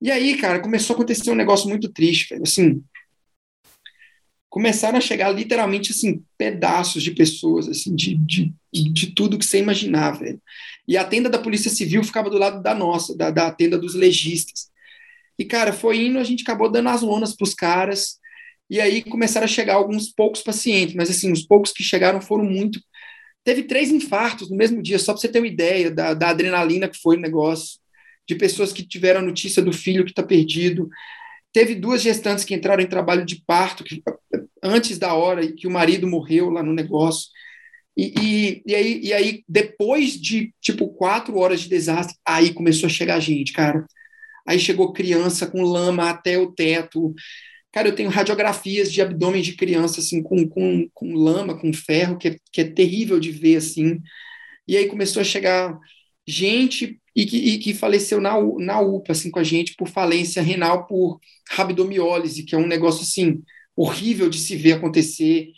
E 0.00 0.10
aí, 0.10 0.36
cara, 0.36 0.60
começou 0.60 0.94
a 0.94 0.96
acontecer 0.98 1.30
um 1.30 1.34
negócio 1.34 1.68
muito 1.68 1.92
triste. 1.92 2.34
Assim, 2.34 2.82
começaram 4.54 4.96
a 4.96 5.00
chegar 5.00 5.30
literalmente 5.30 5.90
assim 5.90 6.22
pedaços 6.38 7.02
de 7.02 7.10
pessoas 7.10 7.68
assim 7.68 7.92
de, 7.92 8.14
de, 8.14 8.54
de 8.72 9.08
tudo 9.08 9.36
que 9.36 9.44
você 9.44 9.58
imaginar 9.58 10.12
velho. 10.12 10.40
E 10.86 10.96
a 10.96 11.02
tenda 11.02 11.28
da 11.28 11.40
polícia 11.40 11.68
civil 11.68 12.04
ficava 12.04 12.30
do 12.30 12.38
lado 12.38 12.62
da 12.62 12.72
nossa 12.72 13.16
da, 13.16 13.32
da 13.32 13.50
tenda 13.50 13.76
dos 13.76 13.96
legistas. 13.96 14.70
E 15.36 15.44
cara 15.44 15.72
foi 15.72 16.06
indo 16.06 16.20
a 16.20 16.22
gente 16.22 16.44
acabou 16.44 16.70
dando 16.70 16.88
as 16.88 17.02
lonas 17.02 17.34
para 17.34 17.42
os 17.42 17.52
caras. 17.52 18.20
E 18.70 18.80
aí 18.80 19.02
começaram 19.02 19.44
a 19.44 19.48
chegar 19.48 19.74
alguns 19.74 20.12
poucos 20.12 20.40
pacientes 20.40 20.94
mas 20.94 21.10
assim 21.10 21.32
os 21.32 21.44
poucos 21.44 21.72
que 21.72 21.82
chegaram 21.82 22.20
foram 22.20 22.44
muito. 22.44 22.78
Teve 23.42 23.64
três 23.64 23.90
infartos 23.90 24.48
no 24.48 24.56
mesmo 24.56 24.80
dia 24.80 25.00
só 25.00 25.12
para 25.12 25.20
você 25.20 25.28
ter 25.28 25.40
uma 25.40 25.48
ideia 25.48 25.90
da, 25.90 26.14
da 26.14 26.28
adrenalina 26.28 26.88
que 26.88 27.02
foi 27.02 27.16
o 27.16 27.20
negócio 27.20 27.80
de 28.24 28.36
pessoas 28.36 28.72
que 28.72 28.86
tiveram 28.86 29.18
a 29.18 29.24
notícia 29.24 29.60
do 29.60 29.72
filho 29.72 30.04
que 30.04 30.12
está 30.12 30.22
perdido. 30.22 30.88
Teve 31.52 31.74
duas 31.74 32.00
gestantes 32.00 32.44
que 32.44 32.54
entraram 32.54 32.84
em 32.84 32.86
trabalho 32.86 33.24
de 33.24 33.42
parto 33.44 33.82
que, 33.82 34.00
antes 34.64 34.98
da 34.98 35.12
hora 35.14 35.52
que 35.52 35.66
o 35.66 35.70
marido 35.70 36.08
morreu 36.08 36.48
lá 36.50 36.62
no 36.62 36.72
negócio. 36.72 37.28
E, 37.96 38.12
e, 38.20 38.62
e, 38.66 38.74
aí, 38.74 39.00
e 39.04 39.12
aí, 39.12 39.44
depois 39.48 40.20
de 40.20 40.52
tipo 40.60 40.88
quatro 40.88 41.36
horas 41.38 41.60
de 41.60 41.68
desastre, 41.68 42.16
aí 42.26 42.52
começou 42.52 42.86
a 42.88 42.90
chegar 42.90 43.20
gente, 43.20 43.52
cara. 43.52 43.86
Aí 44.46 44.58
chegou 44.58 44.92
criança 44.92 45.46
com 45.46 45.62
lama 45.62 46.10
até 46.10 46.38
o 46.38 46.52
teto. 46.52 47.14
Cara, 47.72 47.88
eu 47.88 47.94
tenho 47.94 48.10
radiografias 48.10 48.92
de 48.92 49.02
abdômen 49.02 49.42
de 49.42 49.54
criança, 49.54 50.00
assim, 50.00 50.22
com, 50.22 50.48
com, 50.48 50.88
com 50.94 51.14
lama, 51.14 51.58
com 51.58 51.72
ferro, 51.72 52.18
que 52.18 52.28
é, 52.28 52.36
que 52.52 52.60
é 52.62 52.64
terrível 52.64 53.20
de 53.20 53.30
ver, 53.30 53.56
assim. 53.56 54.00
E 54.66 54.76
aí 54.76 54.86
começou 54.86 55.20
a 55.20 55.24
chegar 55.24 55.78
gente 56.26 57.00
e 57.14 57.26
que, 57.26 57.36
e 57.36 57.58
que 57.58 57.74
faleceu 57.74 58.20
na, 58.20 58.34
na 58.58 58.80
UPA, 58.80 59.12
assim, 59.12 59.30
com 59.30 59.38
a 59.38 59.44
gente, 59.44 59.74
por 59.76 59.88
falência 59.88 60.42
renal, 60.42 60.86
por 60.86 61.20
rabdomiólise, 61.50 62.44
que 62.44 62.54
é 62.54 62.58
um 62.58 62.66
negócio, 62.66 63.02
assim, 63.02 63.42
horrível 63.76 64.28
de 64.28 64.38
se 64.38 64.56
ver 64.56 64.74
acontecer. 64.74 65.52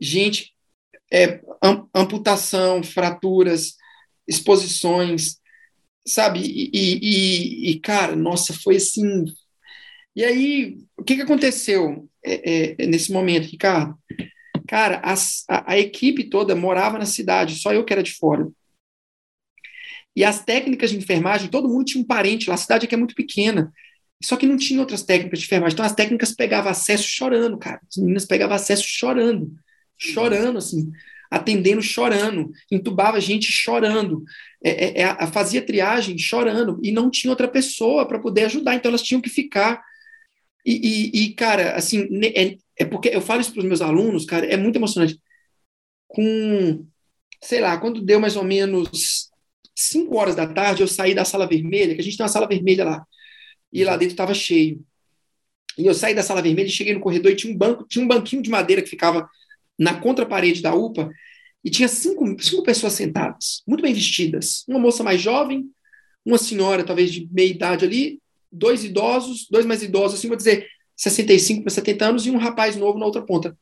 Gente, 0.00 0.54
é, 1.12 1.40
amputação, 1.94 2.82
fraturas, 2.82 3.76
exposições, 4.26 5.38
sabe? 6.06 6.40
E, 6.40 6.70
e, 6.72 7.70
e, 7.70 7.80
cara, 7.80 8.14
nossa, 8.14 8.52
foi 8.52 8.76
assim. 8.76 9.24
E 10.14 10.24
aí, 10.24 10.78
o 10.96 11.04
que, 11.04 11.16
que 11.16 11.22
aconteceu 11.22 12.08
é, 12.24 12.82
é, 12.82 12.86
nesse 12.86 13.12
momento, 13.12 13.46
Ricardo? 13.46 13.96
Cara, 14.66 15.00
as, 15.02 15.44
a, 15.48 15.72
a 15.72 15.78
equipe 15.78 16.24
toda 16.24 16.54
morava 16.54 16.98
na 16.98 17.06
cidade, 17.06 17.56
só 17.56 17.72
eu 17.72 17.84
que 17.84 17.92
era 17.92 18.02
de 18.02 18.12
fora. 18.12 18.48
E 20.14 20.24
as 20.24 20.44
técnicas 20.44 20.90
de 20.90 20.96
enfermagem, 20.96 21.48
todo 21.48 21.68
mundo 21.68 21.84
tinha 21.84 22.02
um 22.02 22.06
parente 22.06 22.48
lá. 22.48 22.54
A 22.54 22.58
cidade 22.58 22.86
aqui 22.86 22.94
é 22.94 22.98
muito 22.98 23.14
pequena. 23.14 23.72
Só 24.22 24.36
que 24.36 24.46
não 24.46 24.56
tinha 24.56 24.80
outras 24.80 25.02
técnicas 25.02 25.38
de 25.38 25.44
enfermagem. 25.44 25.74
Então 25.74 25.84
as 25.84 25.94
técnicas 25.94 26.32
pegavam 26.32 26.70
acesso 26.70 27.06
chorando, 27.06 27.56
cara. 27.56 27.80
As 27.88 27.96
meninas 27.96 28.24
pegavam 28.24 28.56
acesso 28.56 28.84
chorando. 28.84 29.52
Chorando, 29.96 30.58
assim. 30.58 30.90
Atendendo 31.30 31.80
chorando. 31.80 32.50
Entubava 32.70 33.20
gente 33.20 33.50
chorando. 33.52 34.24
É, 34.62 35.02
é, 35.02 35.02
é 35.02 35.26
fazia 35.28 35.62
triagem 35.62 36.18
chorando. 36.18 36.80
E 36.82 36.90
não 36.90 37.10
tinha 37.10 37.30
outra 37.30 37.46
pessoa 37.46 38.06
para 38.06 38.18
poder 38.18 38.46
ajudar. 38.46 38.74
Então 38.74 38.88
elas 38.88 39.02
tinham 39.02 39.20
que 39.20 39.30
ficar. 39.30 39.80
E, 40.66 41.12
e, 41.14 41.24
e 41.24 41.34
cara, 41.34 41.76
assim, 41.76 42.08
é, 42.24 42.56
é 42.76 42.84
porque 42.84 43.08
eu 43.08 43.20
falo 43.20 43.40
isso 43.40 43.52
para 43.52 43.60
os 43.60 43.66
meus 43.66 43.80
alunos, 43.80 44.24
cara, 44.24 44.46
é 44.46 44.56
muito 44.56 44.76
emocionante. 44.76 45.18
Com, 46.08 46.86
sei 47.42 47.60
lá, 47.60 47.78
quando 47.78 48.02
deu 48.02 48.18
mais 48.20 48.36
ou 48.36 48.44
menos 48.44 49.30
5 49.76 50.16
horas 50.16 50.34
da 50.34 50.46
tarde, 50.46 50.82
eu 50.82 50.88
saí 50.88 51.14
da 51.14 51.24
sala 51.24 51.46
vermelha, 51.46 51.94
que 51.94 52.00
a 52.00 52.04
gente 52.04 52.16
tem 52.16 52.24
uma 52.24 52.28
sala 52.30 52.48
vermelha 52.48 52.84
lá 52.84 53.06
e 53.72 53.84
lá 53.84 53.96
dentro 53.96 54.14
estava 54.14 54.34
cheio. 54.34 54.84
E 55.76 55.86
eu 55.86 55.94
saí 55.94 56.14
da 56.14 56.22
sala 56.22 56.42
vermelha 56.42 56.66
e 56.66 56.70
cheguei 56.70 56.94
no 56.94 57.00
corredor 57.00 57.32
e 57.32 57.36
tinha 57.36 57.52
um 57.52 57.56
banco, 57.56 57.86
tinha 57.88 58.04
um 58.04 58.08
banquinho 58.08 58.42
de 58.42 58.50
madeira 58.50 58.82
que 58.82 58.88
ficava 58.90 59.28
na 59.78 59.94
contraparede 60.00 60.60
da 60.60 60.74
UPA 60.74 61.10
e 61.64 61.70
tinha 61.70 61.88
cinco, 61.88 62.24
cinco 62.42 62.62
pessoas 62.62 62.94
sentadas, 62.94 63.62
muito 63.66 63.82
bem 63.82 63.94
vestidas. 63.94 64.64
Uma 64.66 64.78
moça 64.78 65.04
mais 65.04 65.20
jovem, 65.20 65.70
uma 66.24 66.38
senhora 66.38 66.84
talvez 66.84 67.12
de 67.12 67.28
meia 67.30 67.50
idade 67.50 67.84
ali, 67.84 68.20
dois 68.50 68.84
idosos, 68.84 69.46
dois 69.50 69.64
mais 69.64 69.82
idosos, 69.82 70.18
assim, 70.18 70.28
vou 70.28 70.36
dizer 70.36 70.66
65 70.96 71.62
para 71.62 71.70
70 71.70 72.06
anos 72.06 72.26
e 72.26 72.30
um 72.30 72.38
rapaz 72.38 72.74
novo 72.74 72.98
na 72.98 73.06
outra 73.06 73.22
ponta. 73.22 73.56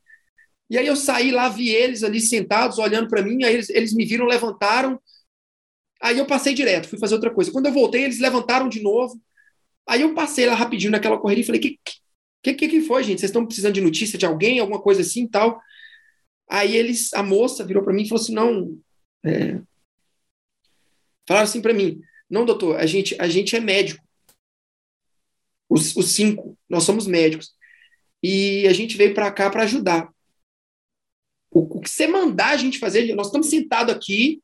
E 0.68 0.76
aí 0.76 0.86
eu 0.86 0.96
saí 0.96 1.30
lá, 1.30 1.48
vi 1.48 1.68
eles 1.68 2.02
ali 2.02 2.20
sentados, 2.20 2.78
olhando 2.78 3.08
para 3.08 3.22
mim, 3.22 3.44
aí 3.44 3.54
eles, 3.54 3.68
eles 3.70 3.92
me 3.92 4.04
viram, 4.04 4.26
levantaram, 4.26 5.00
aí 6.02 6.18
eu 6.18 6.26
passei 6.26 6.54
direto, 6.54 6.88
fui 6.88 6.98
fazer 6.98 7.14
outra 7.14 7.32
coisa. 7.32 7.52
Quando 7.52 7.66
eu 7.66 7.72
voltei, 7.72 8.04
eles 8.04 8.18
levantaram 8.18 8.68
de 8.68 8.82
novo, 8.82 9.20
Aí 9.88 10.02
eu 10.02 10.14
passei 10.14 10.46
lá 10.46 10.54
rapidinho 10.54 10.90
naquela 10.90 11.18
correria 11.18 11.42
e 11.42 11.46
falei: 11.46 11.60
que, 11.60 11.78
que, 12.42 12.54
que, 12.54 12.68
que 12.68 12.80
foi, 12.80 13.04
gente? 13.04 13.20
Vocês 13.20 13.30
estão 13.30 13.46
precisando 13.46 13.74
de 13.74 13.80
notícia 13.80 14.18
de 14.18 14.26
alguém, 14.26 14.58
alguma 14.58 14.80
coisa 14.80 15.02
assim 15.02 15.26
tal? 15.28 15.60
Aí 16.48 16.76
eles, 16.76 17.12
a 17.12 17.22
moça 17.22 17.64
virou 17.64 17.82
para 17.82 17.92
mim 17.92 18.02
e 18.02 18.08
falou 18.08 18.22
assim: 18.22 18.34
não. 18.34 18.78
É... 19.24 19.60
Falaram 21.26 21.44
assim 21.44 21.60
para 21.60 21.74
mim: 21.74 22.00
não, 22.28 22.44
doutor, 22.44 22.76
a 22.76 22.86
gente, 22.86 23.16
a 23.20 23.28
gente 23.28 23.54
é 23.54 23.60
médico. 23.60 24.04
Os, 25.68 25.96
os 25.96 26.12
cinco, 26.12 26.58
nós 26.68 26.84
somos 26.84 27.06
médicos. 27.06 27.54
E 28.22 28.66
a 28.66 28.72
gente 28.72 28.96
veio 28.96 29.14
para 29.14 29.30
cá 29.30 29.50
para 29.50 29.62
ajudar. 29.64 30.08
O, 31.50 31.78
o 31.78 31.80
que 31.80 31.88
você 31.88 32.06
mandar 32.06 32.50
a 32.50 32.56
gente 32.56 32.78
fazer, 32.78 33.14
nós 33.14 33.26
estamos 33.26 33.48
sentados 33.48 33.94
aqui, 33.94 34.42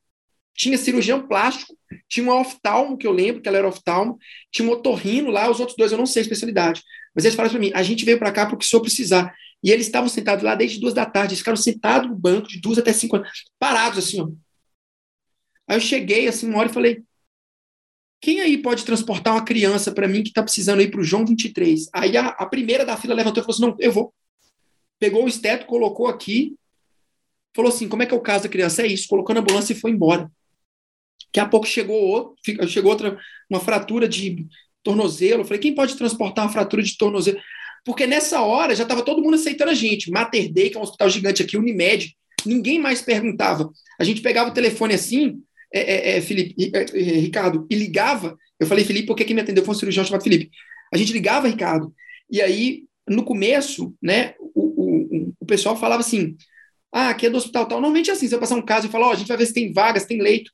tinha 0.55 0.77
cirurgião 0.77 1.27
plástico, 1.27 1.77
tinha 2.09 2.27
um 2.27 2.41
oftalmo, 2.41 2.97
que 2.97 3.07
eu 3.07 3.13
lembro 3.13 3.41
que 3.41 3.49
ela 3.49 3.59
era 3.59 3.69
oftalmo, 3.69 4.19
tinha 4.51 4.69
um 4.69 4.73
otorrino 4.73 5.31
lá, 5.31 5.51
os 5.51 5.61
outros 5.61 5.77
dois 5.77 5.93
eu 5.93 5.99
não 5.99 6.07
sei 6.07 6.21
a 6.21 6.25
especialidade. 6.25 6.83
Mas 7.15 7.25
eles 7.25 7.35
falaram 7.35 7.53
para 7.53 7.61
mim: 7.61 7.73
a 7.75 7.83
gente 7.83 8.05
veio 8.05 8.19
para 8.19 8.33
cá 8.33 8.47
porque 8.47 8.65
o 8.65 8.69
senhor 8.69 8.83
precisar. 8.83 9.35
E 9.63 9.71
eles 9.71 9.87
estavam 9.87 10.09
sentados 10.09 10.43
lá 10.45 10.55
desde 10.55 10.81
duas 10.81 10.93
da 10.93 11.07
tarde, 11.07 11.31
eles 11.33 11.39
ficaram 11.39 11.57
sentados 11.57 12.09
no 12.09 12.17
banco 12.17 12.49
de 12.49 12.61
duas 12.61 12.79
até 12.79 12.93
cinco 12.93 13.17
anos, 13.17 13.29
parados 13.59 13.99
assim, 13.99 14.21
ó. 14.21 14.29
Aí 15.69 15.77
eu 15.77 15.81
cheguei 15.81 16.27
assim 16.27 16.49
uma 16.49 16.59
hora 16.59 16.69
e 16.69 16.73
falei: 16.73 17.03
quem 18.21 18.41
aí 18.41 18.59
pode 18.59 18.85
transportar 18.85 19.35
uma 19.35 19.45
criança 19.45 19.93
para 19.93 20.09
mim 20.09 20.23
que 20.23 20.29
está 20.29 20.43
precisando 20.43 20.83
ir 20.83 20.91
para 20.91 21.01
o 21.01 21.05
João 21.05 21.25
23? 21.25 21.89
Aí 21.93 22.17
a, 22.17 22.29
a, 22.29 22.47
primeira 22.47 22.85
da 22.85 22.97
fila 22.97 23.15
levantou 23.15 23.43
e 23.43 23.47
falou 23.47 23.55
assim: 23.55 23.63
não, 23.63 23.77
eu 23.79 23.93
vou. 23.93 24.13
Pegou 24.99 25.25
o 25.25 25.29
esteto, 25.29 25.67
colocou 25.67 26.07
aqui, 26.07 26.57
falou 27.55 27.71
assim: 27.71 27.89
como 27.89 28.03
é 28.03 28.07
que 28.07 28.15
é 28.15 28.17
o 28.17 28.21
caso 28.21 28.45
da 28.45 28.49
criança? 28.49 28.83
É 28.83 28.87
isso, 28.87 29.09
colocou 29.09 29.35
na 29.35 29.41
ambulância 29.41 29.73
e 29.73 29.77
foi 29.77 29.91
embora. 29.91 30.31
Daqui 31.33 31.41
a 31.41 31.49
pouco 31.49 31.67
chegou 31.67 31.97
outro, 31.97 32.37
chegou 32.69 32.91
outra, 32.91 33.17
uma 33.49 33.59
fratura 33.59 34.07
de 34.07 34.47
tornozelo. 34.83 35.41
Eu 35.41 35.45
falei, 35.47 35.61
quem 35.61 35.75
pode 35.75 35.97
transportar 35.97 36.45
uma 36.45 36.53
fratura 36.53 36.83
de 36.83 36.97
tornozelo? 36.99 37.39
Porque 37.87 38.07
nessa 38.07 38.43
hora 38.43 38.75
já 38.75 38.83
estava 38.83 39.03
todo 39.03 39.23
mundo 39.23 39.35
aceitando 39.35 39.71
a 39.71 39.75
gente. 39.75 40.11
Mater 40.11 40.53
Dei, 40.53 40.69
que 40.69 40.77
é 40.77 40.81
um 40.81 40.83
hospital 40.83 41.09
gigante 41.09 41.43
aqui, 41.43 41.57
Unimed, 41.57 42.15
ninguém 42.45 42.79
mais 42.79 43.01
perguntava. 43.01 43.71
A 43.99 44.05
gente 44.05 44.21
pegava 44.21 44.51
o 44.51 44.55
telefone 44.55 44.93
assim, 44.93 45.41
é, 45.73 45.81
é, 45.81 46.17
é, 46.19 46.21
Felipe, 46.21 46.71
é, 46.75 46.81
é, 46.81 47.19
Ricardo, 47.21 47.67
e 47.71 47.75
ligava. 47.75 48.37
Eu 48.61 48.67
falei, 48.67 48.85
Felipe, 48.85 49.07
por 49.07 49.17
que 49.17 49.25
quem 49.25 49.35
me 49.35 49.41
atendeu 49.41 49.65
foi 49.65 49.75
um 49.75 49.79
cirurgião 49.79 50.05
chamado 50.05 50.23
Felipe? 50.23 50.51
A 50.93 50.99
gente 50.99 51.15
ligava, 51.15 51.49
Ricardo, 51.49 51.95
e 52.31 52.43
aí, 52.43 52.85
no 53.09 53.25
começo, 53.25 53.95
né, 54.03 54.35
o, 54.39 54.61
o, 54.61 55.35
o 55.41 55.47
pessoal 55.47 55.77
falava 55.77 56.01
assim: 56.01 56.37
ah, 56.93 57.09
aqui 57.09 57.27
é 57.27 57.31
do 57.31 57.39
hospital 57.39 57.67
tal. 57.67 57.81
Normalmente 57.81 58.11
é 58.11 58.13
assim, 58.13 58.29
você 58.29 58.33
vai 58.35 58.41
passar 58.41 58.57
um 58.57 58.65
caso 58.65 58.87
e 58.87 58.91
falar, 58.91 59.07
ó, 59.07 59.09
oh, 59.09 59.13
a 59.13 59.17
gente 59.17 59.29
vai 59.29 59.37
ver 59.39 59.47
se 59.47 59.55
tem 59.55 59.73
vagas, 59.73 60.05
tem 60.05 60.21
leito. 60.21 60.53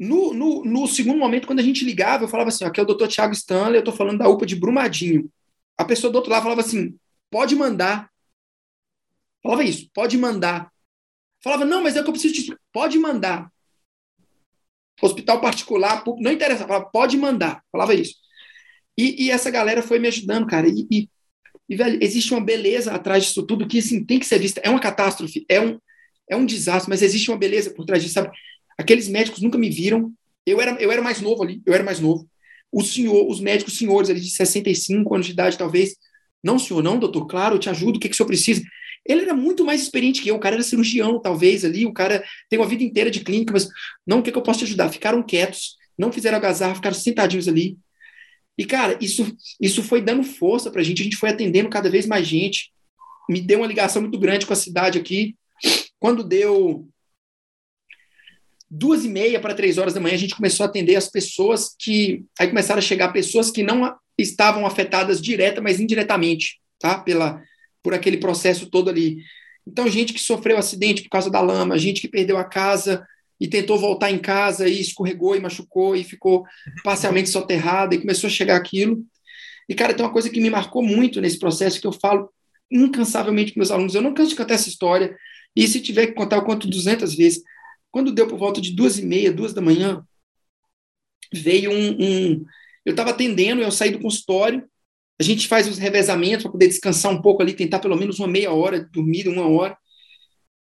No, 0.00 0.32
no, 0.32 0.64
no, 0.64 0.86
segundo 0.88 1.18
momento, 1.18 1.46
quando 1.46 1.60
a 1.60 1.62
gente 1.62 1.84
ligava, 1.84 2.24
eu 2.24 2.28
falava 2.28 2.48
assim: 2.48 2.64
aqui 2.64 2.80
é 2.80 2.82
o 2.82 2.86
doutor 2.86 3.06
Tiago 3.06 3.34
Stanley, 3.34 3.76
eu 3.76 3.80
estou 3.80 3.92
falando 3.92 4.18
da 4.18 4.28
UPA 4.30 4.46
de 4.46 4.56
Brumadinho. 4.56 5.30
A 5.76 5.84
pessoa 5.84 6.10
do 6.10 6.16
outro 6.16 6.30
lado 6.30 6.42
falava 6.42 6.62
assim: 6.62 6.98
pode 7.30 7.54
mandar. 7.54 8.10
Falava 9.42 9.62
isso, 9.62 9.90
pode 9.92 10.16
mandar. 10.16 10.72
Falava, 11.42 11.66
não, 11.66 11.82
mas 11.82 11.96
é 11.96 12.00
o 12.00 12.02
que 12.02 12.08
eu 12.08 12.14
preciso 12.14 12.34
te 12.34 12.56
Pode 12.72 12.98
mandar. 12.98 13.50
Hospital 15.02 15.38
particular, 15.38 16.02
não 16.18 16.32
interessa, 16.32 16.66
falava, 16.66 16.86
pode 16.86 17.18
mandar. 17.18 17.62
Falava 17.70 17.94
isso. 17.94 18.14
E, 18.96 19.26
e 19.26 19.30
essa 19.30 19.50
galera 19.50 19.82
foi 19.82 19.98
me 19.98 20.08
ajudando, 20.08 20.46
cara. 20.46 20.66
E, 20.66 20.86
e, 20.90 21.10
e, 21.68 21.76
velho, 21.76 21.98
existe 22.02 22.32
uma 22.32 22.40
beleza 22.40 22.92
atrás 22.92 23.24
disso 23.24 23.46
tudo 23.46 23.68
que 23.68 23.78
assim, 23.78 24.02
tem 24.04 24.18
que 24.18 24.26
ser 24.26 24.38
vista. 24.38 24.60
É 24.64 24.70
uma 24.70 24.80
catástrofe, 24.80 25.44
é 25.48 25.60
um, 25.60 25.78
é 26.28 26.36
um 26.36 26.46
desastre, 26.46 26.88
mas 26.88 27.02
existe 27.02 27.30
uma 27.30 27.38
beleza 27.38 27.70
por 27.70 27.84
trás 27.84 28.02
disso, 28.02 28.14
sabe? 28.14 28.30
Aqueles 28.80 29.08
médicos 29.08 29.42
nunca 29.42 29.58
me 29.58 29.68
viram. 29.68 30.10
Eu 30.46 30.58
era, 30.58 30.72
eu 30.80 30.90
era 30.90 31.02
mais 31.02 31.20
novo 31.20 31.42
ali, 31.42 31.60
eu 31.66 31.74
era 31.74 31.84
mais 31.84 32.00
novo. 32.00 32.26
O 32.72 32.82
senhor, 32.82 33.28
os 33.28 33.38
médicos 33.38 33.76
senhores 33.76 34.08
ali 34.08 34.20
de 34.20 34.30
65 34.30 35.14
anos 35.14 35.26
de 35.26 35.32
idade, 35.32 35.58
talvez. 35.58 35.96
Não, 36.42 36.58
senhor, 36.58 36.82
não, 36.82 36.98
doutor, 36.98 37.26
claro, 37.26 37.56
eu 37.56 37.58
te 37.58 37.68
ajudo, 37.68 37.96
o 37.96 38.00
que, 38.00 38.08
que 38.08 38.14
o 38.14 38.16
senhor 38.16 38.26
precisa? 38.26 38.62
Ele 39.06 39.20
era 39.22 39.34
muito 39.34 39.66
mais 39.66 39.82
experiente 39.82 40.22
que 40.22 40.30
eu, 40.30 40.36
o 40.36 40.40
cara 40.40 40.56
era 40.56 40.62
cirurgião, 40.62 41.20
talvez, 41.20 41.62
ali, 41.62 41.84
o 41.84 41.92
cara 41.92 42.24
tem 42.48 42.58
uma 42.58 42.66
vida 42.66 42.82
inteira 42.82 43.10
de 43.10 43.20
clínica, 43.20 43.52
mas 43.52 43.68
não, 44.06 44.20
o 44.20 44.22
que, 44.22 44.32
que 44.32 44.38
eu 44.38 44.42
posso 44.42 44.60
te 44.60 44.64
ajudar? 44.64 44.88
Ficaram 44.88 45.22
quietos, 45.22 45.76
não 45.98 46.10
fizeram 46.10 46.38
agazar, 46.38 46.74
ficaram 46.74 46.96
sentadinhos 46.96 47.48
ali. 47.48 47.76
E, 48.56 48.64
cara, 48.64 48.96
isso, 49.00 49.36
isso 49.60 49.82
foi 49.82 50.00
dando 50.00 50.22
força 50.22 50.70
pra 50.70 50.82
gente, 50.82 51.02
a 51.02 51.04
gente 51.04 51.16
foi 51.16 51.28
atendendo 51.28 51.68
cada 51.68 51.90
vez 51.90 52.06
mais 52.06 52.26
gente. 52.26 52.72
Me 53.28 53.42
deu 53.42 53.58
uma 53.58 53.66
ligação 53.66 54.00
muito 54.00 54.18
grande 54.18 54.46
com 54.46 54.54
a 54.54 54.56
cidade 54.56 54.98
aqui. 54.98 55.36
Quando 55.98 56.24
deu 56.24 56.88
duas 58.70 59.04
e 59.04 59.08
meia 59.08 59.40
para 59.40 59.54
três 59.54 59.78
horas 59.78 59.94
da 59.94 60.00
manhã, 60.00 60.14
a 60.14 60.18
gente 60.18 60.36
começou 60.36 60.64
a 60.64 60.68
atender 60.68 60.96
as 60.96 61.08
pessoas 61.08 61.74
que. 61.78 62.24
Aí 62.38 62.48
começaram 62.48 62.78
a 62.78 62.82
chegar 62.82 63.12
pessoas 63.12 63.50
que 63.50 63.62
não 63.62 63.94
estavam 64.16 64.66
afetadas 64.66 65.20
direta, 65.20 65.60
mas 65.60 65.80
indiretamente, 65.80 66.60
tá? 66.78 66.98
Pela, 66.98 67.42
por 67.82 67.94
aquele 67.94 68.18
processo 68.18 68.70
todo 68.70 68.88
ali. 68.88 69.18
Então, 69.66 69.88
gente 69.88 70.12
que 70.12 70.20
sofreu 70.20 70.56
acidente 70.56 71.02
por 71.02 71.10
causa 71.10 71.30
da 71.30 71.40
lama, 71.40 71.78
gente 71.78 72.00
que 72.00 72.08
perdeu 72.08 72.38
a 72.38 72.44
casa 72.44 73.04
e 73.40 73.48
tentou 73.48 73.78
voltar 73.78 74.10
em 74.10 74.18
casa 74.18 74.68
e 74.68 74.80
escorregou 74.80 75.34
e 75.34 75.40
machucou 75.40 75.96
e 75.96 76.04
ficou 76.04 76.44
parcialmente 76.84 77.30
soterrada 77.30 77.94
e 77.94 78.00
começou 78.00 78.28
a 78.28 78.30
chegar 78.30 78.56
aquilo. 78.56 79.02
E, 79.68 79.74
cara, 79.74 79.94
tem 79.94 80.04
uma 80.04 80.12
coisa 80.12 80.28
que 80.28 80.40
me 80.40 80.50
marcou 80.50 80.82
muito 80.82 81.20
nesse 81.20 81.38
processo 81.38 81.80
que 81.80 81.86
eu 81.86 81.92
falo 81.92 82.28
incansavelmente 82.70 83.52
com 83.52 83.60
meus 83.60 83.70
alunos. 83.70 83.94
Eu 83.94 84.02
não 84.02 84.12
canso 84.12 84.30
de 84.30 84.36
contar 84.36 84.54
essa 84.54 84.68
história. 84.68 85.16
E 85.56 85.66
se 85.66 85.80
tiver 85.80 86.08
que 86.08 86.12
contar, 86.12 86.36
eu 86.36 86.44
conto 86.44 86.68
200 86.68 87.14
vezes. 87.14 87.42
Quando 87.90 88.12
deu 88.12 88.26
por 88.26 88.38
volta 88.38 88.60
de 88.60 88.74
duas 88.74 88.98
e 88.98 89.04
meia, 89.04 89.32
duas 89.32 89.52
da 89.52 89.60
manhã, 89.60 90.04
veio 91.32 91.70
um. 91.70 91.96
um 92.00 92.44
eu 92.84 92.92
estava 92.92 93.10
atendendo, 93.10 93.60
eu 93.60 93.70
saí 93.70 93.90
do 93.90 94.00
consultório, 94.00 94.64
a 95.20 95.22
gente 95.22 95.46
faz 95.46 95.68
os 95.68 95.76
revezamentos 95.76 96.44
para 96.44 96.52
poder 96.52 96.68
descansar 96.68 97.12
um 97.12 97.20
pouco 97.20 97.42
ali, 97.42 97.52
tentar 97.52 97.78
pelo 97.78 97.96
menos 97.96 98.18
uma 98.18 98.28
meia 98.28 98.52
hora, 98.52 98.88
dormir 98.90 99.28
uma 99.28 99.46
hora. 99.46 99.76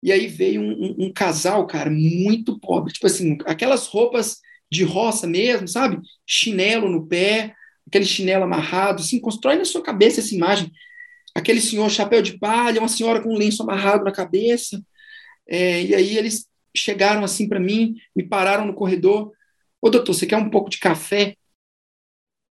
E 0.03 0.11
aí 0.11 0.27
veio 0.27 0.61
um, 0.61 0.71
um, 0.71 0.95
um 1.05 1.13
casal, 1.13 1.65
cara, 1.67 1.89
muito 1.89 2.59
pobre, 2.59 2.91
tipo 2.91 3.07
assim, 3.07 3.37
aquelas 3.45 3.87
roupas 3.87 4.39
de 4.69 4.83
roça 4.83 5.27
mesmo, 5.27 5.67
sabe? 5.67 5.99
Chinelo 6.25 6.89
no 6.89 7.07
pé, 7.07 7.53
aquele 7.87 8.05
chinelo 8.05 8.43
amarrado, 8.43 9.01
assim, 9.01 9.19
constrói 9.19 9.57
na 9.57 9.65
sua 9.65 9.81
cabeça 9.81 10.19
essa 10.19 10.35
imagem. 10.35 10.71
Aquele 11.35 11.61
senhor 11.61 11.89
chapéu 11.89 12.21
de 12.21 12.37
palha, 12.37 12.79
uma 12.79 12.89
senhora 12.89 13.21
com 13.21 13.33
um 13.33 13.37
lenço 13.37 13.63
amarrado 13.63 14.03
na 14.03 14.11
cabeça. 14.11 14.83
É, 15.47 15.83
e 15.83 15.95
aí 15.95 16.17
eles 16.17 16.45
chegaram 16.75 17.23
assim 17.23 17.47
para 17.47 17.59
mim, 17.59 17.95
me 18.15 18.23
pararam 18.27 18.65
no 18.65 18.73
corredor. 18.73 19.33
Ô, 19.81 19.89
doutor, 19.89 20.13
você 20.13 20.25
quer 20.25 20.37
um 20.37 20.49
pouco 20.49 20.69
de 20.69 20.79
café? 20.79 21.35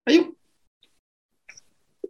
Aí 0.07 0.17
eu, 0.17 0.37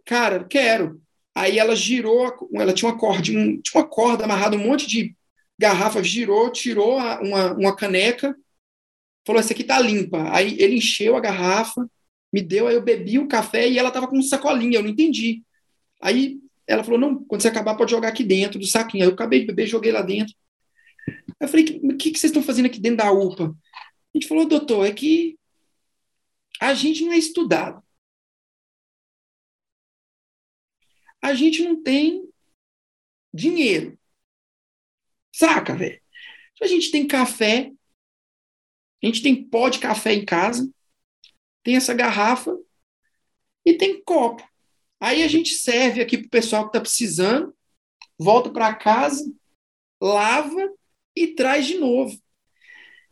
cara, 0.05 0.43
quero. 0.45 1.01
Aí 1.33 1.57
ela 1.57 1.75
girou, 1.75 2.49
ela 2.53 2.73
tinha 2.73 2.91
uma 2.91 2.97
corda, 2.97 3.31
um, 3.31 3.61
tinha 3.61 3.81
uma 3.81 3.87
corda 3.87 4.25
amarrada, 4.25 4.55
um 4.55 4.59
monte 4.67 4.85
de 4.87 5.15
garrafas, 5.57 6.07
girou, 6.07 6.51
tirou 6.51 6.97
uma, 6.97 7.53
uma 7.53 7.75
caneca, 7.75 8.35
falou: 9.25 9.39
Essa 9.39 9.53
aqui 9.53 9.63
tá 9.63 9.79
limpa. 9.79 10.29
Aí 10.35 10.55
ele 10.59 10.75
encheu 10.77 11.15
a 11.15 11.21
garrafa, 11.21 11.89
me 12.33 12.41
deu, 12.41 12.67
aí 12.67 12.75
eu 12.75 12.81
bebi 12.81 13.19
o 13.19 13.27
café 13.27 13.69
e 13.69 13.77
ela 13.77 13.91
tava 13.91 14.07
com 14.07 14.21
sacolinha, 14.21 14.79
eu 14.79 14.83
não 14.83 14.89
entendi. 14.89 15.43
Aí 16.01 16.39
ela 16.67 16.83
falou: 16.83 16.99
Não, 16.99 17.23
quando 17.23 17.41
você 17.41 17.47
acabar, 17.47 17.75
pode 17.75 17.91
jogar 17.91 18.09
aqui 18.09 18.23
dentro 18.23 18.59
do 18.59 18.65
saquinho. 18.65 19.03
Aí 19.03 19.09
eu 19.09 19.13
acabei 19.13 19.41
de 19.41 19.47
beber, 19.47 19.67
joguei 19.67 19.91
lá 19.91 20.01
dentro. 20.01 20.33
Eu 21.41 21.47
falei, 21.47 21.81
o 21.83 21.97
que, 21.97 22.11
que 22.11 22.19
vocês 22.19 22.31
estão 22.31 22.43
fazendo 22.43 22.67
aqui 22.67 22.79
dentro 22.79 22.97
da 22.97 23.11
UPA? 23.11 23.45
A 23.45 24.17
gente 24.17 24.27
falou, 24.27 24.47
doutor, 24.47 24.85
é 24.85 24.93
que 24.93 25.37
a 26.61 26.73
gente 26.73 27.03
não 27.03 27.13
é 27.13 27.17
estudado. 27.17 27.83
a 31.21 31.33
gente 31.33 31.63
não 31.63 31.81
tem 31.81 32.27
dinheiro. 33.33 33.97
Saca, 35.33 35.75
velho? 35.75 36.01
A 36.61 36.67
gente 36.67 36.91
tem 36.91 37.07
café, 37.07 37.71
a 39.01 39.05
gente 39.05 39.21
tem 39.23 39.47
pó 39.47 39.69
de 39.69 39.79
café 39.79 40.13
em 40.13 40.25
casa, 40.25 40.69
tem 41.63 41.75
essa 41.75 41.93
garrafa 41.93 42.55
e 43.65 43.73
tem 43.73 44.03
copo. 44.03 44.47
Aí 44.99 45.23
a 45.23 45.27
gente 45.27 45.55
serve 45.55 46.01
aqui 46.01 46.17
pro 46.17 46.29
pessoal 46.29 46.63
que 46.63 46.69
está 46.69 46.81
precisando, 46.81 47.55
volta 48.17 48.51
para 48.51 48.75
casa, 48.75 49.31
lava 49.99 50.71
e 51.15 51.27
traz 51.27 51.65
de 51.65 51.77
novo. 51.77 52.17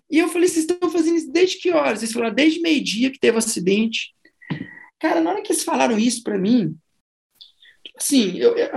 E 0.09 0.17
eu 0.17 0.27
falei, 0.27 0.47
vocês 0.47 0.65
estão 0.65 0.89
fazendo 0.89 1.17
isso 1.17 1.31
desde 1.31 1.57
que 1.57 1.71
horas? 1.71 2.01
Eles 2.01 2.13
falaram, 2.13 2.33
desde 2.33 2.61
meio-dia 2.61 3.11
que 3.11 3.19
teve 3.19 3.35
um 3.35 3.39
acidente. 3.39 4.15
Cara, 4.97 5.21
na 5.21 5.29
hora 5.29 5.41
que 5.41 5.51
eles 5.51 5.63
falaram 5.63 5.99
isso 5.99 6.23
para 6.23 6.37
mim, 6.37 6.75
tipo 7.83 7.97
assim, 7.97 8.37
eu, 8.37 8.57
eu, 8.57 8.69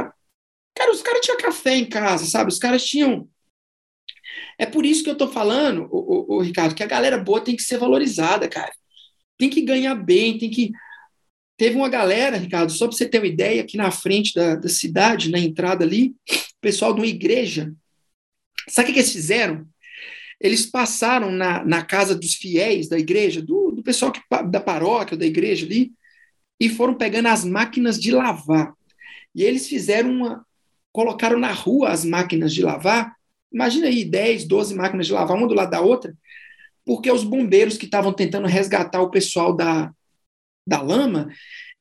cara, 0.75 0.93
os 0.93 1.03
caras 1.03 1.21
tinham 1.23 1.39
café 1.39 1.77
em 1.77 1.89
casa, 1.89 2.27
sabe? 2.27 2.51
Os 2.51 2.59
caras 2.59 2.85
tinham. 2.85 3.29
É 4.59 4.67
por 4.67 4.85
isso 4.85 5.03
que 5.03 5.11
eu 5.11 5.17
tô 5.17 5.29
falando, 5.29 5.89
o, 5.91 6.35
o, 6.35 6.37
o 6.37 6.41
Ricardo, 6.41 6.75
que 6.75 6.83
a 6.83 6.87
galera 6.87 7.19
boa 7.19 7.41
tem 7.41 7.57
que 7.57 7.63
ser 7.63 7.79
valorizada, 7.79 8.49
cara. 8.49 8.73
Tem 9.39 9.49
que 9.49 9.63
ganhar 9.63 9.95
bem, 9.95 10.39
tem 10.39 10.51
que. 10.51 10.71
Teve 11.57 11.77
uma 11.77 11.89
galera, 11.89 12.37
Ricardo, 12.37 12.73
só 12.73 12.87
para 12.87 12.97
você 12.97 13.09
ter 13.09 13.19
uma 13.19 13.27
ideia, 13.27 13.63
aqui 13.63 13.77
na 13.77 13.91
frente 13.91 14.35
da, 14.35 14.55
da 14.55 14.69
cidade, 14.69 15.31
na 15.31 15.39
entrada 15.39 15.85
ali, 15.85 16.15
o 16.31 16.61
pessoal 16.61 16.93
de 16.93 17.01
uma 17.01 17.07
igreja. 17.07 17.73
Sabe 18.69 18.91
o 18.91 18.93
que, 18.93 19.01
eles 19.01 19.13
fizeram? 19.13 19.67
Eles 20.41 20.67
passaram 20.67 21.31
na, 21.31 21.65
na 21.65 21.85
casa 21.85 22.15
dos 22.15 22.35
fiéis 22.35 22.89
da 22.89 22.99
igreja, 22.99 23.41
do, 23.41 23.71
do 23.71 23.83
pessoal 23.83 24.11
que, 24.11 24.21
da 24.49 24.61
paróquia, 24.61 25.17
da 25.17 25.27
igreja 25.27 25.67
ali, 25.67 25.93
e 26.59 26.69
foram 26.69 26.95
pegando 26.95 27.29
as 27.29 27.45
máquinas 27.45 28.01
de 28.01 28.11
lavar. 28.11 28.73
E 29.35 29.43
eles 29.43 29.69
fizeram 29.69 30.11
uma. 30.11 30.47
colocaram 30.93 31.39
na 31.39 31.53
rua 31.53 31.91
as 31.91 32.05
máquinas 32.05 32.53
de 32.53 32.63
lavar. 32.63 33.15
Imagina 33.53 33.87
aí 33.87 34.05
10, 34.05 34.45
12 34.45 34.75
máquinas 34.75 35.07
de 35.07 35.13
lavar, 35.13 35.37
uma 35.37 35.49
do 35.49 35.55
lado 35.55 35.71
da 35.71 35.81
outra, 35.81 36.15
porque 36.85 37.11
os 37.11 37.25
bombeiros 37.25 37.77
que 37.77 37.85
estavam 37.85 38.13
tentando 38.13 38.47
resgatar 38.47 39.01
o 39.03 39.11
pessoal 39.11 39.55
da, 39.55 39.93
da 40.67 40.81
lama, 40.81 41.29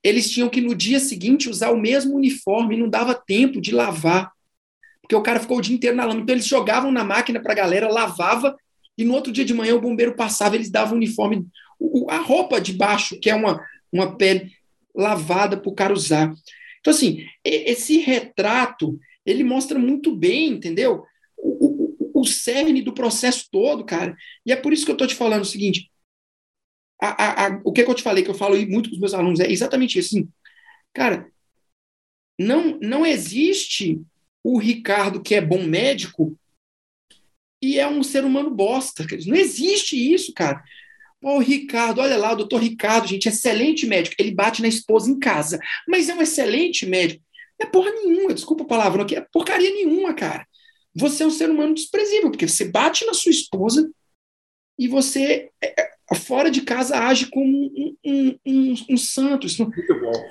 eles 0.03 0.29
tinham 0.29 0.49
que 0.49 0.61
no 0.61 0.75
dia 0.75 0.99
seguinte 0.99 1.49
usar 1.49 1.71
o 1.71 1.79
mesmo 1.79 2.15
uniforme, 2.15 2.77
não 2.77 2.89
dava 2.89 3.13
tempo 3.13 3.61
de 3.61 3.71
lavar, 3.71 4.31
porque 5.11 5.15
o 5.15 5.21
cara 5.21 5.41
ficou 5.41 5.57
o 5.57 5.61
dia 5.61 5.75
inteiro 5.75 5.97
na 5.97 6.05
lama. 6.05 6.21
Então 6.21 6.33
eles 6.33 6.47
jogavam 6.47 6.89
na 6.89 7.03
máquina 7.03 7.41
para 7.41 7.51
a 7.51 7.55
galera, 7.55 7.91
lavava, 7.91 8.55
e 8.97 9.03
no 9.03 9.13
outro 9.13 9.29
dia 9.29 9.43
de 9.43 9.53
manhã 9.53 9.75
o 9.75 9.81
bombeiro 9.81 10.15
passava, 10.15 10.55
eles 10.55 10.69
davam 10.69 10.93
o 10.93 10.97
uniforme, 10.97 11.45
a 12.07 12.17
roupa 12.19 12.61
de 12.61 12.71
baixo, 12.71 13.19
que 13.19 13.29
é 13.29 13.35
uma, 13.35 13.61
uma 13.91 14.15
pele, 14.15 14.53
lavada 14.95 15.57
para 15.57 15.69
o 15.69 15.75
cara 15.75 15.93
usar. 15.93 16.33
Então, 16.79 16.91
assim, 16.91 17.25
esse 17.43 17.97
retrato, 17.97 18.97
ele 19.25 19.43
mostra 19.43 19.77
muito 19.77 20.15
bem, 20.15 20.47
entendeu? 20.47 21.03
O, 21.37 21.97
o, 22.13 22.21
o 22.21 22.25
cerne 22.25 22.81
do 22.81 22.93
processo 22.93 23.49
todo, 23.51 23.83
cara. 23.83 24.15
E 24.45 24.51
é 24.53 24.55
por 24.55 24.71
isso 24.71 24.85
que 24.85 24.91
eu 24.91 24.95
estou 24.95 25.07
te 25.07 25.15
falando 25.15 25.41
o 25.41 25.45
seguinte, 25.45 25.91
a, 27.01 27.07
a, 27.09 27.47
a, 27.47 27.61
o 27.65 27.73
que, 27.73 27.81
é 27.81 27.83
que 27.83 27.91
eu 27.91 27.95
te 27.95 28.03
falei, 28.03 28.23
que 28.23 28.29
eu 28.29 28.35
falo 28.35 28.55
muito 28.67 28.89
com 28.89 28.95
os 28.95 28.99
meus 29.01 29.13
alunos, 29.13 29.41
é 29.41 29.51
exatamente 29.51 29.99
isso. 29.99 30.15
Assim, 30.15 30.29
cara, 30.93 31.29
não, 32.39 32.79
não 32.79 33.05
existe 33.05 34.01
o 34.43 34.57
Ricardo 34.57 35.21
que 35.21 35.35
é 35.35 35.41
bom 35.41 35.63
médico 35.63 36.37
e 37.61 37.79
é 37.79 37.87
um 37.87 38.01
ser 38.01 38.25
humano 38.25 38.49
bosta. 38.49 39.05
Não 39.25 39.35
existe 39.35 39.95
isso, 39.95 40.33
cara. 40.33 40.63
Pô, 41.19 41.35
o 41.35 41.39
Ricardo, 41.39 42.01
olha 42.01 42.17
lá, 42.17 42.33
o 42.33 42.37
doutor 42.37 42.61
Ricardo, 42.61 43.07
gente, 43.07 43.29
excelente 43.29 43.85
médico. 43.85 44.15
Ele 44.17 44.33
bate 44.33 44.61
na 44.61 44.67
esposa 44.67 45.11
em 45.11 45.19
casa, 45.19 45.59
mas 45.87 46.09
é 46.09 46.15
um 46.15 46.21
excelente 46.21 46.85
médico. 46.85 47.23
É 47.59 47.65
porra 47.65 47.91
nenhuma, 47.91 48.33
desculpa 48.33 48.63
a 48.63 48.67
palavra, 48.67 49.05
não 49.05 49.17
é 49.17 49.25
porcaria 49.31 49.69
nenhuma, 49.69 50.15
cara. 50.15 50.47
Você 50.95 51.21
é 51.21 51.27
um 51.27 51.31
ser 51.31 51.49
humano 51.49 51.75
desprezível, 51.75 52.31
porque 52.31 52.47
você 52.47 52.65
bate 52.65 53.05
na 53.05 53.13
sua 53.13 53.29
esposa 53.29 53.89
e 54.79 54.87
você, 54.87 55.51
é, 55.61 55.81
é, 55.81 56.15
fora 56.15 56.49
de 56.49 56.61
casa, 56.61 56.97
age 56.97 57.27
como 57.27 57.47
um, 57.47 57.95
um, 58.03 58.39
um, 58.45 58.75
um 58.89 58.97
santo. 58.97 59.45
Isso 59.45 59.63
não, 59.63 59.71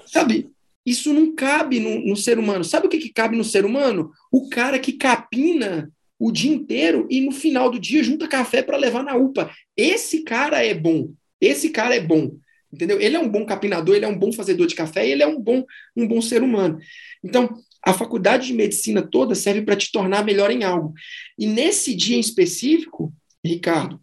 sabe? 0.06 0.50
Isso 0.84 1.12
não 1.12 1.34
cabe 1.34 1.78
no, 1.78 2.00
no 2.06 2.16
ser 2.16 2.38
humano. 2.38 2.64
Sabe 2.64 2.86
o 2.86 2.90
que, 2.90 2.98
que 2.98 3.12
cabe 3.12 3.36
no 3.36 3.44
ser 3.44 3.64
humano? 3.64 4.10
O 4.30 4.48
cara 4.48 4.78
que 4.78 4.94
capina 4.94 5.90
o 6.18 6.30
dia 6.30 6.52
inteiro 6.52 7.06
e 7.10 7.20
no 7.20 7.32
final 7.32 7.70
do 7.70 7.78
dia 7.78 8.02
junta 8.02 8.28
café 8.28 8.62
para 8.62 8.76
levar 8.76 9.02
na 9.02 9.16
UPA. 9.16 9.50
Esse 9.76 10.22
cara 10.22 10.64
é 10.64 10.74
bom. 10.74 11.12
Esse 11.40 11.70
cara 11.70 11.94
é 11.94 12.00
bom. 12.00 12.36
Entendeu? 12.72 13.00
Ele 13.00 13.16
é 13.16 13.20
um 13.20 13.28
bom 13.28 13.44
capinador, 13.44 13.96
ele 13.96 14.04
é 14.04 14.08
um 14.08 14.18
bom 14.18 14.32
fazedor 14.32 14.66
de 14.66 14.74
café 14.74 15.08
ele 15.08 15.22
é 15.22 15.26
um 15.26 15.40
bom, 15.40 15.64
um 15.96 16.06
bom 16.06 16.20
ser 16.20 16.42
humano. 16.42 16.78
Então, 17.24 17.60
a 17.84 17.92
faculdade 17.92 18.48
de 18.48 18.52
medicina 18.52 19.02
toda 19.02 19.34
serve 19.34 19.62
para 19.62 19.76
te 19.76 19.90
tornar 19.90 20.24
melhor 20.24 20.50
em 20.50 20.62
algo. 20.62 20.92
E 21.38 21.46
nesse 21.46 21.94
dia 21.94 22.16
em 22.16 22.20
específico, 22.20 23.12
Ricardo, 23.44 24.00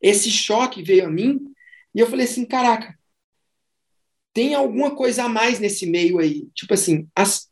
esse 0.00 0.30
choque 0.30 0.82
veio 0.82 1.06
a 1.06 1.10
mim 1.10 1.40
e 1.94 2.00
eu 2.00 2.06
falei 2.06 2.24
assim: 2.24 2.44
caraca, 2.44 2.96
tem 4.40 4.54
alguma 4.54 4.96
coisa 4.96 5.24
a 5.24 5.28
mais 5.28 5.60
nesse 5.60 5.84
meio 5.84 6.18
aí. 6.18 6.48
Tipo 6.54 6.72
assim, 6.72 7.06
as, 7.14 7.50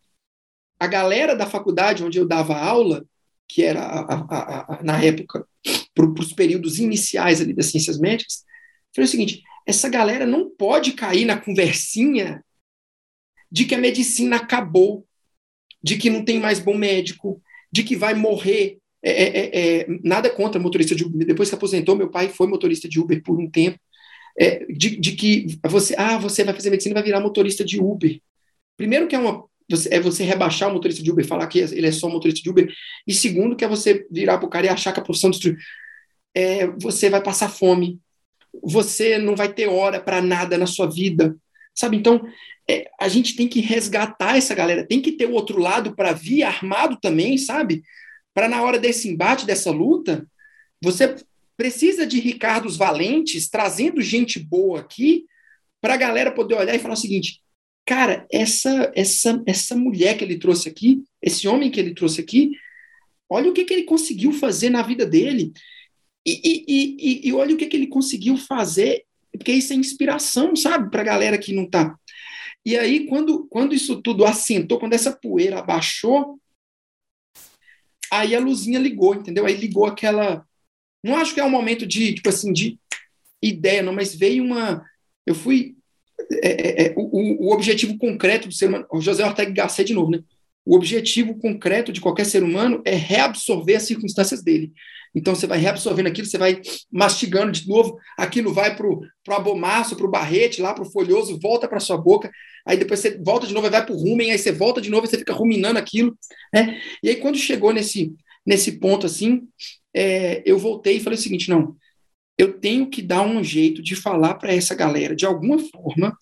a 0.80 0.86
galera 0.86 1.36
da 1.36 1.44
faculdade 1.44 2.02
onde 2.02 2.16
eu 2.16 2.26
dava 2.26 2.56
aula, 2.56 3.04
que 3.46 3.62
era 3.62 3.82
a, 3.82 4.14
a, 4.14 4.74
a, 4.76 4.82
na 4.82 5.04
época 5.04 5.46
para 5.94 6.06
os 6.06 6.32
períodos 6.32 6.78
iniciais 6.78 7.42
ali 7.42 7.52
das 7.52 7.66
ciências 7.66 7.98
médicas, 7.98 8.42
foi 8.94 9.04
o 9.04 9.06
seguinte: 9.06 9.42
essa 9.66 9.86
galera 9.86 10.24
não 10.24 10.48
pode 10.48 10.92
cair 10.92 11.26
na 11.26 11.38
conversinha 11.38 12.42
de 13.52 13.66
que 13.66 13.74
a 13.74 13.78
medicina 13.78 14.36
acabou, 14.36 15.06
de 15.82 15.98
que 15.98 16.08
não 16.08 16.24
tem 16.24 16.40
mais 16.40 16.58
bom 16.58 16.74
médico, 16.74 17.42
de 17.70 17.82
que 17.82 17.96
vai 17.96 18.14
morrer. 18.14 18.78
É, 19.02 19.10
é, 19.10 19.28
é, 19.28 19.80
é 19.80 19.86
nada 20.02 20.30
contra 20.30 20.58
motorista 20.58 20.94
de 20.94 21.04
Uber. 21.04 21.26
Depois 21.26 21.50
que 21.50 21.54
aposentou, 21.54 21.94
meu 21.94 22.10
pai 22.10 22.30
foi 22.30 22.46
motorista 22.46 22.88
de 22.88 22.98
Uber 22.98 23.22
por 23.22 23.38
um 23.38 23.50
tempo. 23.50 23.78
É, 24.40 24.64
de, 24.66 24.96
de, 24.96 25.12
que 25.12 25.58
você, 25.66 25.94
ah, 25.98 26.16
você 26.16 26.44
vai 26.44 26.54
fazer 26.54 26.70
medicina 26.70 26.92
e 26.92 26.94
vai 26.94 27.02
virar 27.02 27.20
motorista 27.20 27.64
de 27.64 27.80
Uber. 27.80 28.20
Primeiro 28.76 29.08
que 29.08 29.16
é 29.16 29.18
uma 29.18 29.48
você, 29.68 29.88
é 29.92 30.00
você 30.00 30.24
rebaixar 30.24 30.70
o 30.70 30.72
motorista 30.72 31.02
de 31.02 31.10
Uber, 31.10 31.26
falar 31.26 31.46
que 31.46 31.58
ele 31.58 31.86
é 31.86 31.92
só 31.92 32.08
motorista 32.08 32.42
de 32.42 32.48
Uber. 32.48 32.72
E 33.06 33.12
segundo, 33.12 33.54
que 33.54 33.64
é 33.64 33.68
você 33.68 34.06
virar 34.10 34.38
para 34.38 34.46
o 34.46 34.50
cara 34.50 34.66
e 34.66 34.70
achar 34.70 34.92
que 34.92 35.00
a 35.00 35.02
profissão 35.02 35.30
de 35.30 35.56
é, 36.34 36.66
você 36.66 37.10
vai 37.10 37.22
passar 37.22 37.48
fome, 37.48 38.00
você 38.62 39.18
não 39.18 39.36
vai 39.36 39.52
ter 39.52 39.66
hora 39.66 40.00
para 40.00 40.22
nada 40.22 40.56
na 40.56 40.66
sua 40.66 40.86
vida, 40.86 41.36
sabe? 41.74 41.96
Então, 41.96 42.22
é, 42.68 42.90
a 42.98 43.08
gente 43.08 43.36
tem 43.36 43.48
que 43.48 43.60
resgatar 43.60 44.36
essa 44.36 44.54
galera, 44.54 44.86
tem 44.86 45.00
que 45.00 45.12
ter 45.12 45.26
o 45.26 45.32
outro 45.32 45.58
lado 45.58 45.94
para 45.94 46.12
vir 46.12 46.42
armado 46.42 46.98
também, 47.00 47.36
sabe? 47.36 47.82
Para 48.32 48.48
na 48.48 48.62
hora 48.62 48.78
desse 48.78 49.08
embate, 49.08 49.46
dessa 49.46 49.70
luta, 49.70 50.26
você 50.82 51.16
precisa 51.58 52.06
de 52.06 52.20
Ricardos 52.20 52.76
Valentes 52.76 53.50
trazendo 53.50 54.00
gente 54.00 54.38
boa 54.38 54.80
aqui 54.80 55.26
para 55.80 55.94
a 55.94 55.98
galera 55.98 56.32
poder 56.32 56.54
olhar 56.54 56.74
e 56.74 56.78
falar 56.78 56.94
o 56.94 56.96
seguinte: 56.96 57.42
cara, 57.84 58.26
essa, 58.32 58.92
essa, 58.94 59.42
essa 59.44 59.76
mulher 59.76 60.16
que 60.16 60.24
ele 60.24 60.38
trouxe 60.38 60.68
aqui, 60.68 61.02
esse 61.20 61.48
homem 61.48 61.70
que 61.70 61.80
ele 61.80 61.94
trouxe 61.94 62.20
aqui, 62.20 62.52
olha 63.28 63.50
o 63.50 63.52
que, 63.52 63.64
que 63.64 63.74
ele 63.74 63.82
conseguiu 63.82 64.32
fazer 64.32 64.70
na 64.70 64.82
vida 64.82 65.04
dele. 65.04 65.52
E, 66.24 66.40
e, 66.44 66.64
e, 66.68 67.28
e 67.28 67.32
olha 67.32 67.54
o 67.54 67.58
que, 67.58 67.66
que 67.66 67.76
ele 67.76 67.86
conseguiu 67.86 68.36
fazer, 68.36 69.04
porque 69.32 69.52
isso 69.52 69.72
é 69.72 69.76
inspiração, 69.76 70.54
sabe, 70.54 70.90
para 70.90 71.00
a 71.00 71.04
galera 71.04 71.38
que 71.38 71.54
não 71.54 71.64
está. 71.64 71.98
E 72.64 72.76
aí, 72.76 73.06
quando, 73.06 73.46
quando 73.48 73.74
isso 73.74 74.02
tudo 74.02 74.24
assentou, 74.24 74.78
quando 74.78 74.92
essa 74.92 75.10
poeira 75.10 75.58
abaixou, 75.58 76.38
aí 78.12 78.34
a 78.36 78.40
luzinha 78.40 78.78
ligou, 78.78 79.14
entendeu? 79.14 79.46
Aí 79.46 79.54
ligou 79.54 79.86
aquela. 79.86 80.46
Não 81.02 81.16
acho 81.16 81.34
que 81.34 81.40
é 81.40 81.44
um 81.44 81.50
momento 81.50 81.86
de, 81.86 82.14
tipo 82.14 82.28
assim, 82.28 82.52
de 82.52 82.78
ideia, 83.42 83.82
não, 83.82 83.92
mas 83.92 84.14
veio 84.14 84.42
uma. 84.42 84.84
Eu 85.26 85.34
fui 85.34 85.76
é, 86.42 86.48
é, 86.48 86.86
é, 86.86 86.94
o, 86.96 87.46
o, 87.46 87.52
objetivo 87.52 87.96
concreto 87.96 88.48
do 88.48 88.54
ser 88.54 88.68
humano, 88.68 88.86
José 89.00 89.24
Ortega 89.24 89.50
Gasset 89.52 89.86
de 89.86 89.94
novo, 89.94 90.10
né? 90.10 90.20
O 90.64 90.74
objetivo 90.74 91.38
concreto 91.38 91.92
de 91.92 92.00
qualquer 92.00 92.26
ser 92.26 92.42
humano 92.42 92.82
é 92.84 92.94
reabsorver 92.94 93.76
as 93.76 93.84
circunstâncias 93.84 94.42
dele. 94.42 94.72
Então 95.14 95.34
você 95.34 95.46
vai 95.46 95.58
reabsorvendo 95.58 96.08
aquilo, 96.08 96.26
você 96.26 96.36
vai 96.36 96.60
mastigando 96.92 97.50
de 97.50 97.66
novo, 97.66 97.96
aquilo 98.18 98.52
vai 98.52 98.76
para 98.76 98.86
o 98.86 99.02
abomaço, 99.30 99.96
para 99.96 100.06
o 100.06 100.10
barrete, 100.10 100.60
lá 100.60 100.74
para 100.74 100.84
o 100.84 100.90
folhoso, 100.90 101.38
volta 101.40 101.66
para 101.66 101.80
sua 101.80 101.96
boca, 101.96 102.30
aí 102.66 102.76
depois 102.76 103.00
você 103.00 103.16
volta 103.16 103.46
de 103.46 103.54
novo, 103.54 103.70
vai 103.70 103.84
para 103.84 103.94
o 103.94 103.98
rumen, 103.98 104.30
aí 104.30 104.38
você 104.38 104.52
volta 104.52 104.80
de 104.80 104.90
novo, 104.90 105.06
e 105.06 105.08
você 105.08 105.16
fica 105.16 105.32
ruminando 105.32 105.78
aquilo. 105.78 106.16
Né? 106.52 106.78
E 107.02 107.08
aí 107.08 107.16
quando 107.16 107.38
chegou 107.38 107.72
nesse, 107.72 108.12
nesse 108.48 108.78
ponto 108.78 109.04
assim, 109.04 109.46
é, 109.94 110.42
eu 110.46 110.58
voltei 110.58 110.96
e 110.96 111.00
falei 111.00 111.18
o 111.18 111.22
seguinte, 111.22 111.50
não, 111.50 111.76
eu 112.38 112.58
tenho 112.58 112.88
que 112.88 113.02
dar 113.02 113.20
um 113.20 113.44
jeito 113.44 113.82
de 113.82 113.94
falar 113.94 114.36
para 114.36 114.54
essa 114.54 114.74
galera, 114.74 115.14
de 115.14 115.26
alguma 115.26 115.58
forma, 115.58 116.16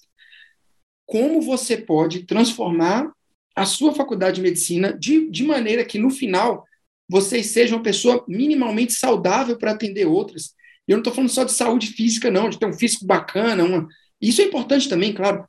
como 1.07 1.40
você 1.40 1.77
pode 1.77 2.24
transformar 2.24 3.12
a 3.55 3.65
sua 3.65 3.94
faculdade 3.94 4.36
de 4.36 4.43
medicina 4.43 4.93
de, 4.93 5.31
de 5.31 5.44
maneira 5.44 5.85
que, 5.85 6.01
no 6.01 6.11
final, 6.11 6.65
vocês 7.09 7.47
sejam 7.47 7.78
uma 7.78 7.85
pessoa 7.85 8.24
minimamente 8.27 8.94
saudável 8.94 9.57
para 9.57 9.70
atender 9.70 10.07
outras. 10.07 10.53
Eu 10.89 10.97
não 10.97 11.03
estou 11.03 11.15
falando 11.15 11.31
só 11.31 11.44
de 11.44 11.53
saúde 11.53 11.86
física, 11.89 12.28
não, 12.28 12.51
de 12.51 12.59
ter 12.59 12.66
um 12.66 12.73
físico 12.73 13.07
bacana. 13.07 13.62
Uma... 13.62 13.86
Isso 14.20 14.40
é 14.40 14.44
importante 14.44 14.89
também, 14.89 15.12
claro. 15.12 15.47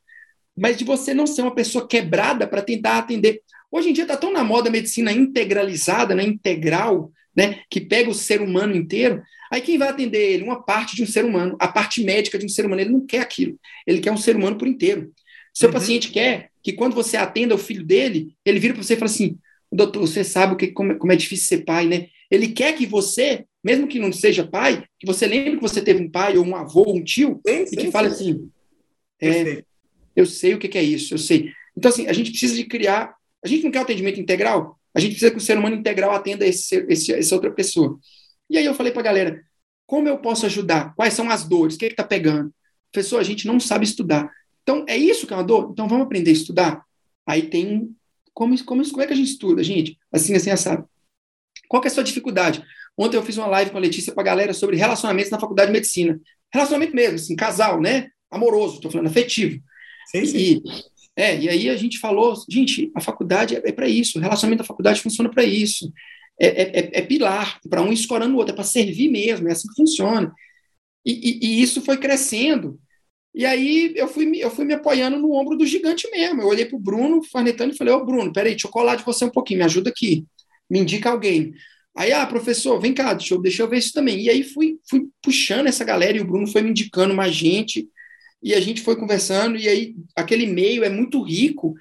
mas 0.56 0.78
de 0.78 0.84
você 0.84 1.12
não 1.12 1.26
ser 1.26 1.42
uma 1.42 1.56
pessoa 1.56 1.88
quebrada 1.88 2.46
para 2.46 2.62
tentar 2.62 3.00
atender. 3.00 3.42
Hoje 3.72 3.90
em 3.90 3.94
dia 3.94 4.04
está 4.04 4.16
tão 4.16 4.32
na 4.32 4.44
moda 4.44 4.70
a 4.70 4.72
medicina 4.72 5.12
integralizada, 5.12 6.16
né, 6.16 6.24
integral, 6.24 7.12
né, 7.36 7.62
que 7.70 7.82
pega 7.82 8.10
o 8.10 8.14
ser 8.14 8.42
humano 8.42 8.76
inteiro. 8.76 9.22
Aí 9.52 9.62
quem 9.62 9.78
vai 9.78 9.90
atender 9.90 10.34
ele? 10.34 10.44
Uma 10.44 10.62
parte 10.62 10.96
de 10.96 11.04
um 11.04 11.08
ser 11.08 11.24
humano, 11.26 11.56
a 11.60 11.68
parte 11.68 12.04
médica 12.04 12.38
de 12.38 12.46
um 12.46 12.50
ser 12.50 12.66
humano. 12.66 12.82
Ele 12.82 12.92
não 12.92 13.06
quer 13.06 13.20
aquilo. 13.20 13.60
Ele 13.86 14.00
quer 14.00 14.12
um 14.12 14.18
ser 14.18 14.36
humano 14.36 14.58
por 14.58 14.68
inteiro. 14.68 15.12
Seu 15.54 15.70
uhum. 15.70 15.74
paciente 15.74 16.12
quer 16.12 16.50
que 16.62 16.74
quando 16.74 16.94
você 16.94 17.18
atenda 17.18 17.56
o 17.56 17.58
filho 17.58 17.84
dele, 17.84 18.36
ele 18.46 18.60
vira 18.60 18.74
para 18.74 18.84
você 18.84 18.94
e 18.94 18.98
fala 18.98 19.10
assim: 19.10 19.38
doutor, 19.72 20.02
você 20.02 20.24
sabe 20.24 20.54
o 20.54 20.58
que, 20.58 20.68
como, 20.68 20.92
é, 20.92 20.96
como 20.96 21.12
é 21.12 21.16
difícil 21.16 21.48
ser 21.48 21.64
pai, 21.64 21.88
né? 21.88 22.08
Ele 22.30 22.50
quer 22.50 22.74
que 22.74 22.86
você, 22.86 23.46
mesmo 23.64 23.88
que 23.88 24.00
não 24.00 24.12
seja 24.12 24.46
pai, 24.46 24.84
que 25.00 25.08
você 25.08 25.26
lembre 25.26 25.56
que 25.56 25.62
você 25.62 25.82
teve 25.82 26.04
um 26.04 26.10
pai, 26.10 26.38
ou 26.38 26.46
um 26.46 26.56
avô, 26.56 26.82
ou 26.82 26.98
um 26.98 27.04
tio, 27.04 27.42
sim, 27.48 27.66
sim, 27.66 27.76
e 27.76 27.78
que 27.78 27.92
fale 27.92 28.08
assim: 28.08 28.50
é, 29.22 29.64
eu 30.16 30.26
sei 30.26 30.54
o 30.54 30.60
que 30.60 30.78
é 30.78 30.84
isso, 30.84 31.14
eu 31.14 31.18
sei. 31.18 31.52
Então, 31.76 31.90
assim, 31.90 32.08
a 32.08 32.14
gente 32.14 32.32
precisa 32.32 32.56
de 32.56 32.66
criar. 32.66 33.16
A 33.44 33.48
gente 33.48 33.64
não 33.64 33.72
quer 33.72 33.80
atendimento 33.80 34.20
integral, 34.20 34.78
a 34.94 35.00
gente 35.00 35.12
precisa 35.12 35.32
que 35.32 35.38
o 35.38 35.42
ser 35.42 35.58
humano 35.58 35.76
integral 35.76 36.12
atenda 36.12 36.46
esse, 36.46 36.76
esse, 36.90 37.14
essa 37.14 37.36
outra 37.36 37.52
pessoa. 37.52 38.00
E 38.50 38.58
aí 38.58 38.66
eu 38.66 38.74
falei 38.74 38.92
para 38.92 39.02
a 39.02 39.06
galera: 39.06 39.44
como 39.86 40.08
eu 40.08 40.18
posso 40.18 40.46
ajudar? 40.46 40.94
Quais 40.96 41.14
são 41.14 41.30
as 41.30 41.48
dores? 41.48 41.76
O 41.76 41.78
que 41.78 41.86
é 41.86 41.90
está 41.90 42.04
pegando? 42.04 42.54
Professor, 42.92 43.20
a 43.20 43.24
gente 43.24 43.46
não 43.46 43.60
sabe 43.60 43.86
estudar. 43.86 44.32
Então, 44.64 44.86
é 44.88 44.98
isso 44.98 45.28
que 45.28 45.34
é 45.34 45.36
uma 45.36 45.44
dor? 45.44 45.70
Então, 45.72 45.88
vamos 45.88 46.06
aprender 46.06 46.32
a 46.32 46.34
estudar? 46.34 46.84
Aí 47.26 47.44
tem. 47.44 47.96
Como, 48.34 48.64
como, 48.66 48.90
como 48.90 49.02
é 49.02 49.08
que 49.08 49.14
a 49.14 49.16
gente 49.16 49.32
estuda, 49.32 49.64
gente? 49.64 49.98
Assim, 50.12 50.34
assim, 50.36 50.50
assado. 50.50 50.88
Qual 51.68 51.84
é 51.84 51.88
a 51.88 51.90
sua 51.90 52.04
dificuldade? 52.04 52.64
Ontem 52.98 53.18
eu 53.18 53.24
fiz 53.24 53.38
uma 53.38 53.48
live 53.48 53.72
com 53.72 53.78
a 53.78 53.82
Letícia 53.82 54.14
para 54.14 54.24
a 54.24 54.26
galera 54.26 54.54
sobre 54.54 54.76
relacionamentos 54.76 55.32
na 55.32 55.40
faculdade 55.40 55.68
de 55.68 55.74
medicina. 55.74 56.20
Relacionamento 56.52 56.96
mesmo, 56.96 57.16
assim, 57.16 57.36
casal, 57.36 57.80
né? 57.80 58.10
Amoroso, 58.32 58.76
estou 58.76 58.92
falando 58.92 59.08
afetivo. 59.08 59.62
Sim, 60.12 60.26
sim. 60.26 60.38
E, 60.38 60.64
é, 61.18 61.36
e 61.36 61.50
aí 61.50 61.68
a 61.68 61.76
gente 61.76 61.98
falou, 61.98 62.36
gente, 62.48 62.92
a 62.96 63.02
faculdade 63.02 63.56
é, 63.56 63.62
é 63.66 63.72
para 63.72 63.90
isso, 63.90 64.20
o 64.20 64.22
relacionamento 64.22 64.62
da 64.62 64.68
faculdade 64.68 65.02
funciona 65.02 65.30
para 65.30 65.44
isso. 65.44 65.92
É, 66.40 66.48
é, 66.48 66.80
é, 66.80 66.90
é 67.00 67.02
pilar, 67.02 67.60
para 67.68 67.82
um 67.82 67.92
escorando 67.92 68.36
o 68.36 68.38
outro, 68.38 68.54
é 68.54 68.56
para 68.56 68.64
servir 68.64 69.10
mesmo, 69.10 69.50
é 69.50 69.52
assim 69.52 69.68
que 69.68 69.76
funciona. 69.76 70.32
E, 71.04 71.12
e, 71.12 71.48
e, 71.48 71.62
isso 71.62 71.82
foi 71.82 71.98
crescendo. 71.98 72.80
E 73.34 73.46
aí 73.46 73.94
eu 73.96 74.08
fui, 74.08 74.32
eu 74.38 74.52
fui 74.52 74.64
me 74.66 74.76
apoiando 74.76 75.18
no 75.18 75.32
ombro 75.34 75.58
do 75.58 75.66
gigante 75.66 76.10
mesmo. 76.12 76.42
Eu 76.42 76.48
olhei 76.48 76.66
para 76.66 76.76
o 76.76 76.80
Bruno 76.80 77.24
Farnetano 77.24 77.72
e 77.74 77.78
falei, 77.78 77.94
ô 77.94 78.06
Bruno, 78.06 78.32
peraí, 78.32 78.52
deixa 78.52 78.68
eu 78.68 78.72
colar 78.72 78.96
de 78.96 79.04
você 79.04 79.26
um 79.26 79.32
pouquinho, 79.32 79.60
me 79.60 79.66
ajuda 79.66 79.90
aqui, 79.90 80.26
me 80.70 80.80
indica 80.80 81.10
alguém. 81.10 81.54
Aí, 81.96 82.12
ah, 82.12 82.28
professor, 82.28 82.80
vem 82.80 82.94
cá, 82.94 83.14
deixa 83.16 83.34
eu, 83.34 83.42
deixa 83.42 83.64
eu 83.64 83.68
ver 83.68 83.80
isso 83.80 83.94
também. 83.94 84.22
E 84.22 84.30
aí 84.30 84.44
fui, 84.44 84.78
fui 84.88 85.08
puxando 85.22 85.66
essa 85.66 85.84
galera 85.84 86.18
e 86.18 86.22
o 86.22 86.26
Bruno 86.26 86.46
foi 86.46 86.62
me 86.62 86.70
indicando 86.70 87.16
mais 87.16 87.34
gente, 87.34 87.90
e 88.42 88.54
a 88.54 88.60
gente 88.60 88.82
foi 88.82 88.96
conversando, 88.96 89.58
e 89.58 89.68
aí 89.68 89.96
aquele 90.16 90.46
meio 90.46 90.84
é 90.84 90.90
muito 90.90 91.22
rico. 91.22 91.74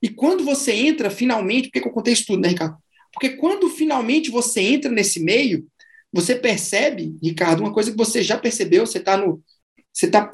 E 0.00 0.08
quando 0.08 0.44
você 0.44 0.72
entra 0.72 1.10
finalmente, 1.10 1.68
por 1.68 1.72
que, 1.72 1.80
que 1.80 1.88
eu 1.88 1.92
contei 1.92 2.12
isso 2.12 2.26
tudo, 2.26 2.40
né, 2.40 2.48
Ricardo? 2.48 2.76
Porque 3.12 3.30
quando 3.30 3.68
finalmente 3.68 4.30
você 4.30 4.60
entra 4.60 4.90
nesse 4.90 5.20
meio, 5.20 5.66
você 6.12 6.34
percebe, 6.34 7.16
Ricardo, 7.22 7.60
uma 7.60 7.72
coisa 7.72 7.90
que 7.90 7.96
você 7.96 8.22
já 8.22 8.38
percebeu, 8.38 8.86
você 8.86 8.98
está 8.98 9.16
no. 9.16 9.42
Você 9.92 10.06
está 10.06 10.30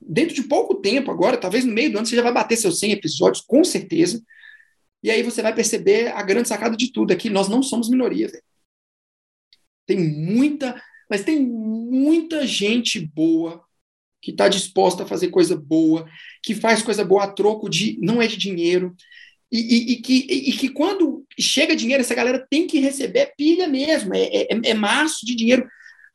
dentro 0.00 0.34
de 0.34 0.42
pouco 0.42 0.74
tempo 0.76 1.10
agora, 1.10 1.36
talvez 1.36 1.64
no 1.64 1.72
meio 1.72 1.90
do 1.90 1.98
ano, 1.98 2.06
você 2.06 2.14
já 2.14 2.22
vai 2.22 2.32
bater 2.32 2.56
seus 2.56 2.78
100 2.78 2.92
episódios, 2.92 3.42
com 3.44 3.64
certeza. 3.64 4.22
E 5.02 5.10
aí 5.10 5.22
você 5.22 5.42
vai 5.42 5.54
perceber 5.54 6.08
a 6.08 6.22
grande 6.22 6.48
sacada 6.48 6.76
de 6.76 6.92
tudo 6.92 7.12
aqui. 7.12 7.30
Nós 7.30 7.48
não 7.48 7.62
somos 7.62 7.88
minoria, 7.88 8.28
velho. 8.28 8.42
Tem 9.86 9.98
muita, 9.98 10.80
mas 11.08 11.24
tem 11.24 11.40
muita 11.40 12.46
gente 12.46 13.00
boa 13.00 13.65
que 14.26 14.32
está 14.32 14.48
disposta 14.48 15.04
a 15.04 15.06
fazer 15.06 15.28
coisa 15.28 15.56
boa, 15.56 16.04
que 16.42 16.52
faz 16.52 16.82
coisa 16.82 17.04
boa 17.04 17.22
a 17.22 17.28
troco 17.28 17.70
de 17.70 17.96
não 18.02 18.20
é 18.20 18.26
de 18.26 18.36
dinheiro. 18.36 18.92
E, 19.52 19.60
e, 19.60 19.92
e 19.92 19.96
que, 20.02 20.26
e, 20.28 20.52
que 20.52 20.68
quando 20.68 21.24
chega 21.38 21.76
dinheiro, 21.76 22.00
essa 22.00 22.12
galera 22.12 22.44
tem 22.50 22.66
que 22.66 22.80
receber 22.80 23.34
pilha 23.38 23.68
mesmo, 23.68 24.12
é, 24.16 24.24
é, 24.24 24.48
é 24.64 24.74
maço 24.74 25.24
de 25.24 25.36
dinheiro 25.36 25.64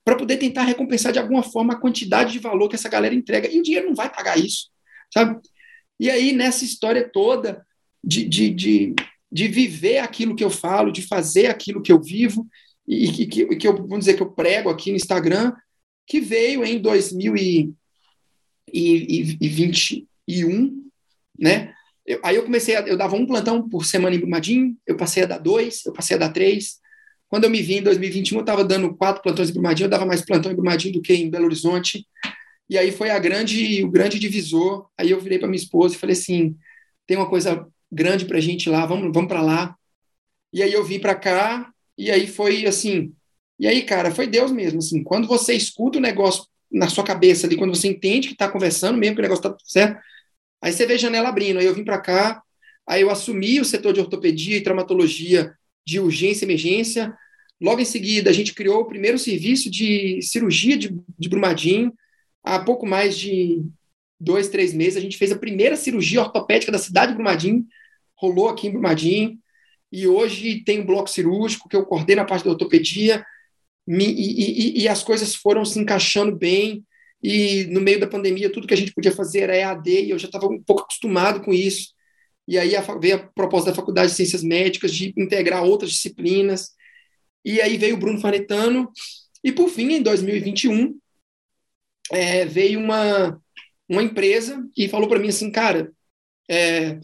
para 0.04 0.18
poder 0.18 0.36
tentar 0.36 0.64
recompensar 0.64 1.14
de 1.14 1.20
alguma 1.20 1.42
forma 1.42 1.72
a 1.72 1.80
quantidade 1.80 2.34
de 2.34 2.40
valor 2.40 2.68
que 2.68 2.76
essa 2.76 2.90
galera 2.90 3.16
entrega. 3.16 3.50
E 3.50 3.62
o 3.62 3.64
dinheiro 3.64 3.88
não 3.88 3.96
vai 3.96 4.12
pagar 4.12 4.38
isso, 4.38 4.68
sabe? 5.14 5.40
E 5.98 6.10
aí, 6.10 6.34
nessa 6.34 6.66
história 6.66 7.10
toda 7.10 7.66
de, 8.04 8.26
de, 8.26 8.50
de, 8.50 8.96
de 9.32 9.48
viver 9.48 10.00
aquilo 10.00 10.36
que 10.36 10.44
eu 10.44 10.50
falo, 10.50 10.92
de 10.92 11.02
fazer 11.02 11.48
aquilo 11.48 11.82
que 11.82 11.94
eu 11.94 12.02
vivo, 12.02 12.46
e 12.86 13.10
que, 13.10 13.26
que, 13.26 13.56
que 13.56 13.68
eu, 13.70 13.74
vamos 13.74 14.00
dizer, 14.00 14.16
que 14.16 14.24
eu 14.24 14.32
prego 14.32 14.70
aqui 14.70 14.90
no 14.90 14.98
Instagram, 14.98 15.54
que 16.06 16.20
veio 16.20 16.66
em 16.66 16.78
2021, 18.72 20.90
né? 21.38 21.74
Eu, 22.06 22.20
aí 22.24 22.36
eu 22.36 22.44
comecei, 22.44 22.76
a, 22.76 22.82
eu 22.82 22.98
dava 22.98 23.16
um 23.16 23.26
plantão 23.26 23.68
por 23.68 23.86
semana 23.86 24.16
em 24.16 24.20
Brumadinho, 24.20 24.76
eu 24.88 24.98
passei 24.98 25.24
a 25.24 25.28
dar 25.28 25.38
dois, 25.38 25.86
eu 25.86 25.94
passei 25.94 26.16
a 26.16 26.20
dar 26.20 26.30
três, 26.30 26.82
quando 27.32 27.46
eu 27.46 27.50
me 27.50 27.62
vi 27.62 27.76
em 27.76 27.82
2021, 27.82 28.40
eu 28.40 28.42
estava 28.42 28.62
dando 28.62 28.94
quatro 28.94 29.24
plantões 29.24 29.50
em 29.50 29.54
Brumadinho, 29.54 29.86
eu 29.86 29.90
dava 29.90 30.06
mais 30.06 30.22
plantão 30.22 30.52
em 30.52 30.56
Brumadinho 30.56 30.96
do 30.96 31.02
que 31.02 31.14
em 31.14 31.30
Belo 31.30 31.46
Horizonte. 31.46 32.06
E 32.70 32.78
aí 32.78 32.92
foi 32.92 33.10
a 33.10 33.18
grande, 33.18 33.82
o 33.86 33.90
grande 33.90 34.20
divisor. 34.20 34.90
Aí 34.98 35.12
eu 35.12 35.22
virei 35.22 35.40
para 35.40 35.48
minha 35.48 35.62
esposa 35.62 35.96
e 35.96 35.98
falei 35.98 36.14
assim: 36.14 36.58
tem 37.08 37.16
uma 37.16 37.30
coisa 37.30 37.66
grande 37.90 38.26
para 38.26 38.38
a 38.38 38.42
gente 38.42 38.70
lá, 38.70 38.86
vamos, 38.86 39.14
vamos 39.14 39.30
para 39.30 39.42
lá. 39.42 39.78
E 40.52 40.62
aí 40.62 40.74
eu 40.74 40.84
vim 40.84 41.00
para 41.00 41.16
cá, 41.16 41.72
e 41.98 42.12
aí 42.12 42.28
foi 42.28 42.66
assim. 42.66 43.14
E 43.58 43.66
aí, 43.66 43.84
cara, 43.84 44.12
foi 44.12 44.28
Deus 44.28 44.52
mesmo. 44.52 44.80
Assim, 44.80 45.02
quando 45.02 45.26
você 45.26 45.54
escuta 45.54 46.00
o 46.00 46.02
negócio 46.02 46.44
na 46.72 46.88
sua 46.88 47.04
cabeça 47.04 47.46
ali, 47.46 47.58
quando 47.58 47.76
você 47.76 47.88
entende 47.88 48.28
que 48.28 48.34
está 48.34 48.48
conversando, 48.48 48.98
mesmo 48.98 49.16
que 49.16 49.22
o 49.22 49.24
negócio 49.24 49.46
está 49.46 49.58
certo, 49.66 50.00
aí 50.62 50.72
você 50.72 50.86
vê 50.86 50.94
a 50.94 50.98
janela 50.98 51.30
abrindo. 51.30 51.60
Aí 51.60 51.66
eu 51.66 51.76
vim 51.76 51.84
para 51.84 52.00
cá, 52.00 52.42
aí 52.88 53.02
eu 53.02 53.10
assumi 53.10 53.60
o 53.60 53.66
setor 53.66 53.94
de 53.94 54.00
ortopedia 54.00 54.58
e 54.58 54.62
traumatologia 54.62 55.54
de 55.86 56.00
urgência 56.00 56.46
e 56.46 56.48
emergência. 56.48 57.14
Logo 57.60 57.82
em 57.82 57.86
seguida, 57.86 58.30
a 58.30 58.34
gente 58.34 58.54
criou 58.54 58.82
o 58.82 58.88
primeiro 58.88 59.20
serviço 59.20 59.70
de 59.70 60.22
cirurgia 60.22 60.78
de, 60.78 60.96
de 61.18 61.30
Brumadinho. 61.30 61.94
Há 62.44 62.60
pouco 62.60 62.86
mais 62.86 63.18
de 63.18 63.64
dois, 64.22 64.50
três 64.50 64.72
meses, 64.72 64.98
a 64.98 65.02
gente 65.02 65.18
fez 65.18 65.32
a 65.32 65.38
primeira 65.38 65.76
cirurgia 65.76 66.22
ortopédica 66.22 66.72
da 66.72 66.78
cidade 66.78 67.12
de 67.12 67.16
Brumadinho, 67.16 67.66
rolou 68.16 68.50
aqui 68.50 68.68
em 68.68 68.72
Brumadinho, 68.72 69.40
e 69.92 70.08
hoje 70.08 70.64
tem 70.64 70.80
um 70.80 70.86
bloco 70.86 71.10
cirúrgico 71.10 71.68
que 71.68 71.76
eu 71.76 71.86
coordeno 71.86 72.22
a 72.22 72.26
parte 72.26 72.46
da 72.46 72.52
ortopedia, 72.52 73.26
e, 73.88 74.78
e, 74.78 74.82
e, 74.82 74.88
as 74.88 75.04
coisas 75.04 75.36
foram 75.36 75.66
se 75.66 75.80
encaixando 75.80 76.36
bem, 76.36 76.86
e 77.22 77.66
no 77.66 77.82
meio 77.82 78.00
da 78.00 78.08
pandemia, 78.08 78.52
tudo 78.52 78.68
que 78.68 78.74
a 78.74 78.78
gente 78.78 78.94
podia 78.94 79.12
fazer 79.12 79.42
era 79.42 79.56
EAD, 79.56 79.90
e 79.90 80.10
eu 80.10 80.20
já 80.20 80.28
estava 80.28 80.48
um 80.48 80.62
pouco 80.62 80.84
acostumado 80.84 81.42
com 81.42 81.54
isso. 81.54 81.94
E 82.48 82.58
aí 82.58 82.74
veio 83.00 83.16
a 83.16 83.20
proposta 83.20 83.70
da 83.70 83.76
Faculdade 83.76 84.10
de 84.12 84.18
Ciências 84.18 84.44
Médicas 84.44 84.94
de 84.94 85.14
integrar 85.16 85.64
outras 85.64 85.92
disciplinas. 85.92 86.72
E 87.46 87.62
aí 87.62 87.78
veio 87.78 87.96
o 87.96 88.00
Bruno 88.00 88.20
Farnetano. 88.20 88.92
E, 89.44 89.52
por 89.52 89.70
fim, 89.70 89.94
em 89.94 90.02
2021, 90.02 91.00
é, 92.12 92.46
veio 92.46 92.80
uma, 92.80 93.40
uma 93.88 94.04
empresa 94.04 94.68
e 94.76 94.90
falou 94.90 95.08
para 95.08 95.20
mim 95.20 95.30
assim, 95.30 95.52
cara, 95.52 95.92
é, 96.50 97.00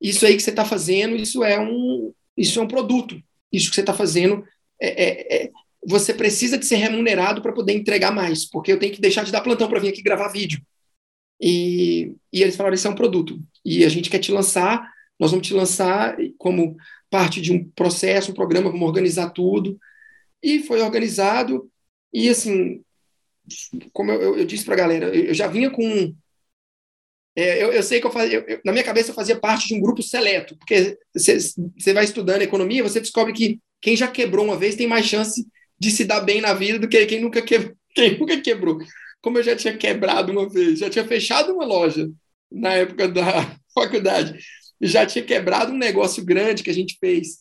isso 0.00 0.26
aí 0.26 0.36
que 0.36 0.42
você 0.42 0.50
está 0.50 0.64
fazendo, 0.64 1.16
isso 1.16 1.42
é 1.44 1.58
um, 1.58 2.12
isso 2.36 2.58
é 2.58 2.62
um 2.62 2.68
produto. 2.68 3.22
Isso 3.50 3.68
que 3.70 3.74
você 3.74 3.80
está 3.80 3.94
fazendo, 3.94 4.44
é, 4.80 4.88
é, 4.88 5.44
é, 5.44 5.50
você 5.84 6.14
precisa 6.14 6.56
de 6.56 6.66
ser 6.66 6.76
remunerado 6.76 7.42
para 7.42 7.52
poder 7.52 7.72
entregar 7.72 8.12
mais, 8.12 8.48
porque 8.48 8.72
eu 8.72 8.78
tenho 8.78 8.92
que 8.92 9.00
deixar 9.00 9.24
de 9.24 9.32
dar 9.32 9.40
plantão 9.40 9.68
para 9.68 9.80
vir 9.80 9.88
aqui 9.88 10.02
gravar 10.02 10.28
vídeo. 10.28 10.60
E, 11.40 12.14
e 12.32 12.42
eles 12.42 12.54
falaram: 12.54 12.74
isso 12.74 12.86
é 12.86 12.90
um 12.90 12.94
produto. 12.94 13.40
E 13.64 13.84
a 13.84 13.88
gente 13.88 14.08
quer 14.08 14.20
te 14.20 14.30
lançar, 14.30 14.88
nós 15.18 15.32
vamos 15.32 15.46
te 15.46 15.54
lançar 15.54 16.16
como 16.38 16.76
parte 17.10 17.40
de 17.40 17.52
um 17.52 17.68
processo, 17.70 18.30
um 18.30 18.34
programa, 18.34 18.70
vamos 18.70 18.86
organizar 18.86 19.30
tudo. 19.30 19.78
E 20.42 20.60
foi 20.60 20.80
organizado. 20.80 21.68
E 22.12 22.28
assim, 22.28 22.82
como 23.92 24.12
eu, 24.12 24.38
eu 24.38 24.44
disse 24.44 24.64
para 24.64 24.74
a 24.74 24.78
galera, 24.78 25.14
eu 25.14 25.34
já 25.34 25.48
vinha 25.48 25.70
com. 25.70 26.14
É, 27.34 27.62
eu, 27.62 27.72
eu, 27.72 27.82
sei 27.82 27.98
que 27.98 28.06
eu 28.06 28.10
fazia, 28.10 28.44
eu, 28.46 28.60
na 28.64 28.72
minha 28.72 28.84
cabeça 28.84 29.10
eu 29.10 29.14
fazia 29.14 29.40
parte 29.40 29.68
de 29.68 29.74
um 29.74 29.80
grupo 29.80 30.02
seleto, 30.02 30.54
porque 30.58 30.98
você 31.14 31.92
vai 31.94 32.04
estudando 32.04 32.42
economia, 32.42 32.82
você 32.82 33.00
descobre 33.00 33.32
que 33.32 33.58
quem 33.80 33.96
já 33.96 34.06
quebrou 34.06 34.44
uma 34.44 34.56
vez 34.56 34.76
tem 34.76 34.86
mais 34.86 35.06
chance 35.06 35.46
de 35.82 35.90
se 35.90 36.04
dar 36.04 36.20
bem 36.20 36.40
na 36.40 36.54
vida 36.54 36.78
do 36.78 36.88
que 36.88 37.04
quem 37.06 37.20
nunca, 37.20 37.42
que, 37.42 37.74
quem 37.94 38.18
nunca 38.18 38.40
quebrou 38.40 38.78
como 39.22 39.38
eu 39.38 39.42
já 39.42 39.54
tinha 39.54 39.76
quebrado 39.76 40.32
uma 40.32 40.48
vez, 40.48 40.80
já 40.80 40.90
tinha 40.90 41.06
fechado 41.06 41.52
uma 41.54 41.64
loja 41.64 42.10
na 42.50 42.74
época 42.74 43.08
da 43.08 43.56
faculdade, 43.72 44.38
já 44.80 45.06
tinha 45.06 45.24
quebrado 45.24 45.72
um 45.72 45.78
negócio 45.78 46.24
grande 46.24 46.64
que 46.64 46.70
a 46.70 46.74
gente 46.74 46.98
fez 46.98 47.38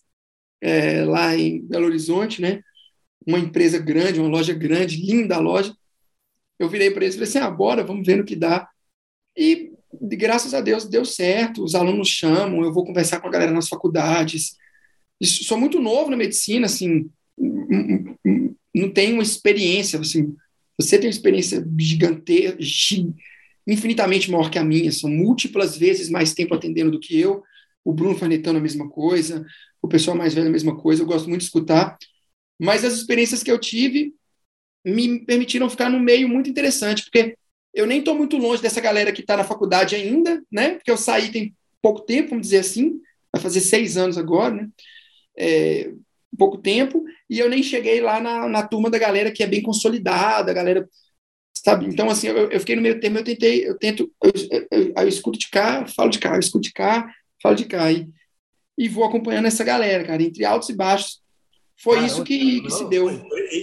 é, 0.62 1.04
lá 1.04 1.36
em 1.36 1.60
Belo 1.66 1.88
Horizonte, 1.88 2.40
né? 2.40 2.62
Uma 3.26 3.40
empresa 3.40 3.80
grande, 3.80 4.20
uma 4.20 4.30
loja 4.30 4.54
grande, 4.54 4.98
linda 4.98 5.40
loja. 5.40 5.76
Eu 6.60 6.70
virei 6.70 6.92
para 6.92 7.04
eles 7.04 7.16
e 7.16 7.18
falei 7.18 7.30
assim: 7.30 7.40
ah, 7.40 7.84
vamos 7.84 8.06
ver 8.06 8.18
no 8.18 8.24
que 8.24 8.36
dá. 8.36 8.70
E 9.36 9.72
graças 9.92 10.54
a 10.54 10.62
Deus 10.62 10.88
deu 10.88 11.04
certo, 11.04 11.64
os 11.64 11.74
alunos 11.74 12.10
chamam, 12.10 12.64
eu 12.64 12.72
vou 12.72 12.86
conversar 12.86 13.20
com 13.20 13.28
a 13.28 13.32
galera 13.32 13.52
nas 13.52 13.68
faculdades. 13.68 14.56
Sou 15.24 15.58
muito 15.58 15.80
novo 15.80 16.12
na 16.12 16.18
medicina, 16.18 16.68
assim, 16.68 17.10
não 17.38 18.91
tenho 18.94 19.14
uma 19.14 19.24
experiência, 19.24 19.99
assim, 19.99 20.36
você 20.80 20.98
tem 20.98 21.08
uma 21.08 21.14
experiência 21.14 21.66
gigantesca, 21.78 22.58
infinitamente 23.68 24.32
maior 24.32 24.49
que 24.49 24.58
a 24.58 24.64
minha, 24.64 24.91
são 24.91 25.10
múltiplas 25.10 25.78
vezes 25.78 26.10
mais 26.10 26.34
tempo 26.34 26.53
atendendo 26.53 26.91
do 26.91 26.99
que 26.99 27.20
eu. 27.20 27.44
O 27.84 27.94
Bruno 27.94 28.18
Farnetano 28.18 28.60
a 28.60 28.62
mesma 28.62 28.90
coisa, 28.90 29.45
o 29.82 29.88
pessoal 29.88 30.16
mais 30.16 30.34
velho 30.34 30.48
a 30.48 30.52
mesma 30.52 30.78
coisa, 30.78 31.02
eu 31.02 31.08
gosto 31.08 31.28
muito 31.28 31.41
de 31.41 31.45
escutar. 31.45 31.98
Mas 32.60 32.84
as 32.84 32.94
experiências 32.94 33.41
que 33.44 33.52
eu 33.52 33.60
tive 33.60 34.14
me 34.86 35.24
permitiram 35.26 35.70
ficar 35.70 35.90
num 35.90 35.99
meio 35.99 36.28
muito 36.28 36.49
interessante, 36.49 37.03
porque 37.03 37.36
eu 37.74 37.86
nem 37.86 37.99
estou 37.99 38.16
muito 38.16 38.38
longe 38.38 38.62
dessa 38.62 38.82
galera 38.82 39.12
que 39.12 39.22
está 39.22 39.38
na 39.38 39.44
faculdade 39.44 39.95
ainda, 39.95 40.44
né? 40.52 40.76
Porque 40.76 40.91
eu 40.91 40.98
saí 40.98 41.32
tem 41.32 41.56
pouco 41.82 42.02
tempo, 42.02 42.32
vamos 42.32 42.48
dizer 42.48 42.60
assim, 42.60 42.99
vai 43.32 43.41
fazer 43.41 43.62
seis 43.62 43.98
anos 43.98 44.18
agora, 44.18 44.53
né? 44.53 44.70
É, 45.38 45.91
pouco 46.38 46.58
tempo, 46.58 47.03
e 47.30 47.40
eu 47.40 47.49
nem 47.49 47.62
cheguei 47.62 48.02
lá 48.02 48.20
na, 48.20 48.48
na 48.48 48.66
turma 48.66 48.90
da 48.90 48.98
galera 48.98 49.32
que 49.32 49.44
é 49.44 49.48
bem 49.48 49.62
consolidada, 49.62 50.52
a 50.52 50.53
galera 50.53 50.88
sabe? 51.64 51.86
Então, 51.86 52.10
assim, 52.10 52.28
eu, 52.28 52.49
eu, 52.49 52.60
fiquei 52.60 52.76
no 52.76 52.82
meio 52.82 52.99
termo, 52.99 53.20
eu 53.20 53.24
tentei, 53.24 53.68
eu 53.68 53.78
tento, 53.78 54.12
eu, 54.24 54.32
eu, 54.72 54.94
eu, 54.98 55.08
escuto 55.08 55.38
de 55.38 55.49
cá, 55.49 55.86
falo 55.88 56.10
de 56.10 56.20
cá, 56.20 56.34
eu 56.34 56.40
escuto 56.40 56.64
de 56.64 56.74
cá, 56.74 57.08
falo 57.41 57.56
de 57.56 57.66
cá, 57.66 57.91
e, 57.91 58.10
e 58.78 58.90
vou 58.90 59.03
acompanhando 59.03 59.45
essa 59.45 59.64
galera, 59.64 60.03
cara, 60.03 60.22
entre 60.24 60.44
altos 60.44 60.70
e 60.70 60.74
baixos. 60.74 61.22
Foi 61.84 61.95
Caramba, 61.95 62.14
isso 62.14 62.24
que, 62.24 62.62
que 62.62 62.70
se 62.70 62.88
deu. 62.90 63.10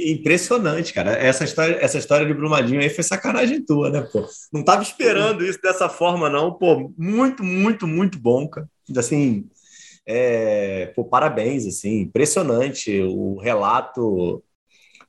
Impressionante, 0.07 0.93
cara. 0.93 1.13
Essa 1.13 1.45
história, 1.45 1.79
essa 1.81 1.99
história 1.99 2.27
de 2.27 2.35
Brumadinho 2.35 2.81
aí 2.81 2.91
foi 2.91 3.05
sacanagem 3.05 3.65
tua, 3.65 3.91
né, 3.91 4.01
pô? 4.01 4.27
Não 4.53 4.65
tava 4.65 4.83
esperando 4.83 5.45
isso 5.45 5.61
dessa 5.63 5.89
forma, 5.89 6.29
não. 6.29 6.53
Pô, 6.53 6.93
muito, 6.99 7.45
muito, 7.45 7.87
muito 7.87 8.19
bom, 8.19 8.49
cara. 8.49 8.69
Assim, 8.97 9.49
é, 10.11 10.87
pô, 10.97 11.05
parabéns, 11.05 11.67
assim, 11.67 12.01
impressionante 12.01 12.99
o 13.03 13.37
relato 13.37 14.43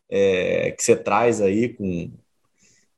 é, 0.09 0.71
que 0.71 0.83
você 0.83 0.93
traz 0.93 1.39
aí 1.39 1.69
com 1.69 2.11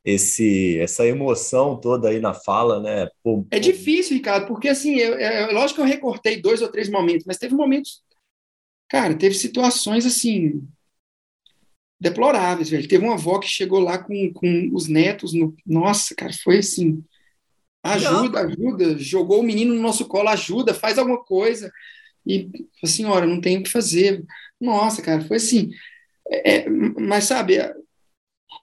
esse 0.03 0.79
essa 0.79 1.05
emoção 1.05 1.79
toda 1.79 2.09
aí 2.09 2.19
na 2.19 2.33
fala, 2.33 2.81
né? 2.81 3.07
Pô, 3.23 3.45
é 3.51 3.59
difícil, 3.59 4.17
Ricardo, 4.17 4.47
porque 4.47 4.67
assim, 4.67 4.95
eu, 4.95 5.13
eu, 5.13 5.53
lógico 5.53 5.75
que 5.75 5.81
eu 5.81 5.85
recortei 5.93 6.41
dois 6.41 6.63
ou 6.63 6.71
três 6.71 6.89
momentos, 6.89 7.23
mas 7.27 7.37
teve 7.37 7.53
momentos, 7.53 8.01
cara, 8.89 9.15
teve 9.15 9.35
situações 9.35 10.03
assim 10.03 10.67
deploráveis, 11.99 12.67
velho. 12.67 12.87
Teve 12.87 13.05
uma 13.05 13.13
avó 13.13 13.37
que 13.37 13.47
chegou 13.47 13.79
lá 13.79 13.99
com, 13.99 14.33
com 14.33 14.71
os 14.73 14.87
netos 14.87 15.33
no, 15.33 15.55
nossa, 15.63 16.15
cara, 16.15 16.33
foi 16.33 16.57
assim, 16.57 17.03
ajuda, 17.83 18.41
ajuda, 18.41 18.97
jogou 18.97 19.39
o 19.39 19.43
menino 19.43 19.73
no 19.73 19.81
nosso 19.81 20.05
colo, 20.05 20.29
ajuda, 20.29 20.73
faz 20.73 20.97
alguma 20.97 21.23
coisa. 21.23 21.71
E 22.25 22.49
a 22.83 22.87
senhora, 22.87 23.25
não 23.25 23.41
tem 23.41 23.57
o 23.57 23.63
que 23.63 23.69
fazer. 23.69 24.23
Nossa, 24.59 25.01
cara, 25.01 25.21
foi 25.21 25.37
assim. 25.37 25.71
É, 26.29 26.57
é 26.57 26.69
mas 26.69 27.25
sabe, 27.25 27.57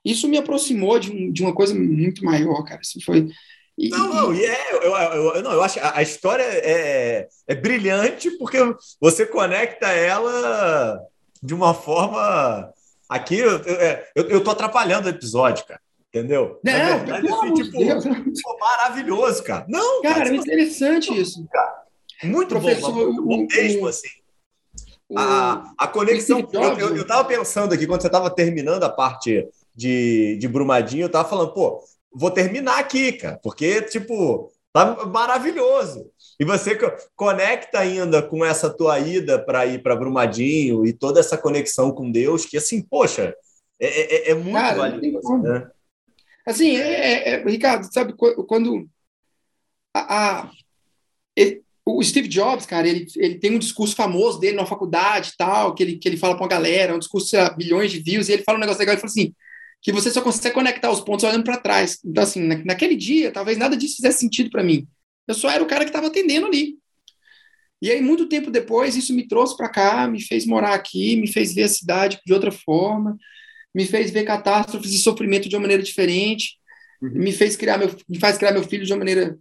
isso 0.04 0.28
me 0.28 0.38
aproximou 0.38 0.98
de, 0.98 1.10
um, 1.10 1.32
de 1.32 1.42
uma 1.42 1.54
coisa 1.54 1.74
muito 1.74 2.24
maior, 2.24 2.62
cara. 2.64 2.80
Assim, 2.80 3.00
foi. 3.00 3.28
E, 3.76 3.88
não, 3.90 4.08
não, 4.08 4.34
e 4.34 4.44
é, 4.44 4.74
eu, 4.74 4.82
eu, 4.82 5.34
eu, 5.36 5.42
não, 5.42 5.52
eu 5.52 5.62
acho 5.62 5.78
a 5.80 6.02
história 6.02 6.42
é, 6.42 7.28
é 7.46 7.54
brilhante 7.54 8.30
porque 8.32 8.58
você 9.00 9.24
conecta 9.24 9.86
ela 9.88 11.00
de 11.42 11.54
uma 11.54 11.72
forma. 11.74 12.72
Aqui 13.08 13.38
eu, 13.38 13.58
eu, 14.14 14.28
eu 14.28 14.44
tô 14.44 14.50
atrapalhando 14.50 15.06
o 15.06 15.10
episódio, 15.10 15.64
cara. 15.64 15.80
Entendeu? 16.08 16.58
Não, 16.64 16.72
é 16.72 16.96
verdade, 16.96 17.28
assim, 17.28 17.54
tipo, 17.54 18.58
maravilhoso, 18.58 19.42
cara. 19.42 19.66
Não, 19.68 20.00
cara, 20.02 20.14
cara 20.14 20.30
é 20.30 20.36
interessante 20.36 21.20
isso. 21.20 21.46
Cara, 21.52 21.82
muito 22.24 22.48
Professor, 22.48 22.92
bom, 22.92 23.22
bom 23.22 23.46
mesmo, 23.46 23.86
assim. 23.86 24.08
a, 25.14 25.70
a 25.76 25.86
conexão. 25.86 26.48
Eu, 26.50 26.78
eu, 26.78 26.96
eu 26.96 27.06
tava 27.06 27.24
pensando 27.24 27.74
aqui, 27.74 27.86
quando 27.86 28.00
você 28.00 28.08
estava 28.08 28.30
terminando 28.30 28.84
a 28.84 28.88
parte 28.88 29.46
de, 29.76 30.36
de 30.38 30.48
Brumadinho, 30.48 31.04
eu 31.04 31.10
tava 31.10 31.28
falando, 31.28 31.52
pô, 31.52 31.84
vou 32.10 32.30
terminar 32.30 32.78
aqui, 32.78 33.12
cara, 33.12 33.38
porque, 33.42 33.82
tipo, 33.82 34.50
tá 34.72 35.04
maravilhoso. 35.06 36.10
E 36.40 36.44
você 36.44 36.78
conecta 37.14 37.80
ainda 37.80 38.22
com 38.22 38.44
essa 38.44 38.70
tua 38.70 38.98
ida 38.98 39.38
para 39.38 39.66
ir 39.66 39.82
para 39.82 39.96
Brumadinho 39.96 40.86
e 40.86 40.92
toda 40.92 41.20
essa 41.20 41.36
conexão 41.36 41.90
com 41.90 42.10
Deus, 42.10 42.46
que, 42.46 42.56
assim, 42.56 42.80
poxa, 42.80 43.34
é, 43.78 44.30
é, 44.30 44.30
é 44.30 44.34
muito 44.34 44.54
cara, 44.54 44.76
valioso. 44.76 45.38
Né? 45.38 45.70
Assim, 46.48 46.78
é, 46.78 47.28
é, 47.28 47.44
Ricardo, 47.44 47.92
sabe, 47.92 48.14
quando 48.14 48.88
a, 49.94 50.40
a, 50.40 50.50
o 51.84 52.02
Steve 52.02 52.26
Jobs, 52.26 52.64
cara, 52.64 52.88
ele, 52.88 53.06
ele 53.16 53.34
tem 53.34 53.54
um 53.54 53.58
discurso 53.58 53.94
famoso 53.94 54.40
dele 54.40 54.56
na 54.56 54.64
faculdade 54.64 55.34
tal, 55.36 55.74
que 55.74 55.82
ele, 55.82 55.98
que 55.98 56.08
ele 56.08 56.16
fala 56.16 56.34
para 56.34 56.44
uma 56.44 56.48
galera, 56.48 56.94
um 56.94 56.98
discurso 56.98 57.36
de 57.36 57.54
bilhões 57.54 57.92
de 57.92 58.00
views, 58.00 58.30
e 58.30 58.32
ele 58.32 58.44
fala 58.44 58.56
um 58.56 58.60
negócio 58.62 58.78
legal, 58.80 58.94
ele 58.94 59.00
fala 59.02 59.10
assim, 59.10 59.34
que 59.82 59.92
você 59.92 60.10
só 60.10 60.22
consegue 60.22 60.54
conectar 60.54 60.90
os 60.90 61.02
pontos 61.02 61.22
olhando 61.22 61.44
para 61.44 61.58
trás. 61.58 61.98
Então, 62.02 62.24
assim, 62.24 62.40
naquele 62.64 62.96
dia, 62.96 63.30
talvez 63.30 63.58
nada 63.58 63.76
disso 63.76 63.96
fizesse 63.96 64.20
sentido 64.20 64.48
para 64.48 64.64
mim. 64.64 64.88
Eu 65.26 65.34
só 65.34 65.50
era 65.50 65.62
o 65.62 65.66
cara 65.66 65.84
que 65.84 65.90
estava 65.90 66.06
atendendo 66.06 66.46
ali. 66.46 66.78
E 67.82 67.90
aí, 67.90 68.00
muito 68.00 68.26
tempo 68.26 68.50
depois, 68.50 68.96
isso 68.96 69.14
me 69.14 69.28
trouxe 69.28 69.54
para 69.54 69.68
cá, 69.68 70.08
me 70.08 70.22
fez 70.22 70.46
morar 70.46 70.72
aqui, 70.72 71.14
me 71.14 71.30
fez 71.30 71.54
ver 71.54 71.64
a 71.64 71.68
cidade 71.68 72.18
de 72.24 72.32
outra 72.32 72.50
forma, 72.50 73.18
me 73.74 73.86
fez 73.86 74.10
ver 74.10 74.24
catástrofes 74.24 74.92
e 74.92 74.98
sofrimento 74.98 75.48
de 75.48 75.56
uma 75.56 75.62
maneira 75.62 75.82
diferente, 75.82 76.56
uhum. 77.02 77.10
me 77.14 77.32
fez 77.32 77.56
criar 77.56 77.78
meu, 77.78 77.94
me 78.08 78.18
faz 78.18 78.38
criar 78.38 78.52
meu 78.52 78.62
filho 78.62 78.84
de 78.84 78.92
uma 78.92 78.98
maneira 78.98 79.38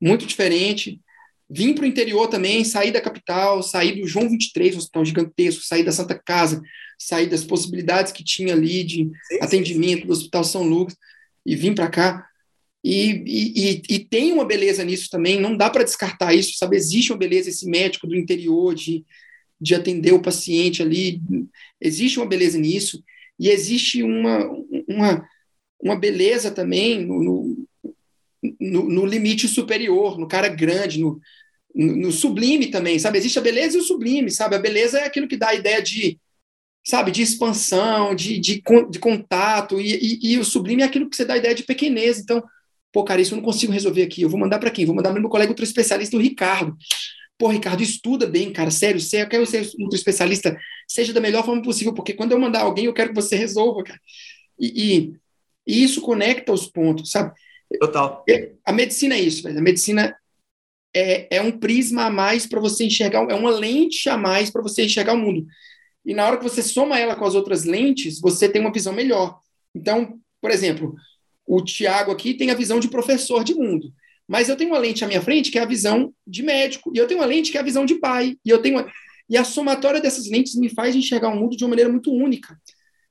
muito 0.00 0.26
diferente. 0.26 1.00
Vim 1.48 1.74
para 1.74 1.82
o 1.82 1.86
interior 1.86 2.28
também, 2.28 2.64
saí 2.64 2.92
da 2.92 3.00
capital, 3.00 3.62
saí 3.62 4.00
do 4.00 4.06
João 4.06 4.28
23, 4.28 4.74
um 4.74 4.78
hospital 4.78 5.04
gigantesco, 5.04 5.64
saí 5.64 5.82
da 5.82 5.90
Santa 5.90 6.14
Casa, 6.14 6.62
saí 6.98 7.26
das 7.26 7.42
possibilidades 7.42 8.12
que 8.12 8.22
tinha 8.22 8.54
ali 8.54 8.84
de 8.84 9.10
sim, 9.24 9.38
atendimento 9.40 10.02
sim. 10.02 10.06
do 10.06 10.12
Hospital 10.12 10.44
São 10.44 10.62
Lucas 10.62 10.96
e 11.44 11.56
vim 11.56 11.74
para 11.74 11.88
cá. 11.88 12.26
E, 12.82 13.22
e, 13.26 13.82
e, 13.90 13.98
tem 13.98 14.32
uma 14.32 14.44
beleza 14.44 14.82
nisso 14.84 15.08
também, 15.10 15.38
não 15.38 15.54
dá 15.54 15.68
para 15.68 15.84
descartar 15.84 16.32
isso, 16.34 16.56
sabe? 16.56 16.76
Existe 16.76 17.12
uma 17.12 17.18
beleza, 17.18 17.50
esse 17.50 17.66
médico 17.66 18.06
do 18.06 18.16
interior 18.16 18.74
de, 18.74 19.04
de 19.60 19.74
atender 19.74 20.14
o 20.14 20.22
paciente 20.22 20.80
ali, 20.80 21.20
existe 21.78 22.18
uma 22.18 22.26
beleza 22.26 22.58
nisso, 22.58 23.02
e 23.40 23.48
existe 23.48 24.02
uma, 24.02 24.46
uma, 24.86 25.28
uma 25.82 25.96
beleza 25.96 26.50
também 26.50 27.06
no, 27.06 27.66
no, 28.60 28.88
no 28.90 29.06
limite 29.06 29.48
superior, 29.48 30.18
no 30.18 30.28
cara 30.28 30.46
grande, 30.46 31.00
no, 31.00 31.18
no, 31.74 32.12
sublime 32.12 32.66
também, 32.66 32.98
sabe? 32.98 33.16
Existe 33.16 33.38
a 33.38 33.42
beleza 33.42 33.78
e 33.78 33.80
o 33.80 33.82
sublime, 33.82 34.30
sabe? 34.30 34.56
A 34.56 34.58
beleza 34.58 34.98
é 34.98 35.06
aquilo 35.06 35.26
que 35.26 35.38
dá 35.38 35.48
a 35.48 35.54
ideia 35.54 35.80
de, 35.80 36.20
sabe, 36.86 37.10
de 37.10 37.22
expansão, 37.22 38.14
de, 38.14 38.38
de, 38.38 38.62
de 38.90 38.98
contato, 38.98 39.80
e, 39.80 39.94
e, 39.94 40.32
e, 40.32 40.38
o 40.38 40.44
sublime 40.44 40.82
é 40.82 40.84
aquilo 40.84 41.08
que 41.08 41.16
você 41.16 41.24
dá 41.24 41.32
a 41.32 41.38
ideia 41.38 41.54
de 41.54 41.62
pequenez. 41.62 42.18
Então, 42.18 42.42
pô, 42.92 43.04
cara, 43.04 43.22
isso 43.22 43.32
eu 43.32 43.36
não 43.36 43.44
consigo 43.44 43.72
resolver 43.72 44.02
aqui. 44.02 44.20
Eu 44.20 44.28
vou 44.28 44.38
mandar 44.38 44.58
para 44.58 44.70
quem? 44.70 44.84
Vou 44.84 44.94
mandar 44.94 45.12
para 45.12 45.20
meu 45.20 45.30
colega 45.30 45.50
outro 45.50 45.64
especialista, 45.64 46.14
o 46.14 46.20
Ricardo. 46.20 46.76
Pô, 47.40 47.48
Ricardo, 47.48 47.82
estuda 47.82 48.26
bem, 48.26 48.52
cara, 48.52 48.70
sério, 48.70 49.00
você, 49.00 49.22
eu 49.22 49.26
quero 49.26 49.46
ser 49.46 49.66
outro 49.80 49.96
especialista, 49.96 50.54
seja 50.86 51.10
da 51.10 51.22
melhor 51.22 51.42
forma 51.42 51.62
possível, 51.62 51.94
porque 51.94 52.12
quando 52.12 52.32
eu 52.32 52.38
mandar 52.38 52.60
alguém, 52.60 52.84
eu 52.84 52.92
quero 52.92 53.08
que 53.08 53.14
você 53.14 53.34
resolva, 53.34 53.82
cara. 53.82 53.98
E, 54.58 54.66
e, 54.66 55.14
e 55.66 55.82
isso 55.82 56.02
conecta 56.02 56.52
os 56.52 56.66
pontos, 56.66 57.10
sabe? 57.10 57.32
Total. 57.80 58.26
A 58.62 58.72
medicina 58.74 59.14
é 59.14 59.20
isso, 59.20 59.42
velho. 59.42 59.58
A 59.58 59.62
medicina 59.62 60.14
é, 60.94 61.38
é 61.38 61.40
um 61.40 61.58
prisma 61.58 62.04
a 62.04 62.10
mais 62.10 62.46
para 62.46 62.60
você 62.60 62.84
enxergar, 62.84 63.26
é 63.30 63.34
uma 63.34 63.50
lente 63.50 64.10
a 64.10 64.18
mais 64.18 64.50
para 64.50 64.60
você 64.60 64.84
enxergar 64.84 65.14
o 65.14 65.18
mundo. 65.18 65.46
E 66.04 66.12
na 66.12 66.26
hora 66.26 66.36
que 66.36 66.44
você 66.44 66.62
soma 66.62 66.98
ela 66.98 67.16
com 67.16 67.24
as 67.24 67.34
outras 67.34 67.64
lentes, 67.64 68.20
você 68.20 68.50
tem 68.50 68.60
uma 68.60 68.70
visão 68.70 68.92
melhor. 68.92 69.40
Então, 69.74 70.20
por 70.42 70.50
exemplo, 70.50 70.94
o 71.46 71.64
Tiago 71.64 72.12
aqui 72.12 72.34
tem 72.34 72.50
a 72.50 72.54
visão 72.54 72.78
de 72.78 72.90
professor 72.90 73.42
de 73.42 73.54
mundo. 73.54 73.90
Mas 74.30 74.48
eu 74.48 74.54
tenho 74.54 74.70
uma 74.70 74.78
lente 74.78 75.04
à 75.04 75.08
minha 75.08 75.20
frente 75.20 75.50
que 75.50 75.58
é 75.58 75.62
a 75.62 75.66
visão 75.66 76.14
de 76.24 76.44
médico, 76.44 76.92
e 76.94 76.98
eu 76.98 77.08
tenho 77.08 77.18
uma 77.18 77.26
lente 77.26 77.50
que 77.50 77.58
é 77.58 77.60
a 77.60 77.64
visão 77.64 77.84
de 77.84 77.96
pai, 77.96 78.36
e 78.44 78.48
eu 78.48 78.62
tenho 78.62 78.76
uma... 78.76 78.88
e 79.28 79.36
a 79.36 79.42
somatória 79.42 80.00
dessas 80.00 80.30
lentes 80.30 80.54
me 80.54 80.68
faz 80.68 80.94
enxergar 80.94 81.30
o 81.30 81.36
mundo 81.36 81.56
de 81.56 81.64
uma 81.64 81.70
maneira 81.70 81.90
muito 81.90 82.12
única, 82.12 82.56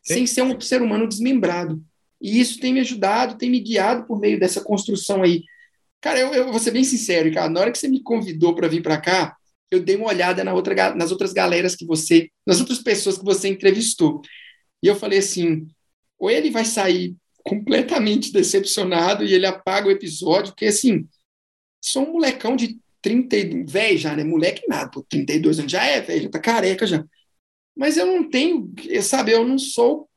Sim. 0.01 0.13
sem 0.13 0.25
ser 0.25 0.43
um 0.43 0.61
ser 0.61 0.81
humano 0.81 1.09
desmembrado. 1.09 1.83
E 2.21 2.39
isso 2.39 2.57
tem 2.61 2.73
me 2.73 2.79
ajudado, 2.79 3.37
tem 3.37 3.49
me 3.49 3.59
guiado 3.59 4.05
por 4.07 4.17
meio 4.17 4.39
dessa 4.39 4.61
construção 4.61 5.21
aí. 5.21 5.43
Cara, 5.99 6.17
eu, 6.17 6.33
eu 6.33 6.51
vou 6.51 6.59
ser 6.59 6.71
bem 6.71 6.85
sincero, 6.85 7.33
cara, 7.33 7.49
na 7.49 7.59
hora 7.59 7.71
que 7.73 7.77
você 7.77 7.89
me 7.89 8.01
convidou 8.01 8.55
para 8.55 8.69
vir 8.69 8.81
para 8.81 8.95
cá, 8.97 9.35
eu 9.69 9.81
dei 9.81 9.97
uma 9.97 10.07
olhada 10.07 10.41
na 10.41 10.53
outra, 10.53 10.95
nas 10.95 11.11
outras 11.11 11.33
galeras 11.33 11.75
que 11.75 11.85
você, 11.85 12.29
nas 12.47 12.61
outras 12.61 12.79
pessoas 12.79 13.17
que 13.17 13.25
você 13.25 13.49
entrevistou. 13.49 14.21
E 14.81 14.87
eu 14.87 14.95
falei 14.95 15.19
assim, 15.19 15.67
ou 16.17 16.31
ele 16.31 16.49
vai 16.49 16.63
sair 16.63 17.13
completamente 17.49 18.31
decepcionado 18.31 19.23
e 19.23 19.33
ele 19.33 19.47
apaga 19.47 19.87
o 19.87 19.91
episódio, 19.91 20.53
porque 20.53 20.67
assim, 20.67 21.07
sou 21.81 22.07
um 22.07 22.13
molecão 22.13 22.55
de 22.55 22.79
30, 23.01 23.71
velho 23.71 23.97
já, 23.97 24.15
né? 24.15 24.23
Moleque 24.23 24.67
nada, 24.67 24.91
pô, 24.91 25.03
32 25.09 25.59
anos 25.59 25.71
já 25.71 25.83
é 25.83 25.99
velho, 25.99 26.23
já 26.23 26.29
tá 26.29 26.39
careca 26.39 26.85
já. 26.85 27.03
Mas 27.75 27.97
eu 27.97 28.05
não 28.05 28.29
tenho, 28.29 28.71
sabe, 29.01 29.31
eu 29.31 29.47
não 29.47 29.57
sou, 29.57 30.07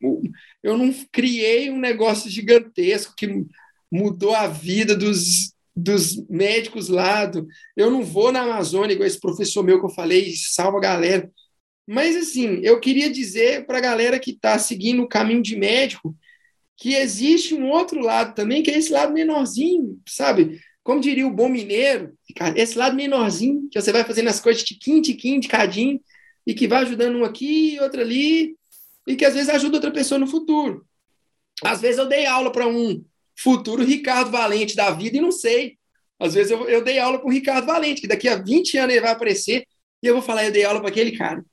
eu 0.63 0.77
não 0.77 0.93
criei 1.11 1.71
um 1.71 1.79
negócio 1.79 2.29
gigantesco 2.29 3.15
que 3.17 3.47
mudou 3.91 4.35
a 4.35 4.47
vida 4.47 4.97
dos 4.97 5.53
dos 5.75 6.17
médicos 6.29 6.89
lá. 6.89 7.25
Do, 7.25 7.47
eu 7.75 7.91
não 7.91 8.05
vou 8.05 8.31
na 8.31 8.43
Amazônia, 8.43 8.93
igual 8.93 9.07
esse 9.07 9.19
professor 9.19 9.63
meu 9.63 9.81
que 9.81 9.87
eu 9.87 9.91
falei, 9.91 10.35
salva 10.37 10.77
a 10.77 10.83
galera. 10.83 11.31
Mas, 11.87 12.15
assim, 12.15 12.61
eu 12.63 12.79
queria 12.79 13.11
dizer 13.11 13.67
para 13.67 13.79
a 13.79 13.81
galera 13.81 14.19
que 14.19 14.33
está 14.33 14.59
seguindo 14.59 15.03
o 15.03 15.09
caminho 15.09 15.43
de 15.43 15.57
médico 15.57 16.15
que 16.83 16.97
existe 16.97 17.55
um 17.55 17.71
outro 17.71 18.01
lado 18.01 18.35
também, 18.35 18.61
que 18.61 18.69
é 18.69 18.77
esse 18.77 18.91
lado 18.91 19.13
menorzinho, 19.13 20.01
sabe? 20.05 20.61
Como 20.83 21.01
diria 21.01 21.25
o 21.25 21.31
bom 21.31 21.49
mineiro, 21.49 22.13
esse 22.57 22.77
lado 22.77 22.97
menorzinho, 22.97 23.69
que 23.71 23.81
você 23.81 23.93
vai 23.93 24.03
fazendo 24.03 24.27
as 24.27 24.41
coisas 24.41 24.65
tiquinho, 24.65 25.01
tiquinho, 25.01 25.41
de 25.41 25.47
cadinho, 25.47 26.01
e 26.45 26.53
que 26.53 26.67
vai 26.67 26.83
ajudando 26.83 27.19
um 27.19 27.25
aqui, 27.25 27.79
outro 27.81 28.01
ali, 28.01 28.57
e 29.07 29.15
que 29.15 29.25
às 29.25 29.33
vezes 29.33 29.49
ajuda 29.49 29.77
outra 29.77 29.93
pessoa 29.93 30.19
no 30.19 30.27
futuro. 30.27 30.85
Às 31.63 31.81
vezes 31.81 31.99
eu 31.99 32.09
dei 32.09 32.27
aula 32.27 32.51
para 32.51 32.67
um 32.67 33.05
futuro 33.39 33.85
Ricardo 33.85 34.33
Valente 34.33 34.75
da 34.75 34.91
vida 34.91 35.19
e 35.19 35.21
não 35.21 35.31
sei. 35.31 35.79
Às 36.19 36.35
vezes 36.35 36.51
eu, 36.51 36.69
eu 36.69 36.83
dei 36.83 36.99
aula 36.99 37.21
para 37.21 37.29
o 37.29 37.33
Ricardo 37.33 37.65
Valente, 37.65 38.01
que 38.01 38.09
daqui 38.09 38.29
a 38.29 38.35
20 38.35 38.77
anos 38.79 38.93
ele 38.93 39.03
vai 39.03 39.13
aparecer 39.13 39.65
e 40.03 40.07
eu 40.09 40.15
vou 40.15 40.23
falar, 40.23 40.47
eu 40.47 40.51
dei 40.51 40.65
aula 40.65 40.81
para 40.81 40.89
aquele 40.89 41.17
cara. 41.17 41.45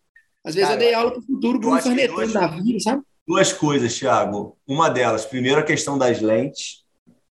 Às 0.44 0.56
vezes 0.56 0.72
cara, 0.72 0.82
eu 0.82 0.86
dei 0.88 0.94
aula 0.96 1.12
para 1.12 1.20
o 1.20 1.24
futuro 1.24 1.60
Bruno 1.60 1.80
Farnetano 1.80 2.34
da 2.34 2.48
vida, 2.48 2.80
sabe? 2.80 3.04
Duas 3.30 3.54
coisas, 3.54 3.96
Thiago. 3.96 4.58
Uma 4.68 4.90
delas, 4.90 5.24
primeiro 5.24 5.60
a 5.60 5.64
questão 5.64 6.00
das 6.00 6.20
lentes. 6.20 6.84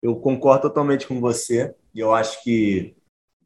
Eu 0.01 0.15
concordo 0.15 0.63
totalmente 0.63 1.05
com 1.05 1.21
você. 1.21 1.71
E 1.93 1.99
eu 1.99 2.11
acho 2.11 2.43
que 2.43 2.95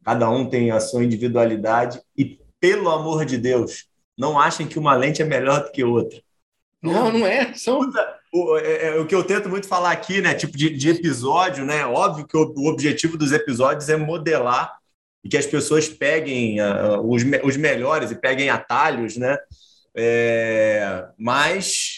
cada 0.02 0.30
um 0.30 0.49
tem 0.49 0.72
a 0.72 0.80
sua 0.80 1.03
individualidade. 1.03 2.02
E, 2.18 2.40
pelo 2.57 2.90
amor 2.90 3.26
de 3.26 3.38
Deus, 3.38 3.90
não 4.18 4.40
achem 4.40 4.65
que 4.65 4.80
uma 4.80 4.95
lente 4.95 5.22
é 5.22 5.26
melhor 5.26 5.65
do 5.65 5.72
que 5.74 5.84
outra. 5.84 6.22
Não, 6.82 7.11
não 7.11 7.28
é. 7.28 7.53
São... 7.53 7.82
O, 8.34 8.57
é, 8.57 8.88
é, 8.88 8.95
o 8.98 9.06
que 9.06 9.14
eu 9.14 9.26
tento 9.26 9.49
muito 9.49 9.68
falar 9.68 9.91
aqui, 9.91 10.22
né? 10.22 10.34
Tipo 10.34 10.56
de, 10.56 10.69
de 10.69 10.90
episódio, 10.90 11.65
né? 11.65 11.86
Óbvio 11.86 12.26
que 12.26 12.38
o, 12.38 12.53
o, 12.56 12.69
objetivo 12.69 13.18
dos 13.18 13.34
episódios 13.34 13.90
é 13.90 13.98
modelar 13.98 14.78
e 15.22 15.28
que 15.28 15.36
as 15.36 15.45
pessoas 15.45 15.90
peguem 15.90 16.61
uh, 16.61 17.02
os, 17.02 17.24
os 17.44 17.57
melhores 17.57 18.10
e 18.10 18.15
peguem 18.15 18.49
atalhos, 18.49 19.18
né? 19.18 19.38
É, 19.94 21.10
mas 21.18 21.97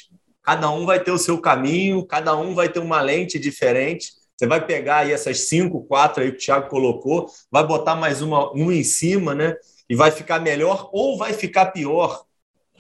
cada 0.50 0.72
um 0.72 0.84
vai 0.84 1.00
ter 1.00 1.12
o 1.12 1.18
seu 1.20 1.38
caminho, 1.40 2.04
cada 2.04 2.36
um 2.36 2.56
vai 2.56 2.68
ter 2.70 2.80
uma 2.80 3.00
lente 3.02 3.38
diferente. 3.38 4.14
Você 4.36 4.48
vai 4.48 4.66
pegar 4.66 4.98
aí 5.00 5.12
essas 5.12 5.42
cinco, 5.42 5.84
quatro 5.84 6.24
aí 6.24 6.32
que 6.32 6.38
o 6.38 6.40
Thiago 6.40 6.68
colocou, 6.68 7.28
vai 7.52 7.64
botar 7.64 7.96
mais 7.96 8.24
uma, 8.24 8.52
um 8.56 8.72
em 8.72 8.84
cima, 8.84 9.36
né? 9.36 9.56
E 9.88 9.96
vai 9.96 10.10
ficar 10.10 10.40
melhor 10.40 10.90
ou 10.92 11.20
vai 11.20 11.34
ficar 11.34 11.68
pior. 11.68 12.24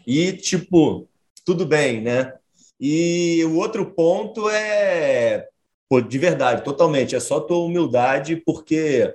E, 0.07 0.33
tipo, 0.33 1.07
tudo 1.45 1.63
bem, 1.63 2.01
né? 2.01 2.33
E 2.79 3.43
o 3.45 3.57
outro 3.57 3.85
ponto 3.93 4.49
é, 4.49 5.47
pô, 5.87 6.01
de 6.01 6.17
verdade, 6.17 6.63
totalmente, 6.63 7.15
é 7.15 7.19
só 7.19 7.39
tua 7.39 7.59
humildade, 7.59 8.37
porque 8.37 9.13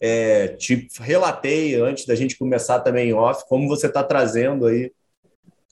é, 0.00 0.46
te 0.46 0.86
relatei 1.00 1.74
antes 1.74 2.06
da 2.06 2.14
gente 2.14 2.38
começar 2.38 2.78
também 2.80 3.12
off, 3.12 3.44
como 3.48 3.66
você 3.66 3.88
está 3.88 4.04
trazendo 4.04 4.66
aí 4.66 4.92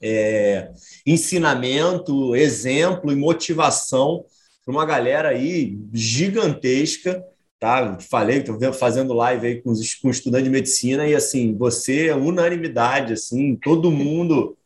é, 0.02 0.70
ensinamento, 1.06 2.34
exemplo 2.36 3.12
e 3.12 3.16
motivação 3.16 4.24
para 4.64 4.72
uma 4.72 4.86
galera 4.86 5.30
aí 5.30 5.78
gigantesca, 5.92 7.24
tá? 7.58 7.98
Falei 8.00 8.38
estou 8.38 8.72
fazendo 8.72 9.12
live 9.12 9.46
aí 9.46 9.62
com, 9.62 9.70
os, 9.70 9.94
com 9.94 10.10
estudante 10.10 10.44
de 10.44 10.50
medicina 10.50 11.06
e 11.06 11.14
assim, 11.14 11.56
você 11.56 12.08
é 12.08 12.14
unanimidade, 12.14 13.12
assim, 13.12 13.56
todo 13.56 13.90
mundo 13.90 14.56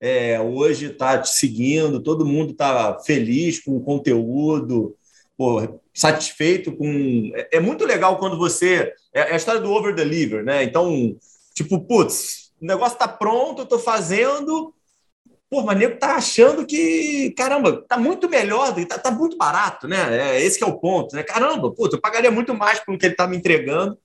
é, 0.00 0.40
hoje 0.40 0.86
está 0.86 1.18
te 1.18 1.30
seguindo, 1.30 2.02
todo 2.02 2.26
mundo 2.26 2.52
está 2.52 2.98
feliz 3.00 3.60
com 3.60 3.76
o 3.76 3.80
conteúdo, 3.80 4.96
pô, 5.36 5.80
satisfeito 5.92 6.72
com. 6.76 7.32
É, 7.34 7.56
é, 7.56 7.60
muito 7.60 7.84
legal 7.84 8.18
quando 8.18 8.38
você. 8.38 8.92
É, 9.12 9.20
é 9.20 9.32
a 9.32 9.36
história 9.36 9.60
do 9.60 9.72
over-deliver, 9.72 10.44
né? 10.44 10.62
Então, 10.62 11.16
tipo, 11.54 11.80
putz, 11.80 12.52
o 12.60 12.66
negócio 12.66 12.94
está 12.94 13.08
pronto, 13.08 13.60
eu 13.60 13.64
estou 13.64 13.78
fazendo. 13.78 14.72
Pô, 15.50 15.62
mas 15.62 15.78
nego 15.78 15.98
tá 15.98 16.16
achando 16.16 16.66
que, 16.66 17.30
caramba, 17.36 17.82
tá 17.88 17.96
muito 17.96 18.28
melhor, 18.28 18.74
tá, 18.86 18.98
tá 18.98 19.10
muito 19.10 19.36
barato, 19.36 19.88
né? 19.88 20.36
É, 20.36 20.44
esse 20.44 20.62
é 20.62 20.66
o 20.66 20.78
ponto, 20.78 21.16
né? 21.16 21.22
Caramba, 21.22 21.72
putz, 21.72 21.94
eu 21.94 22.00
pagaria 22.00 22.30
muito 22.30 22.54
mais 22.54 22.80
pelo 22.80 22.98
que 22.98 23.06
ele 23.06 23.14
tá 23.14 23.26
me 23.26 23.36
entregando 23.36 23.98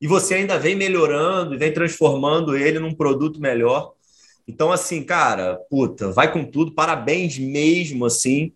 e 0.00 0.06
você 0.06 0.34
ainda 0.34 0.58
vem 0.58 0.74
melhorando 0.76 1.54
e 1.54 1.58
vem 1.58 1.72
transformando 1.72 2.56
ele 2.56 2.78
num 2.78 2.94
produto 2.94 3.40
melhor. 3.40 3.92
Então, 4.46 4.70
assim, 4.70 5.02
cara, 5.02 5.58
puta, 5.70 6.12
vai 6.12 6.32
com 6.32 6.44
tudo, 6.44 6.74
parabéns 6.74 7.38
mesmo, 7.38 8.04
assim. 8.04 8.52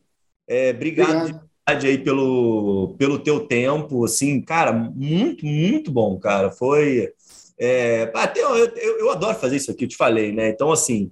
É, 0.47 0.71
obrigado, 0.71 1.31
obrigado. 1.67 1.87
aí 1.87 1.99
pelo, 1.99 2.95
pelo 2.99 3.19
teu 3.19 3.47
tempo, 3.47 4.05
assim, 4.05 4.41
cara, 4.43 4.73
muito, 4.73 5.45
muito 5.47 5.91
bom, 5.91 6.19
cara. 6.19 6.51
Foi. 6.51 7.13
É, 7.59 8.11
até 8.15 8.43
eu, 8.43 8.57
eu, 8.57 8.99
eu, 9.01 9.11
adoro 9.11 9.39
fazer 9.39 9.57
isso 9.57 9.71
aqui, 9.71 9.85
eu 9.85 9.89
te 9.89 9.97
falei, 9.97 10.33
né? 10.33 10.49
Então, 10.49 10.71
assim, 10.71 11.11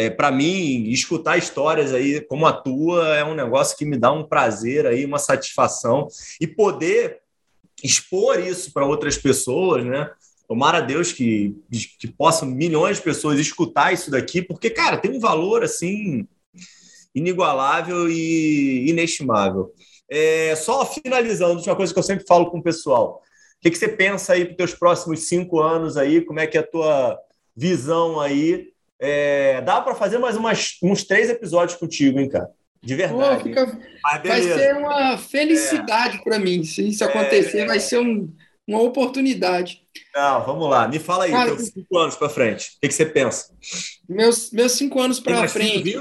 é, 0.00 0.08
para 0.08 0.30
mim, 0.30 0.88
escutar 0.88 1.36
histórias 1.36 1.92
aí 1.92 2.22
como 2.22 2.46
a 2.46 2.52
tua 2.54 3.18
é 3.18 3.22
um 3.22 3.34
negócio 3.34 3.76
que 3.76 3.84
me 3.84 3.98
dá 3.98 4.10
um 4.10 4.24
prazer 4.24 4.86
aí, 4.86 5.04
uma 5.04 5.18
satisfação 5.18 6.08
e 6.40 6.46
poder 6.46 7.18
expor 7.84 8.40
isso 8.40 8.72
para 8.72 8.86
outras 8.86 9.18
pessoas, 9.18 9.84
né? 9.84 10.10
Tomara 10.48 10.78
a 10.78 10.80
Deus 10.80 11.12
que, 11.12 11.54
que 11.98 12.08
possam 12.08 12.48
milhões 12.48 12.96
de 12.96 13.02
pessoas 13.02 13.38
escutar 13.38 13.92
isso 13.92 14.10
daqui, 14.10 14.40
porque, 14.40 14.70
cara, 14.70 14.96
tem 14.96 15.10
um 15.10 15.20
valor 15.20 15.62
assim 15.62 16.26
inigualável 17.14 18.08
e 18.08 18.88
inestimável. 18.88 19.70
É, 20.08 20.56
só 20.56 20.86
finalizando, 20.86 21.60
uma 21.60 21.76
coisa 21.76 21.92
que 21.92 21.98
eu 21.98 22.02
sempre 22.02 22.24
falo 22.26 22.50
com 22.50 22.58
o 22.58 22.62
pessoal. 22.62 23.22
O 23.58 23.60
que, 23.60 23.70
que 23.70 23.76
você 23.76 23.88
pensa 23.88 24.32
aí 24.32 24.46
para 24.46 24.52
os 24.52 24.56
teus 24.56 24.74
próximos 24.74 25.28
cinco 25.28 25.60
anos 25.60 25.98
aí? 25.98 26.22
Como 26.22 26.40
é 26.40 26.46
que 26.46 26.56
é 26.56 26.60
a 26.60 26.66
tua 26.66 27.18
visão 27.54 28.18
aí? 28.18 28.69
É, 29.00 29.62
dá 29.62 29.80
para 29.80 29.94
fazer 29.94 30.18
mais 30.18 30.36
umas, 30.36 30.76
uns 30.82 31.04
três 31.04 31.30
episódios 31.30 31.78
contigo, 31.78 32.20
hein, 32.20 32.28
cara? 32.28 32.50
De 32.82 32.94
verdade. 32.94 33.42
Pô, 33.42 33.48
fica... 33.48 33.78
Vai 34.24 34.42
ser 34.42 34.76
uma 34.76 35.16
felicidade 35.16 36.18
é. 36.18 36.22
para 36.22 36.38
mim. 36.38 36.62
Se 36.64 36.86
isso 36.86 37.04
acontecer, 37.04 37.60
é. 37.60 37.66
vai 37.66 37.80
ser 37.80 37.98
um, 37.98 38.30
uma 38.66 38.80
oportunidade. 38.82 39.82
Não, 40.14 40.44
vamos 40.44 40.68
lá. 40.68 40.86
Me 40.86 40.98
fala 40.98 41.24
aí, 41.24 41.30
Cara, 41.30 41.58
cinco 41.58 41.98
anos 41.98 42.16
para 42.16 42.28
frente. 42.28 42.76
O 42.76 42.80
que, 42.80 42.88
que, 42.88 42.94
você 42.94 43.06
pensa? 43.06 43.52
Meus, 44.08 44.50
meus 44.50 44.72
cinco 44.72 45.00
anos 45.00 45.18
para 45.18 45.48
frente. 45.48 45.94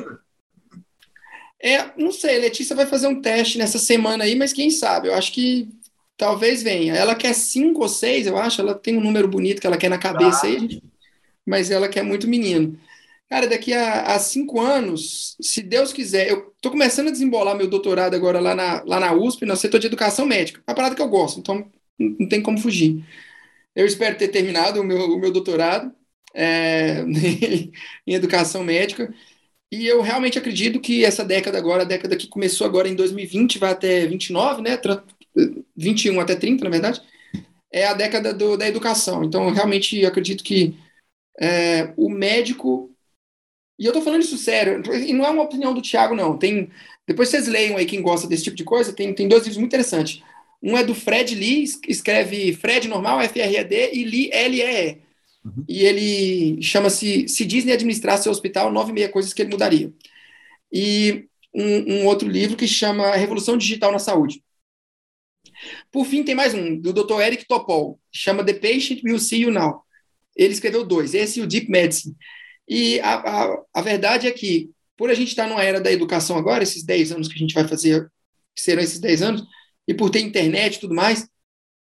É, 1.61 1.91
não 1.97 2.11
sei, 2.11 2.39
Letícia 2.39 2.75
vai 2.75 2.85
fazer 2.85 3.07
um 3.07 3.21
teste 3.21 3.57
nessa 3.57 3.77
semana 3.77 4.23
aí, 4.23 4.35
mas 4.35 4.53
quem 4.53 4.69
sabe? 4.69 5.09
Eu 5.09 5.13
acho 5.13 5.33
que 5.33 5.67
talvez 6.15 6.63
venha. 6.63 6.95
Ela 6.95 7.15
quer 7.15 7.33
cinco 7.33 7.81
ou 7.81 7.89
seis, 7.89 8.27
eu 8.27 8.37
acho. 8.37 8.61
Ela 8.61 8.75
tem 8.75 8.97
um 8.97 9.01
número 9.01 9.27
bonito 9.27 9.59
que 9.59 9.67
ela 9.67 9.77
quer 9.77 9.89
na 9.89 9.97
cabeça 9.97 10.45
ah. 10.45 10.49
aí, 10.49 10.81
mas 11.45 11.69
ela 11.69 11.89
quer 11.89 12.03
muito 12.03 12.27
menino. 12.27 12.79
Cara, 13.29 13.47
daqui 13.47 13.73
a, 13.73 14.15
a, 14.15 14.19
cinco 14.19 14.59
anos, 14.59 15.35
se 15.39 15.61
Deus 15.61 15.93
quiser, 15.93 16.29
eu 16.29 16.51
tô 16.61 16.71
começando 16.71 17.09
a 17.09 17.11
desembolar 17.11 17.55
meu 17.55 17.67
doutorado 17.69 18.15
agora 18.15 18.39
lá 18.39 18.55
na, 18.55 18.83
lá 18.83 18.99
na 18.99 19.13
USP, 19.13 19.45
no 19.45 19.55
setor 19.55 19.79
de 19.79 19.87
educação 19.87 20.25
médica. 20.25 20.61
É 20.65 20.71
uma 20.71 20.75
parada 20.75 20.95
que 20.95 21.01
eu 21.01 21.07
gosto, 21.07 21.39
então 21.39 21.69
não 21.99 22.27
tem 22.27 22.41
como 22.41 22.57
fugir. 22.59 23.05
Eu 23.75 23.85
espero 23.85 24.17
ter 24.17 24.29
terminado 24.29 24.81
o 24.81 24.83
meu, 24.83 25.13
o 25.13 25.19
meu 25.19 25.31
doutorado 25.31 25.93
é, 26.33 27.01
em 28.07 28.13
educação 28.13 28.63
médica. 28.63 29.13
E 29.71 29.87
eu 29.87 30.01
realmente 30.01 30.39
acredito 30.39 30.79
que 30.81 31.05
essa 31.05 31.23
década 31.23 31.57
agora, 31.57 31.83
a 31.83 31.85
década 31.85 32.17
que 32.17 32.27
começou 32.27 32.65
agora 32.65 32.89
em 32.89 32.95
2020, 32.95 33.59
vai 33.59 33.71
até 33.71 34.07
29, 34.07 34.61
né? 34.63 34.79
21 35.75 36.19
até 36.19 36.35
30, 36.35 36.63
na 36.63 36.69
verdade, 36.69 37.01
é 37.71 37.85
a 37.85 37.93
década 37.93 38.33
do, 38.33 38.57
da 38.57 38.67
educação. 38.67 39.23
Então, 39.23 39.47
eu 39.47 39.53
realmente 39.53 40.05
acredito 40.05 40.43
que 40.43 40.75
é, 41.39 41.93
o 41.97 42.09
médico. 42.09 42.88
E 43.79 43.85
eu 43.85 43.93
tô 43.93 44.01
falando 44.01 44.21
isso 44.21 44.37
sério, 44.37 44.83
e 44.93 45.13
não 45.13 45.25
é 45.25 45.29
uma 45.29 45.43
opinião 45.43 45.73
do 45.73 45.81
Tiago, 45.81 46.13
não. 46.13 46.37
Tem. 46.37 46.69
Depois 47.07 47.29
vocês 47.29 47.47
leiam 47.47 47.77
aí 47.77 47.85
quem 47.85 48.01
gosta 48.01 48.27
desse 48.27 48.43
tipo 48.43 48.57
de 48.57 48.65
coisa, 48.65 48.91
tem, 48.91 49.13
tem 49.13 49.27
dois 49.27 49.43
livros 49.43 49.57
muito 49.57 49.69
interessantes. 49.69 50.21
Um 50.61 50.77
é 50.77 50.83
do 50.83 50.93
Fred 50.93 51.33
Lee, 51.33 51.63
escreve 51.87 52.53
Fred 52.53 52.89
normal, 52.89 53.21
F-R-E-D, 53.21 53.91
e 53.93 54.03
Lee, 54.03 54.29
L-E-E. 54.33 54.97
Uhum. 55.45 55.63
E 55.69 55.85
ele 55.85 56.61
chama-se 56.61 57.29
Se 57.29 57.45
Disney 57.45 57.71
administrasse 57.71 58.23
seu 58.23 58.31
hospital, 58.33 58.69
nove 58.69 58.91
e 58.91 58.93
meia 58.93 59.07
coisas 59.07 59.33
que 59.33 59.41
ele 59.41 59.51
mudaria. 59.51 59.93
E 60.71 61.25
um, 61.53 61.93
um, 61.93 62.05
outro 62.05 62.27
livro 62.27 62.57
que 62.57 62.67
chama 62.67 63.15
Revolução 63.15 63.57
Digital 63.57 63.93
na 63.93 63.99
Saúde. 63.99 64.43
Por 65.89 66.05
fim, 66.05 66.23
tem 66.23 66.35
mais 66.35 66.53
um, 66.53 66.77
do 66.77 66.91
Dr. 66.91 67.21
Eric 67.21 67.47
Topol, 67.47 67.97
chama 68.11 68.43
The 68.43 68.53
Patient 68.53 69.01
Will 69.05 69.19
See 69.19 69.43
You 69.43 69.51
Now. 69.51 69.81
Ele 70.35 70.53
escreveu 70.53 70.85
dois, 70.85 71.13
esse 71.13 71.39
e 71.39 71.43
o 71.43 71.47
Deep 71.47 71.69
Medicine. 71.71 72.15
E 72.69 72.99
a, 72.99 73.15
a, 73.15 73.63
a 73.73 73.81
verdade 73.81 74.27
é 74.27 74.31
que, 74.31 74.69
por 74.95 75.09
a 75.09 75.13
gente 75.13 75.29
estar 75.29 75.47
numa 75.47 75.63
era 75.63 75.81
da 75.81 75.91
educação 75.91 76.37
agora, 76.37 76.63
esses 76.63 76.83
10 76.83 77.13
anos 77.13 77.27
que 77.27 77.33
a 77.33 77.37
gente 77.37 77.53
vai 77.53 77.67
fazer, 77.67 78.07
que 78.55 78.61
serão 78.61 78.83
esses 78.83 78.99
10 78.99 79.21
anos, 79.23 79.43
e 79.87 79.93
por 79.93 80.11
ter 80.11 80.19
internet 80.19 80.75
e 80.75 80.79
tudo 80.79 80.93
mais, 80.93 81.27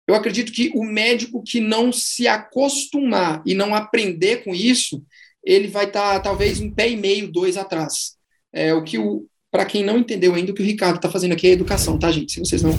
eu 0.07 0.15
acredito 0.15 0.53
que 0.53 0.71
o 0.75 0.85
médico 0.85 1.43
que 1.43 1.61
não 1.61 1.91
se 1.91 2.29
acostumar 2.29 3.43
e 3.47 3.55
não 3.55 3.75
aprender 3.75 4.45
com 4.45 4.55
isso, 4.55 5.03
ele 5.43 5.69
vai 5.69 5.87
estar 5.87 6.15
tá, 6.15 6.21
talvez 6.21 6.61
um 6.61 6.71
pé 6.71 6.91
e 6.91 6.97
meio, 6.97 7.33
dois 7.33 7.57
atrás. 7.57 8.17
É 8.53 8.75
o 8.75 8.85
que 8.85 8.99
o 8.99 9.27
para 9.51 9.65
quem 9.65 9.85
não 9.85 9.99
entendeu 9.99 10.35
ainda 10.35 10.51
o 10.51 10.55
que 10.55 10.63
o 10.63 10.67
Ricardo 10.67 10.97
está 10.97 11.09
fazendo 11.09 11.33
aqui 11.33 11.47
é 11.47 11.53
educação, 11.53 11.97
tá, 11.97 12.11
gente? 12.11 12.33
Se 12.33 12.41
vocês 12.41 12.61
não 12.61 12.73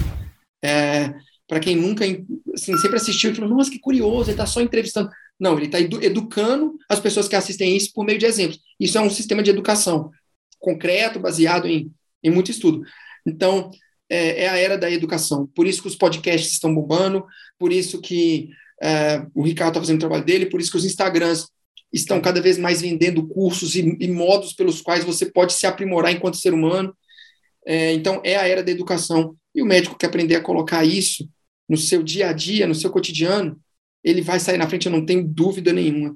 é, 0.62 1.14
para 1.48 1.60
quem 1.60 1.74
nunca 1.74 2.04
assim, 2.54 2.76
sempre 2.78 2.98
assistiu 2.98 3.32
e 3.32 3.36
falou, 3.36 3.50
nossa, 3.50 3.72
que 3.72 3.80
curioso, 3.80 4.24
ele 4.24 4.32
está 4.32 4.46
só 4.46 4.62
entrevistando. 4.62 5.10
Não, 5.40 5.58
ele 5.58 5.66
está 5.66 5.80
edu 5.80 6.02
educando 6.02 6.78
as 6.90 7.00
pessoas 7.00 7.28
que 7.28 7.36
assistem 7.36 7.76
isso 7.76 7.92
por 7.94 8.06
meio 8.06 8.18
de 8.18 8.26
exemplos. 8.26 8.60
Isso 8.80 8.98
é 8.98 9.02
um 9.02 9.10
sistema 9.10 9.44
de 9.44 9.50
educação 9.50 10.12
concreto, 10.60 11.20
baseado 11.20 11.68
em, 11.68 11.92
em 12.24 12.32
muito 12.32 12.50
estudo. 12.50 12.82
Então, 13.26 13.70
é, 14.10 14.44
é, 14.44 14.50
a 14.50 14.58
era 14.58 14.78
da 14.78 14.90
educação. 14.90 15.48
Por 15.56 15.68
isso 15.68 15.82
que 15.82 15.88
os 15.88 15.96
podcasts 15.96 16.52
estão 16.52 16.74
bombando, 16.74 17.26
por 17.60 17.72
isso 17.72 18.02
que 18.02 18.50
é, 18.82 19.26
o 19.34 19.44
Ricardo 19.44 19.72
está 19.72 19.82
fazendo 19.82 19.98
o 19.98 20.00
trabalho 20.00 20.26
dele, 20.26 20.48
por 20.48 20.60
isso 20.60 20.72
que 20.72 20.78
os 20.78 20.86
Instagrams 20.86 21.48
estão 21.94 22.20
cada 22.20 22.42
vez 22.42 22.58
mais 22.58 22.82
vendendo 22.82 23.28
cursos 23.28 23.76
e, 23.76 23.98
e 24.00 24.08
modos 24.08 24.54
pelos 24.54 24.82
quais 24.82 25.04
você 25.04 25.28
pode 25.28 25.54
se 25.54 25.66
aprimorar 25.66 26.12
enquanto 26.12 26.38
ser 26.38 26.54
humano. 26.54 26.96
É, 27.66 27.94
então, 27.94 28.22
é 28.24 28.36
a 28.36 28.48
era 28.48 28.64
da 28.64 28.72
educação. 28.72 29.36
E 29.54 29.62
o 29.62 29.66
médico 29.66 29.98
que 29.98 30.06
aprender 30.06 30.36
a 30.36 30.42
colocar 30.42 30.84
isso 30.84 31.28
no 31.68 31.78
seu 31.78 32.04
dia 32.04 32.30
a 32.30 32.34
dia, 32.34 32.68
no 32.68 32.76
seu 32.76 32.92
cotidiano, 32.92 33.60
ele 34.06 34.22
vai 34.22 34.40
sair 34.40 34.58
na 34.58 34.70
frente, 34.70 34.86
eu 34.86 34.92
não 34.92 35.04
tenho 35.04 35.28
dúvida 35.28 35.74
nenhuma. 35.74 36.16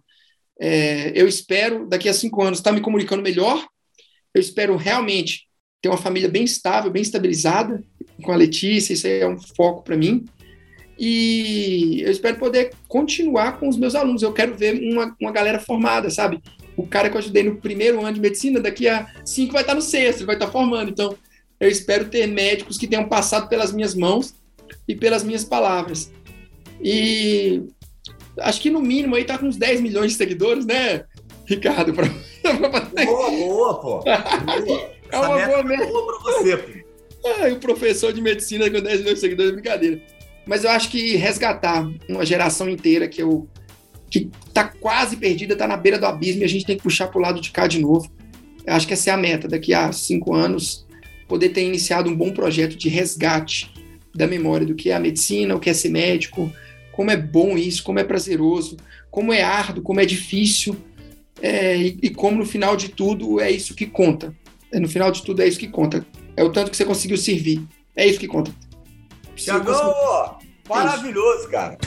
É, 0.62 1.12
eu 1.16 1.28
espero, 1.28 1.88
daqui 1.88 2.08
a 2.08 2.14
cinco 2.14 2.44
anos, 2.44 2.60
estar 2.60 2.70
tá 2.70 2.76
me 2.76 2.82
comunicando 2.82 3.24
melhor. 3.24 3.68
Eu 4.34 4.40
espero 4.40 4.76
realmente 4.76 5.48
ter 5.82 5.90
uma 5.90 5.98
família 5.98 6.30
bem 6.30 6.44
estável, 6.44 6.92
bem 6.92 7.02
estabilizada, 7.02 7.84
com 8.22 8.32
a 8.32 8.36
Letícia, 8.36 8.94
isso 8.94 9.08
aí 9.08 9.22
é 9.22 9.28
um 9.28 9.40
foco 9.40 9.84
para 9.84 9.98
mim. 9.98 10.26
E 11.00 12.02
eu 12.02 12.12
espero 12.12 12.38
poder 12.38 12.72
continuar 12.88 13.58
com 13.58 13.68
os 13.68 13.78
meus 13.78 13.96
alunos. 13.96 14.22
Eu 14.22 14.34
quero 14.34 14.54
ver 14.54 14.80
uma, 14.94 15.16
uma 15.20 15.32
galera 15.32 15.58
formada, 15.58 16.10
sabe? 16.10 16.40
O 16.76 16.86
cara 16.86 17.10
que 17.10 17.16
eu 17.16 17.20
ajudei 17.20 17.42
no 17.42 17.56
primeiro 17.56 18.02
ano 18.02 18.14
de 18.14 18.20
medicina, 18.20 18.60
daqui 18.60 18.88
a 18.88 19.08
cinco 19.26 19.54
vai 19.54 19.62
estar 19.62 19.74
no 19.74 19.82
sexto, 19.82 20.26
vai 20.26 20.36
estar 20.36 20.52
formando. 20.52 20.92
Então, 20.92 21.16
eu 21.60 21.70
espero 21.70 22.10
ter 22.10 22.28
médicos 22.28 22.78
que 22.78 22.88
tenham 22.88 23.08
passado 23.08 23.48
pelas 23.48 23.74
minhas 23.74 23.96
mãos 23.96 24.36
e 24.88 24.94
pelas 24.94 25.24
minhas 25.24 25.46
palavras. 25.46 26.12
E 26.84 27.64
acho 28.42 28.62
que 28.62 28.70
no 28.70 28.82
mínimo 28.82 29.16
aí 29.16 29.24
tá 29.24 29.38
com 29.38 29.48
uns 29.48 29.58
10 29.58 29.82
milhões 29.82 30.12
de 30.12 30.18
seguidores, 30.18 30.66
né, 30.66 31.06
Ricardo? 31.46 31.94
Pra... 31.94 32.08
boa, 33.06 33.30
boa, 33.32 33.82
pô. 33.82 34.04
Boa. 34.66 35.00
É 35.12 35.18
uma 35.18 35.48
boa 35.48 35.64
meta. 35.64 35.86
Boa 35.88 36.06
pra 36.06 36.34
você, 36.34 36.58
pô. 36.58 36.80
Ah, 37.26 37.48
o 37.52 37.60
professor 37.60 38.14
de 38.14 38.22
medicina 38.22 38.70
com 38.70 38.80
10 38.80 39.00
milhões 39.00 39.16
de 39.16 39.20
seguidores 39.20 39.52
é 39.52 39.54
brincadeira. 39.54 40.02
Mas 40.46 40.64
eu 40.64 40.70
acho 40.70 40.90
que 40.90 41.16
resgatar 41.16 41.90
uma 42.08 42.26
geração 42.26 42.70
inteira 42.70 43.08
que 43.08 43.22
eu 43.22 43.48
que 44.10 44.28
tá 44.52 44.64
quase 44.64 45.18
perdida, 45.18 45.56
tá 45.56 45.68
na 45.68 45.78
beira 45.78 46.00
do 46.00 46.06
abismo 46.08 46.42
e 46.42 46.46
a 46.46 46.50
gente 46.50 46.66
tem 46.66 46.76
que 46.76 46.82
puxar 46.82 47.08
pro 47.08 47.20
lado 47.20 47.40
de 47.40 47.52
cá 47.52 47.68
de 47.68 47.80
novo. 47.80 48.10
Eu 48.66 48.74
acho 48.74 48.88
que 48.88 48.94
essa 48.94 49.12
é 49.12 49.14
a 49.14 49.18
meta. 49.18 49.48
Daqui 49.48 49.72
a 49.72 49.92
cinco 49.92 50.34
anos, 50.34 50.86
poder 51.28 51.50
ter 51.50 51.64
iniciado 51.64 52.10
um 52.10 52.16
bom 52.16 52.32
projeto 52.32 52.76
de 52.76 52.90
resgate 52.90 53.72
da 54.16 54.26
memória 54.26 54.66
do 54.66 54.74
que 54.74 54.90
é 54.90 54.96
a 54.96 55.00
medicina, 55.00 55.56
o 55.56 55.60
que 55.60 55.70
é 55.70 55.74
ser 55.74 55.90
médico, 55.90 56.52
como 57.00 57.12
é 57.12 57.16
bom 57.16 57.58
isso, 57.58 57.82
como 57.82 57.98
é 57.98 58.04
prazeroso, 58.04 58.76
como 59.10 59.32
é 59.32 59.42
árduo, 59.42 59.82
como 59.82 60.02
é 60.02 60.06
difícil, 60.06 60.76
é, 61.42 61.78
e, 61.78 61.98
e, 62.04 62.10
como 62.10 62.38
no 62.38 62.46
final 62.46 62.76
de 62.76 62.90
tudo 62.90 63.40
é 63.40 63.50
isso 63.50 63.74
que 63.74 63.86
conta. 63.86 64.36
É, 64.70 64.82
no 64.82 64.90
final 64.90 65.10
de 65.10 65.24
tudo 65.24 65.42
é 65.42 65.48
isso 65.48 65.58
que 65.58 65.70
conta. 65.70 66.06
É 66.36 66.44
o 66.44 66.52
tanto 66.52 66.70
que 66.70 66.76
você 66.76 66.84
conseguiu 66.84 67.16
servir. 67.16 67.66
É 67.96 68.06
isso 68.06 68.20
que 68.20 68.28
conta. 68.28 68.52
Tiagão, 69.34 70.40
maravilhoso, 70.68 71.48
cara. 71.48 71.78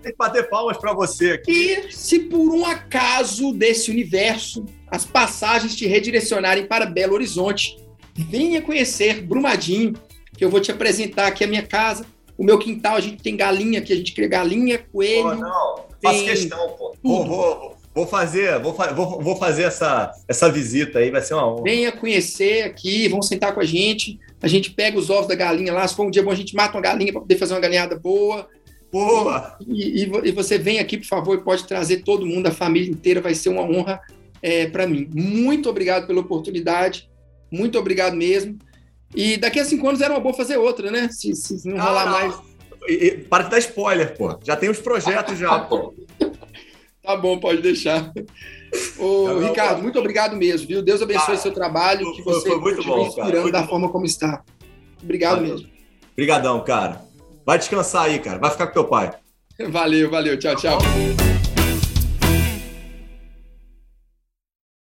Tem 0.00 0.12
que 0.12 0.16
bater 0.16 0.48
palmas 0.48 0.78
para 0.78 0.94
você 0.94 1.32
aqui. 1.32 1.52
E 1.52 1.92
se 1.92 2.20
por 2.20 2.54
um 2.54 2.64
acaso 2.64 3.52
desse 3.52 3.90
universo 3.90 4.64
as 4.86 5.04
passagens 5.04 5.76
te 5.76 5.86
redirecionarem 5.86 6.66
para 6.66 6.86
Belo 6.86 7.12
Horizonte, 7.12 7.76
venha 8.16 8.62
conhecer 8.62 9.20
Brumadinho, 9.20 9.92
que 10.34 10.42
eu 10.42 10.48
vou 10.48 10.58
te 10.58 10.72
apresentar 10.72 11.26
aqui 11.26 11.44
a 11.44 11.46
minha 11.46 11.66
casa, 11.66 12.06
o 12.36 12.44
meu 12.44 12.58
quintal, 12.58 12.96
a 12.96 13.00
gente 13.00 13.22
tem 13.22 13.36
galinha 13.36 13.78
aqui, 13.80 13.92
a 13.92 13.96
gente 13.96 14.12
cria 14.12 14.28
galinha, 14.28 14.78
coelho. 14.92 15.22
Pô, 15.22 15.34
não, 15.34 15.84
faço 16.02 16.24
questão, 16.24 16.68
pô. 16.70 16.94
Vou, 17.02 17.26
vou, 17.26 17.76
vou, 17.94 18.06
fazer, 18.06 18.58
vou, 18.60 18.72
vou, 18.72 19.20
vou 19.20 19.36
fazer 19.36 19.64
essa, 19.64 20.12
essa 20.26 20.50
visita 20.50 20.98
aí, 20.98 21.10
vai 21.10 21.20
ser 21.20 21.34
uma 21.34 21.46
honra. 21.46 21.62
Venha 21.62 21.92
conhecer 21.92 22.62
aqui, 22.62 23.08
vão 23.08 23.22
sentar 23.22 23.54
com 23.54 23.60
a 23.60 23.64
gente. 23.64 24.18
A 24.42 24.48
gente 24.48 24.70
pega 24.70 24.98
os 24.98 25.10
ovos 25.10 25.28
da 25.28 25.34
galinha 25.34 25.72
lá. 25.72 25.86
Se 25.86 25.94
for 25.94 26.06
um 26.06 26.10
dia 26.10 26.22
bom, 26.22 26.30
a 26.30 26.34
gente 26.34 26.54
mata 26.54 26.76
uma 26.76 26.82
galinha 26.82 27.12
para 27.12 27.20
poder 27.20 27.36
fazer 27.36 27.54
uma 27.54 27.60
galinhada 27.60 27.96
boa. 27.98 28.48
Boa! 28.90 29.56
E, 29.66 30.02
e, 30.02 30.10
e, 30.24 30.32
você 30.32 30.58
vem 30.58 30.78
aqui, 30.78 30.98
por 30.98 31.06
favor, 31.06 31.34
e 31.38 31.40
pode 31.40 31.66
trazer 31.66 32.02
todo 32.02 32.26
mundo, 32.26 32.46
a 32.48 32.50
família 32.50 32.90
inteira, 32.90 33.22
vai 33.22 33.34
ser 33.34 33.48
uma 33.48 33.62
honra 33.62 34.00
é, 34.42 34.66
para 34.66 34.86
mim. 34.86 35.08
Muito 35.14 35.70
obrigado 35.70 36.06
pela 36.06 36.20
oportunidade, 36.20 37.08
muito 37.50 37.78
obrigado 37.78 38.14
mesmo. 38.14 38.58
E 39.14 39.36
daqui 39.36 39.60
a 39.60 39.64
cinco 39.64 39.88
anos 39.88 40.00
era 40.00 40.12
uma 40.12 40.20
boa 40.20 40.34
fazer 40.34 40.56
outra, 40.56 40.90
né? 40.90 41.08
Se, 41.10 41.34
se 41.34 41.68
não 41.68 41.78
rolar 41.78 42.04
não. 42.06 42.12
mais. 42.12 42.34
E, 42.88 42.92
e, 42.92 43.10
para 43.18 43.44
de 43.44 43.50
dar 43.50 43.58
spoiler, 43.58 44.16
pô. 44.16 44.38
Já 44.42 44.56
tem 44.56 44.70
os 44.70 44.78
projetos 44.78 45.38
já, 45.38 45.58
pô. 45.60 45.94
Tá 47.02 47.16
bom, 47.16 47.36
pode 47.36 47.60
deixar. 47.60 48.12
Ô, 48.96 49.26
não, 49.26 49.48
Ricardo, 49.48 49.78
não, 49.78 49.82
muito 49.82 49.98
obrigado 49.98 50.36
mesmo, 50.36 50.68
viu? 50.68 50.80
Deus 50.80 51.02
abençoe 51.02 51.34
o 51.34 51.38
seu 51.38 51.52
trabalho, 51.52 52.04
foi, 52.04 52.14
que 52.14 52.22
você 52.22 52.48
foi 52.48 52.60
muito 52.60 52.84
bom, 52.84 53.06
inspirando 53.08 53.50
da 53.50 53.62
bom. 53.62 53.68
forma 53.68 53.88
como 53.88 54.06
está. 54.06 54.40
Obrigado 55.02 55.40
valeu. 55.40 55.54
mesmo. 55.54 55.68
Obrigadão, 56.12 56.62
cara. 56.62 57.02
Vai 57.44 57.58
descansar 57.58 58.04
aí, 58.04 58.20
cara. 58.20 58.38
Vai 58.38 58.50
ficar 58.52 58.68
com 58.68 58.72
teu 58.72 58.84
pai. 58.84 59.12
Valeu, 59.68 60.10
valeu. 60.10 60.38
Tchau, 60.38 60.56
tchau. 60.56 60.78